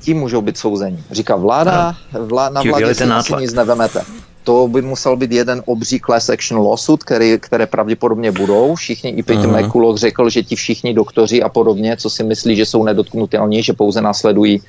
ti 0.00 0.14
můžou 0.14 0.40
být 0.40 0.58
souzení. 0.58 1.04
Říká 1.10 1.36
vláda, 1.36 1.94
vlá, 2.12 2.48
na 2.48 2.62
vládě 2.62 2.94
si 2.94 3.04
asi 3.04 3.32
nic 3.40 3.52
nevemete. 3.52 4.02
To 4.44 4.68
by 4.68 4.82
musel 4.82 5.16
být 5.16 5.32
jeden 5.32 5.62
obří 5.66 6.00
class 6.00 6.28
action 6.28 6.66
lawsuit, 6.66 7.04
který, 7.04 7.38
které 7.40 7.66
pravděpodobně 7.66 8.32
budou. 8.32 8.74
Všichni, 8.74 9.10
i 9.10 9.22
Peter 9.22 9.46
uh-huh. 9.46 9.66
McCulloch 9.66 9.98
řekl, 9.98 10.30
že 10.30 10.42
ti 10.42 10.56
všichni 10.56 10.94
doktoři 10.94 11.42
a 11.42 11.48
podobně, 11.48 11.96
co 11.96 12.10
si 12.10 12.24
myslí, 12.24 12.56
že 12.56 12.66
jsou 12.66 12.84
nedotknutelní, 12.84 13.62
že 13.62 13.72
pouze 13.72 14.00
následují 14.00 14.62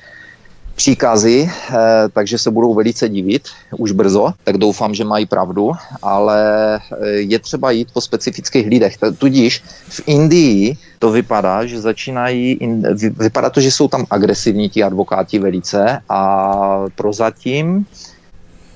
příkazy, 0.74 1.50
eh, 1.50 1.74
takže 2.12 2.38
se 2.38 2.50
budou 2.50 2.74
velice 2.74 3.08
divit 3.08 3.48
už 3.78 3.92
brzo, 3.92 4.32
tak 4.44 4.56
doufám, 4.58 4.94
že 4.94 5.04
mají 5.04 5.26
pravdu, 5.26 5.72
ale 6.02 6.40
eh, 6.76 7.08
je 7.08 7.38
třeba 7.38 7.70
jít 7.70 7.88
po 7.92 8.00
specifických 8.00 8.66
lidech. 8.66 8.98
Tudíž 9.18 9.62
v 9.88 10.02
Indii 10.06 10.76
to 10.98 11.10
vypadá, 11.10 11.66
že 11.66 11.80
začínají, 11.80 12.58
vypadá 13.18 13.50
to, 13.50 13.60
že 13.60 13.70
jsou 13.70 13.88
tam 13.88 14.06
agresivní 14.10 14.68
ti 14.68 14.82
advokáti 14.82 15.38
velice 15.38 15.98
a 16.08 16.84
prozatím 16.94 17.86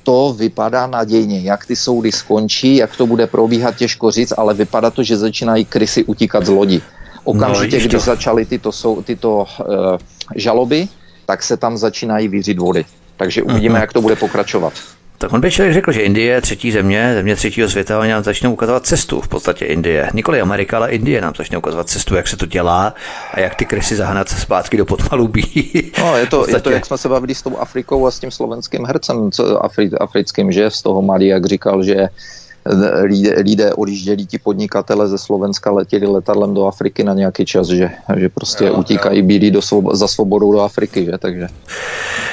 to 0.06 0.34
vypadá 0.38 0.86
nadějně. 0.86 1.40
Jak 1.40 1.66
ty 1.66 1.76
soudy 1.76 2.12
skončí, 2.12 2.76
jak 2.76 2.96
to 2.96 3.06
bude 3.06 3.26
probíhat, 3.26 3.76
těžko 3.76 4.10
říct, 4.10 4.32
ale 4.38 4.54
vypadá 4.54 4.90
to, 4.90 5.02
že 5.02 5.16
začínají 5.16 5.64
krysy 5.64 6.04
utíkat 6.04 6.46
z 6.46 6.48
lodi. 6.48 6.78
Okamžitě, 7.24 7.76
no, 7.76 7.86
když 7.86 8.02
začaly 8.02 8.46
tyto, 8.46 8.70
tyto 9.02 9.30
uh, 9.42 9.98
žaloby, 10.38 10.88
tak 11.26 11.42
se 11.42 11.56
tam 11.56 11.76
začínají 11.76 12.28
vířit 12.28 12.58
vody. 12.58 12.84
Takže 13.16 13.42
uvidíme, 13.42 13.78
uh-huh. 13.78 13.80
jak 13.80 13.92
to 13.92 14.02
bude 14.02 14.16
pokračovat. 14.16 14.72
Tak 15.18 15.32
on 15.32 15.40
by 15.40 15.50
člověk 15.50 15.74
řekl, 15.74 15.92
že 15.92 16.00
Indie 16.00 16.32
je 16.32 16.40
třetí 16.40 16.72
země, 16.72 17.12
země 17.14 17.36
třetího 17.36 17.68
světa, 17.68 18.00
oni 18.00 18.10
nám 18.10 18.24
začnou 18.24 18.52
ukazovat 18.52 18.86
cestu 18.86 19.20
v 19.20 19.28
podstatě 19.28 19.64
Indie. 19.64 20.10
Nikoli 20.14 20.40
Amerika, 20.40 20.76
ale 20.76 20.90
Indie 20.90 21.20
nám 21.20 21.32
začne 21.36 21.58
ukazovat 21.58 21.88
cestu, 21.88 22.14
jak 22.14 22.28
se 22.28 22.36
to 22.36 22.46
dělá 22.46 22.94
a 23.32 23.40
jak 23.40 23.54
ty 23.54 23.64
krysy 23.64 23.96
zahnat 23.96 24.28
zpátky 24.28 24.76
do 24.76 24.84
podpalubí. 24.84 25.72
No, 25.98 26.16
je 26.16 26.26
to, 26.26 26.36
podstatě... 26.36 26.56
je 26.56 26.60
to, 26.60 26.70
jak 26.70 26.86
jsme 26.86 26.98
se 26.98 27.08
bavili 27.08 27.34
s 27.34 27.42
tou 27.42 27.56
Afrikou 27.56 28.06
a 28.06 28.10
s 28.10 28.18
tím 28.18 28.30
slovenským 28.30 28.84
hercem 28.84 29.32
co, 29.32 29.64
Afri, 29.64 29.90
africkým, 30.00 30.52
že 30.52 30.70
z 30.70 30.82
toho 30.82 31.02
Mali, 31.02 31.26
jak 31.26 31.46
říkal, 31.46 31.82
že 31.82 32.08
lidé, 33.02 33.34
lidé 33.42 33.74
odjížděli 33.74 34.26
ti 34.26 34.38
podnikatele 34.38 35.08
ze 35.08 35.18
Slovenska, 35.18 35.70
letěli 35.70 36.06
letadlem 36.06 36.54
do 36.54 36.66
Afriky 36.66 37.04
na 37.04 37.14
nějaký 37.14 37.44
čas, 37.44 37.66
že, 37.66 37.90
že 38.16 38.28
prostě 38.28 38.64
jo, 38.64 38.74
utíkají 38.74 39.22
bílí 39.22 39.50
do 39.50 39.60
svob- 39.60 39.94
za 39.94 40.08
svobodou 40.08 40.52
do 40.52 40.60
Afriky, 40.60 41.04
že, 41.04 41.18
takže. 41.18 41.48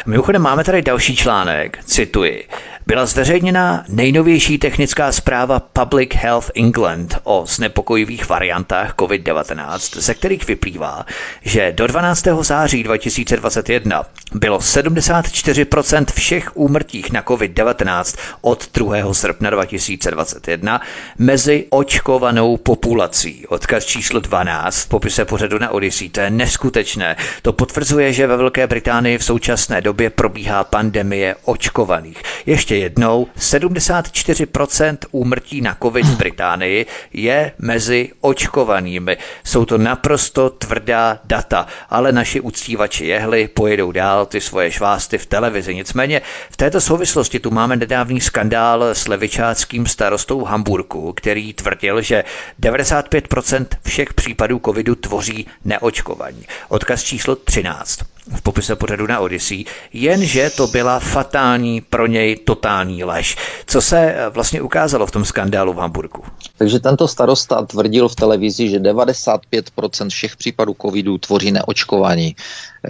Mimochodem 0.05 0.41
máme 0.41 0.63
tady 0.63 0.81
další 0.81 1.15
článek, 1.15 1.77
cituji 1.85 2.43
byla 2.87 3.05
zveřejněna 3.05 3.83
nejnovější 3.87 4.57
technická 4.57 5.11
zpráva 5.11 5.59
Public 5.59 6.09
Health 6.13 6.51
England 6.55 7.17
o 7.23 7.43
znepokojivých 7.47 8.29
variantách 8.29 8.95
COVID-19, 8.95 9.99
ze 9.99 10.13
kterých 10.13 10.47
vyplývá, 10.47 11.05
že 11.41 11.71
do 11.71 11.87
12. 11.87 12.27
září 12.41 12.83
2021 12.83 14.03
bylo 14.33 14.57
74% 14.57 16.05
všech 16.13 16.57
úmrtích 16.57 17.11
na 17.11 17.21
COVID-19 17.21 18.17
od 18.41 18.69
2. 18.73 19.13
srpna 19.13 19.49
2021 19.49 20.81
mezi 21.17 21.65
očkovanou 21.69 22.57
populací. 22.57 23.47
Odkaz 23.47 23.85
číslo 23.85 24.19
12 24.19 24.79
v 24.79 24.87
popise 24.87 25.25
pořadu 25.25 25.59
na 25.59 25.69
Odyssey. 25.69 26.09
To 26.09 26.19
je 26.19 26.29
neskutečné. 26.29 27.15
To 27.41 27.53
potvrzuje, 27.53 28.13
že 28.13 28.27
ve 28.27 28.37
Velké 28.37 28.67
Británii 28.67 29.17
v 29.17 29.23
současné 29.23 29.81
době 29.81 30.09
probíhá 30.09 30.63
pandemie 30.63 31.35
očkovaných. 31.43 32.21
Ještě 32.45 32.72
ještě 32.73 32.83
jednou, 32.83 33.27
74% 33.39 34.97
úmrtí 35.11 35.61
na 35.61 35.77
COVID 35.81 36.05
v 36.05 36.17
Británii 36.17 36.85
je 37.13 37.51
mezi 37.59 38.09
očkovanými. 38.21 39.17
Jsou 39.43 39.65
to 39.65 39.77
naprosto 39.77 40.49
tvrdá 40.49 41.19
data, 41.23 41.67
ale 41.89 42.11
naši 42.11 42.39
uctívači 42.39 43.05
jehly 43.05 43.47
pojedou 43.47 43.91
dál 43.91 44.25
ty 44.25 44.41
svoje 44.41 44.71
švásty 44.71 45.17
v 45.17 45.25
televizi. 45.25 45.75
Nicméně 45.75 46.21
v 46.49 46.57
této 46.57 46.81
souvislosti 46.81 47.39
tu 47.39 47.51
máme 47.51 47.75
nedávný 47.75 48.21
skandál 48.21 48.83
s 48.83 49.07
levičáckým 49.07 49.85
starostou 49.85 50.43
Hamburku, 50.43 51.13
který 51.13 51.53
tvrdil, 51.53 52.01
že 52.01 52.23
95% 52.61 53.65
všech 53.85 54.13
případů 54.13 54.61
covidu 54.65 54.95
tvoří 54.95 55.47
neočkovaní. 55.65 56.45
Odkaz 56.69 57.03
číslo 57.03 57.35
13 57.35 58.12
v 58.35 58.41
popise 58.41 58.75
pořadu 58.75 59.07
na 59.07 59.19
Odyssey, 59.19 59.65
jenže 59.93 60.49
to 60.49 60.67
byla 60.67 60.99
fatální 60.99 61.81
pro 61.81 62.07
něj 62.07 62.35
totální 62.35 63.03
lež. 63.03 63.37
Co 63.65 63.81
se 63.81 63.99
eh, 63.99 64.29
vlastně 64.29 64.61
ukázalo 64.61 65.07
v 65.07 65.11
tom 65.11 65.25
skandálu 65.25 65.73
v 65.73 65.77
Hamburgu? 65.77 66.23
Takže 66.57 66.79
tento 66.79 67.07
starosta 67.07 67.65
tvrdil 67.65 68.09
v 68.09 68.15
televizi, 68.15 68.69
že 68.69 68.79
95% 68.79 70.09
všech 70.09 70.35
případů 70.35 70.75
covidu 70.81 71.17
tvoří 71.17 71.51
neočkování. 71.51 72.35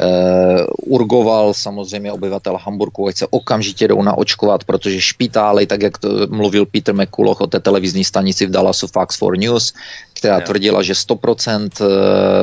Uh, 0.02 0.66
urgoval 0.94 1.54
samozřejmě 1.54 2.12
obyvatel 2.12 2.58
Hamburgu, 2.58 3.08
ať 3.08 3.18
se 3.18 3.28
okamžitě 3.30 3.88
jdou 3.88 4.02
naočkovat, 4.02 4.64
protože 4.64 5.02
špitály, 5.02 5.66
tak 5.66 5.82
jak 5.82 5.98
to 5.98 6.10
mluvil 6.30 6.66
Peter 6.66 6.96
McCulloch 6.96 7.42
o 7.42 7.48
té 7.48 7.60
televizní 7.60 8.04
stanici 8.04 8.46
v 8.46 8.52
Dallasu 8.52 8.88
Fox 8.88 9.16
4 9.16 9.32
News, 9.38 9.74
která 10.14 10.42
tvrdila, 10.42 10.84
že 10.84 10.94
100%, 10.94 11.70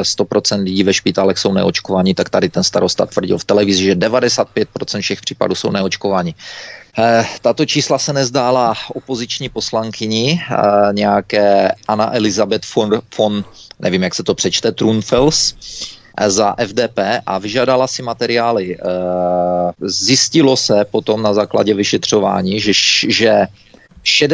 100% 0.03 0.59
eh, 0.59 0.63
lidí 0.63 0.83
ve 0.83 0.95
špitálech 0.95 1.39
jsou 1.39 1.53
neočkovaní, 1.53 2.15
tak 2.15 2.31
tady 2.31 2.49
ten 2.49 2.63
starosta 2.63 3.07
tvrdil 3.07 3.39
v 3.39 3.45
televizi, 3.45 3.85
že 3.85 3.95
95% 3.95 5.01
všech 5.01 5.21
případů 5.21 5.55
jsou 5.55 5.71
neočkovaní. 5.71 6.35
Eh, 6.99 7.25
tato 7.43 7.67
čísla 7.67 7.99
se 7.99 8.13
nezdála 8.13 8.75
opoziční 8.95 9.49
poslankyni, 9.49 10.41
nějaké 10.93 11.75
Anna 11.89 12.15
Elizabeth 12.15 12.75
von, 12.77 13.03
von 13.19 13.45
nevím, 13.81 14.03
jak 14.03 14.15
se 14.15 14.23
to 14.23 14.35
přečte, 14.35 14.73
Trunfels, 14.73 15.55
za 16.27 16.55
FDP 16.59 16.99
a 17.27 17.39
vyžádala 17.39 17.87
si 17.87 18.03
materiály. 18.03 18.77
Eh, 18.77 18.81
zjistilo 19.81 20.57
se 20.57 20.85
potom 20.91 21.23
na 21.23 21.35
základě 21.35 21.75
vyšetřování, 21.75 22.61
že, 22.61 22.73
že 23.09 24.29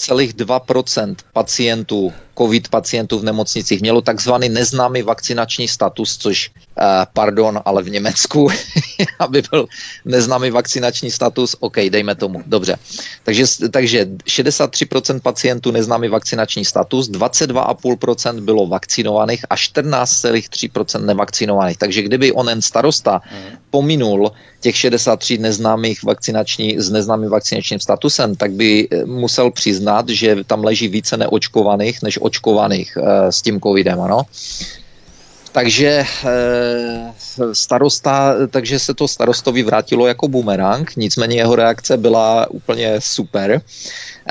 63,2% 0.00 1.16
pacientů 1.32 2.12
covid 2.40 2.68
pacientů 2.68 3.18
v 3.18 3.24
nemocnicích 3.24 3.80
mělo 3.80 4.00
takzvaný 4.00 4.48
neznámý 4.48 5.02
vakcinační 5.02 5.68
status, 5.68 6.16
což, 6.16 6.50
uh, 6.56 6.84
pardon, 7.12 7.60
ale 7.64 7.82
v 7.82 7.90
Německu, 7.90 8.48
aby 9.18 9.42
byl 9.50 9.66
neznámý 10.04 10.50
vakcinační 10.50 11.10
status, 11.10 11.56
OK, 11.60 11.76
dejme 11.76 12.14
tomu, 12.14 12.42
dobře. 12.46 12.76
Takže, 13.24 13.44
takže 13.70 14.06
63% 14.24 15.20
pacientů 15.20 15.70
neznámý 15.70 16.08
vakcinační 16.08 16.64
status, 16.64 17.10
22,5% 17.10 18.40
bylo 18.40 18.66
vakcinovaných 18.66 19.44
a 19.50 19.54
14,3% 19.56 21.04
nevakcinovaných. 21.04 21.76
Takže 21.76 22.02
kdyby 22.02 22.32
onen 22.32 22.62
starosta 22.62 23.20
pominul 23.70 24.32
těch 24.60 24.76
63 24.76 25.38
neznámých 25.38 26.02
vakcinační, 26.02 26.80
s 26.80 26.90
neznámým 26.90 27.30
vakcinačním 27.30 27.80
statusem, 27.80 28.36
tak 28.36 28.52
by 28.52 28.88
eh, 28.90 29.04
musel 29.04 29.50
přiznat, 29.50 29.89
že 30.08 30.44
tam 30.44 30.64
leží 30.64 30.88
více 30.88 31.16
neočkovaných 31.16 32.02
než 32.02 32.18
očkovaných 32.22 32.96
eh, 32.96 33.32
s 33.32 33.42
tím 33.42 33.60
covidem, 33.60 34.00
ano. 34.00 34.22
Takže 35.52 36.04
eh, 36.24 37.12
starosta, 37.52 38.34
takže 38.50 38.78
se 38.78 38.94
to 38.94 39.08
starostovi 39.08 39.62
vrátilo 39.62 40.06
jako 40.06 40.28
bumerang, 40.28 40.96
nicméně 40.96 41.36
jeho 41.36 41.56
reakce 41.56 41.96
byla 41.96 42.50
úplně 42.50 43.00
super. 43.00 43.60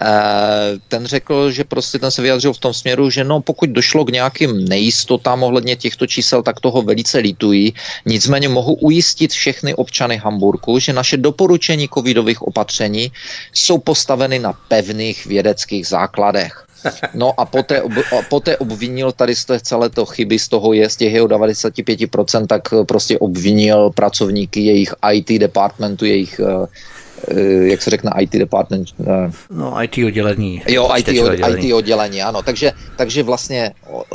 Eh, 0.01 0.79
ten 0.87 1.05
řekl, 1.05 1.51
že 1.51 1.63
prostě 1.63 1.99
ten 1.99 2.11
se 2.11 2.21
vyjadřil 2.21 2.53
v 2.53 2.59
tom 2.59 2.73
směru, 2.73 3.09
že 3.09 3.23
no 3.23 3.41
pokud 3.41 3.69
došlo 3.69 4.05
k 4.05 4.11
nějakým 4.11 4.65
nejistotám 4.65 5.43
ohledně 5.43 5.75
těchto 5.75 6.07
čísel, 6.07 6.43
tak 6.43 6.59
toho 6.59 6.81
velice 6.81 7.17
lítují. 7.17 7.73
Nicméně 8.05 8.49
mohu 8.49 8.73
ujistit 8.73 9.31
všechny 9.31 9.75
občany 9.75 10.17
Hamburku, 10.17 10.79
že 10.79 10.93
naše 10.93 11.17
doporučení 11.17 11.89
covidových 11.93 12.41
opatření 12.41 13.11
jsou 13.53 13.77
postaveny 13.77 14.39
na 14.39 14.53
pevných 14.53 15.25
vědeckých 15.25 15.87
základech. 15.87 16.65
No 17.13 17.39
a 17.39 17.45
poté, 17.45 17.81
ob, 17.81 17.91
a 17.91 18.21
poté 18.29 18.57
obvinil 18.57 19.11
tady 19.11 19.35
z 19.35 19.45
té 19.45 19.59
celé 19.59 19.89
to 19.89 20.05
chyby 20.05 20.39
z 20.39 20.47
toho 20.47 20.73
je 20.73 20.89
z 20.89 20.95
těch 20.95 21.13
jeho 21.13 21.27
95%, 21.27 22.47
tak 22.47 22.61
prostě 22.87 23.19
obvinil 23.19 23.89
pracovníky 23.89 24.61
jejich 24.61 24.93
IT 25.11 25.27
departmentu, 25.27 26.05
jejich 26.05 26.39
uh, 26.39 26.65
jak 27.61 27.81
se 27.81 27.89
řekne, 27.89 28.11
IT 28.19 28.33
department. 28.33 28.87
No, 29.49 29.83
IT 29.83 29.97
oddělení. 30.05 30.63
Jo, 30.67 30.89
IT, 30.97 31.07
oddělení. 31.07 31.67
IT 31.67 31.73
oddělení, 31.73 32.21
ano. 32.21 32.41
Takže, 32.41 32.71
takže 32.95 33.23
vlastně 33.23 33.71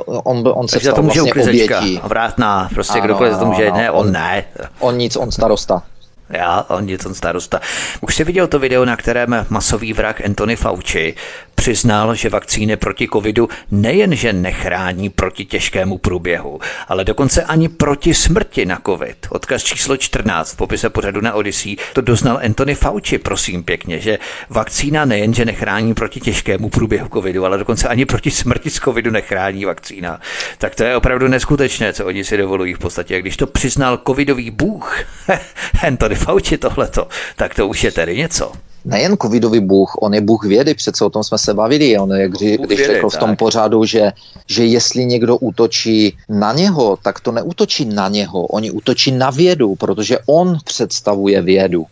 on, 0.06 0.52
on 0.54 0.68
se 0.68 0.80
stal 0.80 0.94
to 0.94 1.02
může 1.02 1.22
vlastně 1.22 1.42
obětí. 1.42 2.00
Vrátná, 2.04 2.68
prostě 2.74 2.98
ano, 2.98 3.04
kdokoliv 3.04 3.38
to 3.38 3.46
může, 3.46 3.70
ne, 3.70 3.90
on, 3.90 4.06
on 4.06 4.12
ne. 4.12 4.44
On 4.78 4.96
nic, 4.96 5.16
on 5.16 5.32
starosta. 5.32 5.82
Já, 6.30 6.66
on 6.68 6.88
je 6.88 6.98
ten 6.98 7.14
starosta. 7.14 7.60
Už 8.00 8.16
jsi 8.16 8.24
viděl 8.24 8.46
to 8.46 8.58
video, 8.58 8.84
na 8.84 8.96
kterém 8.96 9.46
masový 9.48 9.92
vrak 9.92 10.24
Anthony 10.24 10.56
Fauci 10.56 11.14
přiznal, 11.54 12.14
že 12.14 12.28
vakcíny 12.28 12.76
proti 12.76 13.08
covidu 13.12 13.48
nejenže 13.70 14.32
nechrání 14.32 15.10
proti 15.10 15.44
těžkému 15.44 15.98
průběhu, 15.98 16.60
ale 16.88 17.04
dokonce 17.04 17.44
ani 17.44 17.68
proti 17.68 18.14
smrti 18.14 18.66
na 18.66 18.80
covid. 18.86 19.26
Odkaz 19.30 19.62
číslo 19.62 19.96
14 19.96 20.52
v 20.52 20.56
popise 20.56 20.90
pořadu 20.90 21.20
na 21.20 21.34
Odyssey 21.34 21.76
to 21.92 22.00
doznal 22.00 22.40
Anthony 22.44 22.74
Fauci, 22.74 23.18
prosím 23.18 23.64
pěkně, 23.64 23.98
že 23.98 24.18
vakcína 24.48 25.04
nejenže 25.04 25.44
nechrání 25.44 25.94
proti 25.94 26.20
těžkému 26.20 26.68
průběhu 26.68 27.08
covidu, 27.08 27.44
ale 27.44 27.58
dokonce 27.58 27.88
ani 27.88 28.04
proti 28.04 28.30
smrti 28.30 28.70
z 28.70 28.80
covidu 28.80 29.10
nechrání 29.10 29.64
vakcína. 29.64 30.20
Tak 30.58 30.74
to 30.74 30.84
je 30.84 30.96
opravdu 30.96 31.28
neskutečné, 31.28 31.92
co 31.92 32.06
oni 32.06 32.24
si 32.24 32.36
dovolují 32.36 32.74
v 32.74 32.78
podstatě. 32.78 33.20
Když 33.20 33.36
to 33.36 33.46
přiznal 33.46 34.00
covidový 34.06 34.50
bůh, 34.50 34.98
Anthony 35.86 36.14
Fauci 36.14 36.58
tohleto, 36.58 37.08
tak 37.36 37.54
to 37.54 37.68
už 37.68 37.84
je 37.84 37.92
tedy 37.92 38.16
něco 38.16 38.52
nejen 38.84 39.16
covidový 39.16 39.60
bůh, 39.60 39.94
on 40.00 40.14
je 40.14 40.20
bůh 40.20 40.44
vědy, 40.44 40.74
přece 40.74 41.04
o 41.04 41.10
tom 41.10 41.24
jsme 41.24 41.38
se 41.38 41.54
bavili, 41.54 41.98
on 41.98 42.12
je, 42.12 42.28
když, 42.28 42.56
když 42.56 42.78
vědy, 42.78 42.94
řekl 42.94 43.10
v 43.10 43.16
tom 43.16 43.30
tak. 43.30 43.38
pořadu, 43.38 43.84
že, 43.84 44.12
že 44.46 44.64
jestli 44.64 45.06
někdo 45.06 45.36
útočí 45.36 46.16
na 46.28 46.52
něho, 46.52 46.98
tak 47.02 47.20
to 47.20 47.32
neútočí 47.32 47.84
na 47.84 48.08
něho, 48.08 48.46
oni 48.46 48.70
útočí 48.70 49.12
na 49.12 49.30
vědu, 49.30 49.74
protože 49.74 50.18
on 50.26 50.58
představuje 50.64 51.42
vědu. 51.42 51.86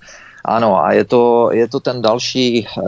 Ano, 0.45 0.85
a 0.85 0.93
je 0.93 1.05
to, 1.05 1.51
je 1.53 1.69
to 1.69 1.81
ten 1.81 2.03
další, 2.03 2.67
uh, 2.77 2.83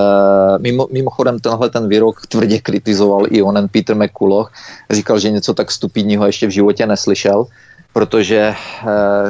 mimo, 0.58 0.88
mimochodem 0.92 1.38
tenhle 1.38 1.70
ten 1.70 1.88
výrok 1.88 2.26
tvrdě 2.26 2.58
kritizoval 2.58 3.26
i 3.30 3.42
onen 3.42 3.68
Peter 3.68 3.96
McCulloch, 3.96 4.52
říkal, 4.90 5.18
že 5.18 5.30
něco 5.30 5.54
tak 5.54 5.70
stupidního 5.70 6.26
ještě 6.26 6.46
v 6.46 6.50
životě 6.50 6.86
neslyšel, 6.86 7.46
protože 7.94 8.36
e, 8.36 8.54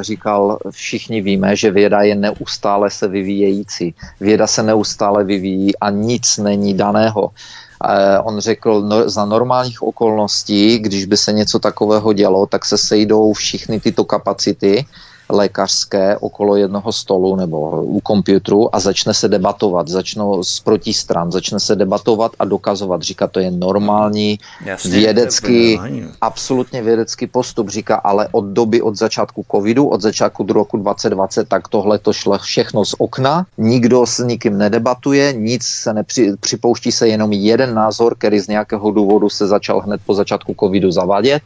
říkal, 0.01 0.57
všichni 0.69 1.21
víme, 1.21 1.55
že 1.55 1.71
věda 1.71 2.01
je 2.01 2.15
neustále 2.15 2.89
se 2.89 3.07
vyvíjející. 3.07 3.93
Věda 4.19 4.47
se 4.47 4.63
neustále 4.63 5.23
vyvíjí 5.23 5.77
a 5.77 5.89
nic 5.89 6.37
není 6.37 6.73
daného. 6.73 7.29
E, 7.29 8.19
on 8.19 8.39
řekl, 8.39 8.81
no, 8.81 9.09
za 9.09 9.25
normálních 9.25 9.83
okolností, 9.83 10.79
když 10.79 11.05
by 11.05 11.17
se 11.17 11.31
něco 11.31 11.59
takového 11.59 12.13
dělo, 12.13 12.45
tak 12.45 12.65
se 12.65 12.77
sejdou 12.77 13.33
všichni 13.33 13.79
tyto 13.79 14.03
kapacity 14.03 14.85
lékařské 15.29 16.17
okolo 16.17 16.55
jednoho 16.55 16.91
stolu 16.91 17.35
nebo 17.35 17.81
u 17.83 18.01
počítaču 18.01 18.75
a 18.75 18.79
začne 18.79 19.13
se 19.13 19.27
debatovat, 19.27 19.87
začnou 19.87 20.43
z 20.43 20.59
protistran, 20.59 21.31
začne 21.31 21.59
se 21.59 21.75
debatovat 21.75 22.31
a 22.39 22.45
dokazovat. 22.45 23.01
Říká, 23.01 23.27
to 23.27 23.39
je 23.39 23.51
normální, 23.51 24.39
Jasně, 24.65 24.91
vědecký, 24.91 25.79
absolutně 26.21 26.81
vědecký 26.81 27.27
postup. 27.27 27.69
Říká, 27.69 27.95
ale 27.95 28.27
od 28.31 28.45
doby, 28.45 28.81
od 28.81 28.95
začátku 28.95 29.45
covidu, 29.51 29.87
od 29.87 30.01
začátku 30.01 30.45
roku 30.49 30.77
2020, 30.77 31.47
tak 31.47 31.67
tohle 31.67 31.99
to 31.99 32.13
šlo 32.13 32.37
všechno 32.37 32.85
z 32.85 32.95
okna, 32.97 33.45
nikdo 33.57 34.05
s 34.05 34.23
nikým 34.23 34.57
nedebatuje, 34.57 35.33
nic 35.33 35.63
se 35.63 35.93
nepři, 35.93 36.33
připouští 36.39 36.91
se 36.91 37.07
jenom 37.07 37.33
jeden 37.33 37.73
názor, 37.73 38.15
který 38.17 38.39
z 38.39 38.47
nějakého 38.47 38.91
důvodu 38.91 39.29
se 39.29 39.47
začal 39.47 39.81
hned 39.81 40.01
po 40.05 40.13
začátku 40.13 40.55
covidu 40.59 40.91
zavádět 40.91 41.41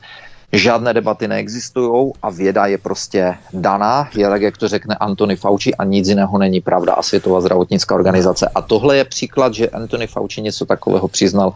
Žádné 0.54 0.94
debaty 0.94 1.28
neexistují 1.28 2.12
a 2.22 2.30
věda 2.30 2.66
je 2.66 2.78
prostě 2.78 3.36
daná, 3.54 4.10
je 4.16 4.30
tak, 4.30 4.42
jak 4.42 4.58
to 4.58 4.68
řekne 4.68 4.96
Anthony 4.96 5.36
Fauci 5.36 5.76
a 5.76 5.84
nic 5.84 6.08
jiného 6.08 6.38
není 6.38 6.62
pravda 6.62 6.94
a 6.94 7.04
Světová 7.04 7.42
zdravotnická 7.42 7.96
organizace. 7.96 8.50
A 8.56 8.62
tohle 8.62 8.98
je 8.98 9.06
příklad, 9.06 9.54
že 9.54 9.70
Anthony 9.70 10.08
Fauci 10.08 10.42
něco 10.42 10.66
takového 10.66 11.08
přiznal. 11.08 11.54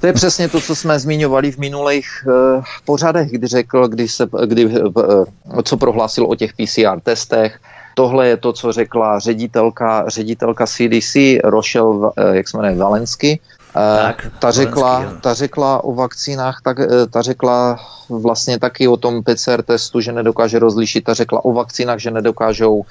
To 0.00 0.06
je 0.06 0.12
přesně 0.12 0.48
to, 0.48 0.60
co 0.60 0.76
jsme 0.76 0.98
zmiňovali 0.98 1.52
v 1.52 1.58
minulých 1.58 2.06
uh, 2.26 2.64
pořadech, 2.84 3.30
kdy 3.30 3.46
řekl, 3.46 3.88
kdy 3.88 4.08
se, 4.08 4.28
kdy, 4.46 4.66
uh, 4.66 5.24
co 5.62 5.76
prohlásil 5.76 6.26
o 6.26 6.34
těch 6.34 6.52
PCR 6.52 7.00
testech. 7.02 7.58
Tohle 7.94 8.28
je 8.28 8.36
to, 8.36 8.52
co 8.52 8.72
řekla 8.72 9.18
ředitelka, 9.18 10.04
ředitelka 10.08 10.66
CDC 10.66 11.16
Rochelle, 11.44 12.10
jak 12.32 12.48
se 12.48 12.56
jmenuje, 12.56 12.76
Valensky, 12.76 13.40
tak, 13.74 14.26
ta, 14.38 14.50
řekla, 14.50 15.12
ta 15.20 15.34
řekla 15.34 15.84
o 15.84 15.94
vakcínách, 15.94 16.60
tak, 16.62 16.80
eh, 16.80 17.06
ta 17.10 17.22
řekla 17.22 17.80
vlastně 18.08 18.58
taky 18.58 18.88
o 18.88 18.96
tom 18.96 19.22
PCR 19.22 19.62
testu, 19.62 20.00
že 20.00 20.12
nedokáže 20.12 20.58
rozlišit, 20.58 21.04
ta 21.04 21.14
řekla 21.14 21.44
o 21.44 21.52
vakcínách, 21.52 21.98
že 21.98 22.10
nedokážou 22.10 22.84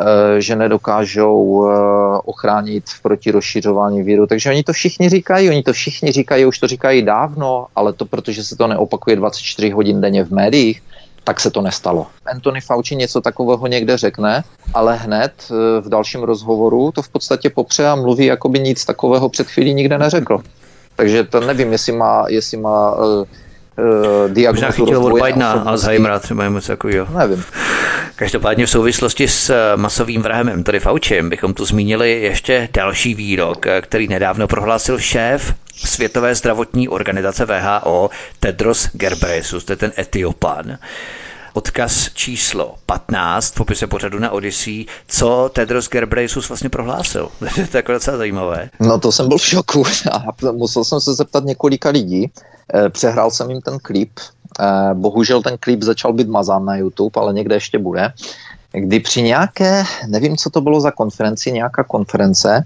eh, 0.00 0.40
že 0.40 0.56
nedokážou 0.56 1.68
ochránit 2.24 2.84
proti 3.02 3.30
rozšiřování 3.30 4.02
víru. 4.02 4.26
Takže 4.26 4.50
oni 4.50 4.62
to 4.62 4.72
všichni 4.72 5.08
říkají, 5.08 5.50
oni 5.50 5.62
to 5.62 5.72
všichni 5.72 6.12
říkají, 6.12 6.46
už 6.46 6.58
to 6.58 6.66
říkají 6.66 7.02
dávno, 7.02 7.66
ale 7.76 7.92
to 7.92 8.06
protože 8.06 8.44
se 8.44 8.56
to 8.56 8.66
neopakuje 8.66 9.16
24 9.16 9.70
hodin 9.70 10.00
denně 10.00 10.24
v 10.24 10.30
médiích, 10.30 10.82
tak 11.24 11.40
se 11.40 11.50
to 11.50 11.60
nestalo. 11.60 12.06
Anthony 12.26 12.60
Fauci 12.60 12.96
něco 12.96 13.20
takového 13.20 13.66
někde 13.66 13.96
řekne, 13.96 14.44
ale 14.74 14.96
hned 14.96 15.32
eh, 15.50 15.80
v 15.80 15.88
dalším 15.88 16.22
rozhovoru 16.22 16.92
to 16.92 17.02
v 17.02 17.08
podstatě 17.08 17.50
popře 17.50 17.86
a 17.86 17.94
mluví, 17.94 18.26
jako 18.26 18.48
by 18.48 18.60
nic 18.60 18.84
takového 18.84 19.28
před 19.28 19.48
chvílí 19.48 19.74
nikde 19.74 19.98
neřekl. 19.98 20.42
Takže 20.96 21.24
to 21.24 21.40
nevím, 21.40 21.72
jestli 21.72 21.92
má, 21.92 22.24
jestli 22.28 22.56
má 22.56 22.96
uh, 22.96 23.24
diagnozu 24.28 24.72
chytil 24.72 25.04
od 25.04 25.22
Bidena 25.22 25.52
Alzheimera 25.52 26.18
třeba 26.18 26.48
něco 26.48 26.66
takového. 26.66 27.06
Nevím. 27.18 27.44
Každopádně 28.16 28.66
v 28.66 28.70
souvislosti 28.70 29.28
s 29.28 29.74
masovým 29.76 30.22
vrahem 30.22 30.64
Tony 30.64 30.80
Faučem 30.80 31.30
bychom 31.30 31.54
tu 31.54 31.64
zmínili 31.64 32.22
ještě 32.22 32.68
další 32.72 33.14
výrok, 33.14 33.66
který 33.80 34.08
nedávno 34.08 34.48
prohlásil 34.48 34.98
šéf 34.98 35.54
Světové 35.84 36.34
zdravotní 36.34 36.88
organizace 36.88 37.46
VHO 37.46 38.10
Tedros 38.40 38.88
Ghebreyesus, 38.92 39.64
to 39.64 39.72
je 39.72 39.76
ten 39.76 39.92
Etiopan. 39.98 40.78
Odkaz 41.54 42.10
číslo 42.14 42.74
15 42.86 43.50
v 43.50 43.54
popise 43.54 43.86
pořadu 43.86 44.18
na 44.18 44.30
Odyssey, 44.30 44.86
co 45.08 45.50
Tedros 45.52 45.88
Ghebreyesus 45.88 46.48
vlastně 46.48 46.70
prohlásil. 46.70 47.28
to 47.54 47.60
je 47.60 47.68
jako 47.72 47.92
docela 47.92 48.16
zajímavé. 48.16 48.70
No 48.80 48.98
to 48.98 49.12
jsem 49.12 49.28
byl 49.28 49.38
v 49.38 49.46
šoku 49.46 49.84
a 50.12 50.22
musel 50.52 50.84
jsem 50.84 51.00
se 51.00 51.14
zeptat 51.14 51.44
několika 51.44 51.88
lidí. 51.88 52.30
Eh, 52.74 52.88
přehrál 52.88 53.30
jsem 53.30 53.50
jim 53.50 53.60
ten 53.60 53.78
klip. 53.78 54.10
Eh, 54.60 54.94
bohužel 54.94 55.42
ten 55.42 55.58
klip 55.60 55.82
začal 55.82 56.12
být 56.12 56.28
mazán 56.28 56.64
na 56.64 56.76
YouTube, 56.76 57.20
ale 57.20 57.32
někde 57.32 57.56
ještě 57.56 57.78
bude 57.78 58.12
kdy 58.72 59.00
při 59.00 59.22
nějaké, 59.22 59.84
nevím, 60.06 60.36
co 60.36 60.50
to 60.50 60.60
bylo 60.60 60.80
za 60.80 60.90
konferenci, 60.90 61.52
nějaká 61.52 61.84
konference, 61.84 62.64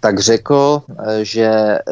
tak 0.00 0.20
řekl, 0.20 0.82
eh, 0.88 1.24
že 1.24 1.44
eh, 1.44 1.82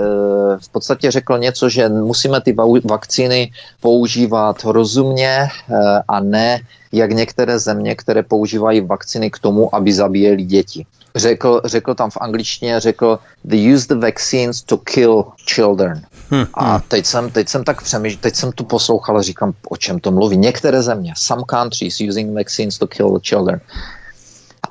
v 0.59 0.69
podstatě 0.73 1.11
řekl 1.11 1.39
něco, 1.39 1.69
že 1.69 1.89
musíme 1.89 2.41
ty 2.41 2.57
vakcíny 2.85 3.53
používat 3.81 4.65
rozumně 4.65 5.49
eh, 5.49 5.75
a 6.09 6.21
ne 6.21 6.61
jak 6.93 7.13
některé 7.13 7.59
země, 7.59 7.95
které 7.95 8.23
používají 8.23 8.81
vakcíny 8.81 9.31
k 9.31 9.39
tomu, 9.39 9.75
aby 9.75 9.93
zabíjeli 9.93 10.45
děti. 10.45 10.87
Řekl, 11.15 11.61
řekl 11.65 11.95
tam 11.95 12.11
v 12.11 12.17
angličtině, 12.21 12.81
řekl, 12.81 13.19
they 13.49 13.75
use 13.75 13.87
the 13.89 13.95
vaccines 13.95 14.63
to 14.63 14.77
kill 14.77 15.25
children. 15.55 16.03
Hmm, 16.31 16.47
a 16.55 16.81
teď 16.89 17.07
jsem, 17.07 17.31
teď 17.31 17.49
jsem 17.49 17.65
tak 17.65 17.83
přemýšlel, 17.83 18.21
teď 18.21 18.35
jsem 18.35 18.53
tu 18.53 18.65
poslouchal 18.65 19.19
a 19.19 19.23
říkám, 19.23 19.53
o 19.69 19.77
čem 19.77 20.01
to 20.01 20.11
mluví. 20.11 20.37
Některé 20.37 20.83
země, 20.83 21.13
some 21.17 21.43
countries 21.51 22.01
using 22.09 22.35
vaccines 22.35 22.79
to 22.79 22.87
kill 22.87 23.11
the 23.11 23.21
children. 23.29 23.61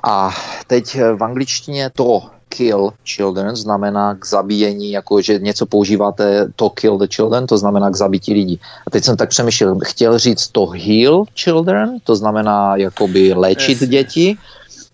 A 0.02 0.30
teď 0.66 0.98
v 1.16 1.24
angličtině 1.24 1.90
to 1.90 2.22
kill 2.48 2.92
children 3.04 3.56
znamená 3.56 4.14
k 4.14 4.26
zabíjení, 4.26 4.92
jako 4.92 5.20
že 5.20 5.38
něco 5.38 5.66
používáte 5.66 6.48
to 6.56 6.70
kill 6.70 6.98
the 6.98 7.06
children, 7.06 7.46
to 7.46 7.58
znamená 7.58 7.90
k 7.90 7.96
zabití 7.96 8.34
lidí. 8.34 8.60
A 8.86 8.90
teď 8.90 9.04
jsem 9.04 9.16
tak 9.16 9.28
přemýšlel, 9.28 9.78
chtěl 9.84 10.18
říct 10.18 10.48
to 10.48 10.66
heal 10.66 11.24
children, 11.34 11.98
to 12.04 12.16
znamená 12.16 12.76
jakoby 12.76 13.32
léčit 13.32 13.80
yes. 13.80 13.90
děti, 13.90 14.38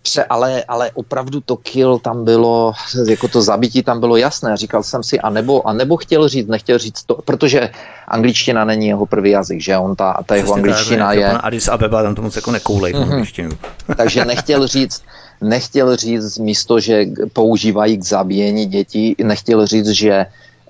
Pře, 0.03 0.23
ale, 0.23 0.63
ale 0.67 0.91
opravdu 0.93 1.41
to 1.41 1.57
kill 1.57 1.99
tam 1.99 2.25
bylo, 2.25 2.73
jako 3.07 3.27
to 3.27 3.41
zabití 3.41 3.83
tam 3.83 3.99
bylo 3.99 4.17
jasné. 4.17 4.57
Říkal 4.57 4.83
jsem 4.83 5.03
si, 5.03 5.19
a 5.19 5.29
nebo, 5.29 5.67
a 5.67 5.73
nebo 5.73 5.97
chtěl 5.97 6.27
říct, 6.27 6.47
nechtěl 6.47 6.77
říct 6.77 7.03
to, 7.03 7.15
protože 7.15 7.69
angličtina 8.07 8.65
není 8.65 8.87
jeho 8.87 9.05
první 9.05 9.31
jazyk, 9.31 9.61
že 9.61 9.77
on 9.77 9.95
ta, 9.95 10.23
ta 10.25 10.35
jeho 10.35 10.53
angličtina 10.53 11.07
tak, 11.07 11.17
je... 11.17 11.31
Addis 11.31 11.67
Abeba 11.67 12.03
tam 12.03 12.15
to 12.15 12.21
moc 12.21 12.35
jako 12.35 12.51
nekoulej 12.51 12.93
mm-hmm. 12.93 13.11
angličtinu. 13.11 13.49
Takže 13.97 14.25
nechtěl 14.25 14.67
říct, 14.67 15.03
nechtěl 15.41 15.95
říct 15.95 16.37
místo, 16.37 16.79
že 16.79 17.05
používají 17.33 17.97
k 17.97 18.03
zabíjení 18.03 18.65
dětí, 18.65 19.15
nechtěl 19.23 19.67
říct, 19.67 19.87
že 19.87 20.25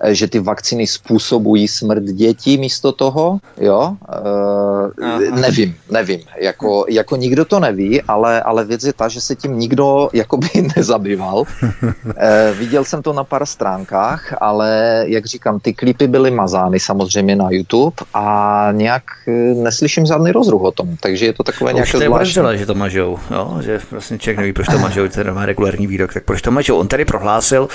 že 0.08 0.28
ty 0.28 0.40
vakcíny 0.40 0.86
způsobují 0.86 1.68
smrt 1.68 2.02
dětí 2.04 2.58
místo 2.58 2.92
toho, 2.92 3.38
jo, 3.60 3.96
e, 5.02 5.40
nevím, 5.40 5.74
nevím, 5.90 6.20
jako, 6.40 6.84
jako 6.88 7.16
nikdo 7.16 7.44
to 7.44 7.60
neví, 7.60 8.02
ale, 8.02 8.42
ale 8.42 8.64
věc 8.64 8.84
je 8.84 8.92
ta, 8.92 9.08
že 9.08 9.20
se 9.20 9.34
tím 9.34 9.58
nikdo 9.58 10.08
jakoby 10.12 10.48
nezabýval. 10.76 11.44
E, 12.16 12.52
viděl 12.52 12.84
jsem 12.84 13.02
to 13.02 13.12
na 13.12 13.24
pár 13.24 13.46
stránkách, 13.46 14.34
ale 14.40 15.04
jak 15.06 15.26
říkám, 15.26 15.60
ty 15.60 15.72
klipy 15.72 16.06
byly 16.06 16.30
mazány 16.30 16.80
samozřejmě 16.80 17.36
na 17.36 17.48
YouTube 17.50 17.96
a 18.14 18.68
nějak 18.72 19.02
neslyším 19.54 20.06
žádný 20.06 20.32
rozruch 20.32 20.62
o 20.62 20.72
tom, 20.72 20.96
takže 21.00 21.26
je 21.26 21.32
to 21.32 21.42
takové 21.42 21.70
Už 21.70 21.74
nějaké 21.74 21.92
to 21.92 22.02
je 22.02 22.08
zvláštní. 22.08 22.58
že 22.58 22.66
to 22.66 22.74
mažou, 22.74 23.18
jo? 23.30 23.58
že 23.60 23.80
vlastně 23.90 24.18
člověk 24.18 24.38
neví, 24.38 24.52
proč 24.52 24.66
to 24.66 24.78
mažou, 24.78 25.08
to 25.08 25.34
má 25.34 25.46
regulární 25.46 25.86
výrok, 25.86 26.14
tak 26.14 26.24
proč 26.24 26.42
to 26.42 26.50
mažou. 26.50 26.76
On 26.76 26.88
tady 26.88 27.04
prohlásil, 27.04 27.68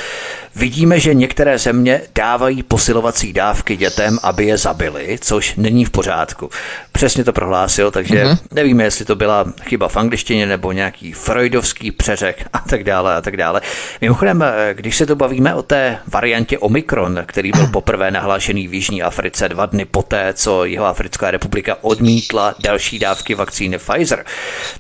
vidíme, 0.56 1.00
že 1.00 1.14
některé 1.14 1.58
země 1.58 2.02
dávají 2.16 2.64
posilovací 2.64 3.34
dávky 3.34 3.78
dětem, 3.78 4.20
aby 4.24 4.46
je 4.46 4.58
zabili, 4.58 5.18
což 5.22 5.56
není 5.56 5.86
v 5.86 5.90
pořádku. 5.90 6.50
Přesně 6.92 7.24
to 7.24 7.34
prohlásil, 7.34 7.92
takže 7.92 8.24
uh-huh. 8.24 8.38
nevíme, 8.52 8.84
jestli 8.84 9.06
to 9.06 9.16
byla 9.16 9.46
chyba 9.62 9.88
v 9.88 9.98
angličtině 9.98 10.46
nebo 10.46 10.72
nějaký 10.72 11.14
freudovský 11.14 11.92
přeřek 11.92 12.48
a 12.54 12.60
tak 12.60 12.84
dále 12.84 13.16
a 13.16 13.22
tak 13.22 13.38
dále. 13.38 13.62
Mimochodem, 14.02 14.44
když 14.74 14.98
se 14.98 15.06
to 15.06 15.16
bavíme 15.16 15.56
o 15.56 15.62
té 15.62 15.98
variantě 16.08 16.58
Omikron, 16.58 17.24
který 17.26 17.52
byl 17.52 17.68
poprvé 17.68 18.12
nahlášený 18.12 18.68
v 18.68 18.74
Jižní 18.74 19.04
Africe 19.04 19.50
dva 19.50 19.66
dny 19.66 19.86
poté, 19.86 20.34
co 20.34 20.66
jeho 20.66 20.86
Africká 20.86 21.32
republika 21.32 21.78
odmítla 21.82 22.56
další 22.60 23.00
dávky 23.00 23.36
vakcíny 23.36 23.78
Pfizer, 23.78 24.26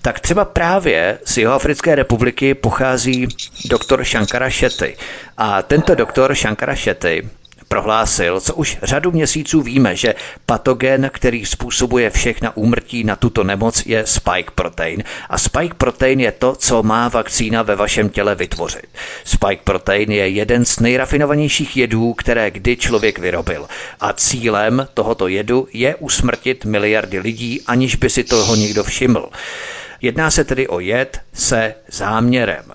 tak 0.02 0.20
třeba 0.20 0.46
právě 0.46 1.20
z 1.26 1.38
jeho 1.38 1.54
Africké 1.54 1.96
republiky 1.96 2.54
pochází 2.54 3.28
doktor 3.66 4.04
Shankara 4.04 4.50
Shetty. 4.50 4.98
A 5.38 5.62
tento 5.62 5.96
doktor 5.96 6.36
Shankara 6.36 6.76
Shetty 6.76 7.29
prohlásil, 7.70 8.40
co 8.40 8.56
už 8.56 8.78
řadu 8.84 9.12
měsíců 9.12 9.62
víme, 9.62 9.96
že 9.96 10.16
patogen, 10.46 11.10
který 11.14 11.46
způsobuje 11.46 12.10
všechna 12.10 12.58
úmrtí 12.58 13.04
na 13.04 13.16
tuto 13.16 13.44
nemoc, 13.44 13.86
je 13.86 14.06
spike 14.06 14.52
protein. 14.56 15.04
A 15.30 15.38
spike 15.38 15.76
protein 15.78 16.20
je 16.20 16.32
to, 16.32 16.56
co 16.56 16.84
má 16.84 17.08
vakcína 17.08 17.62
ve 17.64 17.76
vašem 17.76 18.10
těle 18.10 18.36
vytvořit. 18.36 18.88
Spike 19.24 19.62
protein 19.64 20.12
je 20.12 20.30
jeden 20.30 20.66
z 20.66 20.80
nejrafinovanějších 20.80 21.78
jedů, 21.78 22.14
které 22.14 22.52
kdy 22.52 22.78
člověk 22.78 23.20
vyrobil. 23.20 23.68
A 24.00 24.14
cílem 24.14 24.88
tohoto 24.94 25.28
jedu 25.28 25.68
je 25.74 25.96
usmrtit 25.96 26.66
miliardy 26.66 27.20
lidí, 27.20 27.62
aniž 27.68 27.96
by 27.96 28.10
si 28.10 28.24
toho 28.24 28.56
někdo 28.56 28.84
všiml. 28.84 29.30
Jedná 30.02 30.32
se 30.32 30.44
tedy 30.44 30.68
o 30.68 30.80
jed 30.80 31.20
se 31.34 31.76
záměrem. 31.92 32.66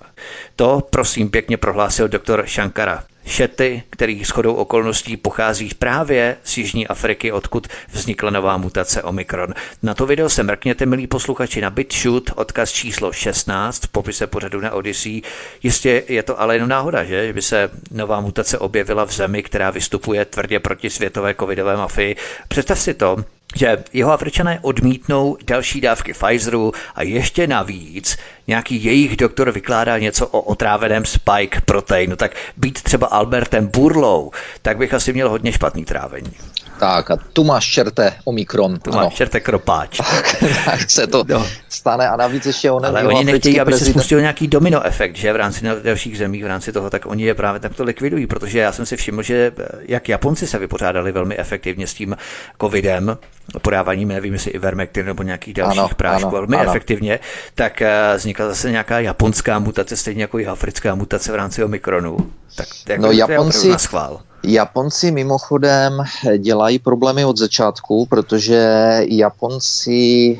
To, 0.55 0.83
prosím, 0.89 1.29
pěkně 1.29 1.57
prohlásil 1.57 2.07
doktor 2.07 2.45
Shankara 2.47 3.03
Šety, 3.25 3.83
který 3.89 4.23
shodou 4.23 4.53
okolností 4.53 5.17
pochází 5.17 5.69
právě 5.79 6.37
z 6.43 6.57
Jižní 6.57 6.87
Afriky, 6.87 7.31
odkud 7.31 7.67
vznikla 7.91 8.29
nová 8.29 8.57
mutace 8.57 9.03
Omikron. 9.03 9.53
Na 9.83 9.93
to 9.93 10.05
video 10.05 10.29
se 10.29 10.43
mrkněte, 10.43 10.85
milí 10.85 11.07
posluchači, 11.07 11.61
na 11.61 11.69
BitShoot, 11.69 12.31
odkaz 12.35 12.71
číslo 12.71 13.13
16 13.13 13.83
v 13.83 13.87
popise 13.87 14.27
pořadu 14.27 14.61
na 14.61 14.71
Odyssey. 14.71 15.21
Jistě 15.63 16.03
je 16.07 16.23
to 16.23 16.41
ale 16.41 16.55
jenom 16.55 16.69
náhoda, 16.69 17.03
že? 17.03 17.27
že 17.27 17.33
by 17.33 17.41
se 17.41 17.69
nová 17.91 18.21
mutace 18.21 18.57
objevila 18.57 19.05
v 19.05 19.11
zemi, 19.11 19.43
která 19.43 19.69
vystupuje 19.69 20.25
tvrdě 20.25 20.59
proti 20.59 20.89
světové 20.89 21.35
covidové 21.39 21.77
mafii. 21.77 22.15
Představ 22.47 22.79
si 22.79 22.93
to, 22.93 23.17
že 23.55 23.83
jeho 23.93 24.11
Afričané 24.11 24.59
odmítnou 24.61 25.37
další 25.45 25.81
dávky 25.81 26.13
Pfizeru 26.13 26.71
a 26.95 27.03
ještě 27.03 27.47
navíc 27.47 28.17
nějaký 28.47 28.83
jejich 28.83 29.17
doktor 29.17 29.51
vykládá 29.51 29.97
něco 29.97 30.27
o 30.27 30.41
otráveném 30.41 31.05
spike 31.05 31.61
proteinu, 31.65 32.15
tak 32.15 32.35
být 32.57 32.81
třeba 32.81 33.07
Albertem 33.07 33.67
Burlou, 33.67 34.31
tak 34.61 34.77
bych 34.77 34.93
asi 34.93 35.13
měl 35.13 35.29
hodně 35.29 35.51
špatný 35.51 35.85
trávení. 35.85 36.31
Tak 36.79 37.11
a 37.11 37.17
tu 37.33 37.43
máš 37.43 37.65
čerte 37.65 38.13
Omikron. 38.23 38.79
Tu 38.79 38.91
máš 38.91 39.13
čerte 39.13 39.39
kropáč. 39.39 40.01
Tak, 40.15 40.35
tak 40.65 40.89
se 40.91 41.07
to 41.07 41.23
no. 41.27 41.45
stane 41.69 42.09
a 42.09 42.15
navíc 42.15 42.45
ještě 42.45 42.71
on 42.71 42.85
Ale 42.85 43.03
oni 43.03 43.23
nechtějí, 43.23 43.59
aby 43.59 43.69
prezident... 43.69 43.93
se 43.93 43.99
spustil 43.99 44.21
nějaký 44.21 44.47
domino 44.47 44.85
efekt, 44.85 45.15
že 45.15 45.33
v 45.33 45.35
rámci 45.35 45.65
dalších 45.83 46.17
zemí, 46.17 46.43
v 46.43 46.47
rámci 46.47 46.71
toho, 46.71 46.89
tak 46.89 47.05
oni 47.05 47.23
je 47.23 47.33
právě 47.33 47.59
takto 47.59 47.83
likvidují, 47.83 48.27
protože 48.27 48.59
já 48.59 48.71
jsem 48.71 48.85
si 48.85 48.97
všiml, 48.97 49.23
že 49.23 49.51
jak 49.81 50.09
Japonci 50.09 50.47
se 50.47 50.59
vypořádali 50.59 51.11
velmi 51.11 51.37
efektivně 51.37 51.87
s 51.87 51.93
tím 51.93 52.17
covidem, 52.61 53.17
podáváním, 53.61 54.07
nevím, 54.07 54.33
jestli 54.33 54.51
Ivermectin 54.51 55.05
nebo 55.05 55.23
nějakých 55.23 55.53
dalších 55.53 55.79
ano, 55.79 55.89
prášků, 55.95 56.27
ano, 56.27 56.31
velmi 56.31 56.55
ano. 56.55 56.69
efektivně, 56.69 57.19
tak 57.55 57.81
eh, 57.81 58.13
vznikla 58.17 58.47
zase 58.47 58.71
nějaká 58.71 58.99
japonská 58.99 59.59
mutace, 59.59 59.97
stejně 59.97 60.21
jako 60.23 60.39
i 60.39 60.45
africká 60.47 60.95
mutace 60.95 61.31
v 61.31 61.35
rámci 61.35 61.63
Omikronu. 61.63 62.17
Tak 62.55 62.67
jako 62.87 63.01
no, 63.01 63.11
Japonci, 63.11 63.69
na 63.69 63.77
schvál. 63.77 64.21
Japonci 64.47 65.11
mimochodem 65.11 66.03
dělají 66.37 66.79
problémy 66.79 67.25
od 67.25 67.37
začátku, 67.37 68.05
protože 68.05 68.65
Japonci, 69.09 70.39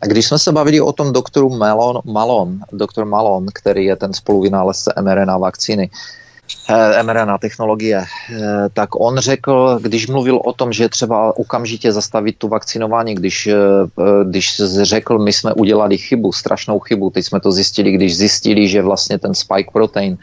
když 0.00 0.26
jsme 0.26 0.38
se 0.38 0.52
bavili 0.52 0.80
o 0.80 0.92
tom 0.92 1.12
doktoru 1.12 1.50
Malon, 1.50 2.00
Malon 2.04 2.60
doktor 2.72 3.04
Malon, 3.04 3.46
který 3.54 3.84
je 3.84 3.96
ten 3.96 4.12
spoluvynálezce 4.12 4.92
mRNA 5.00 5.38
vakcíny, 5.38 5.90
eh, 6.70 7.02
mRNA 7.02 7.38
technologie, 7.38 8.04
eh, 8.04 8.68
tak 8.72 9.00
on 9.00 9.18
řekl, 9.18 9.78
když 9.82 10.06
mluvil 10.06 10.40
o 10.44 10.52
tom, 10.52 10.72
že 10.72 10.88
třeba 10.88 11.36
okamžitě 11.36 11.92
zastavit 11.92 12.38
tu 12.38 12.48
vakcinování, 12.48 13.14
když, 13.14 13.46
eh, 13.46 13.56
když 14.24 14.62
řekl, 14.82 15.18
my 15.18 15.32
jsme 15.32 15.52
udělali 15.52 15.98
chybu, 15.98 16.32
strašnou 16.32 16.78
chybu, 16.78 17.10
teď 17.10 17.24
jsme 17.24 17.40
to 17.40 17.52
zjistili, 17.52 17.92
když 17.92 18.16
zjistili, 18.16 18.68
že 18.68 18.82
vlastně 18.82 19.18
ten 19.18 19.34
spike 19.34 19.70
protein 19.72 20.18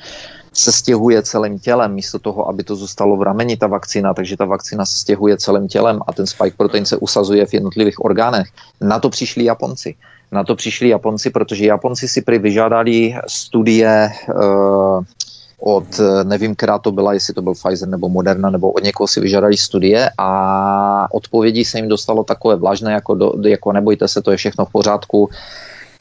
se 0.53 0.71
stěhuje 0.71 1.23
celým 1.23 1.59
tělem, 1.59 1.93
místo 1.93 2.19
toho, 2.19 2.49
aby 2.49 2.63
to 2.63 2.75
zůstalo 2.75 3.17
v 3.17 3.21
rameni 3.21 3.57
ta 3.57 3.67
vakcína, 3.67 4.13
takže 4.13 4.37
ta 4.37 4.45
vakcína 4.45 4.85
se 4.85 4.99
stěhuje 4.99 5.37
celým 5.37 5.67
tělem 5.67 5.99
a 6.07 6.13
ten 6.13 6.27
spike 6.27 6.57
protein 6.57 6.85
se 6.85 6.97
usazuje 6.97 7.45
v 7.45 7.53
jednotlivých 7.53 8.05
orgánech. 8.05 8.47
Na 8.81 8.99
to 8.99 9.09
přišli 9.09 9.43
Japonci. 9.43 9.95
Na 10.31 10.43
to 10.43 10.55
přišli 10.55 10.89
Japonci, 10.89 11.29
protože 11.29 11.65
Japonci 11.65 12.07
si 12.07 12.21
prý 12.21 12.39
vyžádali 12.39 13.15
studie 13.27 14.09
uh, 14.35 15.03
od, 15.59 15.99
nevím, 16.23 16.55
která 16.55 16.79
to 16.79 16.91
byla, 16.91 17.13
jestli 17.13 17.33
to 17.33 17.41
byl 17.41 17.53
Pfizer 17.53 17.89
nebo 17.89 18.09
Moderna, 18.09 18.49
nebo 18.49 18.71
od 18.71 18.83
někoho 18.83 19.07
si 19.07 19.21
vyžádali 19.21 19.57
studie 19.57 20.09
a 20.17 21.07
odpovědi 21.13 21.65
se 21.65 21.77
jim 21.77 21.87
dostalo 21.87 22.23
takové 22.23 22.55
vlažné, 22.55 22.91
jako, 22.91 23.15
do, 23.15 23.33
jako 23.45 23.71
nebojte 23.71 24.07
se, 24.07 24.21
to 24.21 24.31
je 24.31 24.37
všechno 24.37 24.65
v 24.65 24.71
pořádku, 24.71 25.29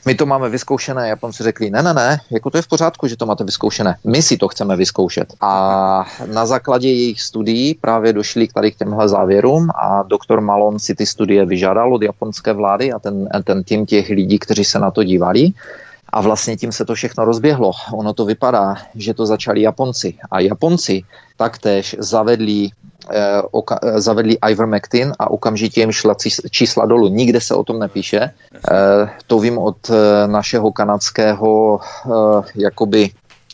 my 0.07 0.15
to 0.15 0.27
máme 0.27 0.49
vyzkoušené, 0.49 1.09
Japonci 1.09 1.43
řekli, 1.43 1.71
ne, 1.71 1.83
ne, 1.83 1.95
ne, 1.95 2.21
jako 2.31 2.51
to 2.51 2.59
je 2.59 2.63
v 2.63 2.69
pořádku, 2.69 3.07
že 3.07 3.17
to 3.17 3.27
máte 3.27 3.45
vyzkoušené, 3.45 3.97
my 4.07 4.23
si 4.23 4.37
to 4.37 4.49
chceme 4.49 4.77
vyzkoušet. 4.77 5.35
A 5.41 6.05
na 6.27 6.47
základě 6.47 6.89
jejich 6.89 7.23
studií 7.23 7.75
právě 7.75 8.13
došli 8.13 8.49
k 8.49 8.53
tady 8.53 8.73
k 8.73 8.77
těmhle 8.77 9.09
závěrům 9.09 9.71
a 9.71 10.03
doktor 10.03 10.41
Malon 10.41 10.79
si 10.79 10.95
ty 10.95 11.07
studie 11.07 11.47
vyžádal 11.47 11.95
od 11.95 12.03
japonské 12.03 12.53
vlády 12.53 12.93
a 12.93 12.99
ten, 12.99 13.29
ten 13.45 13.65
tým 13.65 13.87
těch 13.87 14.09
lidí, 14.09 14.39
kteří 14.39 14.65
se 14.65 14.79
na 14.79 14.91
to 14.91 15.05
dívali. 15.05 15.53
A 16.13 16.21
vlastně 16.21 16.57
tím 16.57 16.73
se 16.73 16.85
to 16.85 16.95
všechno 16.95 17.25
rozběhlo. 17.25 17.73
Ono 17.93 18.13
to 18.13 18.25
vypadá, 18.25 18.77
že 18.95 19.15
to 19.15 19.27
začali 19.27 19.63
Japonci. 19.63 20.15
A 20.31 20.41
Japonci 20.41 21.03
taktéž 21.37 21.97
zavedli 21.99 22.69
oka- 23.51 23.79
eh, 23.83 24.01
zavedli 24.01 24.39
ivermectin 24.51 25.13
a 25.19 25.31
okamžitě 25.31 25.81
jim 25.81 25.93
šla 25.93 26.15
čísla 26.51 26.87
dolů. 26.87 27.09
Nikde 27.09 27.41
se 27.41 27.55
o 27.55 27.65
tom 27.65 27.79
nepíše. 27.79 28.21
Eh, 28.21 29.09
to 29.27 29.39
vím 29.39 29.59
od 29.59 29.91
našeho 30.27 30.73
kanadského 30.73 31.81
jakoby 32.55 33.11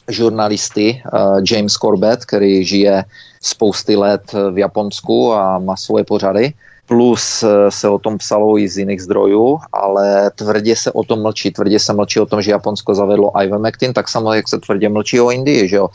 žurnalisty 0.08 1.02
James 1.50 1.72
Corbett, 1.72 2.24
který 2.24 2.64
žije 2.64 3.04
spousty 3.42 3.96
let 3.96 4.22
v 4.32 4.58
Japonsku 4.58 5.32
a 5.32 5.58
má 5.58 5.76
svoje 5.76 6.04
pořady 6.04 6.52
plus 6.86 7.44
se 7.68 7.88
o 7.88 7.98
tom 7.98 8.18
psalo 8.18 8.58
i 8.58 8.68
z 8.68 8.78
jiných 8.78 9.02
zdrojů, 9.02 9.58
ale 9.72 10.30
tvrdě 10.30 10.76
se 10.76 10.92
o 10.92 11.02
tom 11.02 11.22
mlčí. 11.22 11.50
Tvrdě 11.50 11.78
se 11.78 11.92
mlčí 11.92 12.20
o 12.20 12.26
tom, 12.26 12.42
že 12.42 12.50
Japonsko 12.50 12.94
zavedlo 12.94 13.32
ivermectin, 13.42 13.92
tak 13.92 14.08
samozřejmě 14.08 14.36
jak 14.36 14.48
se 14.48 14.58
tvrdě 14.58 14.88
mlčí 14.88 15.20
o 15.20 15.30
Indii, 15.30 15.68
že 15.68 15.76
jo 15.76 15.88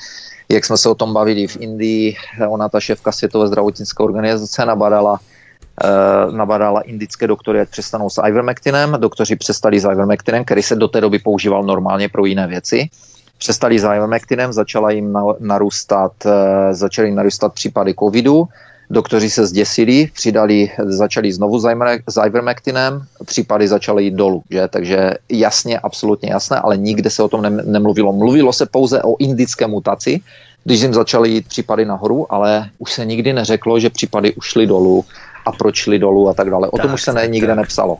jak 0.51 0.65
jsme 0.65 0.77
se 0.77 0.89
o 0.89 0.95
tom 0.95 1.13
bavili 1.13 1.47
v 1.47 1.57
Indii, 1.59 2.15
ona 2.47 2.69
ta 2.69 2.79
šéfka 2.79 3.11
Světové 3.11 3.47
zdravotnické 3.47 4.03
organizace 4.03 4.65
nabadala 4.65 5.11
uh, 5.11 6.35
nabadala 6.35 6.81
indické 6.81 7.27
doktory, 7.27 7.59
ať 7.59 7.69
přestanou 7.69 8.09
s 8.09 8.21
ivermectinem. 8.27 8.97
Doktoři 8.99 9.35
přestali 9.35 9.79
s 9.79 9.85
ivermectinem, 9.85 10.45
který 10.45 10.63
se 10.63 10.75
do 10.75 10.87
té 10.87 11.01
doby 11.01 11.19
používal 11.19 11.63
normálně 11.63 12.09
pro 12.09 12.25
jiné 12.25 12.47
věci. 12.47 12.89
Přestali 13.37 13.79
s 13.79 13.83
ivermectinem, 13.83 14.53
začala 14.53 14.91
jim 14.91 15.17
narůstat, 15.39 16.11
uh, 16.25 16.31
začaly 16.71 17.11
narůstat 17.11 17.53
případy 17.53 17.93
covidu 17.99 18.47
Doktoři 18.91 19.29
se 19.29 19.47
zděsili, 19.47 20.09
přidali, 20.13 20.71
začali 20.83 21.33
znovu 21.33 21.59
s 22.07 22.21
ivermectinem, 22.27 23.03
případy 23.25 23.67
začaly 23.67 24.03
jít 24.03 24.13
dolů, 24.13 24.43
že? 24.49 24.67
takže 24.67 25.11
jasně, 25.29 25.79
absolutně 25.79 26.29
jasné, 26.31 26.57
ale 26.57 26.77
nikde 26.77 27.09
se 27.09 27.23
o 27.23 27.27
tom 27.27 27.41
nemluvilo. 27.65 28.13
Mluvilo 28.13 28.53
se 28.53 28.65
pouze 28.65 29.01
o 29.03 29.15
indické 29.19 29.67
mutaci, 29.67 30.19
když 30.63 30.81
jim 30.81 30.93
začaly 30.93 31.29
jít 31.29 31.47
případy 31.47 31.85
nahoru, 31.85 32.33
ale 32.33 32.69
už 32.79 32.91
se 32.91 33.05
nikdy 33.05 33.33
neřeklo, 33.33 33.79
že 33.79 33.89
případy 33.89 34.33
ušly 34.33 34.67
dolů 34.67 35.05
a 35.45 35.51
proč 35.51 35.75
šly 35.75 35.99
dolů 35.99 36.29
a 36.29 36.33
tak 36.33 36.49
dále. 36.49 36.67
O 36.67 36.77
tak, 36.77 36.85
tom 36.85 36.93
už 36.93 37.01
se 37.01 37.13
ne, 37.13 37.27
nikde 37.27 37.47
tak. 37.47 37.57
nepsalo. 37.57 37.97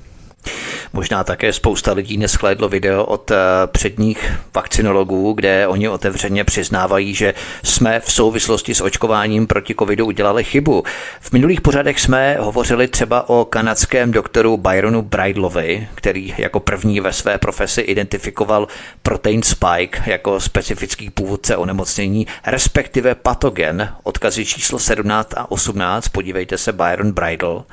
Možná 0.93 1.23
také 1.23 1.53
spousta 1.53 1.93
lidí 1.93 2.17
neschlédlo 2.17 2.69
video 2.69 3.05
od 3.05 3.31
eh, 3.31 3.35
předních 3.65 4.31
vakcinologů, 4.55 5.33
kde 5.33 5.67
oni 5.67 5.89
otevřeně 5.89 6.43
přiznávají, 6.43 7.15
že 7.15 7.33
jsme 7.63 7.99
v 7.99 8.11
souvislosti 8.11 8.75
s 8.75 8.81
očkováním 8.81 9.47
proti 9.47 9.75
covidu 9.79 10.05
udělali 10.05 10.43
chybu. 10.43 10.83
V 11.21 11.31
minulých 11.31 11.61
pořadech 11.61 11.99
jsme 11.99 12.37
hovořili 12.39 12.87
třeba 12.87 13.29
o 13.29 13.45
kanadském 13.45 14.11
doktoru 14.11 14.57
Byronu 14.57 15.01
Bridlovi, 15.01 15.87
který 15.95 16.35
jako 16.37 16.59
první 16.59 16.99
ve 16.99 17.13
své 17.13 17.37
profesi 17.37 17.81
identifikoval 17.81 18.67
protein 19.03 19.43
spike 19.43 20.03
jako 20.05 20.39
specifický 20.39 21.09
původce 21.09 21.57
onemocnění, 21.57 22.27
respektive 22.45 23.15
patogen, 23.15 23.89
odkazy 24.03 24.45
číslo 24.45 24.79
17 24.79 25.33
a 25.37 25.51
18, 25.51 26.07
podívejte 26.07 26.57
se 26.57 26.71
Byron 26.71 27.11
Bridle. 27.11 27.63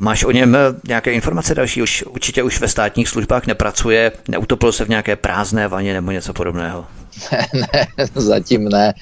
Máš 0.00 0.24
o 0.24 0.30
něm 0.30 0.56
nějaké 0.88 1.12
informace 1.12 1.54
další? 1.54 1.77
Už, 1.82 2.04
určitě 2.06 2.42
už 2.42 2.60
ve 2.60 2.68
státních 2.68 3.08
službách 3.08 3.46
nepracuje, 3.46 4.12
neutopil 4.28 4.72
se 4.72 4.84
v 4.84 4.88
nějaké 4.88 5.16
prázdné 5.16 5.68
vaně 5.68 5.94
nebo 5.94 6.10
něco 6.10 6.32
podobného? 6.32 6.86
ne, 7.54 7.86
zatím 8.14 8.68
ne. 8.68 8.94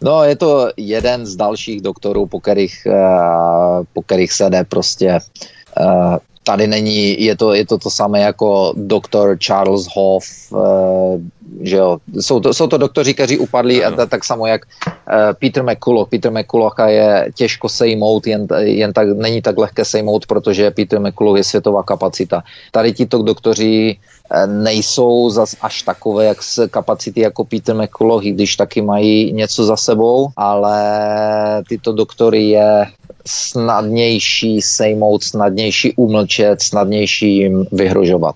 No, 0.00 0.24
je 0.24 0.36
to 0.36 0.68
jeden 0.76 1.26
z 1.26 1.36
dalších 1.36 1.80
doktorů, 1.80 2.26
po 2.26 2.40
kterých, 2.40 2.86
eh, 2.86 3.84
po 3.92 4.02
kterých 4.02 4.32
se 4.32 4.50
jde 4.50 4.64
prostě 4.64 5.10
eh, 5.80 6.18
tady 6.44 6.66
není, 6.66 7.24
je 7.24 7.36
to, 7.36 7.54
je 7.54 7.66
to 7.66 7.78
to 7.78 7.90
samé 7.90 8.20
jako 8.20 8.72
doktor 8.76 9.38
Charles 9.38 9.88
Hoff, 9.94 10.24
uh, 10.52 11.20
že 11.60 11.76
jo, 11.76 11.98
jsou 12.20 12.40
to, 12.40 12.54
jsou 12.54 12.66
to 12.66 12.78
doktoři, 12.78 13.14
kteří 13.14 13.38
upadli, 13.38 13.84
a 13.84 14.06
tak 14.06 14.24
samo 14.24 14.46
jak 14.46 14.62
uh, 14.64 15.14
Peter 15.40 15.64
McCulloch. 15.64 16.08
Peter 16.08 16.32
McCulloch 16.32 16.74
je 16.86 17.30
těžko 17.34 17.68
sejmout, 17.68 18.26
jen, 18.26 18.46
jen 18.58 18.92
tak, 18.92 19.08
není 19.08 19.42
tak 19.42 19.58
lehké 19.58 19.84
sejmout, 19.84 20.26
protože 20.26 20.70
Peter 20.70 21.00
McCulloch 21.00 21.36
je 21.36 21.44
světová 21.44 21.82
kapacita. 21.82 22.42
Tady 22.70 22.92
tito 22.92 23.22
doktoři 23.22 23.96
eh, 23.96 24.46
nejsou 24.46 25.30
zas 25.30 25.56
až 25.60 25.82
takové 25.82 26.24
jak 26.24 26.42
z 26.42 26.68
kapacity 26.70 27.20
jako 27.20 27.44
Peter 27.44 27.76
McCulloch, 27.76 28.24
i 28.24 28.32
když 28.32 28.56
taky 28.56 28.82
mají 28.82 29.32
něco 29.32 29.64
za 29.64 29.76
sebou, 29.76 30.28
ale 30.36 30.82
tyto 31.68 31.92
doktory 31.92 32.44
je 32.44 32.86
snadnější 33.26 34.62
sejmout, 34.62 35.24
snadnější 35.24 35.92
umlčet, 35.96 36.62
snadnější 36.62 37.36
jim 37.36 37.66
vyhrožovat. 37.72 38.34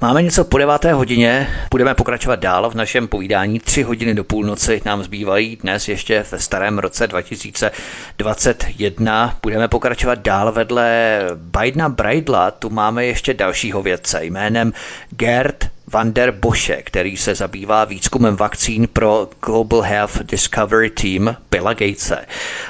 Máme 0.00 0.22
něco 0.22 0.44
po 0.44 0.58
deváté 0.58 0.92
hodině, 0.92 1.48
budeme 1.70 1.94
pokračovat 1.94 2.40
dál 2.40 2.70
v 2.70 2.74
našem 2.74 3.08
povídání. 3.08 3.60
Tři 3.60 3.82
hodiny 3.82 4.14
do 4.14 4.24
půlnoci 4.24 4.82
nám 4.84 5.02
zbývají 5.02 5.56
dnes 5.56 5.88
ještě 5.88 6.24
ve 6.30 6.38
starém 6.38 6.78
roce 6.78 7.06
2021. 7.06 9.36
Budeme 9.42 9.68
pokračovat 9.68 10.18
dál 10.18 10.52
vedle 10.52 11.20
Bidena 11.34 11.88
Braidla. 11.88 12.50
Tu 12.50 12.70
máme 12.70 13.06
ještě 13.06 13.34
dalšího 13.34 13.82
vědce 13.82 14.24
jménem 14.24 14.72
Gerd 15.10 15.70
Van 15.92 16.12
der 16.12 16.30
Bosche, 16.32 16.82
který 16.82 17.16
se 17.16 17.34
zabývá 17.34 17.84
výzkumem 17.84 18.36
vakcín 18.36 18.88
pro 18.92 19.28
Global 19.44 19.80
Health 19.80 20.22
Discovery 20.22 20.90
Team 20.90 21.36
Billa 21.50 21.74
Gatese. 21.74 22.26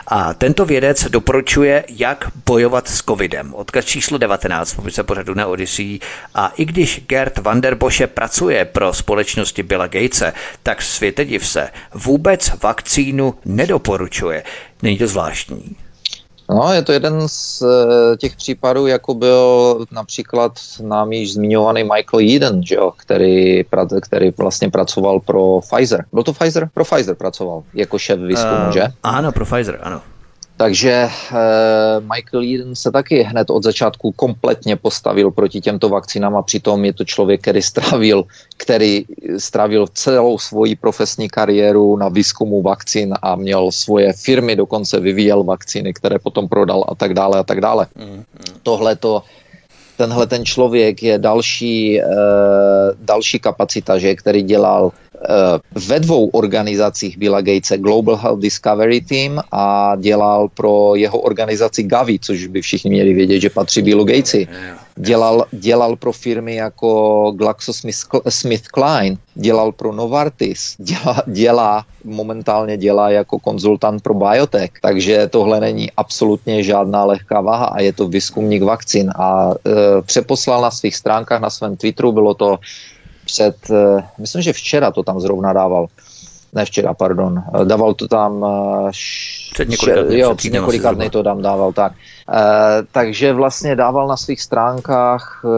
A 0.06 0.34
tento 0.34 0.64
vědec 0.64 1.04
doporučuje, 1.04 1.84
jak 1.88 2.28
bojovat 2.46 2.88
s 2.88 3.02
covidem. 3.02 3.54
Odkaz 3.54 3.84
číslo 3.84 4.18
19 4.18 4.72
v 4.72 5.02
pořadu 5.02 5.34
na 5.34 5.46
Odyssey. 5.46 5.98
A 6.34 6.52
i 6.56 6.64
když 6.64 7.00
Gerd 7.06 7.38
Van 7.38 7.60
der 7.60 7.74
Bosche 7.74 8.06
pracuje 8.06 8.64
pro 8.64 8.92
společnosti 8.92 9.62
Billa 9.62 9.86
Gatese, 9.86 10.32
tak 10.62 10.82
světediv 10.82 11.46
se 11.46 11.70
vůbec 11.94 12.52
vakcínu 12.62 13.34
nedoporučuje. 13.44 14.42
Není 14.82 14.98
to 14.98 15.06
zvláštní. 15.06 15.76
No, 16.54 16.72
je 16.72 16.82
to 16.82 16.92
jeden 16.92 17.28
z 17.28 17.62
eh, 17.62 18.16
těch 18.16 18.36
případů, 18.36 18.86
jako 18.86 19.14
byl 19.14 19.86
například 19.90 20.52
námi 20.82 21.16
již 21.16 21.32
zmiňovaný 21.32 21.82
Michael 21.82 22.36
Eden, 22.36 22.62
že 22.66 22.74
jo, 22.74 22.92
který, 22.96 23.64
který 24.02 24.30
vlastně 24.38 24.70
pracoval 24.70 25.20
pro 25.20 25.60
Pfizer. 25.60 26.04
Byl 26.12 26.22
to 26.22 26.32
Pfizer? 26.32 26.70
Pro 26.74 26.84
Pfizer 26.84 27.14
pracoval 27.14 27.62
jako 27.74 27.98
šéf 27.98 28.20
výzkumu, 28.20 28.66
uh, 28.66 28.72
že? 28.72 28.82
Ano, 29.02 29.32
pro 29.32 29.44
Pfizer, 29.44 29.78
ano. 29.82 30.00
Takže 30.60 30.92
eh, 30.92 31.10
Michael 32.00 32.44
Eden 32.54 32.76
se 32.76 32.92
taky 32.92 33.22
hned 33.22 33.50
od 33.50 33.62
začátku 33.62 34.12
kompletně 34.12 34.76
postavil 34.76 35.30
proti 35.30 35.60
těmto 35.60 35.88
vakcínám 35.88 36.36
a 36.36 36.42
přitom 36.42 36.84
je 36.84 36.92
to 36.92 37.04
člověk, 37.04 37.40
který 37.40 37.62
strávil, 37.62 38.24
který 38.56 39.04
strávil 39.38 39.86
celou 39.94 40.38
svoji 40.38 40.76
profesní 40.76 41.28
kariéru 41.28 41.96
na 41.96 42.08
výzkumu 42.08 42.62
vakcín 42.62 43.14
a 43.22 43.36
měl 43.36 43.72
svoje 43.72 44.12
firmy, 44.12 44.56
dokonce 44.56 45.00
vyvíjel 45.00 45.44
vakcíny, 45.44 45.94
které 45.94 46.18
potom 46.18 46.48
prodal 46.48 46.84
a 46.88 46.94
tak 46.94 47.14
dále 47.14 47.38
a 47.38 47.42
tak 47.42 47.60
dále. 47.60 47.86
Mm-hmm. 47.96 48.24
Tohle 48.62 48.96
to 48.96 49.22
tenhle 49.96 50.26
ten 50.26 50.44
člověk 50.44 51.02
je 51.02 51.18
další, 51.18 52.00
uh, 52.00 52.08
další 53.00 53.38
kapacita, 53.38 53.98
že, 53.98 54.14
který 54.14 54.42
dělal 54.42 54.92
ve 55.88 56.00
dvou 56.00 56.28
organizacích 56.28 57.18
Billa 57.18 57.40
Gatese 57.40 57.78
Global 57.78 58.16
Health 58.16 58.40
Discovery 58.40 59.00
Team 59.00 59.40
a 59.52 59.96
dělal 59.96 60.48
pro 60.48 60.94
jeho 60.94 61.18
organizaci 61.18 61.82
Gavi, 61.82 62.18
což 62.18 62.46
by 62.46 62.62
všichni 62.62 62.90
měli 62.90 63.14
vědět, 63.14 63.40
že 63.40 63.50
patří 63.50 63.82
Billu 63.82 64.04
Gatesi 64.04 64.48
dělal, 65.00 65.46
dělal 65.50 65.96
pro 65.96 66.12
firmy 66.12 66.54
jako 66.54 67.32
GlaxoSmithKline, 67.36 69.16
dělal 69.34 69.72
pro 69.72 69.92
Novartis, 69.92 70.74
dělá, 70.78 71.22
dělá, 71.26 71.84
momentálně 72.04 72.76
dělá 72.76 73.10
jako 73.10 73.38
konzultant 73.38 74.02
pro 74.02 74.14
biotech, 74.14 74.70
takže 74.82 75.28
tohle 75.28 75.60
není 75.60 75.90
absolutně 75.96 76.62
žádná 76.62 77.04
lehká 77.04 77.40
váha 77.40 77.66
a 77.66 77.80
je 77.80 77.92
to 77.92 78.08
výzkumník 78.08 78.62
vakcín. 78.62 79.10
A 79.16 79.50
e, 79.52 80.02
přeposlal 80.02 80.62
na 80.62 80.70
svých 80.70 80.96
stránkách, 80.96 81.40
na 81.40 81.50
svém 81.50 81.76
Twitteru, 81.76 82.12
bylo 82.12 82.34
to 82.34 82.58
před, 83.32 83.70
e, 83.70 84.02
myslím, 84.18 84.42
že 84.42 84.52
včera 84.52 84.90
to 84.90 85.02
tam 85.02 85.20
zrovna 85.20 85.52
dával, 85.52 85.86
ne 86.52 86.64
včera, 86.64 86.94
pardon, 86.94 87.38
e, 87.38 87.64
dával 87.64 87.94
to 87.94 88.08
tam 88.08 88.44
e, 88.44 88.90
před 89.52 89.68
několika 89.68 90.02
dny, 90.02 90.18
jo, 90.18 90.34
před 90.34 90.52
několika 90.52 90.92
dny 90.92 91.10
to 91.10 91.22
tam 91.22 91.42
dával, 91.42 91.72
tak. 91.72 91.92
E, 91.92 92.42
takže 92.92 93.32
vlastně 93.32 93.76
dával 93.76 94.08
na 94.08 94.16
svých 94.16 94.42
stránkách 94.42 95.42
e, 95.44 95.48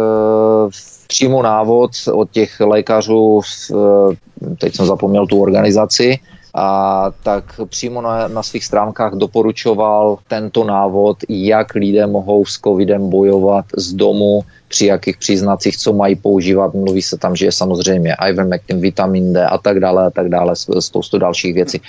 přímo 1.07 1.43
návod 1.43 1.91
od 2.13 2.31
těch 2.31 2.61
lékařů, 2.61 3.41
e, 3.41 4.57
teď 4.57 4.77
jsem 4.77 4.87
zapomněl 4.87 5.27
tu 5.27 5.43
organizaci, 5.43 6.19
a 6.55 7.07
tak 7.23 7.61
přímo 7.69 8.01
na, 8.01 8.29
na 8.29 8.43
svých 8.43 8.65
stránkách 8.65 9.13
doporučoval 9.15 10.19
tento 10.29 10.65
návod, 10.65 11.17
jak 11.29 11.75
lidé 11.75 12.07
mohou 12.07 12.45
s 12.45 12.61
covidem 12.61 13.11
bojovat 13.11 13.65
z 13.77 13.93
domu, 13.93 14.43
při 14.69 14.87
jakých 14.87 15.17
příznacích, 15.17 15.77
co 15.77 15.93
mají 15.93 16.17
používat. 16.17 16.75
Mluví 16.75 17.03
se 17.03 17.19
tam, 17.19 17.37
že 17.37 17.47
je 17.47 17.53
samozřejmě 17.53 18.17
ivermectin, 18.29 18.81
vitamin 18.81 19.33
D 19.33 19.47
a 19.47 19.59
tak 19.59 19.81
dále 19.81 20.07
a 20.07 20.11
tak 20.11 20.29
dále, 20.29 20.55
spoustu 20.81 21.19
dalších 21.19 21.55
věcí. 21.55 21.81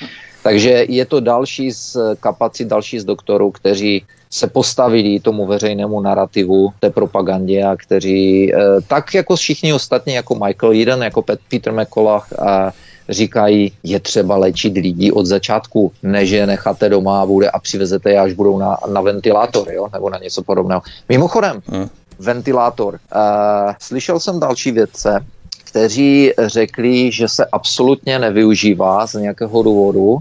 Takže 0.43 0.85
je 0.89 1.05
to 1.05 1.19
další 1.19 1.71
z 1.71 1.97
kapacit, 2.19 2.67
další 2.67 2.99
z 2.99 3.05
doktorů, 3.05 3.51
kteří 3.51 4.03
se 4.29 4.47
postavili 4.47 5.19
tomu 5.19 5.45
veřejnému 5.45 6.01
narrativu, 6.01 6.73
té 6.79 6.89
propagandě 6.89 7.63
a 7.63 7.75
kteří, 7.75 8.53
eh, 8.53 8.57
tak 8.87 9.13
jako 9.13 9.35
všichni 9.35 9.73
ostatní, 9.73 10.13
jako 10.13 10.35
Michael 10.35 10.73
Eden, 10.81 11.03
jako 11.03 11.23
Peter 11.49 11.73
McCullough, 11.73 12.33
a 12.39 12.71
říkají, 13.13 13.71
je 13.83 13.99
třeba 13.99 14.37
léčit 14.37 14.73
lidi 14.73 15.11
od 15.11 15.25
začátku, 15.25 15.91
než 16.03 16.29
je 16.29 16.47
necháte 16.47 16.89
doma 16.89 17.21
a 17.21 17.25
bude 17.25 17.49
a 17.49 17.59
přivezete 17.59 18.11
je, 18.11 18.19
až 18.19 18.33
budou 18.33 18.57
na, 18.57 18.77
na 18.91 19.01
ventilátor, 19.01 19.71
jo? 19.71 19.87
nebo 19.93 20.09
na 20.09 20.17
něco 20.17 20.43
podobného. 20.43 20.81
Mimochodem, 21.09 21.61
hmm. 21.65 21.89
ventilátor. 22.19 22.93
Uh, 22.93 23.73
slyšel 23.79 24.19
jsem 24.19 24.39
další 24.39 24.71
vědce, 24.71 25.25
kteří 25.63 26.31
řekli, 26.45 27.11
že 27.11 27.27
se 27.27 27.45
absolutně 27.51 28.19
nevyužívá 28.19 29.07
z 29.07 29.13
nějakého 29.13 29.63
důvodu, 29.63 30.17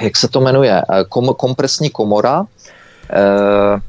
jak 0.00 0.16
se 0.16 0.28
to 0.28 0.40
jmenuje, 0.40 0.82
kom, 1.08 1.34
kompresní 1.36 1.90
komora, 1.90 2.46
Eh, 2.61 2.61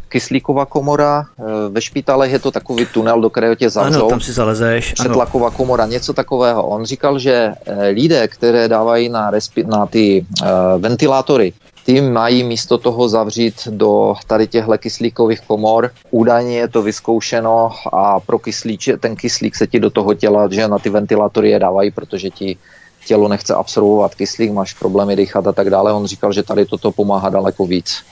kyslíková 0.09 0.65
komora, 0.65 1.25
eh, 1.25 1.43
ve 1.69 1.81
špitálech 1.81 2.31
je 2.31 2.39
to 2.39 2.51
takový 2.51 2.85
tunel, 2.85 3.21
do 3.21 3.29
kterého 3.29 3.55
tě 3.55 3.69
zavřou. 3.69 3.99
Ano, 3.99 4.09
tam 4.09 4.21
si 4.21 4.33
zalezeš. 4.33 4.93
Přetlaková 4.93 5.51
komora, 5.51 5.85
něco 5.85 6.13
takového. 6.13 6.63
On 6.63 6.85
říkal, 6.85 7.19
že 7.19 7.53
eh, 7.65 7.87
lidé, 7.87 8.27
které 8.27 8.67
dávají 8.67 9.09
na, 9.09 9.31
respi- 9.31 9.65
na 9.65 9.85
ty 9.85 10.25
uh, 10.41 10.47
ventilátory, 10.81 11.53
ty 11.85 12.01
mají 12.01 12.43
místo 12.43 12.77
toho 12.77 13.09
zavřít 13.09 13.67
do 13.67 14.15
tady 14.27 14.47
těchto 14.47 14.77
kyslíkových 14.77 15.41
komor. 15.41 15.91
Údajně 16.11 16.57
je 16.57 16.67
to 16.67 16.81
vyzkoušeno 16.81 17.71
a 17.93 18.19
pro 18.19 18.39
kyslíč, 18.39 18.89
ten 18.99 19.15
kyslík 19.15 19.55
se 19.55 19.67
ti 19.67 19.79
do 19.79 19.89
toho 19.89 20.13
těla, 20.13 20.47
že 20.51 20.67
na 20.67 20.79
ty 20.79 20.89
ventilátory 20.89 21.49
je 21.49 21.59
dávají, 21.59 21.91
protože 21.91 22.29
ti 22.29 22.57
tělo 23.05 23.27
nechce 23.27 23.53
absorbovat 23.53 24.15
kyslík, 24.15 24.51
máš 24.51 24.73
problémy 24.73 25.15
dýchat 25.15 25.47
a 25.47 25.51
tak 25.51 25.69
dále. 25.69 25.93
On 25.93 26.05
říkal, 26.05 26.33
že 26.33 26.43
tady 26.43 26.65
toto 26.65 26.91
pomáhá 26.91 27.29
daleko 27.29 27.65
víc 27.65 28.03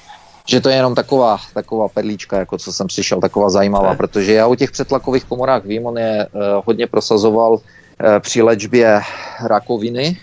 že 0.48 0.62
to 0.62 0.70
je 0.70 0.76
jenom 0.76 0.96
taková, 0.96 1.38
taková 1.54 1.88
perlíčka, 1.88 2.40
jako 2.40 2.58
co 2.58 2.74
jsem 2.74 2.90
slyšel, 2.90 3.22
taková 3.22 3.50
zajímavá, 3.50 3.90
ne. 3.90 3.98
protože 3.98 4.34
já 4.34 4.48
o 4.48 4.56
těch 4.56 4.72
přetlakových 4.72 5.26
komorách 5.26 5.66
vím, 5.66 5.86
on 5.86 5.98
je 5.98 6.28
uh, 6.32 6.42
hodně 6.66 6.88
prosazoval 6.88 7.52
uh, 7.54 7.60
při 8.20 8.42
léčbě 8.42 9.02
rakoviny 9.44 10.18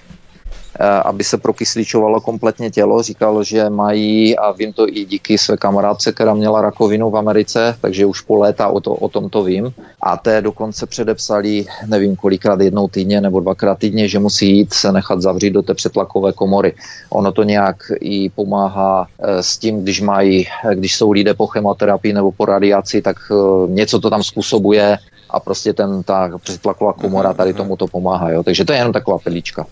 aby 1.04 1.24
se 1.24 1.38
prokysličovalo 1.38 2.20
kompletně 2.20 2.70
tělo. 2.70 3.02
Říkal, 3.02 3.44
že 3.44 3.70
mají, 3.70 4.36
a 4.36 4.52
vím 4.52 4.72
to 4.72 4.88
i 4.88 5.04
díky 5.04 5.38
své 5.38 5.56
kamarádce, 5.56 6.12
která 6.12 6.34
měla 6.34 6.60
rakovinu 6.60 7.10
v 7.10 7.16
Americe, 7.16 7.76
takže 7.80 8.06
už 8.06 8.20
po 8.20 8.36
léta 8.36 8.68
o, 8.68 8.80
to, 8.80 8.94
o 8.94 9.08
tom 9.08 9.30
to 9.30 9.42
vím. 9.42 9.72
A 10.02 10.16
té 10.16 10.42
dokonce 10.42 10.86
předepsali, 10.86 11.66
nevím 11.86 12.16
kolikrát, 12.16 12.60
jednou 12.60 12.88
týdně 12.88 13.20
nebo 13.20 13.40
dvakrát 13.40 13.78
týdně, 13.78 14.08
že 14.08 14.18
musí 14.18 14.56
jít 14.56 14.74
se 14.74 14.92
nechat 14.92 15.22
zavřít 15.22 15.50
do 15.50 15.62
té 15.62 15.74
přetlakové 15.74 16.32
komory. 16.32 16.74
Ono 17.10 17.32
to 17.32 17.42
nějak 17.42 17.76
i 18.00 18.30
pomáhá 18.30 19.06
s 19.40 19.58
tím, 19.58 19.82
když 19.82 20.00
mají, 20.00 20.46
když 20.74 20.96
jsou 20.96 21.10
lidé 21.10 21.34
po 21.34 21.46
chemoterapii 21.46 22.12
nebo 22.12 22.32
po 22.32 22.44
radiaci, 22.44 23.02
tak 23.02 23.16
něco 23.68 24.00
to 24.00 24.10
tam 24.10 24.22
způsobuje 24.22 24.98
a 25.30 25.40
prostě 25.40 25.72
ten, 25.72 26.02
ta 26.02 26.30
přetlaková 26.38 26.92
komora 26.92 27.32
tady 27.32 27.54
tomu 27.54 27.76
to 27.76 27.86
pomáhá. 27.86 28.30
Jo? 28.30 28.42
Takže 28.42 28.64
to 28.64 28.72
je 28.72 28.78
jenom 28.78 28.92
taková 28.92 29.18
pelíčka. 29.18 29.66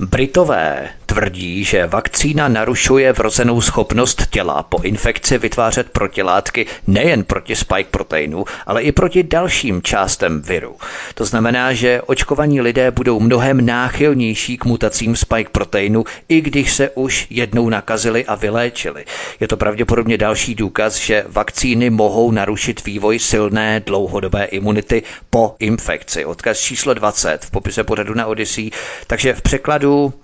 Britové 0.00 0.88
tvrdí, 1.10 1.64
že 1.64 1.86
vakcína 1.86 2.48
narušuje 2.48 3.12
vrozenou 3.12 3.60
schopnost 3.60 4.26
těla 4.30 4.62
po 4.62 4.82
infekci 4.82 5.38
vytvářet 5.38 5.90
protilátky 5.90 6.66
nejen 6.86 7.24
proti 7.24 7.56
spike 7.56 7.90
proteinu, 7.90 8.44
ale 8.66 8.82
i 8.82 8.92
proti 8.92 9.22
dalším 9.22 9.82
částem 9.82 10.42
viru. 10.42 10.76
To 11.14 11.24
znamená, 11.24 11.72
že 11.72 12.02
očkovaní 12.02 12.60
lidé 12.60 12.90
budou 12.90 13.20
mnohem 13.20 13.66
náchylnější 13.66 14.58
k 14.58 14.64
mutacím 14.64 15.16
spike 15.16 15.50
proteinu, 15.52 16.04
i 16.28 16.40
když 16.40 16.72
se 16.72 16.90
už 16.90 17.26
jednou 17.30 17.68
nakazili 17.68 18.26
a 18.26 18.34
vyléčili. 18.34 19.04
Je 19.40 19.48
to 19.48 19.56
pravděpodobně 19.56 20.18
další 20.18 20.54
důkaz, 20.54 20.96
že 20.96 21.24
vakcíny 21.28 21.90
mohou 21.90 22.30
narušit 22.30 22.84
vývoj 22.84 23.18
silné 23.18 23.80
dlouhodobé 23.80 24.44
imunity 24.44 25.02
po 25.30 25.56
infekci. 25.58 26.24
Odkaz 26.24 26.58
číslo 26.58 26.94
20 26.94 27.44
v 27.44 27.50
popise 27.50 27.84
pořadu 27.84 28.14
na 28.14 28.26
Odyssey. 28.26 28.70
Takže 29.06 29.34
v 29.34 29.42
překladu 29.42 30.14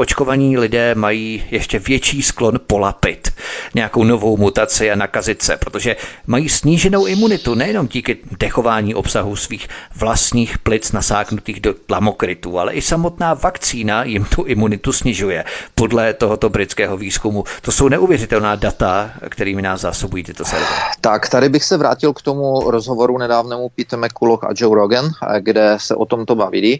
očkovaní 0.00 0.58
lidé 0.58 0.94
mají 0.94 1.44
ještě 1.50 1.78
větší 1.78 2.22
sklon 2.22 2.60
polapit 2.66 3.30
nějakou 3.74 4.04
novou 4.04 4.36
mutaci 4.36 4.90
a 4.90 4.96
nakazit 4.96 5.42
se, 5.42 5.56
protože 5.56 5.96
mají 6.26 6.48
sníženou 6.48 7.06
imunitu 7.06 7.54
nejenom 7.54 7.88
díky 7.88 8.18
dechování 8.38 8.94
obsahu 8.94 9.36
svých 9.36 9.68
vlastních 9.96 10.58
plic 10.58 10.92
nasáknutých 10.92 11.60
do 11.60 11.74
tlamokrytů, 11.74 12.58
ale 12.58 12.72
i 12.72 12.82
samotná 12.82 13.34
vakcína 13.34 14.04
jim 14.04 14.24
tu 14.24 14.42
imunitu 14.42 14.92
snižuje. 14.92 15.44
Podle 15.74 16.14
tohoto 16.14 16.48
britského 16.48 16.96
výzkumu. 16.96 17.44
To 17.62 17.72
jsou 17.72 17.88
neuvěřitelná 17.88 18.56
data, 18.56 19.10
kterými 19.28 19.62
nás 19.62 19.80
zásobují 19.80 20.24
tyto 20.24 20.44
servery. 20.44 20.74
Tak, 21.00 21.28
tady 21.28 21.48
bych 21.48 21.64
se 21.64 21.76
vrátil 21.76 22.12
k 22.12 22.22
tomu 22.22 22.70
rozhovoru 22.70 23.18
nedávnému 23.18 23.68
Peter 23.68 23.98
McCulloch 23.98 24.44
a 24.44 24.48
Joe 24.56 24.74
Rogan, 24.74 25.10
kde 25.40 25.76
se 25.80 25.94
o 25.94 26.06
tomto 26.06 26.34
bavili. 26.34 26.78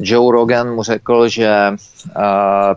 Joe 0.00 0.32
Rogan 0.32 0.74
mu 0.74 0.82
řekl, 0.82 1.28
že 1.28 1.50
uh, 1.70 2.22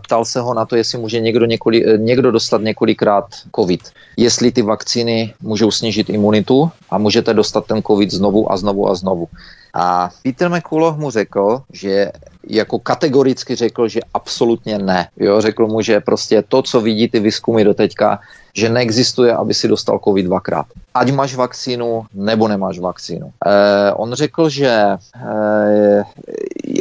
ptal 0.04 0.24
se 0.24 0.40
ho 0.40 0.54
na 0.54 0.64
to, 0.64 0.76
jestli 0.76 0.98
může 0.98 1.20
někdo, 1.20 1.46
několik, 1.46 1.84
někdo 1.96 2.30
dostat 2.30 2.60
několikrát 2.60 3.24
COVID. 3.56 3.80
Jestli 4.16 4.52
ty 4.52 4.62
vakcíny 4.62 5.34
můžou 5.42 5.70
snížit 5.70 6.10
imunitu 6.10 6.70
a 6.90 6.98
můžete 6.98 7.34
dostat 7.34 7.66
ten 7.66 7.82
COVID 7.82 8.10
znovu 8.10 8.52
a 8.52 8.56
znovu 8.56 8.88
a 8.88 8.94
znovu. 8.94 9.28
A 9.74 10.10
Peter 10.22 10.50
McCulloch 10.50 10.96
mu 10.96 11.10
řekl, 11.10 11.62
že 11.72 12.12
jako 12.48 12.78
kategoricky 12.78 13.54
řekl, 13.54 13.88
že 13.88 14.00
absolutně 14.14 14.78
ne. 14.78 15.08
Jo, 15.16 15.40
řekl 15.40 15.66
mu, 15.66 15.80
že 15.80 16.00
prostě 16.00 16.42
to, 16.48 16.62
co 16.62 16.80
vidí 16.80 17.08
ty 17.08 17.20
výzkumy 17.20 17.64
do 17.64 17.74
teďka, 17.74 18.20
že 18.54 18.68
neexistuje, 18.68 19.34
aby 19.34 19.54
si 19.54 19.68
dostal 19.68 19.98
COVID 19.98 20.26
dvakrát. 20.26 20.66
Ať 20.94 21.10
máš 21.10 21.34
vakcínu, 21.34 22.06
nebo 22.14 22.48
nemáš 22.48 22.78
vakcínu. 22.78 23.32
Eh, 23.46 23.92
on 23.92 24.14
řekl, 24.14 24.48
že 24.48 24.70
eh, 24.70 26.02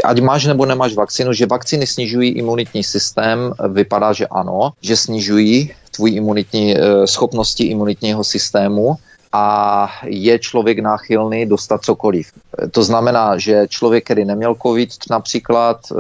ať 0.03 0.17
máš 0.21 0.45
nebo 0.45 0.65
nemáš 0.65 0.93
vakcínu, 0.93 1.33
že 1.33 1.45
vakcíny 1.45 1.87
snižují 1.87 2.29
imunitní 2.29 2.83
systém, 2.83 3.53
vypadá, 3.69 4.13
že 4.13 4.27
ano, 4.27 4.71
že 4.81 4.97
snižují 4.97 5.73
tvůj 5.91 6.11
imunitní, 6.11 6.77
eh, 6.77 7.07
schopnosti 7.07 7.63
imunitního 7.63 8.23
systému, 8.23 8.97
a 9.33 9.89
je 10.05 10.39
člověk 10.39 10.79
náchylný 10.79 11.45
dostat 11.45 11.81
cokoliv. 11.81 12.31
To 12.71 12.83
znamená, 12.83 13.37
že 13.37 13.65
člověk, 13.67 14.03
který 14.03 14.25
neměl 14.25 14.55
COVID 14.61 14.89
například, 15.09 15.77
eh, 15.91 15.95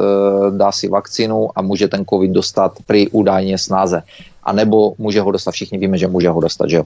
dá 0.51 0.71
si 0.71 0.87
vakcínu 0.87 1.49
a 1.55 1.61
může 1.61 1.87
ten 1.87 2.05
COVID 2.05 2.31
dostat 2.31 2.71
při 2.85 3.09
údajně 3.11 3.57
snáze. 3.57 4.01
A 4.45 4.53
nebo 4.53 4.93
může 4.97 5.21
ho 5.21 5.31
dostat, 5.31 5.51
všichni 5.51 5.77
víme, 5.77 5.97
že 5.97 6.07
může 6.07 6.29
ho 6.29 6.41
dostat, 6.41 6.69
že 6.69 6.77
jo. 6.77 6.83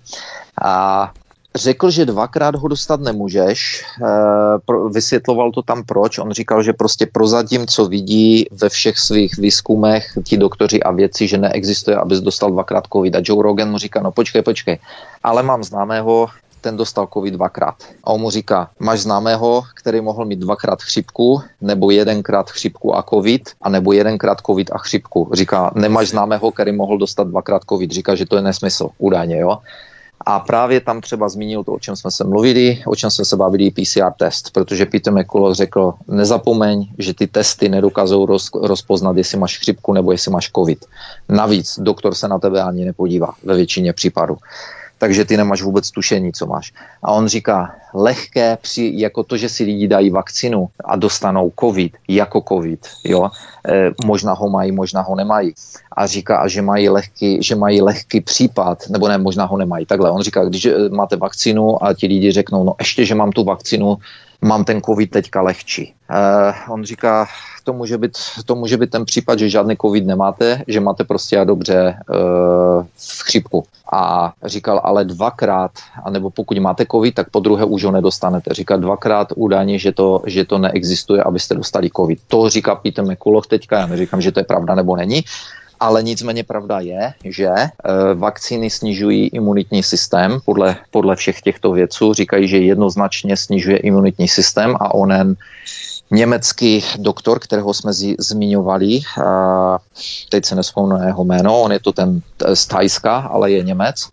A 0.61 1.11
řekl, 1.57 1.89
že 1.89 2.05
dvakrát 2.05 2.55
ho 2.55 2.67
dostat 2.67 3.01
nemůžeš. 3.01 3.83
Eh, 4.03 4.89
vysvětloval 4.89 5.51
to 5.51 5.61
tam 5.61 5.83
proč. 5.83 6.17
On 6.17 6.31
říkal, 6.31 6.63
že 6.63 6.73
prostě 6.73 7.05
prozatím, 7.05 7.67
co 7.67 7.85
vidí 7.85 8.45
ve 8.51 8.69
všech 8.69 8.97
svých 8.99 9.37
výzkumech 9.37 10.17
ti 10.23 10.37
doktoři 10.37 10.83
a 10.83 10.91
věci, 10.91 11.27
že 11.27 11.37
neexistuje, 11.37 11.97
abys 11.97 12.21
dostal 12.21 12.51
dvakrát 12.51 12.83
covid. 12.93 13.15
A 13.15 13.21
Joe 13.23 13.43
Rogan 13.43 13.71
mu 13.71 13.77
říká, 13.77 14.01
no 14.01 14.11
počkej, 14.11 14.41
počkej, 14.41 14.77
ale 15.23 15.43
mám 15.43 15.63
známého, 15.63 16.27
ten 16.61 16.77
dostal 16.77 17.07
covid 17.13 17.33
dvakrát. 17.33 17.75
A 18.03 18.11
on 18.11 18.21
mu 18.21 18.29
říká, 18.29 18.69
máš 18.79 18.99
známého, 18.99 19.63
který 19.75 20.01
mohl 20.01 20.25
mít 20.25 20.39
dvakrát 20.39 20.81
chřipku, 20.81 21.41
nebo 21.61 21.91
jedenkrát 21.91 22.49
chřipku 22.49 22.97
a 22.97 23.03
covid, 23.09 23.49
a 23.61 23.69
nebo 23.69 23.91
jedenkrát 23.91 24.37
covid 24.45 24.71
a 24.71 24.77
chřipku. 24.77 25.29
Říká, 25.33 25.71
nemáš 25.75 26.09
známého, 26.09 26.51
který 26.51 26.71
mohl 26.71 26.97
dostat 26.97 27.27
dvakrát 27.27 27.61
covid. 27.69 27.91
Říká, 27.91 28.15
že 28.15 28.25
to 28.25 28.35
je 28.35 28.41
nesmysl, 28.41 28.89
údajně, 28.97 29.39
jo. 29.39 29.57
A 30.25 30.39
právě 30.39 30.81
tam 30.81 31.01
třeba 31.01 31.29
zmínil 31.29 31.63
to, 31.63 31.73
o 31.73 31.79
čem 31.79 31.95
jsme 31.95 32.11
se 32.11 32.23
mluvili, 32.23 32.83
o 32.87 32.95
čem 32.95 33.11
jsme 33.11 33.25
se 33.25 33.35
bavili, 33.35 33.71
PCR 33.71 34.11
test, 34.17 34.51
protože 34.53 34.85
Peter 34.85 35.13
McCullough 35.13 35.55
řekl, 35.55 35.93
nezapomeň, 36.07 36.87
že 36.97 37.13
ty 37.13 37.27
testy 37.27 37.69
nedokážou 37.69 38.25
roz, 38.25 38.49
rozpoznat, 38.61 39.17
jestli 39.17 39.37
máš 39.37 39.57
chřipku 39.57 39.93
nebo 39.93 40.11
jestli 40.11 40.31
máš 40.31 40.51
covid. 40.51 40.85
Navíc 41.29 41.79
doktor 41.79 42.15
se 42.15 42.27
na 42.27 42.39
tebe 42.39 42.61
ani 42.61 42.85
nepodívá 42.85 43.33
ve 43.43 43.55
většině 43.55 43.93
případů 43.93 44.37
takže 44.97 45.25
ty 45.25 45.37
nemáš 45.37 45.61
vůbec 45.61 45.91
tušení, 45.91 46.33
co 46.33 46.45
máš. 46.45 46.73
A 47.03 47.11
on 47.11 47.27
říká, 47.27 47.75
lehké 47.93 48.57
při, 48.61 48.91
jako 48.95 49.23
to, 49.23 49.37
že 49.37 49.49
si 49.49 49.63
lidi 49.63 49.87
dají 49.87 50.09
vakcinu 50.09 50.69
a 50.85 50.95
dostanou 50.95 51.51
covid, 51.59 51.97
jako 52.07 52.43
covid, 52.47 52.87
jo, 53.03 53.29
e, 53.69 53.91
možná 54.05 54.33
ho 54.33 54.49
mají, 54.49 54.71
možná 54.71 55.01
ho 55.01 55.15
nemají. 55.15 55.53
A 55.91 56.05
říká, 56.05 56.47
že 56.47 56.61
mají 56.61 56.89
lehký, 56.89 57.43
že 57.43 57.55
mají 57.55 57.81
lehký 57.81 58.21
případ, 58.21 58.89
nebo 58.89 59.07
ne, 59.07 59.17
možná 59.17 59.45
ho 59.45 59.57
nemají. 59.57 59.85
Takhle, 59.85 60.11
on 60.11 60.21
říká, 60.21 60.45
když 60.45 60.67
máte 60.89 61.15
vakcinu 61.15 61.83
a 61.83 61.93
ti 61.93 62.07
lidi 62.07 62.31
řeknou, 62.31 62.63
no 62.63 62.75
ještě, 62.79 63.05
že 63.05 63.15
mám 63.15 63.31
tu 63.31 63.43
vakcinu, 63.43 63.97
mám 64.41 64.63
ten 64.63 64.81
covid 64.81 65.11
teďka 65.11 65.41
lehčí. 65.41 65.93
Uh, 66.09 66.73
on 66.73 66.83
říká, 66.83 67.27
to 67.63 67.73
může, 67.73 67.97
být, 67.97 68.17
to 68.45 68.55
může 68.55 68.77
být 68.77 68.89
ten 68.89 69.05
případ, 69.05 69.39
že 69.39 69.49
žádný 69.49 69.75
covid 69.81 70.05
nemáte, 70.05 70.63
že 70.67 70.79
máte 70.79 71.03
prostě 71.03 71.39
a 71.39 71.43
dobře 71.43 71.99
uh, 72.09 72.83
v 72.95 73.23
chřipku. 73.23 73.63
A 73.93 74.33
říkal, 74.43 74.81
ale 74.83 75.05
dvakrát, 75.05 75.71
anebo 76.03 76.29
pokud 76.29 76.57
máte 76.57 76.85
covid, 76.91 77.15
tak 77.15 77.29
po 77.29 77.39
druhé 77.39 77.65
už 77.65 77.83
ho 77.83 77.91
nedostanete. 77.91 78.53
Říká 78.53 78.77
dvakrát 78.77 79.27
údajně, 79.35 79.79
že 79.79 79.91
to, 79.91 80.21
že 80.25 80.45
to 80.45 80.57
neexistuje, 80.57 81.23
abyste 81.23 81.55
dostali 81.55 81.89
covid. 81.95 82.19
To 82.27 82.49
říká 82.49 82.75
Peter 82.75 83.05
McCulloch 83.05 83.47
teďka, 83.47 83.79
já 83.79 83.85
neříkám, 83.85 84.21
že 84.21 84.31
to 84.31 84.39
je 84.39 84.43
pravda 84.43 84.75
nebo 84.75 84.95
není, 84.95 85.23
ale 85.79 86.03
nicméně 86.03 86.43
pravda 86.43 86.79
je, 86.79 87.13
že 87.25 87.47
e, 87.47 87.71
vakcíny 88.13 88.69
snižují 88.69 89.27
imunitní 89.27 89.83
systém 89.83 90.39
podle, 90.45 90.75
podle 90.91 91.15
všech 91.15 91.41
těchto 91.41 91.71
věců. 91.71 92.13
Říkají, 92.13 92.47
že 92.47 92.57
jednoznačně 92.57 93.37
snižuje 93.37 93.77
imunitní 93.77 94.27
systém 94.27 94.75
a 94.79 94.93
onen 94.93 95.35
německý 96.11 96.83
doktor, 96.97 97.39
kterého 97.39 97.73
jsme 97.73 97.93
zi, 97.93 98.15
zmiňovali, 98.19 98.99
a 99.25 99.77
teď 100.29 100.45
se 100.45 100.55
nespomenu 100.55 101.05
jeho 101.05 101.25
jméno, 101.25 101.61
on 101.61 101.71
je 101.71 101.79
to 101.79 101.91
ten 101.91 102.21
z 102.53 102.65
Tajska, 102.67 103.17
ale 103.17 103.51
je 103.51 103.63
Němec, 103.63 104.07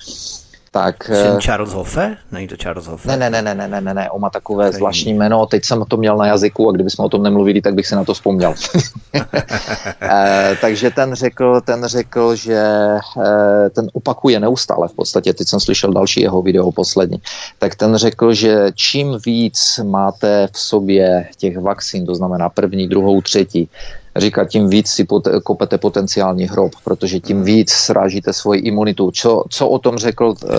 tak... 0.74 1.04
Jsem 1.04 1.36
eh, 1.36 1.40
Charles 1.40 1.72
Hoffe? 1.72 2.16
Není 2.32 2.48
to 2.48 2.56
Charles 2.56 2.86
Hoffe? 2.86 3.08
Ne, 3.16 3.30
ne, 3.30 3.42
ne, 3.42 3.54
ne, 3.54 3.68
ne, 3.68 3.80
ne, 3.80 3.94
ne, 3.94 4.10
on 4.10 4.20
má 4.20 4.30
takové 4.30 4.64
Který... 4.64 4.76
zvláštní 4.76 5.14
jméno, 5.14 5.46
teď 5.46 5.64
jsem 5.64 5.84
to 5.88 5.96
měl 5.96 6.16
na 6.16 6.26
jazyku 6.26 6.68
a 6.68 6.72
kdybychom 6.72 7.04
o 7.04 7.08
tom 7.08 7.22
nemluvili, 7.22 7.60
tak 7.60 7.74
bych 7.74 7.86
se 7.86 7.96
na 7.96 8.04
to 8.04 8.14
vzpomněl. 8.14 8.54
e, 10.02 10.56
takže 10.60 10.90
ten 10.90 11.14
řekl, 11.14 11.60
ten 11.60 11.84
řekl, 11.84 12.36
že 12.36 12.54
e, 12.56 13.70
ten 13.70 13.90
opakuje 13.92 14.40
neustále 14.40 14.88
v 14.88 14.92
podstatě, 14.92 15.32
teď 15.32 15.48
jsem 15.48 15.60
slyšel 15.60 15.92
další 15.92 16.20
jeho 16.20 16.42
video 16.42 16.72
poslední, 16.72 17.18
tak 17.58 17.74
ten 17.74 17.96
řekl, 17.96 18.34
že 18.34 18.66
čím 18.74 19.18
víc 19.26 19.80
máte 19.84 20.48
v 20.52 20.58
sobě 20.58 21.28
těch 21.38 21.58
vakcín, 21.58 22.06
to 22.06 22.14
znamená 22.14 22.48
první, 22.48 22.88
druhou, 22.88 23.20
třetí, 23.20 23.68
říká, 24.16 24.44
tím 24.44 24.68
víc 24.68 24.88
si 24.88 25.04
pot, 25.04 25.28
kopete 25.44 25.78
potenciální 25.78 26.44
hrob, 26.44 26.72
protože 26.84 27.20
tím 27.20 27.36
hmm. 27.36 27.46
víc 27.46 27.70
srážíte 27.70 28.32
svoji 28.32 28.60
imunitu. 28.60 29.10
Co, 29.10 29.44
co 29.48 29.68
o 29.68 29.78
tom 29.78 29.96
řekl 29.96 30.24
uh, 30.24 30.50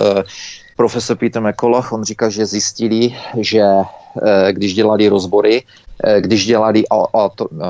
profesor 0.76 1.16
Peter 1.16 1.42
McCulloch? 1.42 1.92
On 1.92 2.04
říká, 2.04 2.28
že 2.28 2.46
zjistili, 2.46 3.16
že 3.38 3.62
uh, 3.64 3.82
když 4.50 4.74
dělali 4.74 5.08
rozbory, 5.08 5.62
uh, 5.62 6.20
když 6.20 6.46
dělali 6.46 6.88
a, 6.88 6.94
a 6.94 7.28
to, 7.28 7.48
uh, 7.48 7.60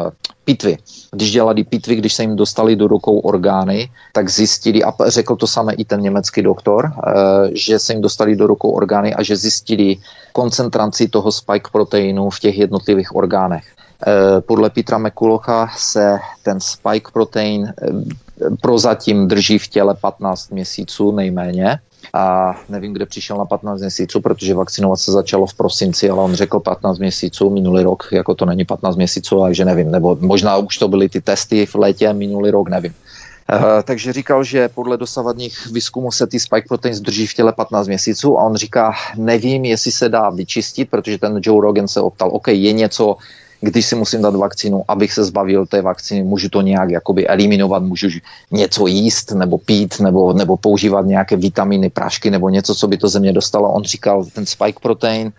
pitvy, 0.45 0.79
když 1.11 1.33
dělali 1.33 1.65
pitvy, 1.65 1.95
když 1.97 2.15
se 2.15 2.23
jim 2.23 2.37
dostali 2.37 2.77
do 2.77 2.87
rukou 2.87 3.19
orgány, 3.19 3.91
tak 4.13 4.31
zjistili, 4.31 4.85
a 4.85 4.95
řekl 5.07 5.37
to 5.37 5.47
samé 5.47 5.75
i 5.75 5.85
ten 5.85 6.01
německý 6.01 6.43
doktor, 6.43 6.93
že 7.53 7.79
se 7.79 7.93
jim 7.93 8.03
dostali 8.03 8.37
do 8.37 8.47
rukou 8.47 8.71
orgány 8.71 9.15
a 9.15 9.23
že 9.23 9.37
zjistili 9.37 9.97
koncentraci 10.33 11.09
toho 11.09 11.33
spike 11.33 11.71
proteinu 11.73 12.31
v 12.31 12.41
těch 12.41 12.59
jednotlivých 12.59 13.17
orgánech. 13.17 13.76
Podle 14.41 14.71
Petra 14.71 14.99
McCullocha 14.99 15.69
se 15.77 16.19
ten 16.43 16.61
spike 16.61 17.11
protein 17.13 17.73
prozatím 18.61 19.29
drží 19.29 19.59
v 19.59 19.69
těle 19.69 19.95
15 19.95 20.51
měsíců 20.51 21.13
nejméně 21.13 21.79
a 22.15 22.55
nevím, 22.69 22.93
kde 22.93 23.07
přišel 23.07 23.37
na 23.37 23.45
15 23.45 23.81
měsíců, 23.81 24.21
protože 24.21 24.55
vakcinovat 24.55 25.01
se 25.01 25.13
začalo 25.13 25.47
v 25.47 25.55
prosinci, 25.55 26.11
ale 26.11 26.23
on 26.23 26.35
řekl 26.35 26.61
15 26.61 26.99
měsíců 26.99 27.51
minulý 27.51 27.83
rok, 27.83 28.09
jako 28.13 28.35
to 28.35 28.45
není 28.45 28.65
15 28.65 28.97
měsíců, 28.97 29.41
takže 29.43 29.65
nevím, 29.65 29.91
nebo 29.91 30.17
možná 30.21 30.57
už 30.57 30.79
to 30.79 30.89
byly 30.89 31.09
ty 31.09 31.21
testy 31.21 31.67
v 31.67 31.75
létě 31.75 32.13
minulý 32.13 32.51
rok, 32.51 32.69
nevím. 32.69 32.95
Uh, 33.53 33.63
takže 33.85 34.13
říkal, 34.13 34.45
že 34.45 34.69
podle 34.69 34.97
dosavadních 34.97 35.67
výzkumů 35.67 36.13
se 36.13 36.27
ty 36.27 36.41
spike 36.41 36.69
proteins 36.69 37.01
drží 37.01 37.27
v 37.27 37.35
těle 37.35 37.53
15 37.53 37.87
měsíců 37.87 38.39
a 38.39 38.43
on 38.43 38.57
říká, 38.57 38.95
nevím, 39.17 39.65
jestli 39.65 39.93
se 39.93 40.09
dá 40.09 40.31
vyčistit, 40.31 40.91
protože 40.91 41.19
ten 41.19 41.41
Joe 41.43 41.63
Rogan 41.63 41.89
se 41.89 42.01
optal, 42.01 42.31
OK, 42.33 42.49
je 42.49 42.73
něco, 42.73 43.17
když 43.61 43.87
si 43.87 43.95
musím 43.97 44.23
dát 44.23 44.35
vakcínu, 44.35 44.85
abych 44.89 45.13
se 45.13 45.25
zbavil 45.25 45.67
té 45.67 45.83
vakcíny, 45.83 46.23
můžu 46.23 46.49
to 46.49 46.61
nějak 46.61 46.91
jakoby 46.91 47.27
eliminovat, 47.27 47.83
můžu 47.83 48.09
něco 48.51 48.87
jíst 48.87 49.33
nebo 49.33 49.59
pít 49.59 50.01
nebo, 50.01 50.33
nebo 50.33 50.57
používat 50.57 51.07
nějaké 51.07 51.37
vitaminy, 51.37 51.91
prášky 51.91 52.31
nebo 52.31 52.49
něco, 52.49 52.75
co 52.75 52.89
by 52.89 52.97
to 52.97 53.09
země 53.09 53.33
dostalo. 53.33 53.73
On 53.73 53.85
říkal, 53.85 54.25
ten 54.25 54.47
spike 54.47 54.79
protein 54.83 55.33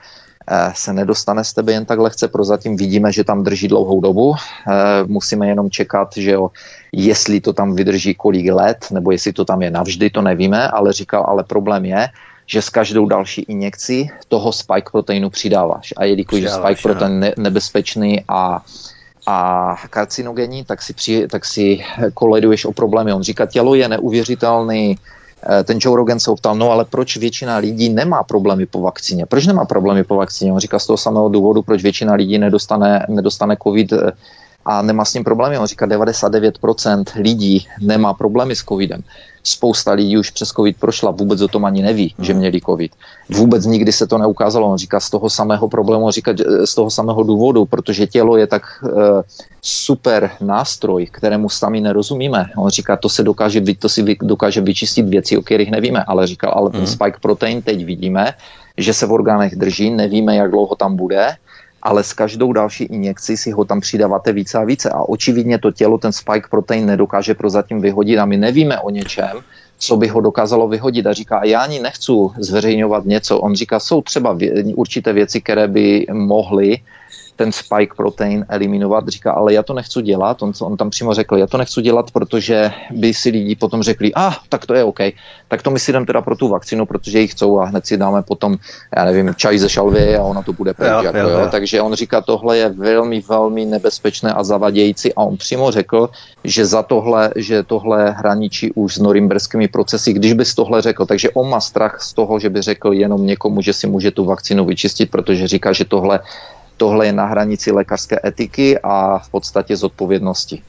eh, 0.48 0.72
se 0.76 0.94
nedostane 0.94 1.44
z 1.44 1.54
tebe 1.54 1.72
jen 1.72 1.86
tak 1.86 2.00
lehce, 2.00 2.28
prozatím 2.28 2.78
vidíme, 2.78 3.12
že 3.12 3.24
tam 3.24 3.44
drží 3.44 3.68
dlouhou 3.68 4.02
dobu. 4.02 4.36
Eh, 4.36 4.74
musíme 5.08 5.48
jenom 5.48 5.70
čekat, 5.70 6.10
že 6.18 6.32
jo, 6.32 6.52
jestli 6.92 7.42
to 7.42 7.54
tam 7.54 7.76
vydrží 7.76 8.16
kolik 8.16 8.52
let, 8.52 8.86
nebo 8.92 9.12
jestli 9.12 9.34
to 9.34 9.46
tam 9.46 9.62
je 9.62 9.72
navždy, 9.72 10.10
to 10.10 10.22
nevíme, 10.22 10.68
ale 10.68 10.94
říkal, 10.94 11.26
ale 11.28 11.44
problém 11.44 11.86
je, 11.86 12.10
že 12.48 12.62
s 12.62 12.70
každou 12.70 13.06
další 13.06 13.42
injekcí 13.42 14.10
toho 14.28 14.52
spike 14.52 14.90
proteinu 14.92 15.30
přidáváš. 15.30 15.94
A 15.98 16.04
jelikož 16.06 16.42
je 16.42 16.50
spike 16.50 16.82
protein 16.82 17.20
ne, 17.20 17.34
nebezpečný 17.38 18.24
a 18.28 18.64
a 19.28 19.76
karcinogenní, 19.90 20.66
tak 20.66 20.82
si, 20.82 20.94
při, 20.94 21.28
tak 21.28 21.46
si 21.46 21.80
koleduješ 22.14 22.66
o 22.66 22.72
problémy. 22.72 23.14
On 23.14 23.24
říká, 23.24 23.46
tělo 23.46 23.76
je 23.76 23.88
neuvěřitelný, 23.88 24.98
eh, 25.50 25.64
ten 25.64 25.78
Joe 25.82 25.98
Rogan 25.98 26.20
se 26.20 26.32
optal, 26.32 26.56
no 26.56 26.72
ale 26.72 26.86
proč 26.86 27.18
většina 27.18 27.58
lidí 27.58 27.90
nemá 27.90 28.24
problémy 28.24 28.66
po 28.66 28.82
vakcíně? 28.82 29.26
Proč 29.26 29.48
nemá 29.48 29.66
problémy 29.66 30.04
po 30.04 30.16
vakcíně? 30.16 30.54
On 30.54 30.60
říká 30.60 30.80
z 30.80 30.88
toho 30.88 30.98
samého 30.98 31.30
důvodu, 31.30 31.62
proč 31.62 31.84
většina 31.84 32.14
lidí 32.14 32.38
nedostane, 32.38 33.06
nedostane 33.10 33.58
covid 33.64 33.94
eh, 33.94 34.12
a 34.68 34.82
nemá 34.82 35.06
s 35.06 35.14
tím 35.14 35.24
problémy. 35.24 35.58
On 35.58 35.66
říká, 35.66 35.88
99% 35.88 37.04
lidí 37.22 37.68
nemá 37.82 38.14
problémy 38.14 38.56
s 38.56 38.64
covidem 38.64 39.04
spousta 39.48 39.92
lidí 39.92 40.18
už 40.18 40.30
přes 40.30 40.50
covid 40.50 40.78
prošla, 40.80 41.12
vůbec 41.12 41.42
o 41.42 41.48
tom 41.48 41.66
ani 41.66 41.82
neví, 41.82 42.16
že 42.20 42.34
hmm. 42.34 42.40
měli 42.40 42.62
covid. 42.62 42.92
Vůbec 43.30 43.66
nikdy 43.66 43.92
se 43.92 44.08
to 44.08 44.18
neukázalo. 44.18 44.68
On 44.68 44.78
říká 44.78 45.00
z 45.00 45.10
toho 45.10 45.30
samého 45.30 45.68
problému, 45.68 46.12
říká 46.12 46.32
z 46.66 46.76
toho 46.76 46.92
samého 46.92 47.24
důvodu, 47.24 47.66
protože 47.66 48.08
tělo 48.08 48.38
je 48.38 48.48
tak 48.48 48.64
uh, 48.84 48.92
super 49.62 50.32
nástroj, 50.42 51.08
kterému 51.12 51.50
sami 51.50 51.82
nerozumíme. 51.82 52.46
On 52.58 52.70
říká, 52.70 52.98
to 52.98 53.10
se 53.10 53.24
dokáže, 53.24 53.62
to 53.80 53.90
si 53.90 54.16
dokáže 54.22 54.62
vyčistit 54.62 55.08
věci, 55.08 55.38
o 55.38 55.42
kterých 55.42 55.72
nevíme, 55.72 56.04
ale 56.04 56.28
říkal, 56.28 56.52
ale 56.56 56.70
ten 56.70 56.84
hmm. 56.84 56.88
spike 56.88 57.18
protein 57.22 57.62
teď 57.62 57.86
vidíme, 57.86 58.34
že 58.78 58.94
se 58.94 59.06
v 59.06 59.12
orgánech 59.12 59.56
drží, 59.56 59.90
nevíme, 59.90 60.36
jak 60.36 60.52
dlouho 60.52 60.76
tam 60.76 60.96
bude, 60.96 61.36
ale 61.88 62.04
s 62.04 62.14
každou 62.14 62.54
další 62.54 62.84
injekcí 62.84 63.38
si 63.38 63.52
ho 63.52 63.66
tam 63.66 63.80
přidáváte 63.80 64.34
více 64.34 64.58
a 64.58 64.64
více. 64.64 64.90
A 64.90 65.02
očividně 65.02 65.58
to 65.58 65.72
tělo 65.72 65.98
ten 65.98 66.12
spike 66.12 66.48
protein 66.52 66.86
nedokáže 66.86 67.34
prozatím 67.34 67.82
vyhodit 67.82 68.20
a 68.20 68.26
my 68.26 68.38
nevíme 68.38 68.80
o 68.80 68.90
něčem, 68.90 69.40
co 69.78 69.98
by 69.98 70.08
ho 70.08 70.22
dokázalo 70.22 70.68
vyhodit. 70.68 71.08
A 71.08 71.14
říká, 71.14 71.46
já 71.46 71.60
ani 71.64 71.80
nechci 71.80 72.12
zveřejňovat 72.40 73.06
něco. 73.06 73.40
On 73.40 73.56
říká, 73.56 73.80
jsou 73.80 74.02
třeba 74.02 74.36
vě- 74.36 74.74
určité 74.76 75.14
věci, 75.14 75.42
které 75.42 75.68
by 75.68 76.06
mohly 76.12 76.84
ten 77.38 77.52
spike 77.52 77.94
protein 77.98 78.46
eliminovat, 78.50 79.08
říká, 79.08 79.32
ale 79.32 79.54
já 79.54 79.64
to 79.64 79.74
nechci 79.74 80.02
dělat, 80.02 80.42
on, 80.42 80.52
on 80.62 80.78
tam 80.78 80.90
přímo 80.90 81.14
řekl, 81.14 81.38
já 81.38 81.48
to 81.48 81.58
nechci 81.58 81.82
dělat, 81.82 82.12
protože 82.12 82.72
by 82.92 83.14
si 83.14 83.30
lidi 83.30 83.56
potom 83.56 83.84
řekli, 83.84 84.14
a 84.14 84.28
ah, 84.28 84.34
tak 84.50 84.66
to 84.66 84.74
je 84.74 84.84
OK, 84.84 85.00
tak 85.48 85.62
to 85.62 85.72
my 85.72 85.80
si 85.80 85.92
jdem 85.92 86.06
teda 86.06 86.22
pro 86.22 86.36
tu 86.36 86.48
vakcinu, 86.48 86.86
protože 86.86 87.20
ji 87.20 87.28
chcou 87.28 87.60
a 87.60 87.66
hned 87.66 87.86
si 87.88 87.98
dáme 87.98 88.22
potom, 88.22 88.58
já 88.98 89.06
nevím, 89.06 89.36
čaj 89.36 89.58
ze 89.58 89.70
šalvy 89.70 90.18
a 90.18 90.24
ona 90.24 90.42
to 90.42 90.54
bude 90.54 90.74
pryč. 90.74 90.90
Jo, 90.90 91.04
jako, 91.04 91.18
jo, 91.18 91.30
jo. 91.30 91.48
Takže 91.52 91.82
on 91.82 91.94
říká, 91.94 92.22
tohle 92.22 92.58
je 92.58 92.70
velmi, 92.70 93.22
velmi 93.22 93.66
nebezpečné 93.66 94.34
a 94.34 94.44
zavadějící 94.44 95.14
a 95.14 95.22
on 95.22 95.38
přímo 95.38 95.72
řekl, 95.72 96.10
že 96.44 96.66
za 96.66 96.84
tohle, 96.84 97.32
že 97.36 97.64
tohle 97.64 98.12
hraničí 98.12 98.72
už 98.72 98.96
s 98.96 99.00
norimberskými 99.00 99.68
procesy, 99.68 100.14
když 100.14 100.34
bys 100.34 100.56
tohle 100.56 100.82
řekl. 100.82 101.06
Takže 101.06 101.30
on 101.30 101.50
má 101.50 101.60
strach 101.60 102.02
z 102.02 102.14
toho, 102.14 102.40
že 102.40 102.50
by 102.50 102.62
řekl 102.62 102.94
jenom 102.94 103.26
někomu, 103.26 103.62
že 103.62 103.74
si 103.74 103.88
může 103.88 104.12
tu 104.12 104.26
vakcinu 104.26 104.66
vyčistit, 104.66 105.12
protože 105.12 105.48
říká, 105.48 105.74
že 105.74 105.86
tohle 105.86 106.20
tohle 106.78 107.06
je 107.06 107.14
na 107.14 107.26
hranici 107.26 107.72
lékařské 107.72 108.20
etiky 108.26 108.80
a 108.84 109.20
v 109.20 109.30
podstatě 109.30 109.76
zodpovědnosti. 109.76 110.62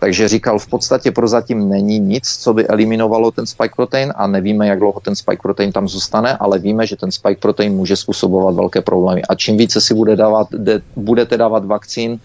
Takže 0.00 0.28
říkal, 0.28 0.58
v 0.58 0.66
podstatě 0.66 1.10
prozatím 1.10 1.68
není 1.68 1.98
nic, 1.98 2.28
co 2.28 2.54
by 2.54 2.66
eliminovalo 2.66 3.30
ten 3.30 3.46
spike 3.46 3.74
protein 3.76 4.12
a 4.16 4.26
nevíme, 4.26 4.66
jak 4.66 4.78
dlouho 4.78 5.00
ten 5.00 5.16
spike 5.16 5.42
protein 5.42 5.72
tam 5.72 5.88
zůstane, 5.88 6.36
ale 6.36 6.58
víme, 6.58 6.86
že 6.86 6.96
ten 6.96 7.12
spike 7.12 7.40
protein 7.40 7.72
může 7.72 7.96
způsobovat 7.96 8.54
velké 8.54 8.80
problémy. 8.80 9.22
A 9.22 9.34
čím 9.34 9.56
více 9.56 9.80
si 9.80 9.94
bude 9.94 10.16
dávat, 10.16 10.48
de, 10.52 10.82
budete 10.96 11.36
dávat 11.36 11.64
vakcín, 11.64 12.20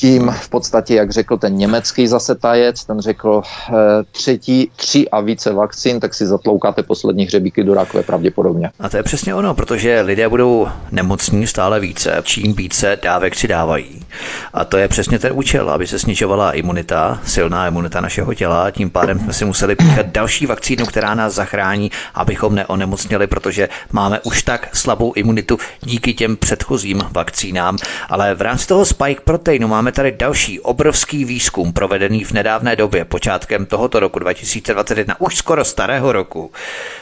tím 0.00 0.34
v 0.40 0.48
podstatě, 0.48 0.94
jak 0.94 1.10
řekl 1.10 1.36
ten 1.36 1.56
německý 1.56 2.06
zase 2.06 2.34
tajec, 2.34 2.84
ten 2.84 3.00
řekl 3.00 3.42
e, 3.42 3.72
třetí, 4.12 4.70
tři 4.76 5.08
a 5.08 5.20
více 5.20 5.52
vakcín, 5.52 6.00
tak 6.00 6.14
si 6.14 6.26
zatloukáte 6.26 6.82
poslední 6.82 7.24
hřebíky 7.24 7.64
do 7.64 7.74
rakve 7.74 8.02
pravděpodobně. 8.02 8.70
A 8.80 8.88
to 8.88 8.96
je 8.96 9.02
přesně 9.02 9.34
ono, 9.34 9.54
protože 9.54 10.00
lidé 10.00 10.28
budou 10.28 10.68
nemocní 10.92 11.46
stále 11.46 11.80
více, 11.80 12.16
čím 12.22 12.52
více 12.52 12.98
dávek 13.02 13.34
si 13.34 13.48
dávají. 13.48 14.06
A 14.52 14.64
to 14.64 14.76
je 14.76 14.88
přesně 14.88 15.18
ten 15.18 15.32
účel, 15.34 15.70
aby 15.70 15.86
se 15.86 15.98
snižovala 15.98 16.52
imunita, 16.52 17.20
silná 17.24 17.68
imunita 17.68 18.00
našeho 18.00 18.34
těla, 18.34 18.70
tím 18.70 18.90
pádem 18.90 19.20
jsme 19.20 19.32
si 19.32 19.44
museli 19.44 19.76
píchat 19.76 20.06
další 20.06 20.46
vakcínu, 20.46 20.86
která 20.86 21.14
nás 21.14 21.34
zachrání, 21.34 21.90
abychom 22.14 22.54
neonemocněli, 22.54 23.26
protože 23.26 23.68
máme 23.92 24.20
už 24.20 24.42
tak 24.42 24.76
slabou 24.76 25.12
imunitu 25.12 25.58
díky 25.80 26.14
těm 26.14 26.36
předchozím 26.36 27.02
vakcínám. 27.10 27.76
Ale 28.08 28.34
v 28.34 28.40
rámci 28.40 28.66
toho 28.66 28.84
spike 28.84 29.20
proteinu 29.24 29.68
máme 29.68 29.89
máme 29.90 29.96
tady 29.96 30.12
další 30.12 30.60
obrovský 30.60 31.24
výzkum 31.24 31.72
provedený 31.72 32.24
v 32.24 32.32
nedávné 32.32 32.76
době, 32.76 33.04
počátkem 33.04 33.66
tohoto 33.66 34.00
roku 34.00 34.18
2021, 34.18 35.20
už 35.20 35.36
skoro 35.36 35.64
starého 35.64 36.12
roku, 36.12 36.52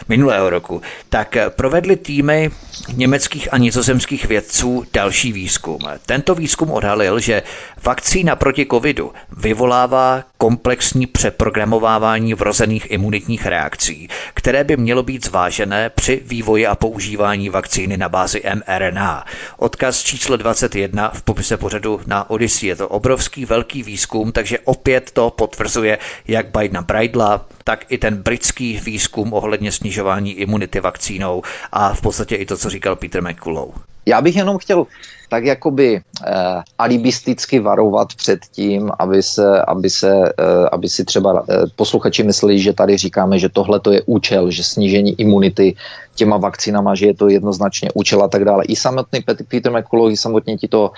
minulého 0.08 0.50
roku, 0.50 0.82
tak 1.08 1.36
provedli 1.48 1.96
týmy 1.96 2.50
německých 2.92 3.52
a 3.52 3.58
nizozemských 3.58 4.24
vědců 4.24 4.84
další 4.92 5.32
výzkum. 5.32 5.78
Tento 6.06 6.34
výzkum 6.34 6.70
odhalil, 6.70 7.20
že 7.20 7.42
vakcína 7.84 8.36
proti 8.36 8.66
covidu 8.66 9.12
vyvolává 9.36 10.24
komplexní 10.38 11.06
přeprogramovávání 11.06 12.34
vrozených 12.34 12.90
imunitních 12.90 13.46
reakcí, 13.46 14.08
které 14.34 14.64
by 14.64 14.76
mělo 14.76 15.02
být 15.02 15.24
zvážené 15.24 15.90
při 15.90 16.22
vývoji 16.24 16.66
a 16.66 16.74
používání 16.74 17.48
vakcíny 17.48 17.96
na 17.96 18.08
bázi 18.08 18.42
mRNA. 18.54 19.24
Odkaz 19.56 20.02
číslo 20.02 20.36
21 20.36 21.10
v 21.14 21.22
popise 21.22 21.56
pořadu 21.56 22.00
na 22.06 22.30
Odyssey. 22.30 22.77
To 22.78 22.88
obrovský 22.88 23.44
velký 23.44 23.82
výzkum, 23.82 24.32
takže 24.32 24.58
opět 24.64 25.10
to 25.10 25.30
potvrzuje 25.30 25.98
jak 26.28 26.46
Bidena 26.46 26.82
Bridla, 26.82 27.46
tak 27.64 27.84
i 27.88 27.98
ten 27.98 28.22
britský 28.22 28.80
výzkum 28.84 29.32
ohledně 29.32 29.72
snižování 29.72 30.32
imunity 30.32 30.80
vakcínou 30.80 31.42
a 31.72 31.94
v 31.94 32.00
podstatě 32.00 32.36
i 32.36 32.46
to, 32.46 32.56
co 32.56 32.70
říkal 32.70 32.96
Peter 32.96 33.22
McCullough. 33.22 33.74
Já 34.06 34.20
bych 34.20 34.36
jenom 34.36 34.58
chtěl 34.58 34.86
tak 35.28 35.44
jakoby 35.44 36.00
eh, 36.00 36.32
alibisticky 36.78 37.60
varovat 37.60 38.14
před 38.14 38.40
tím, 38.52 38.90
aby, 38.98 39.22
se, 39.22 39.62
aby, 39.62 39.90
se, 39.90 40.32
eh, 40.38 40.68
aby 40.72 40.88
si 40.88 41.04
třeba 41.04 41.44
eh, 41.50 41.54
posluchači 41.76 42.22
mysleli, 42.22 42.58
že 42.58 42.72
tady 42.72 42.96
říkáme, 42.96 43.38
že 43.38 43.48
tohle 43.48 43.80
to 43.80 43.92
je 43.92 44.02
účel, 44.06 44.50
že 44.50 44.64
snížení 44.64 45.20
imunity 45.20 45.76
těma 46.14 46.36
vakcínama, 46.36 46.94
že 46.94 47.06
je 47.06 47.14
to 47.14 47.28
jednoznačně 47.28 47.90
účel 47.94 48.22
a 48.22 48.28
tak 48.28 48.44
dále. 48.44 48.64
I 48.64 48.76
samotný 48.76 49.20
Peter 49.48 49.72
McCullough, 49.72 50.12
i 50.12 50.16
samotně 50.16 50.56
ti 50.56 50.68
to 50.68 50.90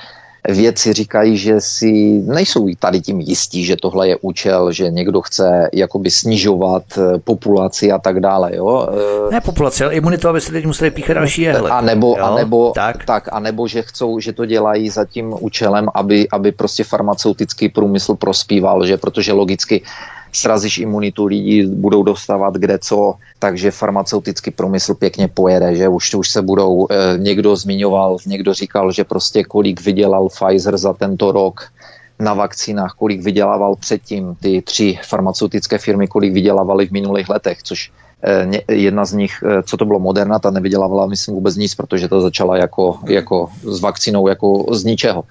věci 0.48 0.92
říkají, 0.92 1.36
že 1.36 1.60
si 1.60 1.92
nejsou 2.26 2.68
tady 2.78 3.00
tím 3.00 3.20
jistí, 3.20 3.64
že 3.64 3.76
tohle 3.76 4.08
je 4.08 4.16
účel, 4.16 4.72
že 4.72 4.90
někdo 4.90 5.20
chce 5.20 5.70
jakoby 5.72 6.10
snižovat 6.10 6.82
eh, 6.98 7.18
populaci 7.18 7.92
a 7.92 7.98
tak 7.98 8.20
dále, 8.20 8.56
jo. 8.56 8.88
Eh, 9.28 9.32
ne 9.32 9.40
populaci, 9.40 9.84
ale 9.84 9.94
imunitu, 9.94 10.28
aby 10.28 10.40
se 10.40 10.52
teď 10.52 10.66
museli 10.66 10.90
píchat 10.90 11.14
další 11.14 11.42
jehle. 11.42 11.70
A 11.70 11.80
nebo, 11.80 12.16
a 12.16 12.36
nebo, 12.36 12.72
tak. 12.74 13.04
tak. 13.04 13.28
a 13.32 13.40
nebo, 13.40 13.68
že 13.68 13.82
chcou, 13.82 14.20
že 14.20 14.32
to 14.32 14.46
dělají 14.46 14.90
za 14.90 15.04
tím 15.04 15.34
účelem, 15.40 15.88
aby, 15.94 16.28
aby 16.32 16.52
prostě 16.52 16.84
farmaceutický 16.84 17.68
průmysl 17.68 18.14
prospíval, 18.14 18.86
že 18.86 18.96
protože 18.96 19.32
logicky 19.32 19.82
srazíš 20.32 20.78
imunitu, 20.78 21.26
lidi 21.26 21.66
budou 21.66 22.02
dostávat 22.02 22.54
kde 22.54 22.78
co, 22.78 23.14
takže 23.38 23.70
farmaceutický 23.70 24.50
průmysl 24.50 24.94
pěkně 24.94 25.28
pojede, 25.28 25.76
že 25.76 25.88
už, 25.88 26.14
už 26.14 26.28
se 26.30 26.42
budou, 26.42 26.86
eh, 26.90 27.18
někdo 27.18 27.56
zmiňoval, 27.56 28.16
někdo 28.26 28.54
říkal, 28.54 28.92
že 28.92 29.04
prostě 29.04 29.44
kolik 29.44 29.80
vydělal 29.80 30.28
Pfizer 30.28 30.76
za 30.76 30.92
tento 30.92 31.32
rok, 31.32 31.70
na 32.20 32.34
vakcínách, 32.34 32.94
kolik 32.98 33.22
vydělával 33.22 33.76
předtím 33.76 34.36
ty 34.40 34.62
tři 34.62 34.98
farmaceutické 35.08 35.78
firmy, 35.78 36.08
kolik 36.08 36.32
vydělávali 36.32 36.86
v 36.86 36.90
minulých 36.90 37.28
letech, 37.28 37.62
což 37.62 37.90
eh, 38.22 38.74
jedna 38.74 39.04
z 39.04 39.12
nich, 39.12 39.32
eh, 39.46 39.62
co 39.62 39.76
to 39.76 39.84
bylo 39.84 39.98
Moderna, 39.98 40.38
ta 40.38 40.50
nevydělávala, 40.50 41.06
myslím, 41.06 41.34
vůbec 41.34 41.56
nic, 41.56 41.74
protože 41.74 42.08
to 42.08 42.20
začala 42.20 42.56
jako, 42.56 42.98
jako 43.08 43.48
s 43.62 43.80
vakcínou 43.80 44.28
jako 44.28 44.66
z 44.70 44.84
ničeho. 44.84 45.24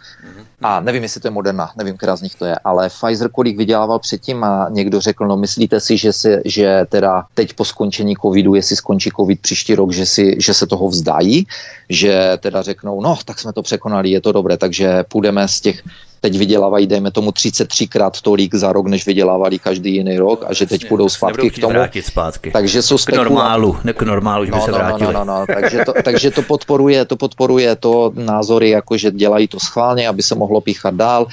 A 0.61 0.79
nevím, 0.79 1.03
jestli 1.03 1.21
to 1.21 1.27
je 1.27 1.31
Moderna, 1.31 1.71
nevím, 1.77 1.97
která 1.97 2.15
z 2.15 2.21
nich 2.21 2.35
to 2.35 2.45
je, 2.45 2.55
ale 2.63 2.89
Pfizer 2.89 3.29
kolik 3.29 3.57
vydělával 3.57 3.99
předtím 3.99 4.43
a 4.43 4.67
někdo 4.69 5.01
řekl, 5.01 5.27
no 5.27 5.37
myslíte 5.37 5.79
si, 5.79 5.97
že, 5.97 6.13
se, 6.13 6.41
že 6.45 6.85
teda 6.89 7.25
teď 7.33 7.53
po 7.53 7.65
skončení 7.65 8.15
covidu, 8.21 8.55
jestli 8.55 8.75
skončí 8.75 9.09
covid 9.15 9.41
příští 9.41 9.75
rok, 9.75 9.91
že, 9.91 10.05
si, 10.05 10.35
že 10.39 10.53
se 10.53 10.67
toho 10.67 10.87
vzdají, 10.87 11.47
že 11.89 12.37
teda 12.39 12.61
řeknou, 12.61 13.01
no 13.01 13.17
tak 13.25 13.39
jsme 13.39 13.53
to 13.53 13.61
překonali, 13.61 14.09
je 14.09 14.21
to 14.21 14.31
dobré, 14.31 14.57
takže 14.57 15.03
půjdeme 15.03 15.47
z 15.47 15.61
těch 15.61 15.81
teď 16.19 16.37
vydělávají, 16.37 16.87
dejme 16.87 17.11
tomu, 17.11 17.29
33krát 17.31 18.11
tolik 18.21 18.55
za 18.55 18.73
rok, 18.73 18.87
než 18.87 19.05
vydělávali 19.05 19.59
každý 19.59 19.93
jiný 19.93 20.17
rok 20.17 20.45
a 20.47 20.53
že 20.53 20.65
teď 20.65 20.87
půjdou 20.87 21.09
zpátky 21.09 21.49
k 21.49 21.59
tomu. 21.59 21.79
zpátky. 22.01 22.51
Takže 22.51 22.81
jsou 22.81 22.97
spekula... 22.97 23.25
K 23.25 23.29
normálu, 23.29 23.77
ne 23.83 23.93
k 23.93 24.01
normálu, 24.01 24.45
že 24.45 24.51
no, 24.51 24.57
by 24.57 24.63
se 24.63 24.71
no, 24.71 24.77
vrátili. 24.77 25.13
No, 25.13 25.19
no, 25.19 25.25
no, 25.25 25.39
no. 25.39 25.45
takže, 25.61 25.85
to, 25.85 25.93
takže 26.03 26.31
to 26.31 26.41
podporuje, 26.41 27.05
to 27.05 27.15
podporuje 27.15 27.75
to 27.75 28.11
názory, 28.15 28.69
jako 28.69 28.97
že 28.97 29.11
dělají 29.11 29.47
to 29.47 29.59
schválně, 29.59 30.07
aby 30.07 30.23
se 30.23 30.35
mohlo 30.35 30.61
píchat 30.61 30.95
dál. 30.95 31.27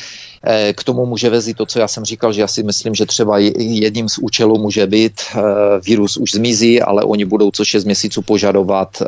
Eh, 0.49 0.73
k 0.73 0.85
tomu 0.85 1.07
může 1.07 1.31
vezit 1.31 1.57
to, 1.57 1.67
co 1.67 1.79
já 1.79 1.89
jsem 1.89 2.05
říkal, 2.05 2.33
že 2.33 2.41
já 2.41 2.47
si 2.47 2.63
myslím, 2.63 2.95
že 2.95 3.07
třeba 3.07 3.39
jedním 3.39 4.09
z 4.09 4.19
účelů 4.19 4.59
může 4.59 4.87
být, 4.87 5.21
eh, 5.35 5.41
virus 5.87 6.17
už 6.17 6.33
zmizí, 6.33 6.83
ale 6.83 7.03
oni 7.03 7.25
budou 7.25 7.51
co 7.51 7.65
6 7.65 7.85
měsíců 7.85 8.23
požadovat 8.23 9.03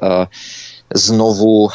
znovu 0.95 1.69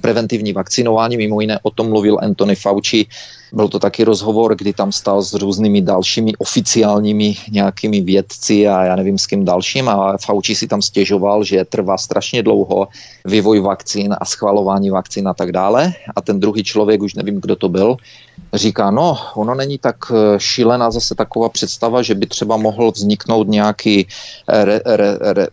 preventivní 0.00 0.52
vakcinování. 0.52 1.16
Mimo 1.16 1.40
jiné 1.40 1.58
o 1.62 1.70
tom 1.70 1.88
mluvil 1.88 2.18
Anthony 2.22 2.54
Fauci 2.54 3.06
byl 3.52 3.68
to 3.68 3.78
taky 3.78 4.04
rozhovor, 4.04 4.56
kdy 4.56 4.72
tam 4.72 4.92
stál 4.92 5.22
s 5.22 5.34
různými 5.34 5.80
dalšími 5.82 6.32
oficiálními 6.36 7.34
nějakými 7.50 8.00
vědci 8.00 8.68
a 8.68 8.84
já 8.84 8.96
nevím 8.96 9.18
s 9.18 9.26
kým 9.26 9.44
dalším 9.44 9.88
a 9.88 10.16
Fauci 10.26 10.54
si 10.54 10.66
tam 10.66 10.82
stěžoval, 10.82 11.44
že 11.44 11.64
trvá 11.64 11.98
strašně 11.98 12.42
dlouho 12.42 12.88
vývoj 13.24 13.60
vakcín 13.60 14.16
a 14.20 14.24
schvalování 14.24 14.90
vakcín 14.90 15.28
a 15.28 15.34
tak 15.34 15.52
dále. 15.52 15.92
A 16.16 16.20
ten 16.20 16.40
druhý 16.40 16.64
člověk, 16.64 17.02
už 17.02 17.14
nevím, 17.14 17.40
kdo 17.40 17.56
to 17.56 17.68
byl, 17.68 17.96
říká, 18.54 18.90
no, 18.90 19.18
ono 19.34 19.54
není 19.54 19.78
tak 19.78 19.96
eh, 20.10 20.40
šílená 20.40 20.90
zase 20.90 21.14
taková 21.14 21.48
představa, 21.48 22.02
že 22.02 22.14
by 22.14 22.26
třeba 22.26 22.56
mohl 22.56 22.90
vzniknout 22.90 23.48
nějaký 23.48 24.06
eh, 24.48 24.64
re, 24.64 24.80
re, 24.86 25.18
re, 25.20 25.46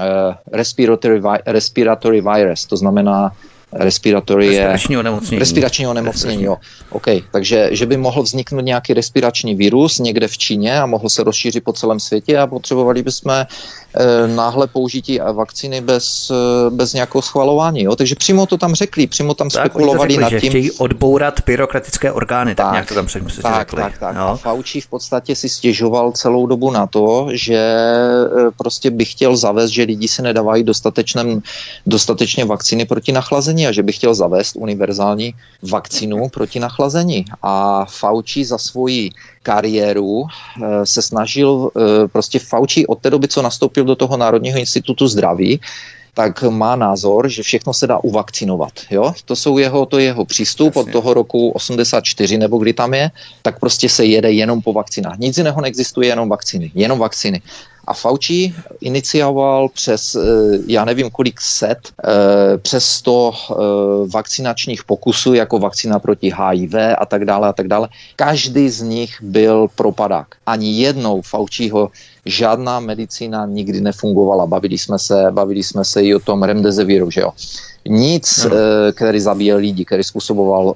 eh, 0.00 0.34
respiratory, 0.52 1.22
respiratory 1.46 2.20
virus, 2.20 2.64
to 2.66 2.76
znamená 2.76 3.32
respiratory 3.74 4.48
respirační 4.48 4.96
onemocnění. 4.96 5.38
Respirační 5.38 5.86
onemocnění, 5.86 6.42
jo. 6.42 6.56
OK, 6.90 7.06
takže 7.32 7.68
že 7.72 7.86
by 7.86 7.96
mohl 7.96 8.22
vzniknout 8.22 8.60
nějaký 8.60 8.94
respirační 8.94 9.54
virus 9.54 9.98
někde 9.98 10.28
v 10.28 10.38
Číně 10.38 10.80
a 10.80 10.86
mohl 10.86 11.08
se 11.08 11.24
rozšířit 11.24 11.64
po 11.64 11.72
celém 11.72 12.00
světě 12.00 12.38
a 12.38 12.46
potřebovali 12.46 13.02
bychom 13.02 13.32
e, 13.32 13.46
náhle 14.26 14.66
použití 14.66 15.20
vakcíny 15.32 15.80
bez, 15.80 16.30
e, 16.30 16.70
bez 16.70 16.92
nějakého 16.92 17.22
schvalování. 17.22 17.82
Jo? 17.82 17.96
Takže 17.96 18.14
přímo 18.14 18.46
to 18.46 18.58
tam 18.58 18.74
řekli, 18.74 19.06
přímo 19.06 19.34
tam 19.34 19.48
tak, 19.48 19.62
spekulovali 19.62 20.16
nad 20.16 20.28
tím. 20.28 20.40
Že 20.40 20.48
chtějí 20.48 20.70
odbourat 20.70 21.40
byrokratické 21.46 22.12
orgány, 22.12 22.54
tak, 22.54 22.66
tak 22.66 22.72
nějak 22.72 22.88
to 22.88 22.94
tam 22.94 23.06
předtím 23.06 23.42
tak, 23.42 23.58
řekli. 23.58 23.82
Tak, 23.82 23.98
tak. 23.98 24.16
No. 24.16 24.28
A 24.28 24.36
Fauci 24.36 24.80
v 24.80 24.86
podstatě 24.86 25.36
si 25.36 25.48
stěžoval 25.48 26.12
celou 26.12 26.46
dobu 26.46 26.70
na 26.70 26.86
to, 26.86 27.28
že 27.32 27.56
e, 27.56 28.50
prostě 28.56 28.90
by 28.90 29.04
chtěl 29.04 29.36
zavést, 29.36 29.70
že 29.70 29.82
lidi 29.82 30.08
se 30.08 30.22
nedávají 30.22 30.64
dostatečně 31.86 32.44
vakcíny 32.44 32.84
proti 32.84 33.12
nachlazení 33.12 33.63
a 33.66 33.72
že 33.72 33.82
by 33.82 33.92
chtěl 33.92 34.14
zavést 34.14 34.56
univerzální 34.56 35.34
vakcínu 35.62 36.28
proti 36.28 36.60
nachlazení. 36.60 37.24
A 37.42 37.84
Fauci 37.84 38.44
za 38.44 38.58
svoji 38.58 39.10
kariéru 39.42 40.24
eh, 40.24 40.86
se 40.86 41.02
snažil, 41.02 41.70
eh, 41.76 42.08
prostě 42.08 42.38
Fauci 42.38 42.86
od 42.86 42.98
té 42.98 43.10
doby, 43.10 43.28
co 43.28 43.42
nastoupil 43.42 43.84
do 43.84 43.96
toho 43.96 44.16
Národního 44.16 44.58
institutu 44.58 45.08
zdraví, 45.08 45.60
tak 46.14 46.42
má 46.42 46.76
názor, 46.76 47.28
že 47.28 47.42
všechno 47.42 47.74
se 47.74 47.86
dá 47.86 47.98
uvakcinovat. 47.98 48.72
Jo? 48.90 49.12
To, 49.24 49.36
jsou 49.36 49.58
jeho, 49.58 49.86
to 49.86 49.98
je 49.98 50.04
jeho 50.04 50.24
přístup 50.24 50.76
Jasně. 50.76 50.80
od 50.80 50.92
toho 50.92 51.14
roku 51.14 51.50
84 51.50 52.38
nebo 52.38 52.58
kdy 52.58 52.72
tam 52.72 52.94
je, 52.94 53.10
tak 53.42 53.60
prostě 53.60 53.88
se 53.88 54.04
jede 54.04 54.32
jenom 54.32 54.62
po 54.62 54.72
vakcinách. 54.72 55.18
Nic 55.18 55.38
jiného 55.38 55.60
neexistuje, 55.60 56.08
jenom 56.08 56.28
vakcíny. 56.28 56.70
Jenom 56.74 56.98
vakcíny. 56.98 57.42
A 57.86 57.94
Fauci 57.94 58.54
inicioval 58.80 59.68
přes, 59.68 60.14
eh, 60.14 60.20
já 60.66 60.84
nevím 60.84 61.10
kolik 61.10 61.40
set, 61.40 61.78
eh, 62.04 62.58
přes 62.58 62.84
100 62.84 63.32
eh, 63.32 63.54
vakcinačních 64.12 64.84
pokusů, 64.84 65.34
jako 65.34 65.58
vakcína 65.58 65.98
proti 65.98 66.32
HIV 66.36 66.74
a 66.98 67.06
tak 67.06 67.24
dále 67.24 67.48
a 67.48 67.52
tak 67.52 67.68
dále. 67.68 67.88
Každý 68.16 68.68
z 68.70 68.82
nich 68.82 69.22
byl 69.22 69.68
propadák. 69.74 70.26
Ani 70.46 70.80
jednou 70.80 71.22
Fauciho 71.22 71.90
žádná 72.26 72.80
medicína 72.80 73.46
nikdy 73.46 73.80
nefungovala. 73.80 74.46
Bavili 74.46 74.78
jsme 74.78 74.98
se, 74.98 75.26
bavili 75.30 75.62
jsme 75.62 75.84
se 75.84 76.02
i 76.02 76.14
o 76.14 76.18
tom 76.18 76.42
remdeziviru, 76.42 77.10
že 77.10 77.20
jo 77.20 77.30
nic, 77.88 78.44
no. 78.44 78.50
který 78.92 79.20
zabíjel 79.20 79.58
lidi, 79.58 79.84
který 79.84 80.04
způsoboval 80.04 80.74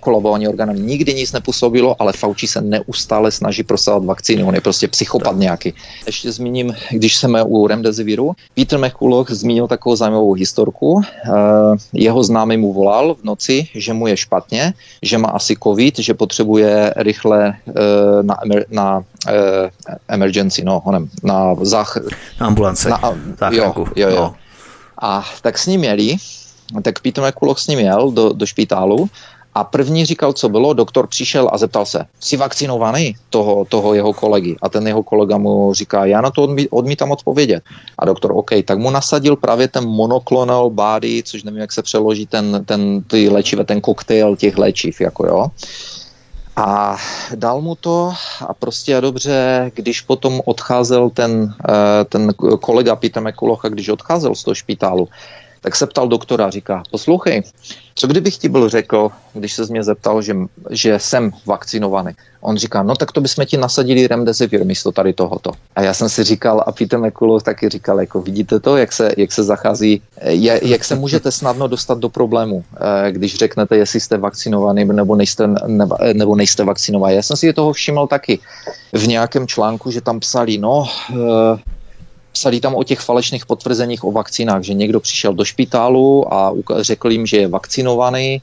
kolabování 0.00 0.48
orgánů, 0.48 0.72
nikdy 0.72 1.14
nic 1.14 1.32
nepůsobilo, 1.32 2.02
ale 2.02 2.12
Fauci 2.12 2.46
se 2.46 2.60
neustále 2.60 3.30
snaží 3.30 3.62
prosazovat 3.62 4.04
vakcíny, 4.04 4.44
on 4.44 4.54
je 4.54 4.60
prostě 4.60 4.88
psychopat 4.88 5.32
tak. 5.32 5.38
Nějaký. 5.64 5.80
Ještě 6.06 6.32
zmíním, 6.32 6.74
když 6.90 7.16
jsme 7.16 7.42
u 7.42 7.66
Remdesiviru, 7.66 8.32
Peter 8.54 8.78
McCulloch 8.78 9.30
zmínil 9.30 9.68
takovou 9.68 9.96
zajímavou 9.96 10.32
historku. 10.32 11.02
Jeho 11.92 12.24
známý 12.24 12.56
mu 12.56 12.72
volal 12.72 13.14
v 13.14 13.24
noci, 13.24 13.68
že 13.74 13.92
mu 13.92 14.06
je 14.06 14.16
špatně, 14.16 14.74
že 15.02 15.18
má 15.18 15.28
asi 15.28 15.56
covid, 15.62 15.98
že 15.98 16.14
potřebuje 16.14 16.94
rychle 16.96 17.54
na, 18.22 18.36
emer, 18.44 18.66
na 18.70 19.02
emergency, 20.08 20.64
no, 20.64 20.82
honem, 20.84 21.08
na 21.22 21.54
zách... 21.60 21.98
Na 22.40 22.46
ambulance, 22.46 22.88
na, 22.88 23.00
jo, 23.50 23.74
jo, 23.96 24.08
jo. 24.08 24.16
No 24.16 24.34
a 25.02 25.24
tak 25.42 25.58
s 25.58 25.66
ním 25.66 25.84
jeli, 25.84 26.16
tak 26.82 27.00
Peter 27.00 27.24
McCulloch 27.24 27.58
s 27.58 27.66
ním 27.66 27.78
jel 27.78 28.10
do, 28.10 28.32
do 28.32 28.46
špitálu 28.46 29.08
a 29.58 29.64
první 29.64 30.04
říkal, 30.04 30.32
co 30.32 30.48
bylo, 30.48 30.72
doktor 30.72 31.06
přišel 31.06 31.50
a 31.52 31.58
zeptal 31.58 31.86
se, 31.86 32.04
jsi 32.20 32.36
vakcinovaný 32.36 33.14
toho, 33.30 33.64
toho 33.64 33.94
jeho 33.94 34.12
kolegy? 34.12 34.56
A 34.62 34.68
ten 34.68 34.86
jeho 34.86 35.02
kolega 35.02 35.38
mu 35.38 35.74
říká, 35.74 36.04
já 36.04 36.20
na 36.20 36.30
to 36.30 36.42
odmí, 36.42 36.68
odmítám 36.68 37.10
odpovědět. 37.10 37.62
A 37.98 38.04
doktor, 38.04 38.32
OK, 38.32 38.50
tak 38.64 38.78
mu 38.78 38.90
nasadil 38.90 39.36
právě 39.36 39.68
ten 39.68 39.84
monoklonal 39.84 40.70
body, 40.70 41.22
což 41.26 41.42
nevím, 41.42 41.60
jak 41.60 41.72
se 41.72 41.82
přeloží 41.82 42.26
ten, 42.26 42.64
ten 42.64 43.02
ty 43.02 43.28
léčivé, 43.28 43.64
ten 43.64 43.80
koktejl 43.80 44.36
těch 44.36 44.58
léčiv, 44.58 45.00
jako 45.00 45.26
jo. 45.26 45.46
A 46.56 46.96
dal 47.34 47.60
mu 47.60 47.74
to 47.74 48.14
a 48.46 48.54
prostě 48.54 48.96
a 48.96 49.00
dobře, 49.00 49.70
když 49.74 50.00
potom 50.00 50.40
odcházel 50.44 51.10
ten, 51.10 51.54
eh, 51.68 52.04
ten 52.04 52.32
kolega 52.60 52.96
Peter 52.96 53.22
McCulloch, 53.22 53.62
když 53.68 53.88
odcházel 53.88 54.34
z 54.34 54.44
toho 54.44 54.54
špitálu, 54.54 55.08
tak 55.60 55.76
se 55.76 55.86
ptal 55.86 56.08
doktora, 56.08 56.50
říká, 56.50 56.82
poslouchej, 56.90 57.42
co 57.94 58.06
kdybych 58.06 58.36
ti 58.36 58.48
byl 58.48 58.68
řekl, 58.68 59.10
když 59.34 59.52
se 59.52 59.66
mě 59.70 59.82
zeptal, 59.82 60.22
že, 60.22 60.34
že 60.70 60.98
jsem 60.98 61.30
vakcinovaný. 61.46 62.12
On 62.40 62.56
říká, 62.56 62.82
no 62.82 62.96
tak 62.96 63.12
to 63.12 63.20
bychom 63.20 63.46
ti 63.46 63.56
nasadili 63.56 64.06
remdesivir 64.06 64.64
místo 64.64 64.92
tady 64.92 65.12
tohoto. 65.12 65.50
A 65.76 65.82
já 65.82 65.94
jsem 65.94 66.08
si 66.08 66.24
říkal, 66.24 66.64
a 66.66 66.72
Peter 66.72 66.98
McCullough 66.98 67.42
taky 67.42 67.68
říkal, 67.68 68.00
jako 68.00 68.22
vidíte 68.22 68.60
to, 68.60 68.76
jak 68.76 68.92
se, 68.92 69.12
jak 69.16 69.32
se 69.32 69.42
zachází, 69.42 70.02
jak, 70.22 70.62
jak 70.62 70.84
se 70.84 70.94
můžete 70.94 71.32
snadno 71.32 71.68
dostat 71.68 71.98
do 71.98 72.08
problému, 72.08 72.64
eh, 72.76 73.12
když 73.12 73.34
řeknete, 73.34 73.76
jestli 73.76 74.00
jste 74.00 74.18
vakcinovaný 74.18 74.84
nebo 74.84 75.16
nejste, 75.16 75.48
nebo 76.12 76.36
nejste 76.36 76.64
vakcinovaný. 76.64 77.14
Já 77.14 77.22
jsem 77.22 77.36
si 77.36 77.52
toho 77.52 77.72
všiml 77.72 78.06
taky 78.06 78.38
v 78.92 79.06
nějakém 79.06 79.46
článku, 79.46 79.90
že 79.90 80.00
tam 80.00 80.20
psali, 80.20 80.58
no, 80.58 80.86
eh, 81.10 81.77
psali 82.38 82.62
tam 82.62 82.78
o 82.78 82.86
těch 82.86 83.02
falešných 83.02 83.46
potvrzeních 83.50 84.04
o 84.06 84.14
vakcínách, 84.14 84.62
že 84.62 84.78
někdo 84.78 85.02
přišel 85.02 85.34
do 85.34 85.42
špitálu 85.44 86.22
a 86.30 86.54
řekl 86.86 87.10
jim, 87.10 87.26
že 87.26 87.36
je 87.36 87.48
vakcinovaný 87.50 88.42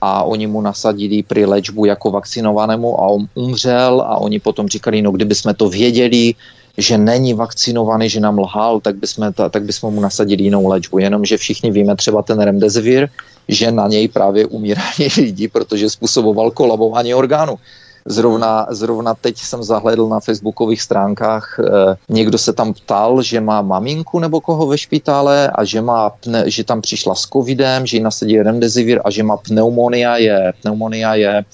a 0.00 0.24
oni 0.24 0.46
mu 0.48 0.64
nasadili 0.64 1.22
při 1.22 1.44
léčbu 1.44 1.84
jako 1.84 2.10
vakcinovanému 2.10 3.00
a 3.00 3.04
on 3.12 3.28
umřel 3.36 4.00
a 4.00 4.16
oni 4.16 4.40
potom 4.40 4.68
říkali, 4.68 5.04
no 5.04 5.12
kdyby 5.12 5.34
jsme 5.34 5.52
to 5.54 5.68
věděli, 5.68 6.34
že 6.76 6.98
není 6.98 7.34
vakcinovaný, 7.36 8.08
že 8.08 8.20
nám 8.20 8.38
lhal, 8.38 8.80
tak 8.80 8.96
bychom, 8.96 9.32
tak 9.32 9.62
bychom 9.62 9.94
mu 9.94 10.00
nasadili 10.00 10.48
jinou 10.48 10.64
léčbu. 10.68 10.98
Jenomže 10.98 11.36
všichni 11.36 11.70
víme 11.70 11.96
třeba 11.96 12.22
ten 12.24 12.40
remdesivir, 12.40 13.08
že 13.48 13.70
na 13.70 13.88
něj 13.88 14.08
právě 14.08 14.46
umírali 14.46 15.08
lidi, 15.16 15.48
protože 15.48 15.90
způsoboval 15.90 16.50
kolabování 16.50 17.14
orgánů. 17.14 17.60
Zrovna, 18.06 18.66
zrovna 18.70 19.14
teď 19.14 19.38
jsem 19.38 19.62
zahledl 19.62 20.08
na 20.08 20.20
facebookových 20.20 20.82
stránkách, 20.82 21.60
eh, 21.60 21.96
někdo 22.08 22.38
se 22.38 22.52
tam 22.52 22.74
ptal, 22.74 23.22
že 23.22 23.40
má 23.40 23.62
maminku 23.62 24.18
nebo 24.18 24.40
koho 24.40 24.66
ve 24.66 24.78
špitále 24.78 25.50
a 25.50 25.64
že, 25.64 25.80
má 25.80 26.10
pne, 26.10 26.50
že 26.50 26.64
tam 26.64 26.80
přišla 26.80 27.14
s 27.14 27.22
covidem, 27.22 27.86
že 27.86 27.96
jí 27.96 28.02
nasadí 28.02 28.42
remdesivir 28.42 29.00
a 29.04 29.10
že 29.10 29.22
má 29.22 29.36
pneumonia 29.36 30.16
je, 30.16 30.52
pneumonia 30.62 31.14
je 31.14 31.44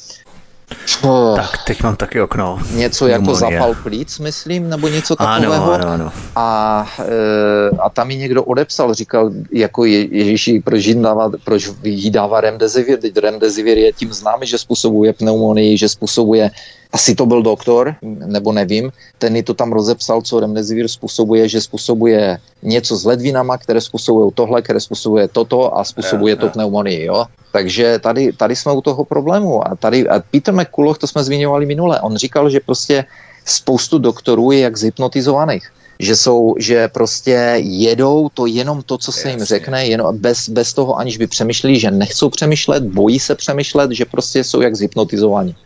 Oh, 1.02 1.36
tak, 1.36 1.64
teď 1.66 1.82
mám 1.82 1.96
taky 1.96 2.20
okno. 2.20 2.58
Něco 2.74 3.06
jako 3.06 3.34
zapal 3.34 3.74
plíc, 3.82 4.18
myslím, 4.18 4.68
nebo 4.68 4.88
něco 4.88 5.16
takového. 5.16 5.72
Ano, 5.72 5.72
ano, 5.72 5.88
ano. 5.88 6.12
A, 6.36 6.86
e, 6.98 7.76
a 7.78 7.90
tam 7.90 8.08
mi 8.08 8.16
někdo 8.16 8.44
odepsal, 8.44 8.94
říkal, 8.94 9.30
jako 9.52 9.84
je, 9.84 10.16
Ježíši, 10.16 10.62
proč 10.64 10.84
jí 10.86 11.02
dává, 11.02 11.30
proč 11.44 11.70
jí 11.82 12.10
dává 12.10 12.40
remdesivir, 12.40 12.98
teď 12.98 13.16
remdesivir 13.16 13.78
je 13.78 13.92
tím 13.92 14.12
známý, 14.12 14.46
že 14.46 14.58
způsobuje 14.58 15.12
pneumonii, 15.12 15.78
že 15.78 15.88
způsobuje 15.88 16.50
asi 16.92 17.14
to 17.14 17.26
byl 17.26 17.42
doktor, 17.42 17.94
nebo 18.02 18.52
nevím, 18.52 18.92
ten 19.18 19.42
to 19.42 19.54
tam 19.54 19.72
rozepsal, 19.72 20.22
co 20.22 20.40
remdesivir 20.40 20.88
způsobuje, 20.88 21.48
že 21.48 21.60
způsobuje 21.60 22.38
něco 22.62 22.96
s 22.96 23.04
ledvinama, 23.04 23.58
které 23.58 23.80
způsobují 23.80 24.32
tohle, 24.34 24.62
které 24.62 24.80
způsobuje 24.80 25.28
toto 25.28 25.78
a 25.78 25.84
způsobuje 25.84 26.36
to 26.36 26.48
pneumonii, 26.48 27.04
jo. 27.04 27.24
Takže 27.52 27.98
tady, 27.98 28.32
tady 28.32 28.56
jsme 28.56 28.72
u 28.72 28.80
toho 28.80 29.04
problému 29.04 29.68
a 29.68 29.76
tady 29.76 30.08
a 30.08 30.22
Peter 30.30 30.54
McCulloch, 30.54 30.98
to 30.98 31.06
jsme 31.06 31.24
zmiňovali 31.24 31.66
minule, 31.66 32.00
on 32.00 32.16
říkal, 32.16 32.50
že 32.50 32.60
prostě 32.60 33.04
spoustu 33.44 33.98
doktorů 33.98 34.52
je 34.52 34.58
jak 34.58 34.76
zhypnotizovaných 34.76 35.70
že 36.00 36.16
jsou, 36.16 36.54
že 36.58 36.88
prostě 36.88 37.54
jedou 37.60 38.28
to 38.34 38.46
jenom 38.46 38.82
to, 38.82 38.98
co 38.98 39.12
se 39.12 39.18
Jasně. 39.18 39.30
jim 39.30 39.44
řekne, 39.44 39.86
jenom 39.86 40.18
bez, 40.18 40.48
bez 40.48 40.72
toho, 40.72 40.96
aniž 40.96 41.18
by 41.18 41.26
přemýšleli, 41.26 41.80
že 41.80 41.90
nechcou 41.90 42.30
přemýšlet, 42.30 42.82
bojí 42.82 43.20
se 43.20 43.34
přemýšlet, 43.34 43.90
že 43.90 44.04
prostě 44.04 44.44
jsou 44.44 44.60
jak 44.60 44.76
zhypnotizovaní. 44.76 45.56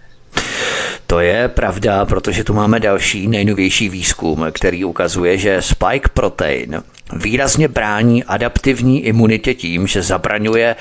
To 1.07 1.21
je 1.21 1.49
pravda, 1.49 2.05
protože 2.05 2.45
tu 2.45 2.55
máme 2.55 2.81
další 2.81 3.29
nejnovější 3.29 3.89
výzkum, 3.89 4.47
který 4.53 4.85
ukazuje, 4.85 5.39
že 5.39 5.63
spike 5.63 6.09
protein 6.15 6.83
výrazně 7.13 7.69
brání 7.69 8.25
adaptivní 8.25 9.05
imunitě 9.05 9.55
tím, 9.55 9.87
že 9.87 10.03
zabraňuje 10.03 10.77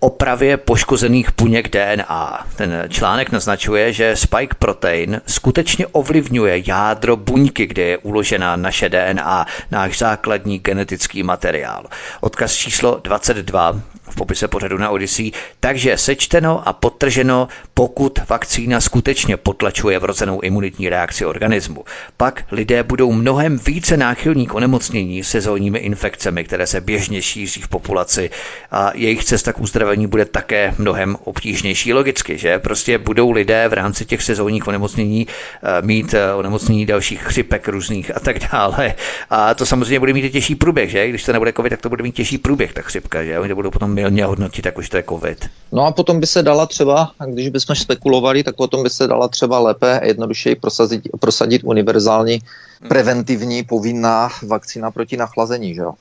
opravě 0.00 0.56
poškozených 0.56 1.28
buněk 1.36 1.68
DNA. 1.68 2.46
Ten 2.56 2.84
článek 2.88 3.32
naznačuje, 3.32 3.92
že 3.92 4.16
spike 4.16 4.54
protein 4.58 5.20
skutečně 5.26 5.86
ovlivňuje 5.86 6.62
jádro 6.66 7.16
buňky, 7.16 7.66
kde 7.66 7.82
je 7.82 7.98
uložena 7.98 8.56
naše 8.56 8.88
DNA, 8.88 9.46
náš 9.70 9.98
základní 9.98 10.58
genetický 10.58 11.22
materiál. 11.22 11.84
Odkaz 12.20 12.52
číslo 12.52 13.00
22 13.02 13.80
v 14.10 14.14
popise 14.14 14.48
pořadu 14.48 14.78
na 14.78 14.90
Odyssey. 14.90 15.32
Takže 15.60 15.98
sečteno 15.98 16.68
a 16.68 16.72
potrženo, 16.72 17.48
pokud 17.74 18.18
vakcína 18.28 18.80
skutečně 18.80 19.36
potlačuje 19.36 19.98
vrozenou 19.98 20.40
imunitní 20.40 20.88
reakci 20.88 21.26
organismu, 21.26 21.84
pak 22.16 22.44
lidé 22.50 22.82
budou 22.82 23.12
mnohem 23.12 23.58
více 23.58 23.96
náchylní 23.96 24.46
k 24.46 24.54
onemocnění 24.54 25.24
sezónními 25.24 25.78
infekcemi, 25.78 26.44
které 26.44 26.66
se 26.66 26.80
běžně 26.80 27.22
šíří 27.22 27.62
v 27.62 27.68
populaci 27.68 28.30
a 28.70 28.90
jejich 28.94 29.24
cesta 29.24 29.52
k 29.52 29.60
uzdravení 29.60 29.85
bude 30.06 30.24
také 30.24 30.74
mnohem 30.78 31.16
obtížnější 31.24 31.92
logicky, 31.92 32.38
že 32.38 32.58
prostě 32.58 32.98
budou 32.98 33.30
lidé 33.30 33.68
v 33.68 33.72
rámci 33.72 34.04
těch 34.04 34.22
sezónních 34.22 34.68
onemocnění 34.68 35.26
eh, 35.26 35.82
mít 35.82 36.14
eh, 36.14 36.34
onemocnění 36.34 36.86
dalších 36.86 37.22
chřipek 37.22 37.68
různých 37.68 38.16
a 38.16 38.20
tak 38.20 38.36
dále. 38.52 38.94
A 39.30 39.54
to 39.54 39.66
samozřejmě 39.66 40.00
bude 40.00 40.12
mít 40.12 40.24
i 40.24 40.30
těžší 40.30 40.54
průběh, 40.54 40.90
že? 40.90 41.08
Když 41.08 41.24
to 41.24 41.32
nebude 41.32 41.52
covid, 41.52 41.70
tak 41.70 41.82
to 41.82 41.88
bude 41.88 42.02
mít 42.02 42.14
těžší 42.14 42.38
průběh, 42.38 42.72
ta 42.72 42.82
chřipka, 42.82 43.24
že? 43.24 43.38
Oni 43.38 43.48
to 43.48 43.54
budou 43.54 43.70
potom 43.70 43.94
milně 43.94 44.24
hodnotit, 44.24 44.66
jak 44.66 44.78
už 44.78 44.88
to 44.88 44.96
je 44.96 45.04
covid. 45.08 45.50
No 45.72 45.86
a 45.86 45.92
potom 45.92 46.20
by 46.20 46.26
se 46.26 46.42
dala 46.42 46.66
třeba, 46.66 47.10
když 47.26 47.48
bychom 47.48 47.76
spekulovali, 47.76 48.42
tak 48.42 48.56
potom 48.56 48.82
by 48.82 48.90
se 48.90 49.06
dala 49.06 49.28
třeba 49.28 49.58
lépe 49.58 50.00
a 50.00 50.04
jednodušeji 50.04 50.56
prosadit, 50.56 51.08
prosadit 51.20 51.62
univerzální 51.64 52.40
preventivní 52.88 53.62
povinná 53.62 54.28
vakcína 54.42 54.90
proti 54.90 55.16
nachlazení, 55.16 55.74
že 55.74 55.80
jo? 55.80 55.92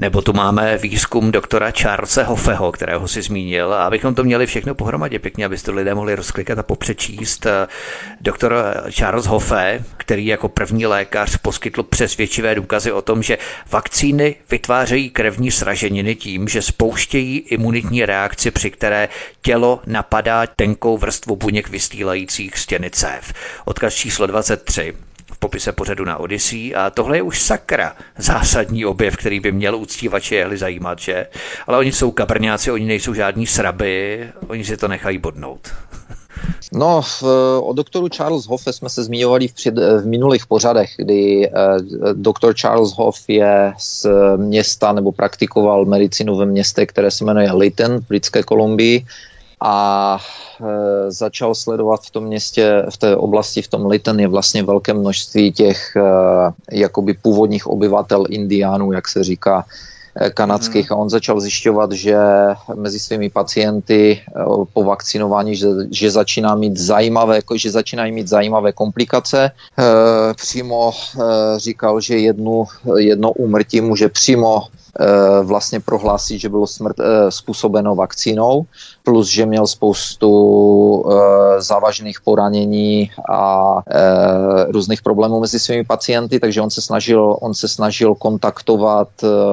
Nebo 0.00 0.22
tu 0.22 0.32
máme 0.32 0.78
výzkum 0.78 1.32
doktora 1.32 1.70
Charlesa 1.70 2.22
Hoffeho, 2.22 2.72
kterého 2.72 3.08
si 3.08 3.22
zmínil. 3.22 3.74
A 3.74 3.86
abychom 3.86 4.14
to 4.14 4.24
měli 4.24 4.46
všechno 4.46 4.74
pohromadě 4.74 5.18
pěkně, 5.18 5.46
abyste 5.46 5.70
lidé 5.70 5.94
mohli 5.94 6.14
rozklikat 6.14 6.58
a 6.58 6.62
popřečíst. 6.62 7.46
Doktor 8.20 8.64
Charles 8.90 9.26
Hoffe, 9.26 9.84
který 9.96 10.26
jako 10.26 10.48
první 10.48 10.86
lékař 10.86 11.36
poskytl 11.36 11.82
přesvědčivé 11.82 12.54
důkazy 12.54 12.92
o 12.92 13.02
tom, 13.02 13.22
že 13.22 13.38
vakcíny 13.70 14.36
vytvářejí 14.50 15.10
krevní 15.10 15.50
sraženiny 15.50 16.14
tím, 16.14 16.48
že 16.48 16.62
spouštějí 16.62 17.38
imunitní 17.38 18.04
reakci, 18.04 18.50
při 18.50 18.70
které 18.70 19.08
tělo 19.42 19.80
napadá 19.86 20.46
tenkou 20.46 20.98
vrstvu 20.98 21.36
buněk 21.36 21.68
vystýlajících 21.68 22.58
stěny 22.58 22.90
cév. 22.90 23.32
Odkaz 23.64 23.94
číslo 23.94 24.26
23 24.26 24.94
popise 25.38 25.72
pořadu 25.72 26.04
na 26.04 26.16
Odyssey 26.16 26.74
a 26.76 26.90
tohle 26.90 27.18
je 27.18 27.22
už 27.22 27.42
sakra 27.42 27.96
zásadní 28.18 28.84
objev, 28.84 29.16
který 29.16 29.40
by 29.40 29.52
měl 29.52 29.76
uctívače 29.76 30.34
jehly 30.34 30.58
zajímat, 30.58 30.98
že? 30.98 31.26
Ale 31.66 31.78
oni 31.78 31.92
jsou 31.92 32.10
kabrňáci, 32.10 32.70
oni 32.70 32.86
nejsou 32.86 33.14
žádní 33.14 33.46
sraby, 33.46 34.28
oni 34.48 34.64
si 34.64 34.76
to 34.76 34.88
nechají 34.88 35.18
bodnout. 35.18 35.68
No, 36.72 37.02
o 37.60 37.72
doktoru 37.72 38.08
Charles 38.08 38.46
Hoffe 38.46 38.72
jsme 38.72 38.88
se 38.88 39.04
zmiňovali 39.04 39.48
v, 39.48 39.52
před, 39.52 39.74
v 39.74 40.06
minulých 40.06 40.46
pořadech, 40.46 40.90
kdy 40.96 41.46
eh, 41.46 41.52
doktor 42.12 42.54
Charles 42.54 42.92
Hoff 42.92 43.18
je 43.28 43.72
z 43.78 44.06
města 44.36 44.92
nebo 44.92 45.12
praktikoval 45.12 45.84
medicínu 45.84 46.36
ve 46.36 46.46
městě, 46.46 46.86
které 46.86 47.10
se 47.10 47.24
jmenuje 47.24 47.52
Lytton 47.52 47.98
v 47.98 48.08
Britské 48.08 48.42
Kolumbii 48.42 49.04
a 49.60 50.18
e, 50.60 51.10
začal 51.10 51.54
sledovat 51.54 52.00
v 52.02 52.10
tom 52.10 52.24
městě, 52.24 52.86
v 52.90 52.96
té 52.96 53.16
oblasti, 53.16 53.62
v 53.62 53.68
tom 53.68 53.86
Lytton 53.86 54.20
je 54.20 54.28
vlastně 54.28 54.62
velké 54.62 54.94
množství 54.94 55.52
těch 55.52 55.96
e, 55.96 56.02
jakoby 56.78 57.14
původních 57.14 57.66
obyvatel 57.66 58.24
indiánů, 58.28 58.92
jak 58.92 59.08
se 59.08 59.24
říká, 59.24 59.64
e, 60.20 60.30
kanadských 60.30 60.92
a 60.92 60.96
on 60.96 61.10
začal 61.10 61.40
zjišťovat, 61.40 61.92
že 61.92 62.16
mezi 62.74 63.00
svými 63.00 63.30
pacienty 63.30 64.12
e, 64.12 64.20
po 64.72 64.84
vakcinování, 64.84 65.56
že, 65.56 65.66
že 65.90 66.10
začíná 66.10 66.54
mít 66.54 66.76
zajímavé, 66.76 67.36
jako, 67.36 67.56
že 67.56 67.70
začínají 67.70 68.12
mít 68.12 68.28
zajímavé 68.28 68.72
komplikace. 68.72 69.44
E, 69.44 69.50
přímo 70.34 70.92
e, 70.92 71.58
říkal, 71.58 72.00
že 72.00 72.18
jednu, 72.18 72.64
jedno 72.98 73.32
úmrtí 73.32 73.80
může 73.80 74.08
přímo 74.08 74.62
Eh, 74.87 74.87
vlastně 75.42 75.80
prohlásit, 75.80 76.40
že 76.40 76.48
bylo 76.48 76.66
smrt 76.66 77.00
eh, 77.00 77.30
způsobeno 77.30 77.94
vakcínou, 77.94 78.66
plus 79.04 79.28
že 79.28 79.46
měl 79.46 79.66
spoustu 79.66 80.30
eh, 81.06 81.62
závažných 81.62 82.20
poranění 82.20 83.10
a 83.30 83.82
různých 84.68 85.02
problémů 85.02 85.40
mezi 85.40 85.58
svými 85.58 85.84
pacienty, 85.84 86.40
takže 86.40 86.60
on 86.60 86.70
se 86.70 86.82
snažil, 86.82 87.36
on 87.40 87.54
se 87.54 87.68
snažil 87.68 88.14
kontaktovat 88.14 89.08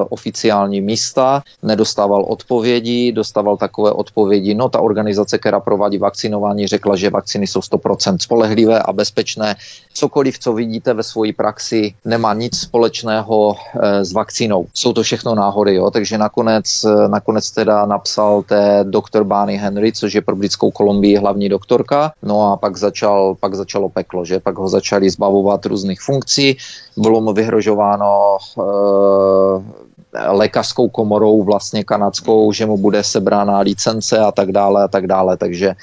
oficiální 0.09 0.81
místa, 0.81 1.43
nedostával 1.63 2.25
odpovědi, 2.27 3.11
dostával 3.11 3.57
takové 3.57 3.91
odpovědi, 3.91 4.53
no 4.53 4.69
ta 4.69 4.79
organizace, 4.79 5.37
která 5.37 5.59
provádí 5.59 5.97
vakcinování, 5.97 6.67
řekla, 6.67 6.95
že 6.95 7.09
vakcíny 7.09 7.47
jsou 7.47 7.59
100% 7.59 8.17
spolehlivé 8.19 8.79
a 8.79 8.93
bezpečné. 8.93 9.55
Cokoliv, 9.93 10.39
co 10.39 10.53
vidíte 10.53 10.93
ve 10.93 11.03
své 11.03 11.33
praxi, 11.33 11.93
nemá 12.05 12.33
nic 12.33 12.57
společného 12.57 13.55
s 14.01 14.13
vakcínou. 14.13 14.65
Jsou 14.73 14.93
to 14.93 15.03
všechno 15.03 15.34
náhody, 15.35 15.75
jo? 15.75 15.91
takže 15.91 16.17
nakonec, 16.17 16.85
nakonec 17.07 17.51
teda 17.51 17.85
napsal 17.85 18.43
té 18.43 18.79
doktor 18.83 19.23
Bány 19.23 19.57
Henry, 19.57 19.91
což 19.91 20.13
je 20.13 20.21
pro 20.21 20.35
britskou 20.35 20.71
Kolumbii 20.71 21.17
hlavní 21.17 21.49
doktorka, 21.49 22.11
no 22.23 22.51
a 22.51 22.57
pak, 22.57 22.77
začal, 22.77 23.35
pak 23.39 23.55
začalo 23.55 23.89
peklo, 23.89 24.25
že? 24.25 24.39
Pak 24.39 24.57
ho 24.57 24.69
začali 24.69 25.09
zbavovat 25.09 25.65
různých 25.65 26.01
funkcí, 26.01 26.57
bylo 26.97 27.21
mu 27.21 27.33
vyhrožováno 27.33 28.37
e, 28.37 30.31
lékařskou 30.31 30.89
komorou 30.89 31.43
vlastně 31.43 31.83
kanadskou, 31.83 32.51
že 32.51 32.65
mu 32.65 32.77
bude 32.77 33.03
sebrána 33.03 33.59
licence 33.59 34.19
a 34.19 34.31
tak 34.31 34.51
dále 34.51 34.83
a 34.83 34.87
tak 34.87 35.07
dále, 35.07 35.37
takže 35.37 35.75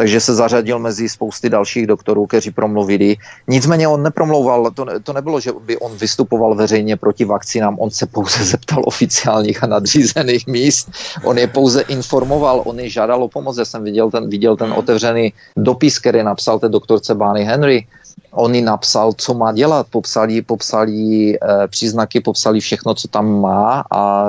takže 0.00 0.20
se 0.20 0.34
zařadil 0.34 0.78
mezi 0.78 1.08
spousty 1.08 1.50
dalších 1.50 1.86
doktorů, 1.86 2.26
kteří 2.26 2.50
promluvili. 2.50 3.16
Nicméně 3.48 3.88
on 3.88 4.02
nepromlouval, 4.02 4.70
to, 4.70 4.86
to 5.02 5.12
nebylo, 5.12 5.40
že 5.40 5.52
by 5.52 5.76
on 5.76 5.92
vystupoval 5.96 6.54
veřejně 6.54 6.96
proti 6.96 7.24
vakcínám, 7.24 7.76
on 7.78 7.90
se 7.90 8.06
pouze 8.06 8.44
zeptal 8.56 8.82
oficiálních 8.86 9.64
a 9.64 9.66
nadřízených 9.66 10.46
míst, 10.46 10.90
on 11.24 11.38
je 11.38 11.46
pouze 11.46 11.80
informoval, 11.80 12.62
on 12.64 12.80
je 12.80 12.88
žádal 12.88 13.24
o 13.24 13.28
pomoc. 13.28 13.58
Já 13.58 13.64
jsem 13.64 13.84
viděl 13.84 14.10
ten, 14.10 14.30
viděl 14.30 14.56
ten 14.56 14.72
otevřený 14.72 15.32
dopis, 15.56 15.98
který 15.98 16.22
napsal 16.24 16.58
té 16.58 16.68
doktorce 16.68 17.14
Bány 17.14 17.44
Henry, 17.44 17.86
on 18.30 18.54
jí 18.54 18.62
napsal, 18.62 19.12
co 19.12 19.34
má 19.34 19.52
dělat, 19.52 19.86
popsali, 19.90 20.42
popsali 20.42 21.36
e, 21.36 21.38
příznaky, 21.68 22.20
popsali 22.20 22.60
všechno, 22.60 22.94
co 22.94 23.08
tam 23.08 23.40
má 23.40 23.84
a 23.90 24.26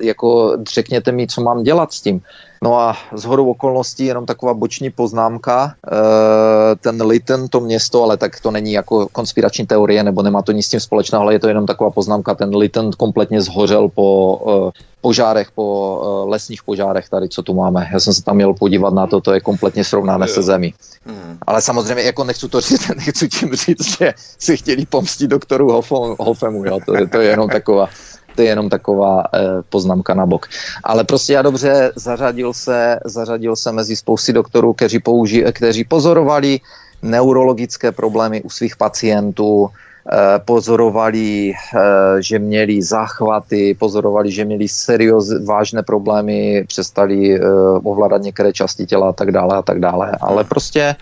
jako 0.00 0.58
řekněte 0.74 1.12
mi, 1.12 1.26
co 1.26 1.40
mám 1.40 1.62
dělat 1.62 1.92
s 1.92 2.00
tím. 2.00 2.20
No 2.62 2.78
a 2.78 2.96
z 3.12 3.24
hodou 3.24 3.50
okolností 3.50 4.06
jenom 4.06 4.26
taková 4.26 4.54
boční 4.54 4.90
poznámka, 4.90 5.74
e, 5.92 6.76
ten 6.76 7.02
Lytton, 7.02 7.48
to 7.48 7.60
město, 7.60 8.02
ale 8.02 8.16
tak 8.16 8.40
to 8.40 8.50
není 8.50 8.72
jako 8.72 9.08
konspirační 9.12 9.66
teorie, 9.66 10.02
nebo 10.02 10.22
nemá 10.22 10.42
to 10.42 10.52
nic 10.52 10.66
s 10.66 10.68
tím 10.68 10.80
společného, 10.80 11.22
ale 11.22 11.32
je 11.32 11.38
to 11.38 11.48
jenom 11.48 11.66
taková 11.66 11.90
poznámka, 11.90 12.34
ten 12.34 12.56
Lytton 12.56 12.90
kompletně 12.92 13.42
zhořel 13.42 13.88
po 13.88 14.40
e, 14.76 14.80
požárech, 15.00 15.50
po 15.50 16.00
e, 16.26 16.30
lesních 16.30 16.62
požárech 16.62 17.08
tady, 17.08 17.28
co 17.28 17.42
tu 17.42 17.54
máme. 17.54 17.88
Já 17.92 18.00
jsem 18.00 18.14
se 18.14 18.22
tam 18.22 18.36
měl 18.36 18.54
podívat 18.54 18.94
na 18.94 19.06
to, 19.06 19.20
to 19.20 19.32
je 19.34 19.40
kompletně 19.40 19.84
srovnané 19.84 20.28
se 20.28 20.42
zemí. 20.42 20.74
Hmm. 21.06 21.38
Ale 21.46 21.62
samozřejmě 21.62 22.02
jako 22.02 22.24
nechci 22.24 22.48
to 22.48 22.60
říct, 22.60 22.88
nechci 22.96 23.28
tím 23.28 23.54
říct, 23.54 23.98
že 23.98 24.14
si 24.38 24.56
chtěli 24.56 24.86
pomstit 24.86 25.30
doktoru 25.30 25.82
Hoffemu, 26.18 26.64
jo? 26.64 26.78
To, 26.86 26.94
je, 26.94 27.08
to 27.08 27.20
je 27.20 27.30
jenom 27.30 27.48
taková 27.48 27.88
to 28.34 28.42
je 28.42 28.48
jenom 28.48 28.68
taková 28.68 29.24
eh, 29.24 29.38
poznámka 29.68 30.14
na 30.14 30.26
bok. 30.26 30.46
Ale 30.84 31.04
prostě 31.04 31.32
já 31.32 31.42
dobře 31.42 31.92
zařadil 31.96 32.52
se, 32.52 32.98
zařadil 33.04 33.56
se 33.56 33.72
mezi 33.72 33.96
spousty 33.96 34.32
doktorů, 34.32 34.72
kteří, 34.72 34.98
použi, 34.98 35.44
kteří 35.52 35.84
pozorovali 35.84 36.60
neurologické 37.02 37.92
problémy 37.92 38.42
u 38.42 38.50
svých 38.50 38.76
pacientů, 38.76 39.68
eh, 39.68 40.38
pozorovali, 40.44 41.52
eh, 41.52 42.22
že 42.22 42.38
měli 42.38 42.82
záchvaty, 42.82 43.74
pozorovali, 43.78 44.30
že 44.30 44.44
měli 44.44 44.68
serióz, 44.68 45.44
vážné 45.44 45.82
problémy, 45.82 46.64
přestali 46.68 47.40
ovládat 47.82 48.22
některé 48.22 48.52
části 48.52 48.86
těla 48.86 49.08
a 49.08 49.12
tak 49.12 49.30
dále 49.30 49.56
a 49.56 49.62
tak 49.62 49.80
dále. 49.80 50.16
Ale 50.20 50.44
prostě 50.44 50.96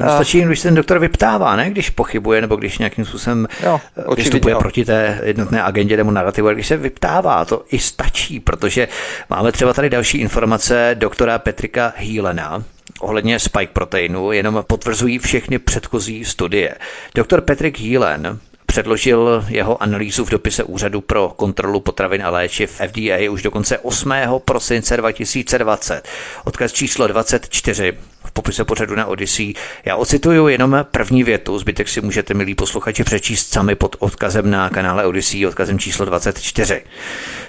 No, 0.00 0.14
stačí, 0.14 0.42
když 0.42 0.60
se 0.60 0.68
ten 0.68 0.74
doktor 0.74 0.98
vyptává, 0.98 1.56
ne? 1.56 1.70
když 1.70 1.90
pochybuje 1.90 2.40
nebo 2.40 2.56
když 2.56 2.78
nějakým 2.78 3.04
způsobem 3.04 3.48
jo, 3.62 3.80
vystupuje 4.16 4.52
jo. 4.52 4.58
proti 4.58 4.84
té 4.84 5.20
jednotné 5.24 5.62
agendě 5.62 5.96
nebo 5.96 6.10
narrativu, 6.10 6.48
když 6.48 6.66
se 6.66 6.76
vyptává, 6.76 7.44
to 7.44 7.64
i 7.70 7.78
stačí, 7.78 8.40
protože 8.40 8.88
máme 9.30 9.52
třeba 9.52 9.72
tady 9.72 9.90
další 9.90 10.18
informace 10.18 10.90
doktora 10.98 11.38
Petrika 11.38 11.92
Hýlena, 11.96 12.64
ohledně 13.00 13.38
spike 13.38 13.72
proteinu 13.72 14.32
jenom 14.32 14.64
potvrzují 14.66 15.18
všechny 15.18 15.58
předchozí 15.58 16.24
studie. 16.24 16.74
Doktor 17.14 17.40
Patrick 17.40 17.80
Heelan 17.80 18.38
předložil 18.66 19.44
jeho 19.48 19.82
analýzu 19.82 20.24
v 20.24 20.30
dopise 20.30 20.64
Úřadu 20.64 21.00
pro 21.00 21.28
kontrolu 21.28 21.80
potravin 21.80 22.24
a 22.24 22.30
léčiv 22.30 22.70
FDA 22.70 23.30
už 23.30 23.42
dokonce 23.42 23.78
8. 23.78 24.12
prosince 24.44 24.96
2020. 24.96 26.08
Odkaz 26.44 26.72
číslo 26.72 27.06
24 27.06 27.92
v 27.92 28.13
popise 28.34 28.64
pořadu 28.64 28.94
na 28.94 29.06
Odyssey. 29.06 29.54
Já 29.84 29.96
ocituju 29.96 30.48
jenom 30.48 30.86
první 30.90 31.24
větu, 31.24 31.58
zbytek 31.58 31.88
si 31.88 32.00
můžete, 32.00 32.34
milí 32.34 32.54
posluchači, 32.54 33.04
přečíst 33.04 33.52
sami 33.52 33.74
pod 33.74 33.96
odkazem 33.98 34.50
na 34.50 34.70
kanále 34.70 35.06
Odyssey, 35.06 35.46
odkazem 35.46 35.78
číslo 35.78 36.04
24. 36.04 36.82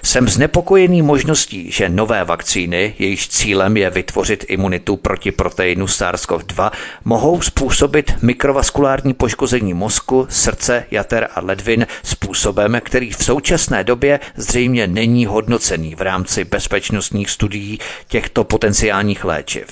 Jsem 0.02 0.28
znepokojený 0.28 1.02
možností, 1.02 1.70
že 1.70 1.88
nové 1.88 2.24
vakcíny, 2.24 2.94
jejichž 2.98 3.28
cílem 3.28 3.76
je 3.76 3.90
vytvořit 3.90 4.44
imunitu 4.48 4.96
proti 4.96 5.32
proteinu 5.32 5.86
SARS-CoV-2, 5.86 6.70
mohou 7.04 7.42
způsobit 7.42 8.12
mikrovaskulární 8.22 9.14
poškození 9.14 9.74
mozku, 9.74 10.26
srdce, 10.30 10.84
jater 10.90 11.28
a 11.34 11.40
ledvin 11.40 11.86
způsobem, 12.02 12.80
který 12.84 13.10
v 13.10 13.24
současné 13.24 13.84
době 13.84 14.20
zřejmě 14.36 14.86
není 14.86 15.26
hodnocený 15.26 15.94
v 15.94 16.00
rámci 16.00 16.44
bezpečnostních 16.44 17.30
studií 17.30 17.78
těchto 18.08 18.44
potenciálních 18.44 19.24
léčiv. 19.24 19.66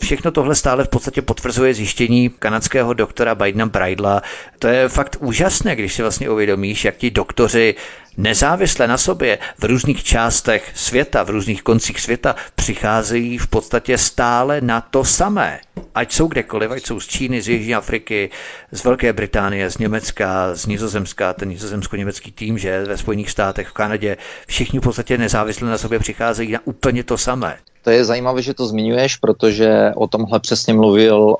Všechno 0.00 0.30
tohle 0.30 0.54
stále 0.54 0.84
v 0.84 0.88
podstatě 0.88 1.22
potvrzuje 1.22 1.74
zjištění 1.74 2.30
kanadského 2.38 2.94
doktora 2.94 3.34
Bidena 3.34 3.66
Bridla. 3.66 4.22
To 4.58 4.68
je 4.68 4.88
fakt 4.88 5.16
úžasné, 5.20 5.76
když 5.76 5.94
si 5.94 6.02
vlastně 6.02 6.30
uvědomíš, 6.30 6.84
jak 6.84 6.96
ti 6.96 7.10
doktoři 7.10 7.74
nezávisle 8.16 8.88
na 8.88 8.98
sobě 8.98 9.38
v 9.58 9.64
různých 9.64 10.04
částech 10.04 10.70
světa, 10.74 11.22
v 11.22 11.30
různých 11.30 11.62
koncích 11.62 12.00
světa 12.00 12.36
přicházejí 12.54 13.38
v 13.38 13.46
podstatě 13.46 13.98
stále 13.98 14.60
na 14.60 14.80
to 14.80 15.04
samé. 15.04 15.60
Ať 15.94 16.12
jsou 16.12 16.26
kdekoliv, 16.26 16.70
ať 16.70 16.86
jsou 16.86 17.00
z 17.00 17.06
Číny, 17.06 17.42
z 17.42 17.48
Jižní 17.48 17.74
Afriky, 17.74 18.30
z 18.72 18.84
Velké 18.84 19.12
Británie, 19.12 19.70
z 19.70 19.78
Německa, 19.78 20.54
z 20.54 20.66
Nizozemska, 20.66 21.32
ten 21.32 21.48
nizozemsko-německý 21.48 22.32
tým, 22.32 22.58
že 22.58 22.84
ve 22.84 22.96
Spojených 22.96 23.30
státech, 23.30 23.68
v 23.68 23.72
Kanadě, 23.72 24.16
všichni 24.46 24.78
v 24.78 24.82
podstatě 24.82 25.18
nezávisle 25.18 25.70
na 25.70 25.78
sobě 25.78 25.98
přicházejí 25.98 26.52
na 26.52 26.60
úplně 26.64 27.04
to 27.04 27.18
samé. 27.18 27.58
To 27.88 27.96
je 27.96 28.04
zajímavé, 28.04 28.44
že 28.44 28.52
to 28.52 28.68
zmiňuješ, 28.68 29.16
protože 29.16 29.96
o 29.96 30.04
tomhle 30.04 30.40
přesně 30.44 30.76
mluvil 30.76 31.16
uh, 31.16 31.36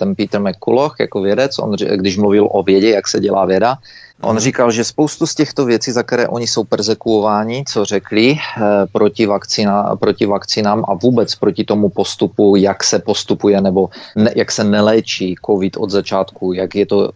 ten 0.00 0.16
Peter 0.16 0.40
McCulloch 0.40 0.96
jako 1.00 1.20
vědec, 1.20 1.58
on, 1.58 1.76
když 1.76 2.16
mluvil 2.16 2.48
o 2.48 2.62
vědě, 2.62 2.96
jak 2.96 3.08
se 3.08 3.20
dělá 3.20 3.44
věda. 3.44 3.76
On 4.24 4.38
říkal, 4.38 4.72
že 4.72 4.84
spoustu 4.84 5.26
z 5.26 5.34
těchto 5.34 5.64
věcí, 5.68 5.92
za 5.92 6.02
které 6.02 6.28
oni 6.28 6.46
jsou 6.46 6.64
persekuováni, 6.64 7.64
co 7.68 7.84
řekli 7.84 8.32
eh, 8.32 8.60
proti, 8.92 9.26
vakcína, 9.26 9.96
proti 10.00 10.26
vakcínám 10.26 10.84
a 10.88 10.94
vůbec 10.96 11.34
proti 11.34 11.64
tomu 11.64 11.92
postupu, 11.92 12.56
jak 12.56 12.84
se 12.84 12.98
postupuje 12.98 13.60
nebo 13.60 13.92
ne, 14.16 14.32
jak 14.36 14.52
se 14.52 14.64
neléčí 14.64 15.36
COVID 15.46 15.76
od 15.76 15.90
začátku, 15.90 16.52
jak 16.52 16.74
je 16.74 16.86
to 16.86 17.12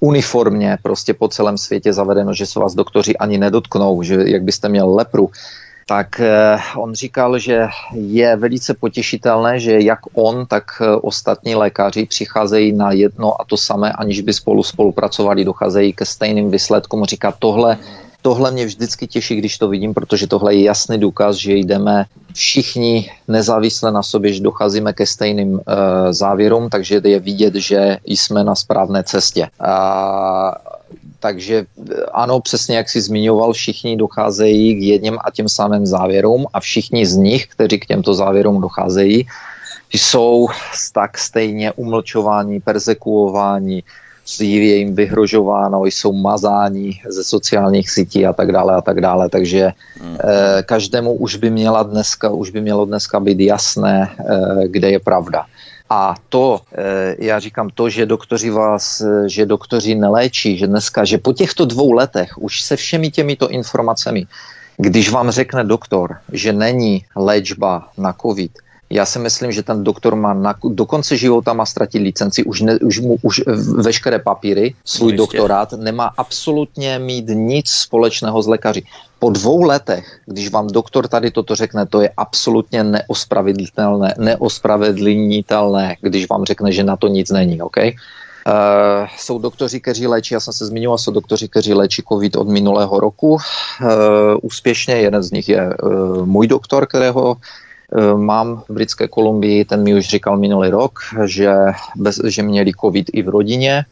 uniformně 0.00 0.78
prostě 0.82 1.14
po 1.14 1.28
celém 1.28 1.58
světě 1.58 1.92
zavedeno, 1.92 2.32
že 2.32 2.46
se 2.46 2.56
vás 2.56 2.74
doktoři 2.74 3.16
ani 3.16 3.38
nedotknou, 3.38 4.02
že 4.02 4.16
jak 4.24 4.42
byste 4.42 4.68
měl 4.68 4.94
lepru, 4.94 5.30
tak 5.92 6.20
eh, 6.20 6.56
on 6.76 6.94
říkal, 6.94 7.38
že 7.38 7.68
je 7.92 8.36
velice 8.36 8.74
potěšitelné, 8.74 9.60
že 9.60 9.80
jak 9.80 9.98
on, 10.14 10.46
tak 10.46 10.64
eh, 10.80 10.96
ostatní 10.96 11.54
lékaři 11.54 12.06
přicházejí 12.06 12.72
na 12.72 12.92
jedno 12.92 13.40
a 13.40 13.44
to 13.44 13.56
samé, 13.56 13.92
aniž 13.92 14.20
by 14.20 14.32
spolu 14.32 14.62
spolupracovali, 14.62 15.44
docházejí 15.44 15.92
ke 15.92 16.04
stejným 16.04 16.50
výsledkům. 16.50 17.04
Říká, 17.04 17.34
tohle, 17.38 17.78
tohle 18.22 18.50
mě 18.50 18.66
vždycky 18.66 19.06
těší, 19.06 19.36
když 19.36 19.58
to 19.58 19.68
vidím, 19.68 19.94
protože 19.94 20.26
tohle 20.26 20.54
je 20.54 20.62
jasný 20.62 20.98
důkaz, 20.98 21.36
že 21.36 21.52
jdeme 21.54 22.04
všichni 22.32 23.10
nezávisle 23.28 23.92
na 23.92 24.02
sobě, 24.02 24.32
že 24.32 24.42
docházíme 24.42 24.92
ke 24.92 25.06
stejným 25.06 25.52
uh, 25.52 25.60
závěrům, 26.10 26.70
takže 26.70 27.00
je 27.04 27.20
vidět, 27.20 27.54
že 27.54 27.98
jsme 28.04 28.44
na 28.44 28.54
správné 28.54 29.04
cestě. 29.04 29.48
A 29.60 30.71
takže 31.22 31.64
eh, 31.64 31.94
ano, 32.12 32.40
přesně 32.40 32.76
jak 32.76 32.88
si 32.90 33.00
zmiňoval, 33.00 33.52
všichni 33.52 33.96
docházejí 33.96 34.74
k 34.74 34.82
jedním 34.82 35.16
a 35.24 35.30
těm 35.30 35.48
samým 35.48 35.86
závěrům 35.86 36.46
a 36.52 36.60
všichni 36.60 37.06
z 37.06 37.16
nich, 37.16 37.46
kteří 37.46 37.78
k 37.78 37.86
těmto 37.86 38.14
závěrům 38.14 38.60
docházejí, 38.60 39.26
jsou 39.92 40.48
tak 40.92 41.18
stejně 41.18 41.72
umlčováni, 41.72 42.60
persekuováni, 42.60 43.82
je 44.40 44.76
jim 44.76 44.94
vyhrožováno, 44.94 45.84
jsou 45.84 46.12
mazáni 46.12 47.00
ze 47.08 47.24
sociálních 47.24 47.90
sítí 47.90 48.26
a 48.26 48.32
tak 48.32 48.52
dále 48.52 48.74
a 48.74 48.80
tak 48.80 49.00
dále. 49.00 49.28
Takže 49.28 49.72
eh, 49.72 50.62
každému 50.62 51.12
už 51.12 51.36
by 51.36 51.50
měla 51.50 51.82
dneska, 51.82 52.30
už 52.30 52.50
by 52.50 52.60
mělo 52.60 52.84
dneska 52.84 53.20
být 53.20 53.40
jasné, 53.40 54.08
eh, 54.08 54.68
kde 54.68 54.90
je 54.90 55.00
pravda. 55.00 55.46
A 55.92 56.14
to, 56.28 56.60
eh, 56.72 57.16
já 57.18 57.38
říkám 57.38 57.70
to, 57.74 57.88
že 57.88 58.06
doktoři 58.06 58.50
vás, 58.50 59.00
eh, 59.00 59.28
že 59.28 59.46
doktoři 59.46 59.94
neléčí, 59.94 60.56
že 60.58 60.66
dneska, 60.66 61.04
že 61.04 61.18
po 61.18 61.32
těchto 61.32 61.68
dvou 61.68 61.92
letech 61.92 62.38
už 62.40 62.62
se 62.62 62.76
všemi 62.76 63.10
těmito 63.10 63.48
informacemi, 63.48 64.24
když 64.76 65.10
vám 65.12 65.30
řekne 65.30 65.64
doktor, 65.64 66.16
že 66.32 66.52
není 66.52 67.04
léčba 67.16 67.92
na 67.98 68.16
COVID, 68.16 68.52
já 68.92 69.06
si 69.06 69.18
myslím, 69.18 69.52
že 69.52 69.62
ten 69.62 69.84
doktor 69.84 70.14
má 70.16 70.34
na, 70.34 70.54
do 70.64 70.86
konce 70.86 71.16
života 71.16 71.52
má 71.52 71.66
ztratit 71.66 72.02
licenci, 72.02 72.44
už, 72.44 72.60
ne, 72.60 72.78
už 72.78 72.98
mu 72.98 73.16
už 73.22 73.40
veškeré 73.82 74.18
papíry, 74.18 74.74
svůj 74.84 75.12
no, 75.12 75.16
doktorát, 75.16 75.72
nemá 75.72 76.10
absolutně 76.16 76.98
mít 76.98 77.24
nic 77.28 77.70
společného 77.70 78.42
s 78.42 78.46
lékaři. 78.46 78.82
Po 79.18 79.30
dvou 79.30 79.62
letech, 79.62 80.20
když 80.26 80.50
vám 80.50 80.66
doktor 80.66 81.08
tady 81.08 81.30
toto 81.30 81.54
řekne, 81.54 81.86
to 81.86 82.00
je 82.00 82.10
absolutně 82.16 82.84
neospravedlnitelné, 82.84 84.14
neospravedlnitelné, 84.18 85.96
když 86.00 86.28
vám 86.28 86.44
řekne, 86.44 86.72
že 86.72 86.84
na 86.84 86.96
to 86.96 87.08
nic 87.08 87.30
není, 87.30 87.62
OK? 87.62 87.76
Uh, 87.76 89.08
jsou 89.18 89.38
doktoři, 89.38 89.80
kteří 89.80 90.06
léčí, 90.06 90.34
já 90.34 90.40
jsem 90.40 90.52
se 90.52 90.66
zmiňoval, 90.66 90.98
jsou 90.98 91.12
doktoři, 91.12 91.48
kteří 91.48 91.74
léčí 91.74 92.02
COVID 92.08 92.36
od 92.36 92.48
minulého 92.48 93.00
roku. 93.00 93.30
Uh, 93.30 93.38
úspěšně, 94.42 94.94
jeden 94.94 95.22
z 95.22 95.30
nich 95.30 95.48
je 95.48 95.70
uh, 95.82 96.26
můj 96.26 96.46
doktor, 96.46 96.86
kterého 96.86 97.36
Eh, 97.36 97.36
mám 98.16 98.62
v 98.68 98.72
Britské 98.72 99.08
Kolumbii, 99.08 99.64
ten 99.64 99.82
mi 99.82 99.94
už 99.94 100.08
říkal 100.08 100.36
minulý 100.36 100.70
rok, 100.70 100.98
že, 101.24 101.54
bez, 101.96 102.20
že 102.24 102.42
měli 102.42 102.72
covid 102.80 103.06
i 103.12 103.22
v 103.22 103.28
rodině, 103.28 103.84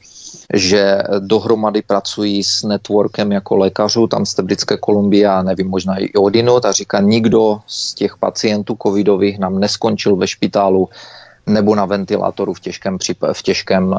že 0.55 1.03
dohromady 1.19 1.83
pracují 1.83 2.45
s 2.45 2.63
networkem 2.63 3.33
jako 3.33 3.57
lékařů, 3.57 4.07
tam 4.07 4.27
z 4.27 4.35
té 4.35 4.43
Britské 4.43 4.77
Kolumbii 4.77 5.27
a 5.27 5.43
nevím, 5.43 5.69
možná 5.69 5.97
i 5.97 6.13
odinut 6.13 6.65
a 6.65 6.73
říká, 6.73 7.01
nikdo 7.01 7.61
z 7.67 7.95
těch 7.95 8.17
pacientů 8.17 8.77
covidových 8.83 9.39
nám 9.39 9.59
neskončil 9.59 10.17
ve 10.17 10.27
špitálu 10.27 10.89
nebo 11.47 11.75
na 11.75 11.85
ventilátoru 11.85 12.55
v 12.55 12.61
těžkém, 12.61 12.99
v 13.33 13.43
těžkém 13.43 13.89
uh, 13.89 13.99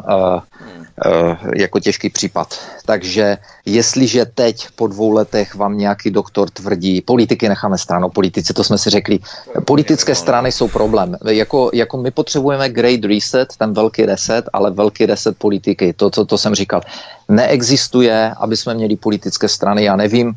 jako 1.55 1.79
těžký 1.79 2.09
případ. 2.09 2.59
Takže 2.85 3.37
jestliže 3.65 4.25
teď 4.25 4.67
po 4.75 4.87
dvou 4.87 5.11
letech 5.11 5.55
vám 5.55 5.77
nějaký 5.77 6.11
doktor 6.11 6.49
tvrdí, 6.49 7.01
politiky 7.01 7.49
necháme 7.49 7.77
stranou, 7.77 8.09
politici, 8.09 8.53
to 8.53 8.63
jsme 8.63 8.77
si 8.77 8.89
řekli, 8.89 9.19
politické 9.65 10.15
strany 10.15 10.51
jsou 10.51 10.67
problém. 10.67 11.17
Jako, 11.27 11.69
jako 11.73 11.97
my 11.97 12.11
potřebujeme 12.11 12.69
great 12.69 13.03
reset, 13.05 13.47
ten 13.57 13.73
velký 13.73 14.05
reset, 14.05 14.45
ale 14.53 14.71
velký 14.71 15.05
reset 15.05 15.37
politiky, 15.37 15.93
to, 15.93 16.09
co 16.09 16.21
to, 16.21 16.25
to 16.25 16.37
jsem 16.37 16.55
říkal. 16.55 16.81
Neexistuje, 17.29 18.33
aby 18.37 18.57
jsme 18.57 18.73
měli 18.73 18.95
politické 18.95 19.47
strany, 19.47 19.83
já 19.83 19.95
nevím, 19.95 20.35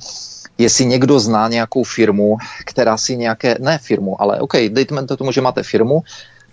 jestli 0.59 0.87
někdo 0.87 1.21
zná 1.21 1.49
nějakou 1.49 1.85
firmu, 1.85 2.37
která 2.65 2.97
si 2.97 3.17
nějaké, 3.17 3.57
ne 3.61 3.79
firmu, 3.79 4.23
ale 4.23 4.41
OK, 4.41 4.57
dejme 4.69 5.07
to 5.07 5.17
tomu, 5.17 5.33
že 5.33 5.41
máte 5.41 5.63
firmu 5.63 6.03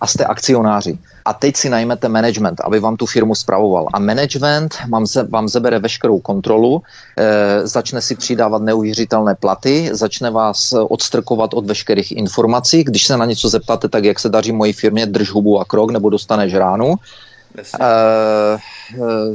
a 0.01 0.07
jste 0.07 0.25
akcionáři. 0.25 0.97
A 1.25 1.33
teď 1.33 1.55
si 1.55 1.69
najmete 1.69 2.09
management, 2.09 2.61
aby 2.63 2.79
vám 2.79 2.97
tu 2.97 3.05
firmu 3.05 3.35
spravoval. 3.35 3.87
A 3.93 3.99
management 3.99 4.75
vám, 4.89 5.05
ze, 5.05 5.23
vám 5.23 5.47
zebere 5.47 5.79
veškerou 5.79 6.19
kontrolu, 6.19 6.81
e, 7.17 7.67
začne 7.67 8.01
si 8.01 8.15
přidávat 8.15 8.61
neuvěřitelné 8.61 9.35
platy, 9.35 9.89
začne 9.91 10.31
vás 10.31 10.73
odstrkovat 10.73 11.53
od 11.53 11.65
veškerých 11.65 12.11
informací. 12.11 12.83
Když 12.83 13.05
se 13.05 13.17
na 13.17 13.25
něco 13.25 13.49
zeptáte, 13.49 13.89
tak 13.89 14.03
jak 14.03 14.19
se 14.19 14.29
daří 14.29 14.51
mojí 14.51 14.73
firmě, 14.73 15.05
drž 15.05 15.29
hubu 15.29 15.59
a 15.59 15.65
krok, 15.65 15.91
nebo 15.91 16.09
dostaneš 16.09 16.53
ránu. 16.53 16.95
Uh, 17.51 18.59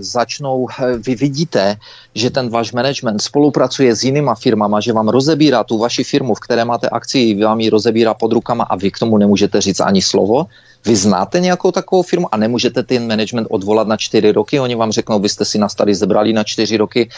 začnou, 0.00 0.68
vy 0.98 1.14
vidíte, 1.14 1.76
že 2.14 2.30
ten 2.30 2.48
váš 2.48 2.72
management 2.72 3.22
spolupracuje 3.22 3.96
s 3.96 4.04
jinýma 4.04 4.34
firmama, 4.34 4.80
že 4.80 4.92
vám 4.92 5.08
rozebírá 5.08 5.64
tu 5.64 5.78
vaši 5.78 6.04
firmu, 6.04 6.34
v 6.34 6.40
které 6.40 6.64
máte 6.64 6.88
akci, 6.88 7.34
vám 7.34 7.60
ji 7.60 7.70
rozebírá 7.70 8.14
pod 8.14 8.32
rukama 8.32 8.64
a 8.64 8.76
vy 8.76 8.90
k 8.90 8.98
tomu 8.98 9.18
nemůžete 9.18 9.60
říct 9.60 9.80
ani 9.80 10.02
slovo. 10.02 10.46
Vy 10.86 10.96
znáte 10.96 11.40
nějakou 11.40 11.70
takovou 11.70 12.02
firmu 12.02 12.34
a 12.34 12.36
nemůžete 12.36 12.82
ten 12.82 13.08
management 13.08 13.46
odvolat 13.50 13.88
na 13.88 13.96
čtyři 13.96 14.32
roky, 14.32 14.60
oni 14.60 14.74
vám 14.74 14.92
řeknou, 14.92 15.18
vy 15.18 15.28
jste 15.28 15.44
si 15.44 15.58
na 15.58 15.68
starý 15.68 15.94
zebrali 15.94 16.32
na 16.32 16.44
čtyři 16.44 16.76
roky, 16.76 17.08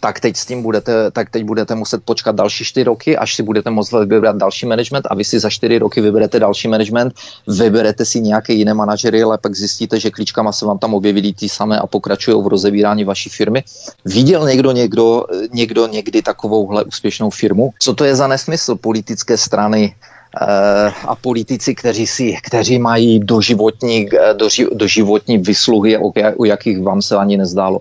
tak 0.00 0.20
teď 0.20 0.36
s 0.36 0.46
tím 0.46 0.62
budete, 0.62 1.10
tak 1.10 1.30
teď 1.30 1.44
budete 1.44 1.74
muset 1.74 2.04
počkat 2.04 2.34
další 2.34 2.64
čtyři 2.64 2.84
roky, 2.84 3.16
až 3.16 3.34
si 3.34 3.42
budete 3.42 3.70
moct 3.70 3.92
vybrat 3.92 4.36
další 4.36 4.66
management 4.66 5.06
a 5.10 5.14
vy 5.14 5.24
si 5.24 5.40
za 5.40 5.50
čtyři 5.50 5.78
roky 5.78 6.00
vyberete 6.00 6.40
další 6.40 6.68
management, 6.68 7.14
vyberete 7.46 8.04
si 8.04 8.20
nějaké 8.20 8.52
jiné 8.52 8.74
manažery, 8.74 9.22
ale 9.22 9.38
pak 9.38 9.54
zjistíte, 9.54 10.00
že 10.00 10.10
klíčkama 10.10 10.52
se 10.52 10.66
vám 10.66 10.78
tam 10.78 10.94
objevili 10.94 11.32
ty 11.32 11.48
samé 11.48 11.78
a 11.78 11.86
pokračují 11.86 12.42
v 12.42 12.46
rozebírání 12.46 13.04
vaší 13.04 13.30
firmy. 13.30 13.64
Viděl 14.04 14.46
někdo, 14.48 14.72
někdo, 14.72 15.24
někdo 15.52 15.86
někdy 15.86 16.22
takovouhle 16.22 16.84
úspěšnou 16.84 17.30
firmu? 17.30 17.70
Co 17.78 17.94
to 17.94 18.04
je 18.04 18.16
za 18.16 18.26
nesmysl 18.26 18.76
politické 18.76 19.36
strany 19.36 19.94
eh, 19.94 20.92
a 21.06 21.14
politici, 21.14 21.74
kteří, 21.74 22.06
si, 22.06 22.36
kteří 22.42 22.78
mají 22.78 23.18
doživotní, 23.18 24.08
eh, 24.12 24.34
doži, 24.34 24.66
doživotní 24.72 25.38
vysluhy, 25.38 25.98
o 26.38 26.44
jakých 26.44 26.82
vám 26.82 27.02
se 27.02 27.16
ani 27.16 27.36
nezdálo. 27.36 27.80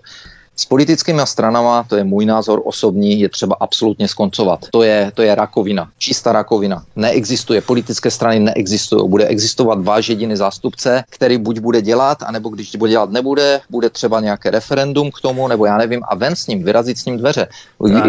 S 0.60 0.66
politickými 0.66 1.22
stranama, 1.26 1.86
to 1.88 1.96
je 1.96 2.04
můj 2.04 2.26
názor 2.26 2.62
osobní, 2.66 3.20
je 3.20 3.30
třeba 3.30 3.56
absolutně 3.60 4.08
skoncovat. 4.08 4.60
To 4.72 4.84
je, 4.84 5.12
to 5.16 5.22
je 5.22 5.36
rakovina, 5.36 5.90
čistá 5.98 6.32
rakovina. 6.32 6.84
Neexistuje, 6.96 7.62
politické 7.62 8.12
strany 8.12 8.40
neexistují. 8.40 9.10
Bude 9.10 9.26
existovat 9.26 9.84
váš 9.84 10.10
jediný 10.10 10.36
zástupce, 10.36 11.04
který 11.10 11.38
buď 11.38 11.60
bude 11.60 11.82
dělat, 11.82 12.18
anebo 12.24 12.50
když 12.50 12.76
bude 12.76 12.92
dělat 12.92 13.12
nebude, 13.12 13.62
bude 13.70 13.90
třeba 13.90 14.20
nějaké 14.20 14.52
referendum 14.52 15.12
k 15.12 15.22
tomu, 15.22 15.48
nebo 15.48 15.66
já 15.66 15.78
nevím, 15.78 16.02
a 16.04 16.16
ven 16.16 16.36
s 16.36 16.48
ním, 16.48 16.64
vyrazit 16.64 16.98
s 16.98 17.06
ním 17.06 17.18
dveře. 17.18 17.48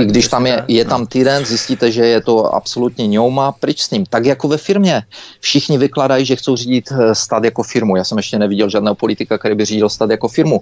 I 0.00 0.04
když 0.04 0.28
tam 0.28 0.46
je, 0.46 0.64
je 0.68 0.84
tam 0.84 1.06
týden, 1.06 1.44
zjistíte, 1.44 1.90
že 1.92 2.06
je 2.06 2.20
to 2.20 2.54
absolutně 2.54 3.06
ňouma, 3.06 3.52
pryč 3.52 3.82
s 3.82 3.90
ním. 3.90 4.06
Tak 4.06 4.24
jako 4.24 4.48
ve 4.48 4.58
firmě. 4.58 5.02
Všichni 5.40 5.78
vykladají, 5.78 6.24
že 6.26 6.36
chcou 6.36 6.56
řídit 6.56 6.92
eh, 6.92 7.14
stát 7.14 7.44
jako 7.44 7.62
firmu. 7.62 7.96
Já 7.96 8.04
jsem 8.04 8.18
ještě 8.18 8.38
neviděl 8.38 8.68
žádného 8.68 8.94
politika, 8.94 9.38
který 9.38 9.54
by 9.54 9.64
řídil 9.64 9.88
stát 9.88 10.10
jako 10.10 10.28
firmu. 10.28 10.60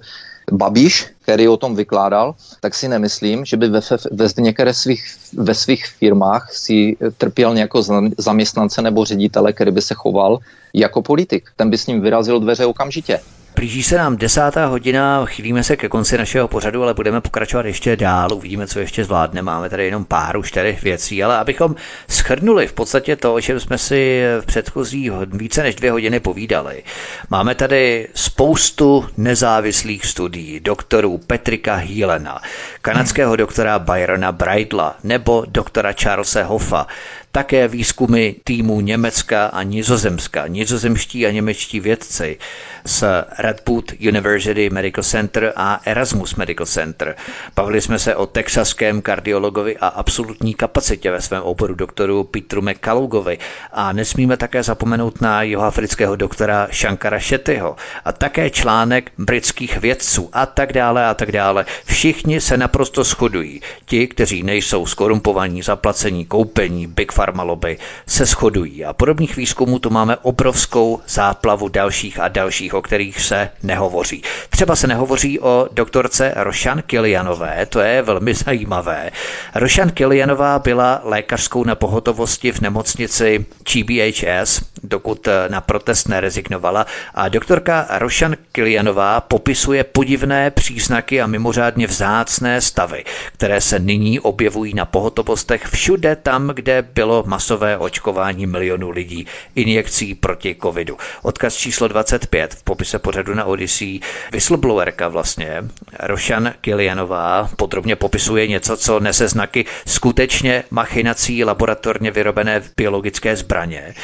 Babiš, 0.53 1.07
který 1.23 1.49
o 1.49 1.57
tom 1.57 1.77
vykládal, 1.77 2.35
tak 2.61 2.75
si 2.75 2.89
nemyslím, 2.89 3.45
že 3.45 3.57
by 3.57 3.69
ve, 3.69 3.81
ve 4.11 4.27
některé 4.39 4.75
svých, 4.75 5.05
ve 5.33 5.55
svých 5.55 5.87
firmách 5.87 6.53
si 6.53 6.97
trpěl 7.19 7.55
nějakou 7.55 7.83
zaměstnance 8.19 8.83
nebo 8.83 9.05
ředitele, 9.05 9.53
který 9.53 9.71
by 9.71 9.83
se 9.83 9.95
choval 9.95 10.39
jako 10.75 11.03
politik. 11.03 11.51
Ten 11.57 11.71
by 11.71 11.79
s 11.79 11.87
ním 11.87 12.01
vyrazil 12.01 12.41
dveře 12.41 12.67
okamžitě. 12.67 13.21
Blíží 13.59 13.83
se 13.83 13.99
nám 13.99 14.17
desátá 14.17 14.67
hodina, 14.67 15.27
chýlíme 15.27 15.65
se 15.65 15.77
ke 15.77 15.89
konci 15.89 16.19
našeho 16.19 16.49
pořadu, 16.49 16.83
ale 16.83 16.95
budeme 16.95 17.21
pokračovat 17.21 17.67
ještě 17.67 17.97
dál, 17.97 18.33
uvidíme, 18.33 18.67
co 18.67 18.79
ještě 18.81 19.05
zvládne. 19.05 19.43
Máme 19.43 19.71
tady 19.71 19.85
jenom 19.85 20.05
pár 20.05 20.37
už 20.37 20.53
tady 20.53 20.79
věcí, 20.83 21.25
ale 21.25 21.37
abychom 21.37 21.75
schrnuli 22.09 22.67
v 22.67 22.73
podstatě 22.73 23.17
to, 23.17 23.35
o 23.35 23.41
čem 23.41 23.61
jsme 23.61 23.79
si 23.79 24.23
v 24.41 24.47
předchozí 24.47 25.11
více 25.33 25.63
než 25.63 25.75
dvě 25.75 25.91
hodiny 25.91 26.21
povídali. 26.21 26.83
Máme 27.31 27.55
tady 27.55 28.09
spoustu 28.15 29.07
nezávislých 29.17 30.07
studií 30.07 30.61
doktorů 30.61 31.19
Petrika 31.19 31.75
Hílena, 31.75 32.43
kanadského 32.83 33.37
doktora 33.37 33.79
Byrona 33.79 34.33
Bridla 34.33 34.97
nebo 35.05 35.45
doktora 35.49 35.93
Charlesa 36.03 36.45
Hoffa, 36.45 36.87
také 37.33 37.69
výzkumy 37.69 38.33
týmů 38.45 38.81
Německa 38.81 39.47
a 39.47 39.63
Nizozemska. 39.63 40.47
Nizozemští 40.47 41.27
a 41.27 41.31
němečtí 41.31 41.81
vědci 41.81 42.39
z 42.85 43.05
Radboud 43.39 43.93
University 44.09 44.71
Medical 44.71 45.05
Center 45.05 45.53
a 45.57 45.81
Erasmus 45.85 46.35
Medical 46.35 46.67
Center. 46.67 47.17
Bavili 47.57 47.81
jsme 47.81 47.99
se 47.99 48.17
o 48.17 48.27
texaském 48.27 49.03
kardiologovi 49.03 49.77
a 49.77 49.87
absolutní 49.87 50.55
kapacitě 50.55 51.11
ve 51.11 51.21
svém 51.21 51.43
oboru 51.43 51.75
doktoru 51.75 52.25
Petru 52.25 52.63
McCallougovi 52.63 53.39
a 53.73 53.93
nesmíme 53.93 54.37
také 54.37 54.63
zapomenout 54.63 55.21
na 55.21 55.43
jihoafrického 55.43 56.17
doktora 56.17 56.69
Shankara 56.73 57.19
Shettyho 57.21 57.77
a 58.05 58.13
také 58.13 58.51
článek 58.51 59.13
britských 59.19 59.77
vědců 59.77 60.29
a 60.33 60.47
tak 60.47 60.73
dále 60.73 61.07
a 61.07 61.15
tak 61.15 61.33
dále. 61.33 61.67
Všichni 61.85 62.41
se 62.41 62.57
naprosto 62.57 63.05
shodují. 63.05 63.61
Ti, 63.85 64.07
kteří 64.07 64.43
nejsou 64.43 64.87
skorumpovaní, 64.87 65.63
zaplacení, 65.63 66.27
koupení, 66.27 66.87
Big 66.87 67.13
Pharma 67.19 67.43
lobby, 67.43 67.79
se 68.07 68.25
shodují 68.27 68.85
a 68.85 68.93
podobných 68.93 69.37
výzkumů 69.37 69.79
tu 69.79 69.91
máme 69.91 70.17
obrovskou 70.17 71.01
záplavu 71.09 71.69
dalších 71.69 72.21
a 72.21 72.29
dalších, 72.29 72.75
o 72.75 72.83
kterých 72.83 73.21
se 73.21 73.51
nehovoří. 73.63 74.23
Třeba 74.51 74.77
se 74.77 74.87
nehovoří 74.87 75.41
o 75.41 75.69
doktorce 75.73 76.33
Rošan 76.37 76.83
Kilianové, 76.83 77.67
to 77.67 77.81
je 77.81 78.03
velmi 78.03 78.35
zajímavé. 78.35 79.11
Rošan 79.55 79.91
Kilianová 79.91 80.59
byla 80.59 81.01
lékařskou 81.05 81.65
na 81.65 81.75
pohotovosti 81.75 82.53
v 82.53 82.61
nemocnici 82.61 83.47
GBHS, 83.73 84.63
dokud 84.83 85.29
na 85.49 85.61
protest 85.61 86.09
nerezignovala 86.09 86.87
a 87.15 87.29
doktorka 87.29 87.87
Rošan 87.99 88.37
Kilianová 88.53 89.21
popisuje 89.21 89.85
podivné 89.85 90.51
příznaky 90.51 91.21
a 91.23 91.27
mimořádně 91.27 91.87
vzácné 91.87 92.61
stavy, 92.61 93.05
které 93.33 93.61
se 93.61 93.79
nyní 93.79 94.21
objevují 94.21 94.75
na 94.75 94.85
pohotovostech 94.85 95.67
všude 95.67 96.17
tam, 96.17 96.49
kde 96.49 96.83
bylo 97.09 97.25
masové 97.27 97.79
očkování 97.79 98.47
milionů 98.47 98.91
lidí 98.91 99.27
injekcí 99.55 100.15
proti 100.15 100.57
covidu. 100.63 100.97
Odkaz 101.23 101.55
číslo 101.55 101.89
25 101.89 102.55
v 102.55 102.63
popise 102.63 102.99
pořadu 102.99 103.35
na 103.35 103.45
Odyssey. 103.45 104.01
Whistleblowerka 104.33 105.09
vlastně, 105.09 105.65
Rošan 106.01 106.53
Kilianová, 106.61 107.51
podrobně 107.57 107.97
popisuje 107.97 108.47
něco, 108.47 108.77
co 108.77 109.01
nese 109.01 109.29
znaky 109.29 109.65
skutečně 109.87 110.65
machinací 110.71 111.45
laboratorně 111.45 112.11
vyrobené 112.11 112.63
biologické 112.77 113.37
zbraně, 113.37 113.95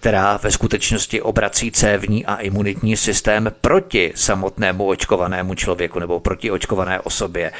která 0.00 0.36
ve 0.36 0.50
skutečnosti 0.50 1.22
obrací 1.22 1.70
cévní 1.70 2.26
a 2.26 2.36
imunitní 2.36 2.96
systém 2.96 3.52
proti 3.60 4.12
samotnému 4.14 4.86
očkovanému 4.86 5.54
člověku 5.54 5.98
nebo 5.98 6.20
proti 6.20 6.50
očkované 6.50 7.00
osobě. 7.00 7.52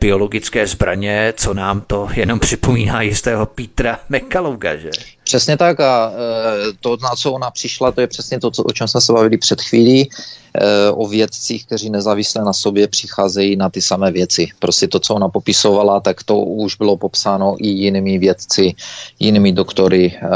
Biologické 0.00 0.66
zbraně, 0.66 1.32
co 1.36 1.54
nám 1.54 1.80
to 1.80 2.08
jenom 2.14 2.38
připomíná 2.38 3.02
jistého 3.02 3.46
Petra 3.46 3.98
Mekalouga, 4.08 4.76
že? 4.76 4.90
Přesně 5.24 5.56
tak 5.56 5.80
a 5.80 6.12
e, 6.12 6.72
to, 6.80 6.96
na 7.02 7.10
co 7.16 7.32
ona 7.32 7.50
přišla, 7.50 7.92
to 7.92 8.00
je 8.00 8.06
přesně 8.06 8.40
to, 8.40 8.50
o 8.64 8.72
čem 8.72 8.88
jsme 8.88 9.00
se 9.00 9.12
bavili 9.12 9.38
před 9.38 9.60
chvílí, 9.60 10.10
e, 10.54 10.90
o 10.90 11.06
vědcích, 11.06 11.66
kteří 11.66 11.90
nezávisle 11.90 12.44
na 12.44 12.52
sobě 12.52 12.88
přicházejí 12.88 13.56
na 13.56 13.70
ty 13.70 13.82
samé 13.82 14.12
věci. 14.12 14.48
Prostě 14.58 14.88
to, 14.88 15.00
co 15.00 15.14
ona 15.14 15.28
popisovala, 15.28 16.00
tak 16.00 16.22
to 16.22 16.38
už 16.38 16.76
bylo 16.76 16.96
popsáno 16.96 17.56
i 17.58 17.68
jinými 17.68 18.18
vědci, 18.18 18.74
jinými 19.20 19.52
doktory 19.52 20.06
e, 20.06 20.28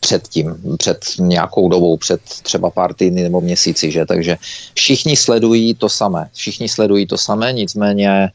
předtím, 0.00 0.54
před 0.78 1.04
nějakou 1.18 1.68
dobou, 1.68 1.96
před 1.96 2.20
třeba 2.42 2.70
pár 2.70 2.94
týdny 2.94 3.22
nebo 3.22 3.40
měsíci, 3.40 3.90
že? 3.90 4.06
Takže 4.06 4.36
všichni 4.74 5.16
sledují 5.16 5.74
to 5.74 5.88
samé. 5.88 6.28
Všichni 6.32 6.68
sledují 6.68 7.06
to 7.06 7.18
samé, 7.18 7.52
nicméně 7.52 8.30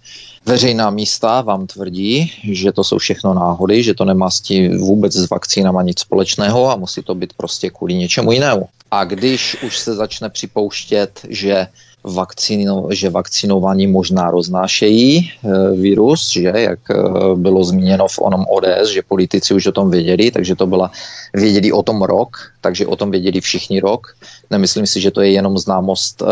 Veřejná 0.46 0.90
místa 0.90 1.42
vám 1.42 1.68
tvrdí, 1.68 2.32
že 2.44 2.72
to 2.72 2.84
jsou 2.84 2.98
všechno 2.98 3.34
náhody, 3.34 3.84
že 3.84 3.94
to 3.94 4.06
nemá 4.06 4.30
s 4.30 4.42
tím 4.42 4.78
vůbec 4.78 5.14
s 5.14 5.30
vakcínama 5.30 5.82
nic 5.82 6.00
společného 6.00 6.72
a 6.72 6.76
musí 6.76 7.04
to 7.04 7.16
být 7.16 7.34
prostě 7.34 7.70
kvůli 7.70 7.94
něčemu 7.94 8.32
jinému. 8.32 8.68
A 8.92 9.04
když 9.04 9.58
už 9.64 9.78
se 9.80 9.96
začne 9.96 10.30
připouštět, 10.30 11.20
že 11.30 11.68
vakcíno, 12.04 12.88
že 12.92 13.10
vakcinovaní 13.10 13.88
možná 13.88 14.32
roznášejí 14.32 15.18
e, 15.18 15.30
virus, 15.76 16.32
že 16.32 16.52
jak 16.56 16.80
e, 16.92 16.96
bylo 17.36 17.64
zmíněno 17.64 18.08
v 18.08 18.20
onom 18.20 18.46
ODS, 18.50 18.90
že 18.90 19.02
politici 19.02 19.54
už 19.54 19.68
o 19.68 19.72
tom 19.72 19.90
věděli, 19.90 20.32
takže 20.32 20.56
to 20.56 20.68
byla, 20.68 20.92
věděli 21.34 21.72
o 21.72 21.84
tom 21.84 22.02
rok, 22.02 22.38
takže 22.62 22.88
o 22.88 22.96
tom 22.96 23.12
věděli 23.12 23.42
všichni 23.42 23.80
rok. 23.80 24.16
Nemyslím 24.50 24.88
si, 24.88 25.02
že 25.02 25.12
to 25.12 25.22
je 25.22 25.32
jenom 25.32 25.58
známost 25.58 26.22
e, 26.22 26.26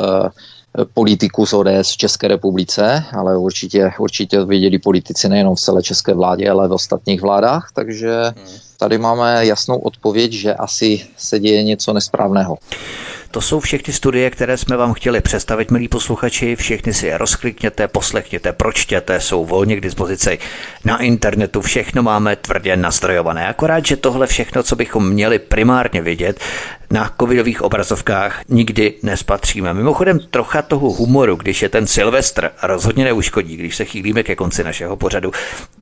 politiků 0.93 1.45
z 1.45 1.53
ODS 1.53 1.91
v 1.91 1.98
České 1.98 2.27
republice, 2.27 3.03
ale 3.18 3.38
určitě, 3.38 3.91
určitě 3.99 4.45
věděli 4.45 4.80
politici 4.80 5.30
nejenom 5.30 5.56
v 5.56 5.60
celé 5.60 5.84
české 5.84 6.14
vládě, 6.14 6.49
ale 6.49 6.68
v 6.68 6.72
ostatních 6.72 7.22
vládách, 7.22 7.72
takže 7.73 8.34
hmm. 8.38 8.70
Tady 8.82 8.98
máme 8.98 9.45
jasnou 9.45 9.78
odpověď, 9.78 10.32
že 10.32 10.53
asi 10.53 11.02
se 11.18 11.40
děje 11.40 11.64
něco 11.64 11.94
nesprávného. 11.94 12.58
To 13.32 13.41
jsou 13.41 13.60
všechny 13.60 13.94
studie, 13.94 14.30
které 14.30 14.58
jsme 14.58 14.78
vám 14.78 14.94
chtěli 14.94 15.22
představit, 15.22 15.72
milí 15.72 15.88
posluchači. 15.88 16.56
Všechny 16.56 16.94
si 16.94 17.08
je 17.08 17.18
rozklikněte, 17.18 17.88
poslechněte, 17.88 18.53
pročtěte, 18.53 19.22
jsou 19.22 19.45
volně 19.45 19.76
k 19.76 19.82
dispozici 19.82 20.40
na 20.86 20.98
internetu. 21.02 21.62
Všechno 21.62 22.03
máme 22.03 22.36
tvrdě 22.36 22.78
nastrojované. 22.78 23.48
Akorát, 23.48 23.86
že 23.86 23.98
tohle 23.98 24.28
všechno, 24.28 24.64
co 24.64 24.76
bychom 24.76 25.10
měli 25.10 25.40
primárně 25.40 26.02
vidět, 26.02 26.40
na 26.91 27.12
covidových 27.20 27.62
obrazovkách 27.62 28.41
nikdy 28.49 28.94
nespatříme. 29.03 29.74
Mimochodem 29.74 30.20
trocha 30.20 30.62
toho 30.62 30.90
humoru, 30.90 31.36
když 31.36 31.62
je 31.62 31.70
ten 31.70 31.88
Silvestr, 31.88 32.52
rozhodně 32.64 33.03
neuškodí, 33.03 33.58
když 33.58 33.76
se 33.76 33.86
chýlíme 33.86 34.24
ke 34.24 34.36
konci 34.36 34.64
našeho 34.64 34.95
pořadu. 34.95 35.32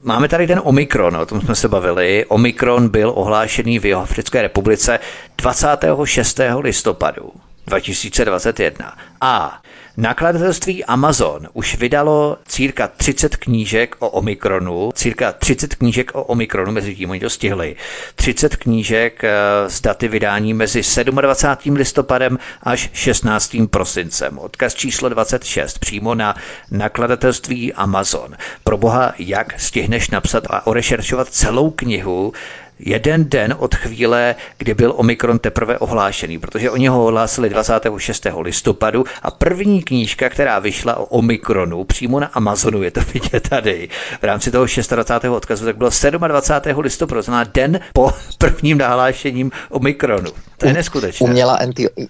Máme 0.03 0.27
tady 0.27 0.47
ten 0.47 0.61
Omikron, 0.63 1.17
o 1.17 1.26
tom 1.26 1.41
jsme 1.41 1.55
se 1.55 1.67
bavili. 1.67 2.26
Omikron 2.26 2.88
byl 2.89 3.11
ohlášený 3.15 3.79
v 3.79 3.85
Jihoafrické 3.85 4.41
republice 4.41 4.99
26. 5.37 6.39
listopadu. 6.61 7.31
2021. 7.67 8.97
A 9.21 9.61
Nakladatelství 9.99 10.85
Amazon 10.85 11.47
už 11.53 11.77
vydalo 11.77 12.37
cirka 12.47 12.87
30 12.87 13.35
knížek 13.35 13.95
o 13.99 14.09
Omikronu, 14.09 14.91
cirka 14.95 15.31
30 15.31 15.75
knížek 15.75 16.11
o 16.13 16.23
Omikronu, 16.23 16.71
mezi 16.71 16.95
tím 16.95 17.09
oni 17.09 17.19
to 17.19 17.29
stihli, 17.29 17.75
30 18.15 18.55
knížek 18.55 19.23
eh, 19.23 19.29
s 19.67 19.81
daty 19.81 20.07
vydání 20.07 20.53
mezi 20.53 20.81
27. 21.03 21.75
listopadem 21.75 22.39
až 22.63 22.89
16. 22.93 23.55
prosincem. 23.69 24.37
Odkaz 24.37 24.75
číslo 24.75 25.09
26 25.09 25.79
přímo 25.79 26.15
na 26.15 26.35
nakladatelství 26.71 27.73
Amazon. 27.73 28.35
Pro 28.63 28.77
boha, 28.77 29.13
jak 29.19 29.59
stihneš 29.59 30.09
napsat 30.09 30.43
a 30.49 30.67
orešeršovat 30.67 31.29
celou 31.29 31.69
knihu, 31.69 32.33
jeden 32.80 33.30
den 33.30 33.56
od 33.57 33.76
chvíle, 33.76 34.35
kdy 34.57 34.73
byl 34.73 34.93
Omikron 34.95 35.39
teprve 35.39 35.77
ohlášený, 35.77 36.39
protože 36.39 36.72
oni 36.72 36.88
ho 36.88 37.06
ohlásili 37.06 37.49
26. 37.49 38.27
listopadu 38.39 39.03
a 39.22 39.31
první 39.31 39.84
knížka, 39.84 40.30
která 40.30 40.60
vyšla 40.60 40.95
o 40.95 41.06
Omikronu 41.06 41.84
přímo 41.84 42.19
na 42.19 42.27
Amazonu, 42.27 42.84
je 42.84 42.91
to 42.91 43.01
vidět 43.14 43.49
tady, 43.49 43.89
v 44.22 44.23
rámci 44.23 44.51
toho 44.51 44.65
26. 44.65 45.26
odkazu, 45.30 45.65
tak 45.65 45.77
bylo 45.77 45.89
27. 46.27 46.80
listopadu, 46.80 47.22
znamená 47.22 47.43
den 47.53 47.80
po 47.93 48.11
prvním 48.38 48.77
nahlášením 48.77 49.51
Omikronu. 49.69 50.31
To 50.60 50.68
je 50.68 50.73
neskutečné. 50.73 51.30
Umělá, 51.30 51.60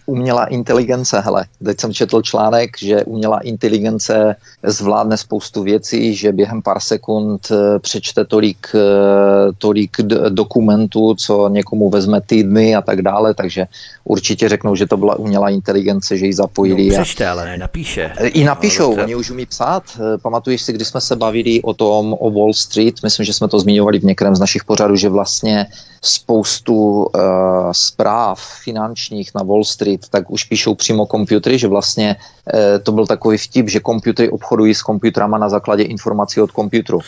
umělá 0.06 0.46
inteligence, 0.46 1.20
hele, 1.20 1.46
teď 1.66 1.80
jsem 1.80 1.94
četl 1.94 2.22
článek, 2.22 2.70
že 2.80 3.04
umělá 3.04 3.40
inteligence 3.40 4.36
zvládne 4.64 5.18
spoustu 5.18 5.64
věcí, 5.64 6.16
že 6.16 6.32
během 6.32 6.62
pár 6.62 6.80
sekund 6.80 7.48
eh, 7.52 7.80
přečte 7.80 8.26
tolik, 8.26 8.68
eh, 8.76 9.52
tolik 9.58 9.98
dokumentů, 10.30 11.16
co 11.16 11.50
někomu 11.50 11.90
vezme 11.90 12.22
týdny 12.22 12.76
a 12.76 12.82
tak 12.82 13.02
dále, 13.02 13.34
takže 13.34 13.66
určitě 14.04 14.50
řeknou, 14.50 14.76
že 14.76 14.88
to 14.88 14.98
byla 14.98 15.16
umělá 15.16 15.50
inteligence, 15.50 16.18
že 16.18 16.26
ji 16.26 16.34
zapojili. 16.34 16.88
No, 16.88 16.94
přečte, 16.94 17.28
ale 17.28 17.46
ne, 17.46 17.58
napíše. 17.58 18.12
I 18.20 18.44
napíšou, 18.44 18.96
no, 18.96 19.04
oni 19.04 19.16
už 19.16 19.30
umí 19.30 19.46
psát. 19.46 19.84
Eh, 19.96 20.18
pamatuješ 20.18 20.62
si, 20.62 20.74
když 20.74 20.88
jsme 20.88 21.02
se 21.02 21.16
bavili 21.16 21.62
o 21.62 21.74
tom, 21.74 22.16
o 22.20 22.32
Wall 22.32 22.54
Street, 22.54 23.04
myslím, 23.04 23.26
že 23.26 23.34
jsme 23.34 23.48
to 23.48 23.60
zmiňovali 23.60 24.00
v 24.00 24.04
některém 24.04 24.36
z 24.36 24.40
našich 24.40 24.64
pořadů, 24.64 24.96
že 24.96 25.10
vlastně 25.10 25.68
spoustu 26.02 27.04
uh, 27.04 27.12
zpráv 27.72 28.39
finančních 28.40 29.32
na 29.36 29.44
Wall 29.44 29.64
Street, 29.64 30.10
tak 30.10 30.32
už 30.32 30.44
píšou 30.44 30.76
přímo 30.76 31.06
komputery, 31.06 31.58
že 31.58 31.68
vlastně 31.68 32.16
uh, 32.16 32.60
to 32.84 32.92
byl 32.92 33.08
takový 33.08 33.38
vtip, 33.38 33.70
že 33.70 33.80
komputery 33.80 34.30
obchodují 34.30 34.76
s 34.76 34.82
komputerama 34.82 35.38
na 35.38 35.50
základě 35.50 35.84
informací 35.84 36.42
od 36.42 36.52
komputeru. 36.52 37.00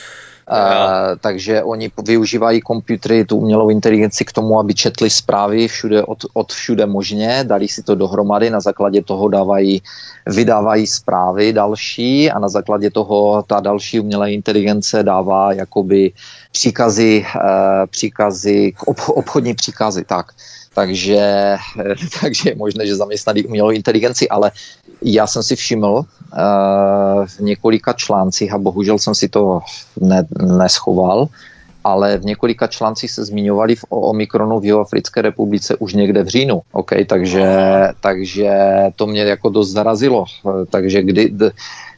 Uh, 0.51 1.15
takže 1.21 1.63
oni 1.63 1.91
využívají 2.03 2.61
komputery, 2.61 3.25
tu 3.25 3.37
umělou 3.37 3.69
inteligenci 3.69 4.25
k 4.25 4.31
tomu, 4.31 4.59
aby 4.59 4.73
četli 4.73 5.09
zprávy 5.09 5.67
všude 5.67 6.03
od, 6.03 6.17
od 6.33 6.51
všude 6.51 6.85
možně, 6.85 7.43
dali 7.47 7.67
si 7.67 7.83
to 7.83 7.95
dohromady, 7.95 8.49
na 8.49 8.59
základě 8.59 9.03
toho 9.03 9.29
dávají, 9.29 9.81
vydávají 10.27 10.87
zprávy 10.87 11.53
další 11.53 12.31
a 12.31 12.39
na 12.39 12.49
základě 12.49 12.91
toho 12.91 13.43
ta 13.47 13.59
další 13.59 13.99
umělá 13.99 14.27
inteligence 14.27 15.03
dává 15.03 15.53
jakoby 15.53 16.11
příkazy, 16.51 17.25
uh, 17.35 17.41
příkazy 17.87 18.73
obchodní 19.07 19.53
příkazy, 19.53 20.03
tak. 20.03 20.31
Takže, 20.73 21.55
takže 22.21 22.49
je 22.49 22.55
možné, 22.55 22.87
že 22.87 22.95
zaměstnaný 22.95 23.43
umělou 23.43 23.69
inteligenci, 23.69 24.29
ale 24.29 24.51
já 25.01 25.27
jsem 25.27 25.43
si 25.43 25.55
všiml 25.55 25.93
uh, 25.95 26.05
v 27.25 27.39
několika 27.39 27.93
článcích, 27.93 28.53
a 28.53 28.57
bohužel 28.57 28.99
jsem 28.99 29.15
si 29.15 29.29
to 29.29 29.59
ne, 29.99 30.27
neschoval, 30.41 31.27
ale 31.83 32.17
v 32.17 32.25
několika 32.25 32.67
článcích 32.67 33.11
se 33.11 33.25
zmiňovali 33.25 33.75
v, 33.75 33.83
o 33.89 34.01
Omikronu 34.01 34.59
v 34.59 34.65
Jihoafrické 34.65 35.21
republice 35.21 35.75
už 35.75 35.93
někde 35.93 36.23
v 36.23 36.27
říjnu. 36.27 36.61
Okay, 36.71 37.05
takže, 37.05 37.45
takže 37.99 38.51
to 38.95 39.07
mě 39.07 39.21
jako 39.21 39.49
dost 39.49 39.71
zarazilo. 39.71 40.25
Takže 40.69 41.03
kdy, 41.03 41.29
d, 41.29 41.51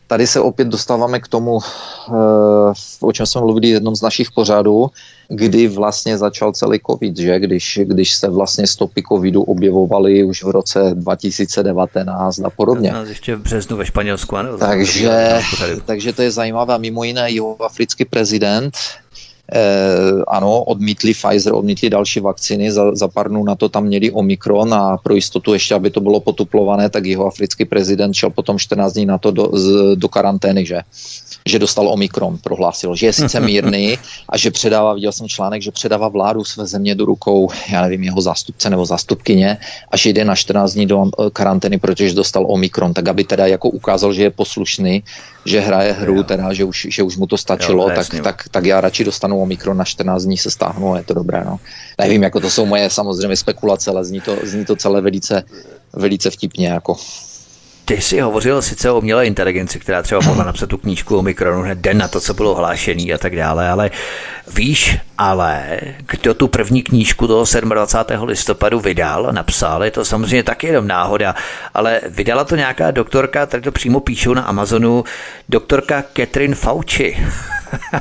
tady 0.07 0.27
se 0.27 0.39
opět 0.39 0.67
dostáváme 0.67 1.19
k 1.19 1.27
tomu, 1.27 1.59
eh, 1.59 2.73
o 3.01 3.11
čem 3.11 3.25
jsme 3.25 3.41
mluvili 3.41 3.67
v 3.67 3.73
jednom 3.73 3.95
z 3.95 4.01
našich 4.01 4.31
pořadů, 4.31 4.91
kdy 5.29 5.67
vlastně 5.67 6.17
začal 6.17 6.51
celý 6.51 6.79
covid, 6.89 7.17
že? 7.17 7.39
Když, 7.39 7.79
když 7.83 8.13
se 8.13 8.29
vlastně 8.29 8.67
stopy 8.67 9.03
covidu 9.07 9.43
objevovaly 9.43 10.23
už 10.23 10.43
v 10.43 10.49
roce 10.49 10.91
2019 10.93 12.39
a 12.39 12.49
podobně. 12.49 12.93
Ještě 13.07 13.35
v 13.35 13.41
březnu 13.41 13.77
ve 13.77 13.85
Španělsku, 13.85 14.37
ano. 14.37 14.57
Takže, 14.57 15.39
takže 15.85 16.13
to 16.13 16.21
je 16.21 16.31
zajímavé. 16.31 16.77
Mimo 16.77 17.03
jiné, 17.03 17.27
africký 17.59 18.05
prezident 18.05 18.77
ano, 20.27 20.63
odmítli 20.63 21.13
Pfizer, 21.13 21.53
odmítli 21.53 21.89
další 21.89 22.19
vakcíny, 22.19 22.71
za, 22.71 22.95
za 22.95 23.07
pár 23.07 23.29
dnů 23.29 23.43
na 23.43 23.55
to 23.55 23.69
tam 23.69 23.83
měli 23.85 24.11
Omikron 24.11 24.73
a 24.73 24.97
pro 24.97 25.15
jistotu 25.15 25.53
ještě, 25.53 25.75
aby 25.75 25.89
to 25.89 25.99
bylo 26.01 26.19
potuplované, 26.19 26.89
tak 26.89 27.05
jeho 27.05 27.27
africký 27.27 27.65
prezident 27.65 28.13
šel 28.13 28.29
potom 28.29 28.59
14 28.59 28.93
dní 28.93 29.05
na 29.05 29.17
to 29.17 29.31
do, 29.31 29.49
z, 29.53 29.95
do 29.95 30.07
karantény, 30.09 30.65
že? 30.65 30.81
že 31.45 31.59
dostal 31.59 31.87
Omikron, 31.87 32.37
prohlásil, 32.37 32.95
že 32.95 33.05
je 33.05 33.13
sice 33.13 33.39
mírný 33.43 33.97
a 34.29 34.37
že 34.37 34.51
předává, 34.51 34.93
viděl 34.93 35.11
jsem 35.11 35.27
článek, 35.27 35.61
že 35.61 35.71
předává 35.71 36.07
vládu 36.07 36.43
své 36.43 36.65
země 36.65 36.95
do 36.95 37.05
rukou, 37.05 37.49
já 37.71 37.81
nevím, 37.81 38.03
jeho 38.03 38.21
zástupce 38.21 38.69
nebo 38.69 38.85
zástupkyně 38.85 39.57
a 39.91 39.97
že 39.97 40.09
jde 40.09 40.25
na 40.25 40.35
14 40.35 40.73
dní 40.73 40.85
do 40.85 41.03
eh, 41.05 41.29
karantény, 41.33 41.79
protože 41.79 42.13
dostal 42.13 42.45
Omikron, 42.47 42.93
tak 42.93 43.07
aby 43.07 43.23
teda 43.23 43.47
jako 43.47 43.69
ukázal, 43.69 44.13
že 44.13 44.23
je 44.23 44.29
poslušný, 44.29 45.03
že 45.45 45.59
hraje 45.59 45.91
hru, 45.93 46.23
teda, 46.23 46.53
že 46.53 46.63
už, 46.63 46.87
že 46.89 47.03
už 47.03 47.17
mu 47.17 47.27
to 47.27 47.37
stačilo, 47.37 47.89
jo, 47.89 47.95
tak, 47.95 48.07
tak, 48.23 48.37
tak 48.51 48.65
já 48.65 48.81
radši 48.81 49.03
dostanu 49.03 49.32
Omikron 49.39 49.77
na 49.77 49.83
14 49.83 50.23
dní 50.23 50.37
se 50.37 50.51
stáhnu 50.51 50.93
a 50.93 50.97
je 50.97 51.03
to 51.03 51.13
dobré. 51.13 51.43
No. 51.45 51.59
Nevím, 51.97 52.23
jako 52.23 52.39
to 52.39 52.49
jsou 52.49 52.65
moje 52.65 52.89
samozřejmě 52.89 53.37
spekulace, 53.37 53.91
ale 53.91 54.05
zní 54.05 54.21
to, 54.21 54.37
zní 54.43 54.65
to 54.65 54.75
celé 54.75 55.01
velice, 55.01 55.43
velice 55.93 56.29
vtipně. 56.29 56.67
Jako. 56.67 56.95
Ty 57.85 58.01
jsi 58.01 58.19
hovořil 58.19 58.61
sice 58.61 58.91
o 58.91 58.97
umělé 58.97 59.27
inteligenci, 59.27 59.79
která 59.79 60.01
třeba 60.01 60.21
mohla 60.21 60.43
napsat 60.43 60.69
tu 60.69 60.77
knížku 60.77 61.17
o 61.17 61.21
mikronu 61.21 61.61
hned 61.61 61.77
den 61.77 61.97
na 61.97 62.07
to, 62.07 62.21
co 62.21 62.33
bylo 62.33 62.55
hlášený 62.55 63.13
a 63.13 63.17
tak 63.17 63.35
dále, 63.35 63.69
ale 63.69 63.91
víš, 64.53 64.97
ale 65.17 65.79
kdo 66.11 66.33
tu 66.33 66.47
první 66.47 66.83
knížku 66.83 67.27
toho 67.27 67.45
27. 67.59 68.23
listopadu 68.27 68.79
vydal 68.79 69.27
napsal, 69.31 69.83
je 69.83 69.91
to 69.91 70.05
samozřejmě 70.05 70.43
taky 70.43 70.67
jenom 70.67 70.87
náhoda, 70.87 71.35
ale 71.73 72.01
vydala 72.09 72.43
to 72.43 72.55
nějaká 72.55 72.91
doktorka, 72.91 73.45
tady 73.45 73.63
to 73.63 73.71
přímo 73.71 73.99
píšou 73.99 74.33
na 74.33 74.41
Amazonu, 74.41 75.03
doktorka 75.49 76.03
Catherine 76.17 76.55
Fauci. 76.55 77.17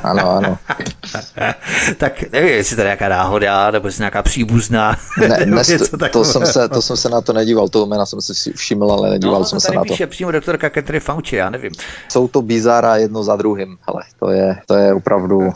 Ano, 0.03 0.29
ano. 0.29 0.57
tak 1.97 2.31
nevím, 2.31 2.49
jestli 2.49 2.75
to 2.75 2.81
je 2.81 2.85
nějaká 2.85 3.09
náhoda, 3.09 3.71
nebo 3.71 3.87
jestli 3.87 4.01
nějaká 4.01 4.21
příbuzná. 4.21 4.97
Ne, 5.19 5.27
ne, 5.45 5.63
to, 5.89 6.09
to, 6.09 6.23
jsem 6.23 6.45
se, 6.45 6.69
to 6.69 6.81
jsem 6.81 6.97
se 6.97 7.09
na 7.09 7.21
to 7.21 7.33
nedíval, 7.33 7.69
toho 7.69 7.85
jména 7.85 8.05
jsem 8.05 8.21
si 8.21 8.53
všiml, 8.53 8.91
ale 8.91 9.09
nedíval 9.09 9.39
no, 9.39 9.45
jsem 9.45 9.59
se 9.59 9.71
na 9.71 9.81
to. 9.81 9.85
píše 9.85 10.07
přímo 10.07 10.31
doktorka 10.31 10.69
Catherine 10.69 10.99
Fauci, 10.99 11.35
já 11.35 11.49
nevím. 11.49 11.71
Jsou 12.09 12.27
to 12.27 12.41
bizára 12.41 12.97
jedno 12.97 13.23
za 13.23 13.35
druhým, 13.35 13.77
ale 13.87 14.01
to 14.19 14.31
je, 14.31 14.57
to 14.67 14.75
je 14.75 14.93
opravdu 14.93 15.53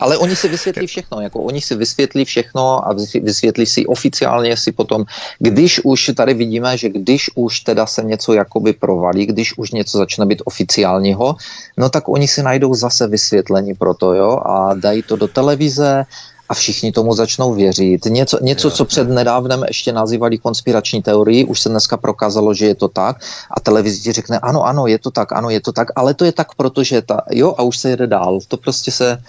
ale 0.00 0.18
oni 0.18 0.36
si 0.36 0.48
vysvětlí 0.48 0.86
všechno, 0.86 1.20
jako 1.20 1.38
oni 1.42 1.60
si 1.60 1.74
vysvětlí 1.74 2.24
všechno 2.24 2.88
a 2.88 2.96
vysvětlí 3.22 3.66
si 3.66 3.86
oficiálně 3.86 4.56
si 4.56 4.72
potom, 4.72 5.04
když 5.38 5.80
už 5.84 6.10
tady 6.16 6.34
vidíme, 6.34 6.78
že 6.78 6.88
když 6.88 7.30
už 7.34 7.60
teda 7.60 7.86
se 7.86 8.02
něco 8.02 8.32
jakoby 8.32 8.72
provalí, 8.72 9.26
když 9.26 9.58
už 9.58 9.70
něco 9.70 9.98
začne 9.98 10.26
být 10.26 10.42
oficiálního, 10.44 11.36
no 11.76 11.90
tak 11.90 12.08
oni 12.08 12.28
si 12.28 12.42
najdou 12.42 12.74
zase 12.74 13.06
vysvětlení 13.06 13.74
pro 13.74 13.94
to, 13.94 14.14
jo, 14.14 14.40
a 14.44 14.74
dají 14.74 15.02
to 15.02 15.16
do 15.16 15.28
televize, 15.28 16.06
a 16.48 16.54
všichni 16.54 16.92
tomu 16.92 17.14
začnou 17.14 17.54
věřit. 17.54 18.04
Něco, 18.04 18.38
něco, 18.42 18.70
co 18.70 18.84
před 18.84 19.08
nedávnem 19.08 19.64
ještě 19.68 19.92
nazývali 19.92 20.38
konspirační 20.38 21.02
teorii, 21.02 21.44
už 21.44 21.60
se 21.60 21.68
dneska 21.68 21.96
prokázalo, 21.96 22.54
že 22.54 22.66
je 22.66 22.74
to 22.74 22.88
tak 22.88 23.16
a 23.56 23.60
televizi 23.60 24.00
ti 24.00 24.12
řekne, 24.12 24.38
ano, 24.38 24.64
ano, 24.64 24.86
je 24.86 24.98
to 24.98 25.10
tak, 25.10 25.32
ano, 25.32 25.50
je 25.50 25.60
to 25.60 25.72
tak, 25.72 25.88
ale 25.96 26.14
to 26.14 26.24
je 26.24 26.32
tak, 26.32 26.54
protože 26.54 27.02
ta, 27.02 27.20
jo, 27.30 27.54
a 27.58 27.62
už 27.62 27.78
se 27.78 27.90
jede 27.90 28.06
dál. 28.06 28.38
To 28.48 28.56
prostě 28.56 28.90
se, 28.90 29.22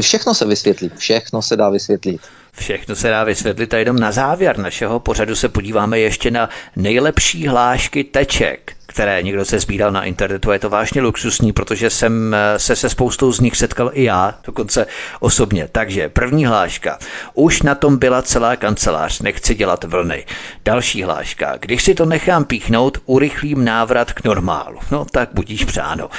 Všechno 0.00 0.34
se 0.34 0.46
vysvětlí, 0.46 0.90
všechno 0.96 1.42
se 1.42 1.56
dá 1.56 1.70
vysvětlit. 1.70 2.20
Všechno 2.52 2.96
se 2.96 3.08
dá 3.08 3.24
vysvětlit 3.24 3.74
a 3.74 3.78
jenom 3.78 3.98
na 3.98 4.12
závěr 4.12 4.58
našeho 4.58 5.00
pořadu 5.00 5.36
se 5.36 5.48
podíváme 5.48 5.98
ještě 5.98 6.30
na 6.30 6.48
nejlepší 6.76 7.46
hlášky 7.46 8.04
teček 8.04 8.73
které 8.94 9.22
někdo 9.22 9.44
se 9.44 9.58
sbíral 9.58 9.92
na 9.92 10.04
internetu. 10.04 10.50
Je 10.50 10.58
to 10.58 10.70
vážně 10.70 11.00
luxusní, 11.00 11.52
protože 11.52 11.90
jsem 11.90 12.34
eh, 12.34 12.58
se 12.58 12.76
se 12.76 12.88
spoustou 12.88 13.32
z 13.32 13.40
nich 13.40 13.56
setkal 13.56 13.90
i 13.92 14.04
já, 14.04 14.34
dokonce 14.46 14.86
osobně. 15.20 15.68
Takže 15.72 16.08
první 16.08 16.46
hláška. 16.46 16.98
Už 17.34 17.62
na 17.62 17.74
tom 17.74 17.96
byla 17.96 18.22
celá 18.22 18.56
kancelář, 18.56 19.20
nechci 19.20 19.54
dělat 19.54 19.84
vlny. 19.84 20.24
Další 20.64 21.02
hláška. 21.02 21.56
Když 21.60 21.82
si 21.82 21.94
to 21.94 22.04
nechám 22.04 22.44
píchnout, 22.44 22.98
urychlím 23.06 23.64
návrat 23.64 24.12
k 24.12 24.24
normálu. 24.24 24.78
No 24.90 25.04
tak 25.04 25.28
budíš 25.32 25.64
přáno. 25.64 26.10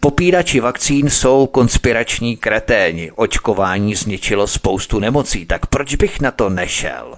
Popírači 0.00 0.60
vakcín 0.60 1.10
jsou 1.10 1.46
konspirační 1.46 2.36
kreténi. 2.36 3.10
Očkování 3.12 3.94
zničilo 3.94 4.46
spoustu 4.46 4.98
nemocí, 4.98 5.46
tak 5.46 5.66
proč 5.66 5.94
bych 5.94 6.20
na 6.20 6.30
to 6.30 6.50
nešel? 6.50 7.14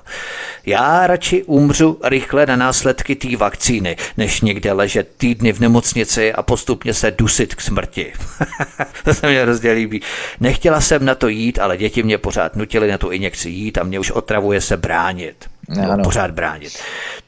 Já 0.67 1.07
radši 1.07 1.43
umřu 1.43 2.01
rychle 2.05 2.47
na 2.47 2.57
následky 2.57 3.15
té 3.15 3.37
vakcíny, 3.37 3.97
než 4.17 4.41
někde 4.41 4.73
ležet 4.73 5.06
týdny 5.17 5.53
v 5.53 5.61
nemocnici 5.61 6.33
a 6.33 6.43
postupně 6.43 6.95
se 6.95 7.11
dusit 7.11 7.55
k 7.55 7.61
smrti. 7.61 8.13
to 9.05 9.15
se 9.15 9.29
mě 9.29 9.43
hrozně 9.43 9.73
líbí. 9.73 10.03
Nechtěla 10.41 10.81
jsem 10.81 11.05
na 11.05 11.15
to 11.15 11.29
jít, 11.29 11.59
ale 11.59 11.77
děti 11.77 12.03
mě 12.03 12.19
pořád 12.19 12.57
nutili 12.57 12.91
na 12.91 12.99
tu 12.99 13.11
injekci 13.11 13.51
jít 13.51 13.79
a 13.79 13.85
mě 13.85 13.99
už 14.01 14.11
otravuje 14.11 14.61
se 14.61 14.77
bránit. 14.77 15.51
ano. 15.93 16.05
pořád 16.05 16.31
bránit. 16.31 16.79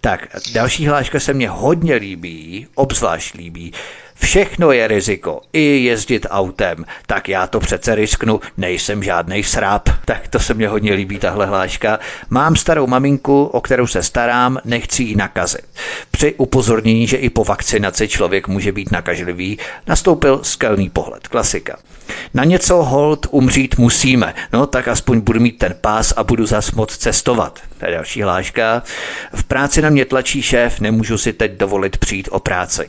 Tak, 0.00 0.28
další 0.52 0.86
hláška 0.86 1.20
se 1.20 1.34
mně 1.34 1.48
hodně 1.48 1.94
líbí, 1.94 2.66
obzvlášť 2.74 3.34
líbí. 3.34 3.72
Všechno 4.20 4.72
je 4.72 4.88
riziko, 4.88 5.40
i 5.52 5.60
jezdit 5.60 6.26
autem. 6.30 6.84
Tak 7.06 7.28
já 7.28 7.46
to 7.46 7.60
přece 7.60 7.94
risknu, 7.94 8.40
nejsem 8.56 9.02
žádný 9.02 9.42
sráp. 9.42 9.88
Tak 10.04 10.28
to 10.28 10.38
se 10.38 10.54
mně 10.54 10.68
hodně 10.68 10.92
líbí, 10.92 11.18
tahle 11.18 11.46
hláška. 11.46 11.98
Mám 12.30 12.56
starou 12.56 12.86
maminku, 12.86 13.44
o 13.44 13.60
kterou 13.60 13.86
se 13.86 14.02
starám, 14.02 14.58
nechci 14.64 15.02
ji 15.02 15.16
nakazit. 15.16 15.64
Při 16.10 16.34
upozornění, 16.34 17.06
že 17.06 17.16
i 17.16 17.30
po 17.30 17.44
vakcinaci 17.44 18.08
člověk 18.08 18.48
může 18.48 18.72
být 18.72 18.92
nakažlivý, 18.92 19.58
nastoupil 19.86 20.40
skelný 20.42 20.90
pohled. 20.90 21.28
Klasika. 21.28 21.78
Na 22.34 22.44
něco 22.44 22.76
hold 22.76 23.26
umřít 23.30 23.78
musíme, 23.78 24.34
no 24.52 24.66
tak 24.66 24.88
aspoň 24.88 25.20
budu 25.20 25.40
mít 25.40 25.58
ten 25.58 25.74
pás 25.80 26.12
a 26.16 26.24
budu 26.24 26.46
zas 26.46 26.72
moc 26.72 26.96
cestovat. 26.96 27.60
To 27.78 27.86
je 27.86 27.92
další 27.92 28.22
hláška. 28.22 28.82
V 29.34 29.44
práci 29.44 29.82
na 29.82 29.90
mě 29.90 30.04
tlačí 30.04 30.42
šéf, 30.42 30.80
nemůžu 30.80 31.18
si 31.18 31.32
teď 31.32 31.52
dovolit 31.52 31.96
přijít 31.96 32.28
o 32.32 32.40
práci. 32.40 32.88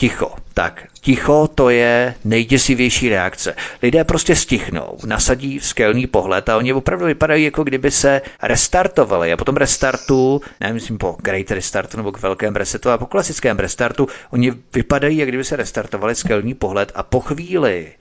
Ticho. 0.00 0.32
Tak, 0.54 0.86
ticho 1.00 1.48
to 1.54 1.70
je 1.70 2.14
nejděsivější 2.24 3.08
reakce. 3.08 3.54
Lidé 3.82 4.04
prostě 4.04 4.36
stichnou, 4.36 4.98
nasadí 5.06 5.60
skelný 5.60 6.06
pohled 6.06 6.48
a 6.48 6.56
oni 6.56 6.72
opravdu 6.72 7.06
vypadají, 7.06 7.44
jako 7.44 7.64
kdyby 7.64 7.90
se 7.90 8.22
restartovali. 8.42 9.32
A 9.32 9.36
po 9.36 9.44
tom 9.44 9.56
restartu, 9.56 10.40
nevím, 10.60 10.98
po 10.98 11.16
great 11.22 11.50
restartu 11.50 11.96
nebo 11.96 12.12
k 12.12 12.22
velkém 12.22 12.56
resetu, 12.56 12.90
a 12.90 12.98
po 12.98 13.06
klasickém 13.06 13.58
restartu, 13.58 14.08
oni 14.30 14.52
vypadají, 14.74 15.16
jak 15.16 15.28
kdyby 15.28 15.44
se 15.44 15.56
restartovali 15.56 16.14
skelný 16.14 16.54
pohled 16.54 16.92
a 16.94 17.02
po 17.02 17.20
chvíli 17.20 17.92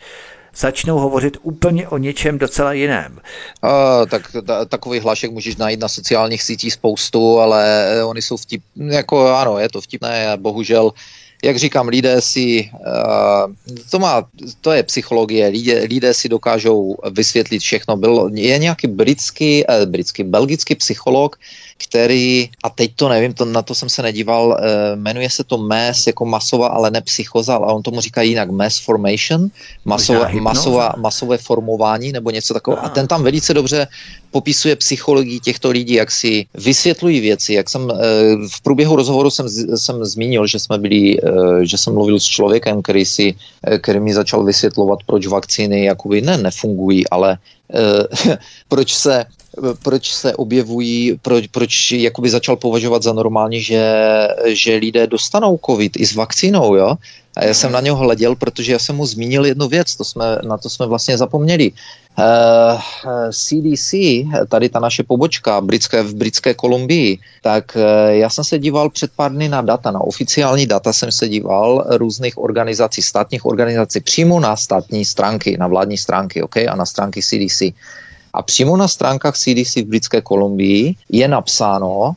začnou 0.56 1.00
hovořit 1.00 1.38
úplně 1.42 1.88
o 1.88 1.98
něčem 1.98 2.38
docela 2.38 2.74
jiném. 2.74 3.20
A, 3.62 4.06
tak 4.06 4.22
ta, 4.48 4.66
takový 4.66 5.00
hlášek 5.00 5.32
můžeš 5.32 5.56
najít 5.56 5.80
na 5.80 5.88
sociálních 5.88 6.44
sítích 6.44 6.74
spoustu, 6.74 7.40
ale 7.40 7.88
oni 8.06 8.22
jsou 8.22 8.38
vtip, 8.38 8.62
jako 8.76 9.36
ano, 9.36 9.58
je 9.58 9.70
to 9.70 9.82
vtipné, 9.82 10.38
bohužel 10.38 10.92
jak 11.44 11.58
říkám, 11.58 11.88
lidé 11.88 12.22
si, 12.22 12.70
to, 13.92 14.00
má, 14.00 14.28
to 14.62 14.72
je 14.72 14.84
psychologie, 14.84 15.48
lidé, 15.48 15.80
lidé 15.80 16.14
si 16.14 16.30
dokážou 16.30 16.98
vysvětlit 17.12 17.60
všechno. 17.60 17.98
Byl, 17.98 18.30
je 18.34 18.58
nějaký 18.58 18.88
britský, 18.88 19.64
eh, 19.64 19.86
britský, 19.86 20.24
belgický 20.24 20.76
psycholog, 20.76 21.40
který, 21.84 22.50
a 22.64 22.70
teď 22.70 22.92
to 22.96 23.10
nevím, 23.10 23.34
to, 23.34 23.46
na 23.46 23.62
to 23.62 23.76
jsem 23.76 23.90
se 23.90 24.02
nedíval, 24.02 24.58
eh, 24.60 24.96
jmenuje 24.96 25.30
se 25.30 25.44
to 25.44 25.58
MES 25.58 26.08
jako 26.08 26.26
masová, 26.26 26.68
ale 26.68 26.92
ne 26.92 27.02
psychoza, 27.02 27.56
ale 27.56 27.74
on 27.74 27.84
tomu 27.84 28.02
říká 28.02 28.22
jinak 28.22 28.52
mass 28.52 28.80
formation, 28.80 29.48
masové, 29.86 30.32
masová, 30.42 30.94
masové 30.98 31.38
formování 31.38 32.12
nebo 32.12 32.32
něco 32.32 32.54
takového. 32.54 32.86
A 32.86 32.90
ten 32.90 33.08
tam 33.08 33.24
velice 33.24 33.54
dobře 33.54 33.88
popisuje 34.32 34.76
psychologii 34.76 35.40
těchto 35.40 35.70
lidí, 35.70 35.94
jak 35.94 36.12
si 36.12 36.46
vysvětlují 36.54 37.20
věci. 37.20 37.54
Jak 37.54 37.70
jsem 37.70 37.92
eh, 37.92 37.96
v 38.52 38.62
průběhu 38.62 38.96
rozhovoru 38.96 39.30
jsem, 39.30 39.50
jsem 39.76 40.06
zmínil, 40.06 40.48
že 40.48 40.60
jsme 40.60 40.78
byli, 40.78 41.18
eh, 41.24 41.66
že 41.66 41.78
jsem 41.78 41.94
mluvil 41.94 42.20
s 42.20 42.26
člověkem, 42.26 42.82
který, 42.82 43.06
si, 43.06 43.36
který 43.82 44.00
mi 44.00 44.14
začal 44.14 44.44
vysvětlovat, 44.44 45.00
proč 45.06 45.28
vakcíny 45.28 45.86
jakoby 45.86 46.22
ne, 46.22 46.38
nefungují, 46.38 47.10
ale 47.10 47.38
proč 48.68 48.94
se 48.94 49.26
proč 49.84 50.14
se 50.14 50.36
objevují, 50.36 51.20
proč, 51.22 51.48
proč 51.48 51.92
jakoby 51.92 52.30
začal 52.30 52.56
považovat 52.56 53.04
za 53.04 53.14
normální, 53.14 53.62
že, 53.62 53.84
že 54.46 54.76
lidé 54.76 55.08
dostanou 55.08 55.60
covid 55.66 55.98
i 55.98 56.06
s 56.06 56.16
vakcínou, 56.16 56.76
jo? 56.76 56.96
A 57.38 57.46
já 57.46 57.54
jsem 57.54 57.72
na 57.72 57.82
něho 57.82 57.98
hleděl, 57.98 58.36
protože 58.36 58.72
já 58.72 58.80
jsem 58.80 58.96
mu 58.96 59.06
zmínil 59.06 59.46
jednu 59.46 59.68
věc, 59.68 59.96
to 59.96 60.04
jsme, 60.04 60.26
na 60.44 60.58
to 60.58 60.70
jsme 60.70 60.86
vlastně 60.86 61.18
zapomněli. 61.18 61.72
Uh, 62.20 62.26
eh, 62.26 63.32
CDC, 63.32 63.94
tady 64.50 64.70
ta 64.70 64.80
naše 64.80 65.04
pobočka 65.04 65.62
britské, 65.62 66.04
v 66.04 66.14
britské 66.16 66.54
Kolumbii, 66.54 67.18
tak 67.42 67.72
uh, 67.76 67.82
já 68.10 68.30
jsem 68.30 68.44
se 68.44 68.60
díval 68.60 68.90
před 68.90 69.12
pár 69.16 69.32
dny 69.32 69.50
na 69.50 69.62
data, 69.62 69.92
na 69.92 70.02
oficiální 70.02 70.66
data 70.66 70.94
jsem 70.94 71.12
se 71.12 71.30
díval 71.30 71.86
různých 71.90 72.38
organizací, 72.38 73.02
státních 73.02 73.46
organizací, 73.46 74.00
přímo 74.00 74.40
na 74.40 74.56
státní 74.56 75.06
stránky, 75.06 75.58
na 75.58 75.68
vládní 75.68 75.98
stránky, 75.98 76.44
okay, 76.44 76.68
a 76.68 76.76
na 76.76 76.86
stránky 76.86 77.22
CDC. 77.22 77.62
A 78.34 78.42
přímo 78.42 78.78
na 78.78 78.88
stránkách 78.88 79.38
CDC 79.38 79.76
v 79.76 79.86
Britské 79.86 80.22
Kolumbii 80.22 80.96
je 81.10 81.28
napsáno, 81.28 82.16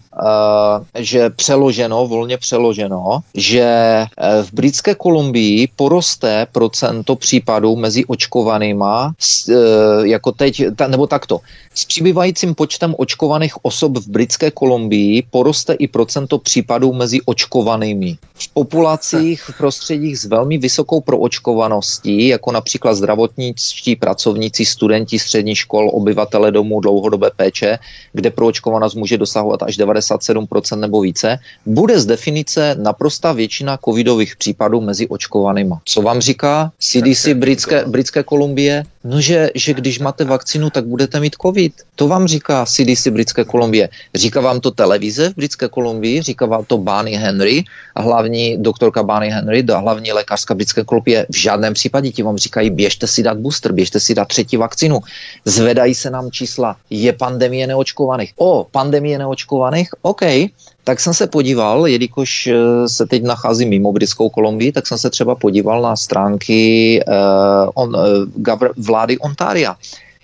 že 0.99 1.31
přeloženo, 1.31 2.07
volně 2.07 2.39
přeloženo, 2.39 3.21
že 3.35 3.67
uh, 4.05 4.45
v 4.45 4.53
Britské 4.53 4.95
Kolumbii 4.95 5.69
poroste 5.77 6.47
procento 6.53 7.17
případů 7.17 7.77
mezi 7.77 8.05
očkovanýma, 8.05 9.15
uh, 9.49 9.55
jako 10.07 10.33
teď, 10.33 10.63
nebo 10.89 11.07
takto, 11.07 11.41
s 11.75 11.85
přibývajícím 11.85 12.55
počtem 12.55 12.95
očkovaných 12.99 13.65
osob 13.65 13.99
v 13.99 14.09
Britské 14.09 14.51
Kolumbii 14.51 15.23
poroste 15.31 15.73
i 15.73 15.89
procento 15.89 16.39
případů 16.39 16.93
mezi 16.93 17.21
očkovanými. 17.25 18.17
V 18.35 18.49
populacích, 18.49 19.43
v 19.43 19.59
prostředích 19.59 20.19
s 20.19 20.25
velmi 20.25 20.59
vysokou 20.59 21.01
proočkovaností, 21.01 22.29
jako 22.29 22.53
například 22.53 22.95
zdravotničtí 22.95 23.97
pracovníci, 23.97 24.65
studenti 24.65 25.19
středních 25.19 25.59
škol, 25.59 25.91
obyvatele 25.93 26.51
domů 26.51 26.81
dlouhodobé 26.81 27.31
péče, 27.37 27.79
kde 28.13 28.31
proočkovanost 28.31 28.95
může 28.95 29.19
dosahovat 29.19 29.63
až 29.63 29.77
97% 30.03 30.79
nebo 30.79 31.01
více, 31.01 31.39
bude 31.67 32.01
z 32.01 32.07
definice 32.07 32.75
naprosta 32.79 33.33
většina 33.33 33.79
covidových 33.85 34.37
případů 34.37 34.81
mezi 34.81 35.09
očkovanými. 35.09 35.75
Co 35.85 36.03
vám 36.03 36.21
říká 36.21 36.73
CDC 36.79 37.29
Britské, 37.29 37.85
Britské 37.87 38.23
Kolumbie? 38.23 38.85
No, 39.05 39.21
že, 39.21 39.51
že 39.55 39.75
když 39.75 39.99
máte 39.99 40.25
vakcínu, 40.25 40.71
tak 40.71 40.87
budete 40.87 41.21
mít 41.21 41.37
covid. 41.43 41.73
To 41.95 42.09
vám 42.09 42.27
říká 42.27 42.67
CDC 42.67 43.07
Britské 43.07 43.45
Kolumbie. 43.45 43.89
Říká 44.15 44.41
vám 44.41 44.61
to 44.61 44.71
televize 44.71 45.31
v 45.31 45.37
Britské 45.37 45.69
Kolumbii, 45.69 46.23
říká 46.23 46.47
vám 46.47 46.65
to 46.65 46.79
Barney 46.79 47.15
Henry, 47.15 47.65
hlavní 47.97 48.63
doktorka 48.63 49.03
Barney 49.03 49.31
Henry, 49.31 49.63
a 49.63 49.79
hlavní 49.79 50.13
lékařka 50.13 50.55
Britské 50.55 50.85
Kolumbie. 50.85 51.27
V 51.31 51.37
žádném 51.37 51.75
případě 51.75 52.11
ti 52.11 52.23
vám 52.23 52.39
říkají, 52.39 52.71
běžte 52.71 53.07
si 53.07 53.23
dát 53.23 53.39
booster, 53.39 53.73
běžte 53.73 54.01
si 54.01 54.15
dát 54.15 54.29
třetí 54.29 54.57
vakcínu. 54.57 55.01
Zvedají 55.45 55.95
se 55.95 56.11
nám 56.11 56.31
čísla, 56.31 56.77
je 56.91 57.13
pandemie 57.13 57.67
neočkovaných. 57.67 58.33
O, 58.37 58.67
pandemie 58.71 59.19
neočkovaných, 59.19 59.91
OK, 60.03 60.23
tak 60.85 61.01
jsem 61.01 61.15
se 61.15 61.27
podíval, 61.27 61.87
jelikož 61.87 62.47
eh, 62.47 62.89
se 62.89 63.07
teď 63.07 63.23
nacházím 63.23 63.69
mimo 63.69 63.93
Britskou 63.93 64.29
Kolumbii, 64.29 64.73
tak 64.73 64.87
jsem 64.87 64.99
se 64.99 65.11
třeba 65.11 65.35
podíval 65.35 65.83
na 65.83 65.97
stránky 65.97 67.01
uh, 67.09 67.71
on, 67.75 67.97
uh, 67.97 68.69
vlády 68.77 69.19
Ontaria. 69.19 69.77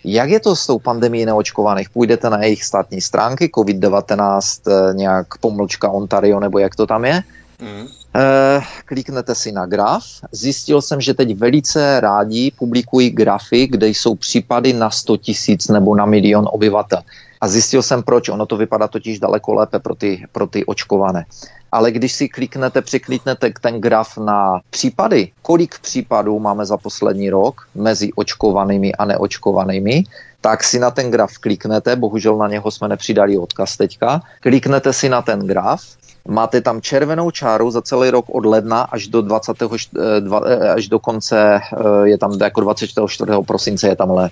Jak 0.04 0.30
je 0.30 0.40
to 0.40 0.56
s 0.56 0.66
tou 0.66 0.78
pandemí 0.78 1.26
neočkovaných? 1.26 1.90
Půjdete 1.90 2.30
na 2.30 2.42
jejich 2.42 2.64
státní 2.64 3.00
stránky, 3.00 3.50
COVID-19, 3.54 4.92
nějak 4.92 5.38
pomlčka 5.38 5.88
Ontario, 5.88 6.40
nebo 6.40 6.58
jak 6.58 6.76
to 6.76 6.86
tam 6.86 7.04
je? 7.04 7.22
Mm. 7.60 7.86
Eh, 8.16 8.60
kliknete 8.84 9.34
si 9.34 9.52
na 9.52 9.66
graf. 9.66 10.04
Zjistil 10.32 10.82
jsem, 10.82 11.00
že 11.00 11.14
teď 11.14 11.36
velice 11.36 12.00
rádi 12.00 12.52
publikují 12.58 13.10
grafy, 13.10 13.66
kde 13.66 13.88
jsou 13.88 14.14
případy 14.14 14.72
na 14.72 14.90
100 14.90 15.16
tisíc 15.16 15.68
nebo 15.68 15.96
na 15.96 16.06
milion 16.06 16.48
obyvatel. 16.52 17.02
A 17.40 17.48
zjistil 17.48 17.82
jsem 17.82 18.02
proč. 18.02 18.28
Ono 18.28 18.46
to 18.46 18.56
vypadá 18.56 18.88
totiž 18.88 19.20
daleko 19.20 19.54
lépe 19.54 19.78
pro 19.78 19.94
ty, 19.94 20.24
pro 20.32 20.46
ty 20.46 20.66
očkované. 20.66 21.24
Ale 21.72 21.92
když 21.92 22.12
si 22.12 22.28
kliknete, 22.28 22.82
překliknete 22.82 23.52
ten 23.60 23.80
graf 23.80 24.18
na 24.18 24.60
případy, 24.70 25.30
kolik 25.42 25.78
případů 25.78 26.38
máme 26.38 26.66
za 26.66 26.76
poslední 26.76 27.30
rok 27.30 27.68
mezi 27.74 28.12
očkovanými 28.12 28.94
a 28.94 29.04
neočkovanými, 29.04 30.04
tak 30.40 30.64
si 30.64 30.78
na 30.78 30.90
ten 30.90 31.10
graf 31.10 31.38
kliknete, 31.40 31.96
bohužel 31.96 32.36
na 32.36 32.48
něho 32.48 32.70
jsme 32.70 32.88
nepřidali 32.88 33.38
odkaz 33.38 33.76
teďka, 33.76 34.20
kliknete 34.40 34.92
si 34.92 35.08
na 35.08 35.22
ten 35.22 35.40
graf, 35.46 35.82
máte 36.28 36.60
tam 36.60 36.80
červenou 36.80 37.30
čáru 37.30 37.70
za 37.70 37.82
celý 37.82 38.10
rok 38.10 38.24
od 38.28 38.46
ledna 38.46 38.82
až 38.82 39.08
do 39.08 39.22
20. 39.22 39.56
Eh, 39.62 40.68
až 40.68 40.88
do 40.88 40.98
konce, 40.98 41.60
eh, 41.60 42.08
je 42.08 42.18
tam 42.18 42.32
jako 42.40 42.60
24. 42.60 43.42
prosince 43.42 43.88
je 43.88 43.96
tam 43.96 44.10
Eh, 44.18 44.30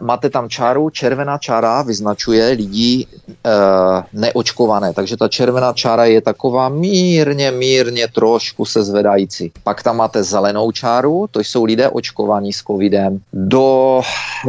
máte 0.00 0.30
tam 0.30 0.48
čáru, 0.48 0.90
červená 0.90 1.38
čára 1.38 1.82
vyznačuje 1.82 2.48
lidi 2.48 3.06
uh, 3.06 4.02
neočkované, 4.12 4.92
takže 4.92 5.16
ta 5.16 5.28
červená 5.28 5.72
čára 5.72 6.04
je 6.04 6.20
taková 6.20 6.68
mírně, 6.68 7.50
mírně 7.50 8.08
trošku 8.08 8.64
se 8.64 8.82
zvedající. 8.82 9.52
Pak 9.62 9.82
tam 9.82 9.96
máte 9.96 10.22
zelenou 10.22 10.72
čáru, 10.72 11.26
to 11.30 11.40
jsou 11.40 11.64
lidé 11.64 11.88
očkovaní 11.88 12.52
s 12.52 12.62
covidem. 12.62 13.20
Do, 13.32 14.00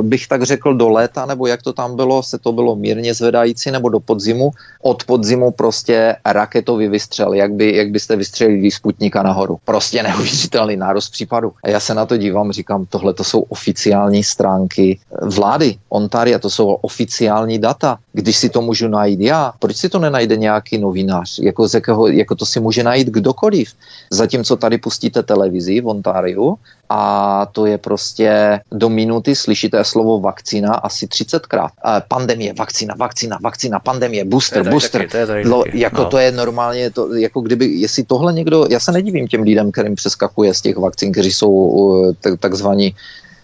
bych 0.01 0.27
tak 0.27 0.43
řekl, 0.43 0.73
do 0.73 0.89
léta, 0.89 1.25
nebo 1.25 1.47
jak 1.47 1.61
to 1.61 1.73
tam 1.73 1.95
bylo, 1.95 2.23
se 2.23 2.37
to 2.37 2.51
bylo 2.51 2.75
mírně 2.75 3.13
zvedající, 3.13 3.71
nebo 3.71 3.89
do 3.89 3.99
podzimu. 3.99 4.51
Od 4.81 5.03
podzimu 5.03 5.51
prostě 5.51 6.15
raketový 6.25 6.87
vystřel, 6.87 7.33
jak, 7.33 7.53
by, 7.53 7.75
jak 7.75 7.89
byste 7.89 8.15
vystřelili 8.15 8.71
Sputnika 8.71 9.23
nahoru. 9.23 9.57
Prostě 9.65 10.03
neuvěřitelný 10.03 10.75
nárost 10.75 11.09
případu. 11.09 11.53
A 11.63 11.69
já 11.69 11.79
se 11.79 11.93
na 11.93 12.05
to 12.05 12.17
dívám, 12.17 12.51
říkám, 12.51 12.85
tohle 12.85 13.13
to 13.13 13.23
jsou 13.23 13.41
oficiální 13.41 14.23
stránky 14.23 14.96
vlády 15.21 15.75
Ontaria, 15.89 16.39
to 16.39 16.49
jsou 16.49 16.67
oficiální 16.67 17.59
data. 17.59 17.97
Když 18.13 18.37
si 18.37 18.49
to 18.49 18.61
můžu 18.61 18.87
najít 18.87 19.19
já, 19.19 19.53
proč 19.59 19.75
si 19.75 19.89
to 19.89 19.99
nenajde 19.99 20.37
nějaký 20.37 20.77
novinář? 20.77 21.39
Jako, 21.39 21.67
z 21.67 21.73
jakého, 21.73 22.07
jako 22.07 22.35
to 22.35 22.45
si 22.45 22.59
může 22.59 22.83
najít 22.83 23.07
kdokoliv. 23.07 23.69
Zatímco 24.09 24.55
tady 24.55 24.77
pustíte 24.77 25.23
televizi 25.23 25.81
v 25.81 25.87
Ontáriu 25.87 26.57
a 26.89 27.45
to 27.51 27.65
je 27.65 27.77
prostě 27.77 28.59
do 28.71 28.89
minuty 28.89 29.35
slyšíte 29.35 29.83
slovo 29.83 30.19
vakcína 30.19 30.73
asi 30.73 31.05
30krát. 31.05 31.69
Pandemie, 32.07 32.53
vakcína, 32.53 32.95
vakcína, 32.97 33.37
vakcína, 33.43 33.79
pandemie, 33.79 34.25
booster, 34.25 34.63
to 34.63 34.69
booster. 34.69 35.01
Taky, 35.01 35.25
to 35.25 35.33
je 35.33 35.47
Lo, 35.47 35.63
jako 35.73 36.01
no. 36.01 36.09
to 36.09 36.17
je 36.17 36.31
normálně, 36.31 36.91
to, 36.91 37.15
jako 37.15 37.41
kdyby, 37.41 37.65
jestli 37.65 38.03
tohle 38.03 38.33
někdo, 38.33 38.65
já 38.69 38.79
se 38.79 38.91
nedivím 38.91 39.27
těm 39.27 39.41
lidem, 39.41 39.71
kterým 39.71 39.95
přeskakuje 39.95 40.53
z 40.53 40.61
těch 40.61 40.77
vakcín, 40.77 41.11
kteří 41.11 41.31
jsou 41.31 41.51
uh, 41.51 42.11
takzvaní 42.39 42.95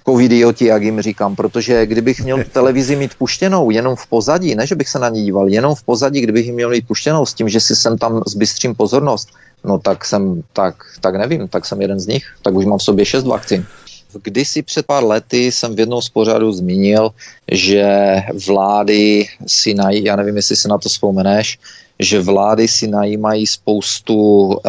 covidioti, 0.05 0.65
jak 0.65 0.83
jim 0.83 1.01
říkám, 1.01 1.35
protože 1.35 1.85
kdybych 1.85 2.21
měl 2.21 2.43
televizi 2.51 2.95
mít 2.95 3.15
puštěnou 3.15 3.71
jenom 3.71 3.95
v 3.95 4.07
pozadí, 4.07 4.55
ne, 4.55 4.67
že 4.67 4.75
bych 4.75 4.89
se 4.89 4.99
na 4.99 5.09
ní 5.09 5.23
díval, 5.23 5.49
jenom 5.49 5.75
v 5.75 5.83
pozadí, 5.83 6.21
kdybych 6.21 6.45
ji 6.45 6.51
měl 6.51 6.69
mít 6.69 6.87
puštěnou 6.87 7.25
s 7.25 7.33
tím, 7.33 7.49
že 7.49 7.59
si 7.59 7.75
sem 7.75 7.97
tam 7.97 8.21
zbystřím 8.27 8.75
pozornost, 8.75 9.29
no 9.63 9.79
tak 9.79 10.05
jsem, 10.05 10.43
tak, 10.53 10.75
tak 11.01 11.15
nevím, 11.15 11.47
tak 11.47 11.65
jsem 11.65 11.81
jeden 11.81 11.99
z 11.99 12.07
nich, 12.07 12.25
tak 12.41 12.53
už 12.53 12.65
mám 12.65 12.77
v 12.77 12.83
sobě 12.83 13.05
šest 13.05 13.23
vakcín. 13.23 13.65
Kdysi 14.23 14.61
před 14.61 14.85
pár 14.85 15.03
lety 15.03 15.51
jsem 15.51 15.75
v 15.75 15.79
jednom 15.79 16.01
z 16.01 16.09
pořadů 16.09 16.51
zmínil, 16.51 17.09
že 17.51 17.87
vlády 18.47 19.25
si 19.47 19.73
nají, 19.73 20.03
já 20.03 20.15
nevím, 20.15 20.35
jestli 20.35 20.55
si 20.55 20.67
na 20.67 20.77
to 20.77 20.89
vzpomeneš, 20.89 21.59
že 21.99 22.21
vlády 22.21 22.67
si 22.67 22.87
najímají 22.87 23.47
spoustu 23.47 24.15
uh, 24.15 24.61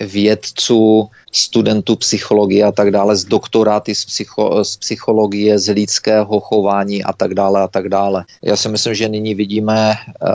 vědců, 0.00 1.08
studentů 1.32 1.96
psychologie 1.96 2.64
a 2.64 2.72
tak 2.72 2.90
dále, 2.90 3.16
z 3.16 3.24
doktoráty 3.24 3.94
z, 3.94 4.04
psycho, 4.04 4.64
z 4.64 4.76
psychologie, 4.76 5.58
z 5.58 5.72
lidského 5.72 6.40
chování 6.40 7.04
a 7.04 7.12
tak 7.12 7.34
dále 7.34 7.60
a 7.60 7.68
tak 7.68 7.88
dále. 7.88 8.24
Já 8.42 8.56
si 8.56 8.68
myslím, 8.68 8.94
že 8.94 9.08
nyní 9.08 9.34
vidíme 9.34 9.94
uh, 9.94 10.28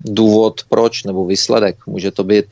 důvod 0.00 0.60
proč 0.68 1.04
nebo 1.04 1.26
výsledek. 1.26 1.76
Může 1.86 2.10
to 2.10 2.24
být, 2.24 2.44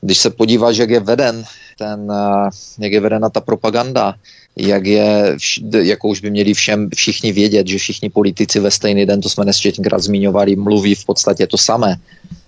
když 0.00 0.18
se 0.18 0.30
podíváš, 0.30 0.76
jak 0.76 0.90
je 0.90 1.00
veden 1.00 1.44
ten, 1.78 2.00
uh, 2.00 2.48
jak 2.78 2.92
je 2.92 3.00
vedena 3.00 3.28
ta 3.30 3.40
propaganda, 3.40 4.14
jak 4.56 4.86
je, 4.86 5.36
jako 5.82 6.08
už 6.08 6.20
by 6.20 6.30
měli 6.30 6.54
všem 6.54 6.88
všichni 6.94 7.32
vědět, 7.32 7.66
že 7.66 7.78
všichni 7.78 8.10
politici 8.10 8.60
ve 8.60 8.70
stejný 8.70 9.06
den, 9.06 9.20
to 9.20 9.28
jsme 9.28 9.44
nesčetněkrát 9.44 10.02
zmiňovali, 10.02 10.56
mluví 10.56 10.94
v 10.94 11.04
podstatě 11.04 11.46
to 11.46 11.58
samé. 11.58 12.00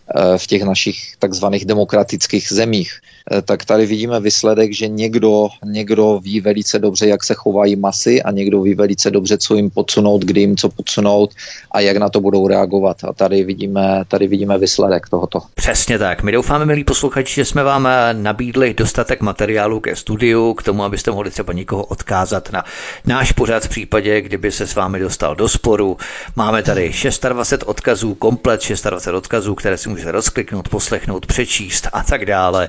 Eh, 0.08 0.38
v 0.38 0.46
těch 0.46 0.62
našich 0.62 1.16
takzvaných 1.18 1.64
demokratických 1.64 2.48
zemích, 2.48 2.92
tak 3.44 3.64
tady 3.64 3.86
vidíme 3.86 4.20
výsledek, 4.20 4.72
že 4.72 4.88
někdo, 4.88 5.48
někdo 5.64 6.20
ví 6.22 6.40
velice 6.40 6.78
dobře, 6.78 7.06
jak 7.06 7.24
se 7.24 7.34
chovají 7.34 7.76
masy 7.76 8.22
a 8.22 8.30
někdo 8.30 8.62
ví 8.62 8.74
velice 8.74 9.10
dobře, 9.10 9.38
co 9.38 9.54
jim 9.54 9.70
podsunout, 9.70 10.24
kdy 10.24 10.40
jim 10.40 10.56
co 10.56 10.68
podsunout 10.68 11.30
a 11.70 11.80
jak 11.80 11.96
na 11.96 12.08
to 12.08 12.20
budou 12.20 12.48
reagovat. 12.48 13.04
A 13.04 13.12
tady 13.12 13.44
vidíme, 13.44 14.04
tady 14.08 14.26
vidíme 14.26 14.58
výsledek 14.58 15.08
tohoto. 15.08 15.40
Přesně 15.54 15.98
tak. 15.98 16.22
My 16.22 16.32
doufáme, 16.32 16.64
milí 16.66 16.84
posluchači, 16.84 17.34
že 17.34 17.44
jsme 17.44 17.62
vám 17.62 17.86
eh, 17.86 18.14
nabídli 18.14 18.74
dostatek 18.74 19.20
materiálu 19.20 19.80
ke 19.80 19.96
studiu, 19.96 20.54
k 20.54 20.62
tomu, 20.62 20.84
abyste 20.84 21.10
mohli 21.10 21.30
třeba 21.30 21.52
někoho 21.52 21.84
odkázat 21.84 22.52
na 22.52 22.64
náš 23.06 23.32
pořad 23.32 23.64
v 23.64 23.68
případě, 23.68 24.20
kdyby 24.20 24.52
se 24.52 24.66
s 24.66 24.74
vámi 24.74 24.98
dostal 24.98 25.36
do 25.36 25.48
sporu. 25.48 25.96
Máme 26.36 26.62
tady 26.62 26.92
26 27.28 27.62
odkazů, 27.66 28.14
komplet 28.14 28.60
26 28.68 29.06
odkazů, 29.14 29.54
které 29.54 29.76
si 29.76 29.88
můžete 29.88 30.12
rozkliknout, 30.12 30.68
poslechnout, 30.68 31.26
přečíst 31.26 31.88
a 31.92 32.02
tak 32.02 32.26
dále. 32.26 32.68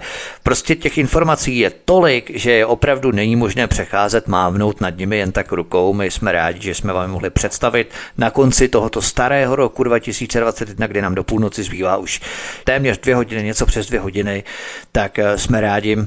Prostě 0.50 0.76
těch 0.76 0.98
informací 0.98 1.58
je 1.58 1.72
tolik, 1.86 2.32
že 2.34 2.52
je 2.52 2.66
opravdu 2.66 3.12
není 3.12 3.36
možné 3.36 3.68
přecházet, 3.68 4.28
mávnout 4.28 4.82
nad 4.82 4.98
nimi 4.98 5.18
jen 5.18 5.32
tak 5.32 5.52
rukou. 5.52 5.94
My 5.94 6.12
jsme 6.12 6.32
rádi, 6.32 6.62
že 6.62 6.76
jsme 6.76 6.94
vám 6.94 7.12
mohli 7.12 7.30
představit 7.30 7.92
na 8.18 8.32
konci 8.32 8.68
tohoto 8.68 9.02
starého 9.02 9.56
roku 9.56 9.84
2021, 9.84 10.88
kdy 10.88 11.02
nám 11.02 11.16
do 11.16 11.24
půlnoci 11.24 11.64
zbývá 11.64 11.98
už 11.98 12.22
téměř 12.64 12.98
dvě 12.98 13.16
hodiny, 13.16 13.44
něco 13.44 13.66
přes 13.66 13.88
dvě 13.88 14.00
hodiny, 14.00 14.44
tak 14.92 15.20
eh, 15.20 15.38
jsme 15.38 15.62
rádi, 15.62 15.98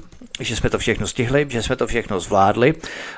že 0.40 0.56
jsme 0.56 0.70
to 0.70 0.78
všechno 0.78 1.06
stihli, 1.06 1.46
že 1.48 1.62
jsme 1.62 1.76
to 1.76 1.86
všechno 1.86 2.20
zvládli. 2.20 2.74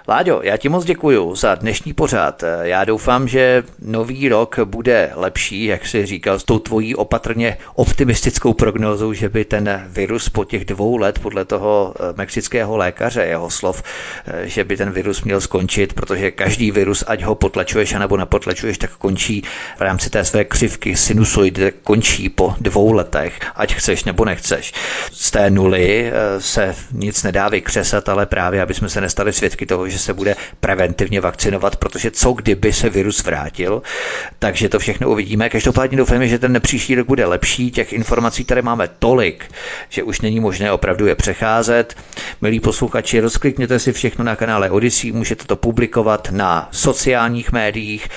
Láďo, 0.09 0.41
já 0.43 0.57
ti 0.57 0.69
moc 0.69 0.85
děkuji 0.85 1.35
za 1.35 1.55
dnešní 1.55 1.93
pořád. 1.93 2.45
Já 2.63 2.85
doufám, 2.85 3.29
že 3.29 3.63
nový 3.83 4.29
rok 4.29 4.59
bude 4.65 5.11
lepší, 5.15 5.65
jak 5.65 5.87
jsi 5.87 6.07
říkal, 6.07 6.39
s 6.39 6.45
tou 6.45 6.59
tvojí 6.59 6.95
opatrně 6.95 7.57
optimistickou 7.75 8.53
prognózou, 8.53 9.13
že 9.13 9.29
by 9.29 9.45
ten 9.45 9.85
virus 9.87 10.29
po 10.29 10.45
těch 10.45 10.65
dvou 10.65 10.97
let, 10.97 11.19
podle 11.19 11.45
toho 11.45 11.95
eh, 11.97 12.15
mexického 12.17 12.77
lékaře, 12.77 13.25
jeho 13.25 13.51
slov, 13.51 13.83
eh, 14.27 14.49
že 14.49 14.65
by 14.65 14.77
ten 14.77 14.91
virus 14.91 15.23
měl 15.23 15.41
skončit, 15.41 15.93
protože 15.93 16.31
každý 16.31 16.71
virus, 16.71 17.05
ať 17.07 17.23
ho 17.23 17.35
potlačuješ 17.35 17.95
anebo 17.95 18.17
nepotlačuješ, 18.17 18.79
tak 18.79 18.91
končí 18.91 19.43
v 19.79 19.81
rámci 19.81 20.11
té 20.11 20.25
své 20.25 20.45
křivky 20.45 20.97
sinusoidy, 20.97 21.73
končí 21.83 22.29
po 22.29 22.55
dvou 22.61 22.93
letech, 22.93 23.39
ať 23.55 23.75
chceš 23.75 24.05
nebo 24.05 24.25
nechceš. 24.25 24.73
Z 25.13 25.31
té 25.31 25.51
nuly 25.51 26.07
eh, 26.07 26.41
se 26.41 26.75
nic 26.93 27.14
nedá 27.23 27.49
vykřesat, 27.49 28.09
ale 28.09 28.27
právě, 28.27 28.63
aby 28.63 28.75
jsme 28.75 28.89
se 28.89 29.01
nestali 29.01 29.33
svědky 29.33 29.67
toho, 29.67 29.89
že 29.89 29.99
se 29.99 30.15
bude 30.15 30.37
preventivně 30.61 31.21
vakcinovat, 31.21 31.77
protože 31.77 32.11
co 32.11 32.33
kdyby 32.33 32.73
se 32.73 32.91
virus 32.91 33.25
vrátil, 33.25 33.83
takže 34.39 34.69
to 34.69 34.79
všechno 34.79 35.11
uvidíme. 35.11 35.49
Každopádně 35.49 35.99
doufáme, 35.99 36.29
že 36.29 36.39
ten 36.39 36.61
příští 36.61 36.95
rok 36.95 37.07
bude 37.07 37.27
lepší. 37.27 37.71
Těch 37.71 37.93
informací 37.93 38.45
tady 38.45 38.63
máme 38.63 38.89
tolik, 38.99 39.45
že 39.89 40.03
už 40.03 40.21
není 40.21 40.41
možné 40.41 40.73
opravdu 40.73 41.07
je 41.07 41.15
přecházet. 41.15 41.97
Milí 42.41 42.61
posluchači, 42.61 43.21
rozklikněte 43.21 43.79
si 43.79 43.93
všechno 43.93 44.25
na 44.25 44.37
kanále 44.37 44.71
Odyssey, 44.71 45.13
můžete 45.13 45.45
to 45.45 45.57
publikovat 45.57 46.29
na 46.31 46.69
sociálních 46.73 47.53
médiích. 47.53 48.09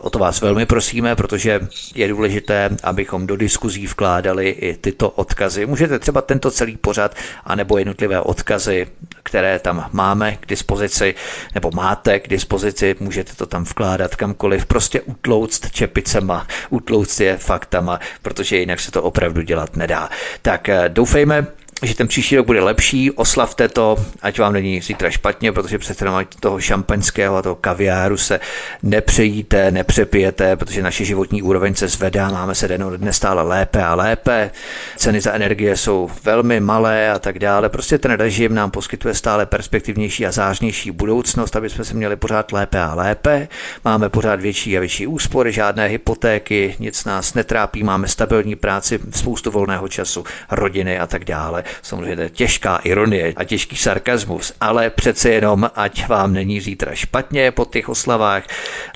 O 0.00 0.10
to 0.10 0.18
vás 0.18 0.40
velmi 0.40 0.66
prosíme, 0.66 1.16
protože 1.16 1.60
je 1.94 2.08
důležité, 2.08 2.70
abychom 2.82 3.26
do 3.26 3.36
diskuzí 3.36 3.86
vkládali 3.86 4.48
i 4.50 4.76
tyto 4.76 5.10
odkazy. 5.10 5.66
Můžete 5.66 5.98
třeba 5.98 6.22
tento 6.22 6.50
celý 6.50 6.76
pořad, 6.76 7.14
anebo 7.44 7.78
jednotlivé 7.78 8.20
odkazy, 8.32 8.86
které 9.22 9.58
tam 9.58 9.88
máme 9.92 10.36
k 10.36 10.46
dispozici, 10.46 11.14
nebo 11.54 11.70
máte 11.74 12.20
k 12.20 12.28
dispozici, 12.28 12.96
můžete 13.00 13.32
to 13.34 13.46
tam 13.46 13.64
vkládat 13.64 14.16
kamkoliv, 14.16 14.66
prostě 14.66 15.00
utlouct 15.00 15.70
čepicema, 15.70 16.46
utlouct 16.70 17.20
je 17.20 17.36
faktama, 17.36 18.00
protože 18.22 18.56
jinak 18.56 18.80
se 18.80 18.90
to 18.90 19.02
opravdu 19.02 19.42
dělat 19.42 19.76
nedá. 19.76 20.08
Tak 20.42 20.68
eh, 20.68 20.88
doufejme, 20.88 21.46
že 21.82 21.94
ten 21.94 22.08
příští 22.08 22.36
rok 22.36 22.46
bude 22.46 22.60
lepší, 22.60 23.10
oslavte 23.10 23.68
to, 23.68 23.96
ať 24.22 24.38
vám 24.38 24.52
není 24.52 24.80
zítra 24.80 25.10
špatně, 25.10 25.52
protože 25.52 25.78
přece 25.78 26.04
jenom 26.04 26.24
toho 26.40 26.60
šampaňského 26.60 27.36
a 27.36 27.42
toho 27.42 27.54
kaviáru 27.54 28.16
se 28.16 28.40
nepřejíte, 28.82 29.70
nepřepijete, 29.70 30.56
protože 30.56 30.82
naše 30.82 31.04
životní 31.04 31.42
úroveň 31.42 31.74
se 31.74 31.88
zvedá, 31.88 32.28
máme 32.28 32.54
se 32.54 32.68
den 32.68 32.84
dne 32.96 33.12
stále 33.12 33.42
lépe 33.42 33.84
a 33.84 33.94
lépe, 33.94 34.50
ceny 34.96 35.20
za 35.20 35.32
energie 35.32 35.76
jsou 35.76 36.10
velmi 36.24 36.60
malé 36.60 37.10
a 37.10 37.18
tak 37.18 37.38
dále. 37.38 37.68
Prostě 37.68 37.98
ten 37.98 38.10
režim 38.10 38.54
nám 38.54 38.70
poskytuje 38.70 39.14
stále 39.14 39.46
perspektivnější 39.46 40.26
a 40.26 40.32
zářnější 40.32 40.90
budoucnost, 40.90 41.56
aby 41.56 41.70
jsme 41.70 41.84
se 41.84 41.94
měli 41.94 42.16
pořád 42.16 42.52
lépe 42.52 42.80
a 42.80 42.94
lépe. 42.94 43.48
Máme 43.84 44.08
pořád 44.08 44.40
větší 44.40 44.76
a 44.76 44.80
větší 44.80 45.06
úspory, 45.06 45.52
žádné 45.52 45.86
hypotéky, 45.86 46.76
nic 46.78 47.04
nás 47.04 47.34
netrápí, 47.34 47.82
máme 47.82 48.08
stabilní 48.08 48.56
práci, 48.56 48.98
spoustu 49.10 49.50
volného 49.50 49.88
času, 49.88 50.24
rodiny 50.50 50.98
a 50.98 51.06
tak 51.06 51.24
dále 51.24 51.64
samozřejmě 51.82 52.16
to 52.16 52.22
je 52.22 52.30
těžká 52.30 52.76
ironie 52.76 53.32
a 53.36 53.44
těžký 53.44 53.76
sarkazmus, 53.76 54.52
ale 54.60 54.90
přece 54.90 55.30
jenom, 55.30 55.70
ať 55.74 56.08
vám 56.08 56.32
není 56.32 56.60
zítra 56.60 56.94
špatně 56.94 57.50
po 57.50 57.64
těch 57.64 57.88
oslavách. 57.88 58.44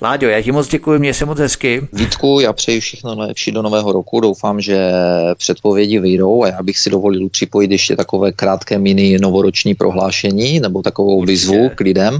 Láďo, 0.02 0.28
já 0.28 0.42
ti 0.42 0.52
moc 0.52 0.68
děkuji, 0.68 0.98
mě 0.98 1.14
se 1.14 1.24
moc 1.24 1.38
hezky. 1.38 1.88
Vítku, 1.92 2.40
já 2.40 2.52
přeji 2.52 2.80
všechno 2.80 3.14
nejlepší 3.14 3.52
do 3.52 3.62
nového 3.62 3.92
roku, 3.92 4.20
doufám, 4.20 4.60
že 4.60 4.92
předpovědi 5.34 5.98
vyjdou 5.98 6.42
a 6.42 6.48
já 6.48 6.62
bych 6.62 6.78
si 6.78 6.90
dovolil 6.90 7.28
připojit 7.28 7.70
ještě 7.70 7.96
takové 7.96 8.32
krátké 8.32 8.78
mini 8.78 9.18
novoroční 9.18 9.74
prohlášení 9.74 10.60
nebo 10.60 10.82
takovou 10.82 11.22
výzvu 11.22 11.70
k 11.74 11.80
lidem. 11.80 12.18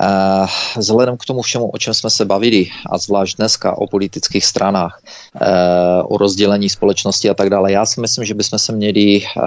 Eh, 0.00 0.46
vzhledem 0.76 1.16
k 1.16 1.24
tomu 1.24 1.42
všemu, 1.42 1.68
o 1.68 1.78
čem 1.78 1.94
jsme 1.94 2.10
se 2.10 2.24
bavili, 2.24 2.68
a 2.90 2.98
zvlášť 2.98 3.36
dneska 3.36 3.78
o 3.78 3.86
politických 3.86 4.44
stranách, 4.44 5.00
eh, 5.40 6.02
o 6.04 6.18
rozdělení 6.18 6.68
společnosti 6.68 7.30
a 7.30 7.34
tak 7.34 7.50
dále, 7.50 7.72
já 7.72 7.86
si 7.86 8.00
myslím, 8.00 8.24
že 8.24 8.34
bychom 8.34 8.58
se 8.58 8.72
měli 8.72 9.24
eh, 9.24 9.40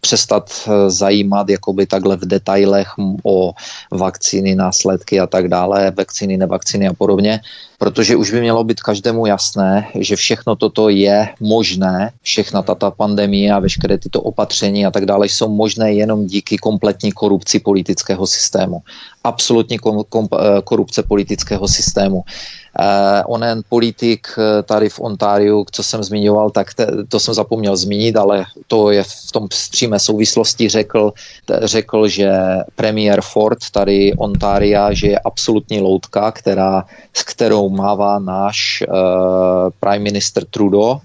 přestat 0.00 0.68
zajímat 0.88 1.48
jakoby 1.48 1.86
takhle 1.86 2.16
v 2.16 2.26
detailech 2.26 2.88
o 3.24 3.52
vakcíny, 3.92 4.54
následky 4.54 5.20
a 5.20 5.26
tak 5.26 5.48
dále, 5.48 5.92
vakcíny, 5.96 6.36
nevakcíny 6.36 6.88
a 6.88 6.92
podobně, 6.92 7.40
protože 7.78 8.16
už 8.16 8.30
by 8.30 8.40
mělo 8.40 8.64
být 8.64 8.80
každému 8.80 9.26
jasné, 9.26 9.86
že 9.94 10.16
všechno 10.16 10.56
toto 10.56 10.88
je 10.88 11.28
možné, 11.40 12.10
všechna 12.22 12.62
tato 12.62 12.90
pandemie 12.90 13.52
a 13.52 13.58
veškeré 13.58 13.98
tyto 13.98 14.20
opatření 14.20 14.86
a 14.86 14.90
tak 14.90 15.06
dále 15.06 15.26
jsou 15.26 15.48
možné 15.48 15.92
jenom 15.92 16.26
díky 16.26 16.58
kompletní 16.58 17.12
korupci 17.12 17.60
politického 17.60 18.26
systému. 18.26 18.82
Absolutní 19.28 19.78
korupce 20.64 21.02
politického 21.02 21.68
systému. 21.68 22.24
Onen 23.26 23.62
politik 23.68 24.28
tady 24.64 24.88
v 24.88 25.00
Ontáriu, 25.00 25.66
co 25.70 25.82
jsem 25.82 26.02
zmiňoval, 26.02 26.50
tak 26.50 26.66
to 27.08 27.20
jsem 27.20 27.34
zapomněl 27.34 27.76
zmínit, 27.76 28.16
ale 28.16 28.44
to 28.66 28.90
je 28.90 29.02
v 29.02 29.32
tom 29.32 29.48
přímé 29.48 29.98
souvislosti 29.98 30.68
řekl, 30.68 31.12
řekl, 31.62 32.08
že 32.08 32.30
premiér 32.76 33.20
Ford 33.20 33.58
tady 33.72 34.14
Ontária, 34.14 34.92
že 34.92 35.06
je 35.06 35.18
absolutní 35.18 35.80
loutka, 35.80 36.32
která, 36.32 36.84
s 37.16 37.22
kterou 37.22 37.68
mává 37.68 38.18
náš 38.18 38.82
uh, 38.88 38.94
prime 39.80 40.04
minister 40.04 40.44
Trudeau, 40.44 40.98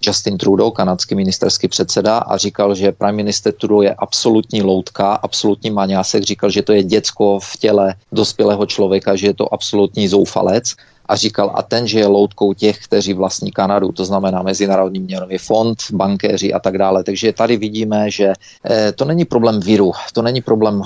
Justin 0.00 0.38
Trudeau, 0.38 0.70
kanadský 0.70 1.14
ministerský 1.14 1.68
předseda, 1.68 2.18
a 2.18 2.36
říkal, 2.36 2.74
že 2.74 2.92
prime 2.92 3.12
minister 3.12 3.52
Trudeau 3.52 3.82
je 3.82 3.94
absolutní 3.94 4.62
loutka, 4.62 5.14
absolutní 5.14 5.70
maňásek, 5.70 6.22
říkal, 6.22 6.50
že 6.50 6.62
to 6.62 6.72
je 6.72 6.82
děcko 6.82 7.38
v 7.42 7.56
těle 7.56 7.94
dospělého 8.12 8.66
člověka, 8.66 9.16
že 9.16 9.26
je 9.26 9.34
to 9.34 9.54
absolutní 9.54 10.08
zoufalec 10.08 10.74
a 11.10 11.16
říkal, 11.16 11.50
a 11.54 11.62
ten, 11.62 11.86
že 11.88 11.98
je 11.98 12.06
loutkou 12.06 12.52
těch, 12.52 12.78
kteří 12.78 13.12
vlastní 13.12 13.50
Kanadu, 13.50 13.92
to 13.92 14.04
znamená 14.04 14.42
Mezinárodní 14.42 15.00
měnový 15.00 15.38
fond, 15.38 15.78
bankéři 15.92 16.52
a 16.52 16.58
tak 16.58 16.78
dále. 16.78 17.04
Takže 17.04 17.32
tady 17.32 17.56
vidíme, 17.56 18.10
že 18.10 18.32
eh, 18.64 18.92
to 18.92 19.04
není 19.04 19.24
problém 19.24 19.60
viru, 19.60 19.92
to 20.12 20.22
není 20.22 20.40
problém 20.40 20.82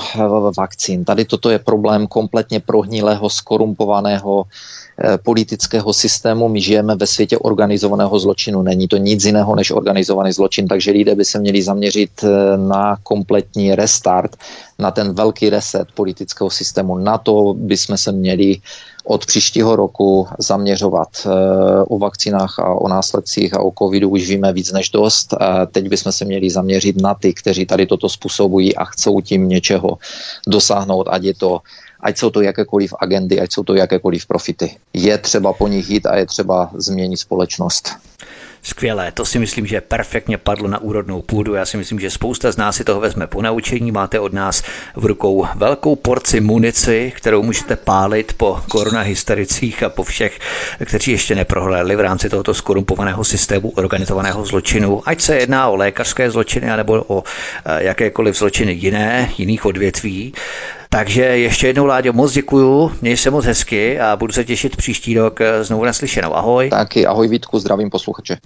vakcín. 0.57 1.05
Tady 1.05 1.25
toto 1.25 1.51
je 1.51 1.59
problém 1.59 2.07
kompletně 2.07 2.61
prohnilého, 2.61 3.31
skorumpovaného 3.31 4.45
politického 5.23 5.93
systému. 5.93 6.49
My 6.49 6.61
žijeme 6.61 6.97
ve 6.97 7.07
světě 7.07 7.39
organizovaného 7.39 8.19
zločinu. 8.19 8.63
Není 8.63 8.89
to 8.89 8.97
nic 8.97 9.25
jiného 9.25 9.57
než 9.57 9.71
organizovaný 9.71 10.33
zločin, 10.33 10.69
takže 10.69 10.91
lidé 10.91 11.15
by 11.15 11.25
se 11.25 11.39
měli 11.39 11.63
zaměřit 11.63 12.11
eh, 12.25 12.57
na 12.57 12.97
kompletní 13.03 13.75
restart, 13.75 14.37
na 14.79 14.91
ten 14.91 15.15
velký 15.15 15.51
reset 15.51 15.89
politického 15.95 16.51
systému. 16.51 16.99
Na 16.99 17.19
to 17.19 17.55
bychom 17.59 17.97
se 17.97 18.13
měli 18.13 18.57
od 19.05 19.27
příštího 19.27 19.77
roku 19.77 20.29
zaměřovat. 20.39 21.09
Eh, 21.27 21.31
o 21.83 21.99
vakcinách 21.99 22.59
a 22.59 22.75
o 22.75 22.89
následcích 22.89 23.55
a 23.55 23.61
o 23.61 23.73
covidu 23.79 24.09
už 24.09 24.29
víme 24.29 24.53
víc 24.53 24.73
než 24.73 24.91
dost. 24.91 25.35
Teď 25.73 25.89
bychom 25.89 26.13
se 26.13 26.25
měli 26.25 26.51
zaměřit 26.51 27.03
na 27.03 27.15
ty, 27.15 27.35
kteří 27.35 27.67
tady 27.67 27.87
toto 27.87 28.09
způsobují 28.09 28.77
a 28.77 28.85
chcou 28.85 29.21
tím 29.21 29.49
něčeho 29.49 29.99
dosáhnout, 30.47 31.09
ať 31.11 31.23
je 31.23 31.35
to 31.35 31.61
ať 32.05 32.19
jsou 32.19 32.31
to 32.31 32.41
jakékoliv 32.41 32.95
agendy, 33.01 33.41
ať 33.41 33.53
jsou 33.53 33.63
to 33.63 33.75
jakékoliv 33.75 34.27
profity. 34.27 34.77
Je 34.93 35.19
třeba 35.19 35.53
po 35.53 35.69
nich 35.69 35.91
jít 35.91 36.07
a 36.07 36.17
je 36.17 36.27
třeba 36.27 36.71
změnit 36.75 37.17
společnost. 37.17 37.91
Skvělé, 38.67 39.13
to 39.13 39.25
si 39.25 39.39
myslím, 39.39 39.67
že 39.67 39.81
perfektně 39.81 40.39
padlo 40.39 40.69
na 40.69 40.79
úrodnou 40.79 41.23
půdu. 41.23 41.55
Já 41.55 41.67
si 41.67 41.77
myslím, 41.77 42.01
že 42.01 42.11
spousta 42.11 42.53
z 42.53 42.57
nás 42.57 42.77
si 42.77 42.85
toho 42.85 43.01
vezme 43.01 43.27
po 43.27 43.43
naučení. 43.43 43.93
Máte 43.93 44.21
od 44.21 44.33
nás 44.33 44.63
v 44.97 45.05
rukou 45.05 45.47
velkou 45.55 45.97
porci 45.97 46.41
munici, 46.41 47.13
kterou 47.17 47.43
můžete 47.43 47.77
pálit 47.77 48.33
po 48.33 48.61
koronahystericích 48.69 49.83
a 49.83 49.89
po 49.89 50.03
všech, 50.03 50.39
kteří 50.85 51.11
ještě 51.11 51.35
neprohlédli 51.35 51.97
v 51.97 52.01
rámci 52.01 52.29
tohoto 52.29 52.55
skorumpovaného 52.55 53.25
systému 53.25 53.71
organizovaného 53.71 54.45
zločinu. 54.45 55.03
Ať 55.05 55.21
se 55.21 55.37
jedná 55.37 55.69
o 55.69 55.77
lékařské 55.77 56.31
zločiny 56.31 56.77
nebo 56.77 57.05
o 57.07 57.23
eh, 57.65 57.85
jakékoliv 57.85 58.39
zločiny 58.39 58.73
jiné, 58.73 59.31
jiných 59.39 59.67
odvětví. 59.67 60.35
Takže 60.95 61.23
ještě 61.23 61.67
jednou, 61.67 61.87
Láďo, 61.87 62.13
moc 62.13 62.33
děkuju, 62.33 62.93
měj 63.03 63.17
se 63.17 63.31
moc 63.31 63.45
hezky 63.45 64.01
a 64.01 64.17
budu 64.17 64.33
se 64.33 64.45
těšit 64.45 64.77
příští 64.77 65.19
rok 65.19 65.41
znovu 65.63 65.85
naslyšenou. 65.85 66.35
Ahoj. 66.35 66.71
Taky, 66.71 67.07
ahoj 67.07 67.29
Vítku, 67.29 67.59
zdravím 67.59 67.91
posluchače. 67.91 68.37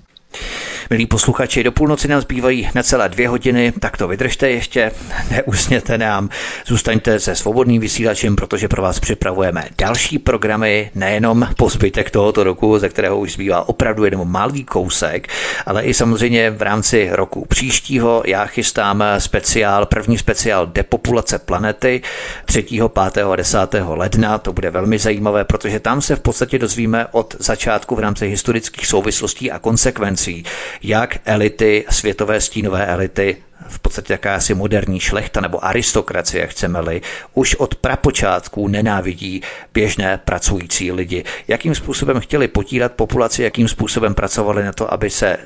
Milí 0.90 1.06
posluchači, 1.06 1.62
do 1.62 1.72
půlnoci 1.72 2.08
nám 2.08 2.20
zbývají 2.20 2.68
necelé 2.74 3.08
dvě 3.08 3.28
hodiny, 3.28 3.72
tak 3.80 3.96
to 3.96 4.08
vydržte 4.08 4.50
ještě, 4.50 4.92
neusněte 5.30 5.98
nám, 5.98 6.28
zůstaňte 6.66 7.20
se 7.20 7.34
svobodným 7.34 7.80
vysílačem, 7.80 8.36
protože 8.36 8.68
pro 8.68 8.82
vás 8.82 9.00
připravujeme 9.00 9.64
další 9.78 10.18
programy, 10.18 10.90
nejenom 10.94 11.48
po 11.56 11.68
zbytek 11.68 12.10
tohoto 12.10 12.44
roku, 12.44 12.78
ze 12.78 12.88
kterého 12.88 13.18
už 13.18 13.32
zbývá 13.32 13.68
opravdu 13.68 14.04
jenom 14.04 14.30
malý 14.30 14.64
kousek, 14.64 15.28
ale 15.66 15.82
i 15.82 15.94
samozřejmě 15.94 16.50
v 16.50 16.62
rámci 16.62 17.08
roku 17.12 17.44
příštího. 17.44 18.22
Já 18.26 18.46
chystám 18.46 19.04
speciál, 19.18 19.86
první 19.86 20.18
speciál 20.18 20.66
depopulace 20.66 21.38
planety 21.38 22.02
3., 22.44 22.62
5. 22.62 23.24
a 23.32 23.36
10. 23.36 23.58
ledna. 23.88 24.38
To 24.38 24.52
bude 24.52 24.70
velmi 24.70 24.98
zajímavé, 24.98 25.44
protože 25.44 25.80
tam 25.80 26.02
se 26.02 26.16
v 26.16 26.20
podstatě 26.20 26.58
dozvíme 26.58 27.06
od 27.10 27.36
začátku 27.38 27.94
v 27.94 27.98
rámci 27.98 28.28
historických 28.28 28.86
souvislostí 28.86 29.50
a 29.50 29.58
konsekvencí, 29.58 30.17
jak 30.82 31.18
elity, 31.24 31.84
světové 31.90 32.40
stínové 32.40 32.86
elity, 32.86 33.36
v 33.68 33.78
podstatě 33.78 34.12
jakási 34.12 34.54
moderní 34.54 35.00
šlechta 35.00 35.40
nebo 35.40 35.64
aristokracie, 35.64 36.46
chceme-li, 36.46 37.00
už 37.34 37.54
od 37.54 37.74
prapočátků 37.74 38.68
nenávidí 38.68 39.42
běžné 39.74 40.18
pracující 40.24 40.92
lidi. 40.92 41.24
Jakým 41.48 41.74
způsobem 41.74 42.20
chtěli 42.20 42.48
potírat 42.48 42.92
populaci, 42.92 43.42
jakým 43.42 43.68
způsobem 43.68 44.14
pracovali 44.14 44.64
na 44.64 44.72
to, 44.72 44.92
aby 44.92 45.10
se 45.10 45.38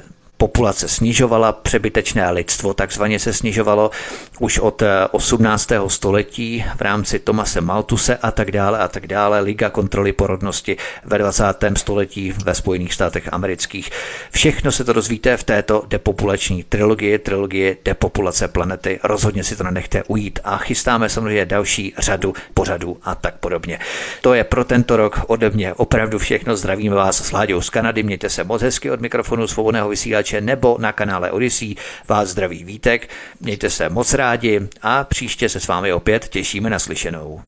populace 0.43 0.89
snižovala, 0.89 1.53
přebytečné 1.53 2.31
lidstvo 2.31 2.75
takzvaně 2.75 3.19
se 3.19 3.33
snižovalo 3.33 3.91
už 4.39 4.59
od 4.59 4.83
18. 5.11 5.73
Eh, 5.73 5.91
století 5.91 6.65
v 6.77 6.81
rámci 6.81 7.19
Tomase 7.19 7.61
Maltuse 7.61 8.17
a 8.17 8.31
tak 8.31 8.51
dále 8.51 8.79
a 8.79 8.89
tak 8.89 9.07
dále, 9.07 9.41
Liga 9.41 9.71
kontroly 9.71 10.13
porodnosti 10.13 10.77
ve 11.05 11.19
20. 11.19 11.77
století 11.77 12.33
ve 12.45 12.55
Spojených 12.55 12.95
státech 12.95 13.29
amerických. 13.33 13.91
Všechno 14.31 14.73
se 14.73 14.85
to 14.85 14.93
dozvíte 14.93 15.37
v 15.37 15.45
této 15.45 15.85
depopulační 15.89 16.63
trilogii, 16.63 17.19
trilogii 17.19 17.77
Depopulace 17.85 18.49
planety. 18.49 19.01
Rozhodně 19.03 19.45
si 19.45 19.57
to 19.57 19.65
nenechte 19.65 20.03
ujít 20.03 20.39
a 20.45 20.57
chystáme 20.57 21.09
samozřejmě 21.09 21.47
další 21.47 21.95
řadu 21.99 22.35
pořadů 22.55 22.99
a 23.03 23.15
tak 23.15 23.35
podobně. 23.35 23.79
To 24.21 24.35
je 24.35 24.45
pro 24.45 24.65
tento 24.65 24.97
rok 24.97 25.21
ode 25.27 25.51
mě 25.51 25.75
opravdu 25.75 26.19
všechno. 26.19 26.57
Zdravíme 26.57 26.97
vás 26.97 27.27
s 27.27 27.33
Láďou 27.33 27.61
z 27.61 27.71
Kanady, 27.71 28.03
mějte 28.03 28.31
se 28.31 28.45
moc 28.45 28.63
hezky 28.63 28.91
od 28.91 29.01
mikrofonu 29.01 29.47
svobodného 29.47 29.89
vysílače 29.89 30.32
posluchače 30.33 30.41
nebo 30.41 30.77
na 30.79 30.93
kanále 30.93 31.31
Odyssey. 31.31 31.75
Vás 32.09 32.29
zdraví 32.29 32.65
Vítek, 32.65 33.09
mějte 33.41 33.71
se 33.71 33.89
moc 33.89 34.15
rádi 34.15 34.69
a 34.83 35.05
příště 35.05 35.49
se 35.49 35.61
s 35.61 35.69
vámi 35.69 35.93
opět 35.93 36.29
těšíme 36.29 36.71
na 36.71 36.79
slyšenou. 36.79 37.41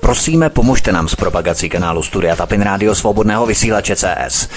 Prosíme, 0.00 0.50
pomožte 0.50 0.92
nám 0.92 1.08
s 1.08 1.14
propagací 1.14 1.68
kanálu 1.68 2.02
Studia 2.02 2.36
Tapin 2.36 2.62
Rádio 2.62 2.94
Svobodného 2.94 3.46
vysílače 3.46 3.96
CS. 3.96 4.48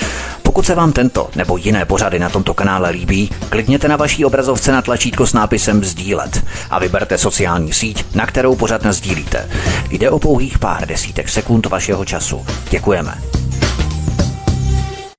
Pokud 0.43 0.65
se 0.65 0.75
vám 0.75 0.91
tento 0.91 1.30
nebo 1.35 1.57
jiné 1.57 1.85
pořady 1.85 2.19
na 2.19 2.30
tomto 2.30 2.53
kanále 2.53 2.90
líbí, 2.90 3.30
klikněte 3.49 3.88
na 3.88 3.95
vaší 3.95 4.25
obrazovce 4.25 4.72
na 4.72 4.81
tlačítko 4.81 5.27
s 5.27 5.33
nápisem 5.33 5.83
Sdílet 5.83 6.43
a 6.69 6.80
vyberte 6.80 7.17
sociální 7.17 7.73
síť, 7.73 8.15
na 8.15 8.25
kterou 8.25 8.56
pořád 8.56 8.85
sdílíte. 8.85 9.49
Jde 9.90 10.09
o 10.09 10.19
pouhých 10.19 10.59
pár 10.59 10.88
desítek 10.88 11.30
sekund 11.30 11.65
vašeho 11.65 12.06
času. 12.06 12.45
Děkujeme. 12.69 13.41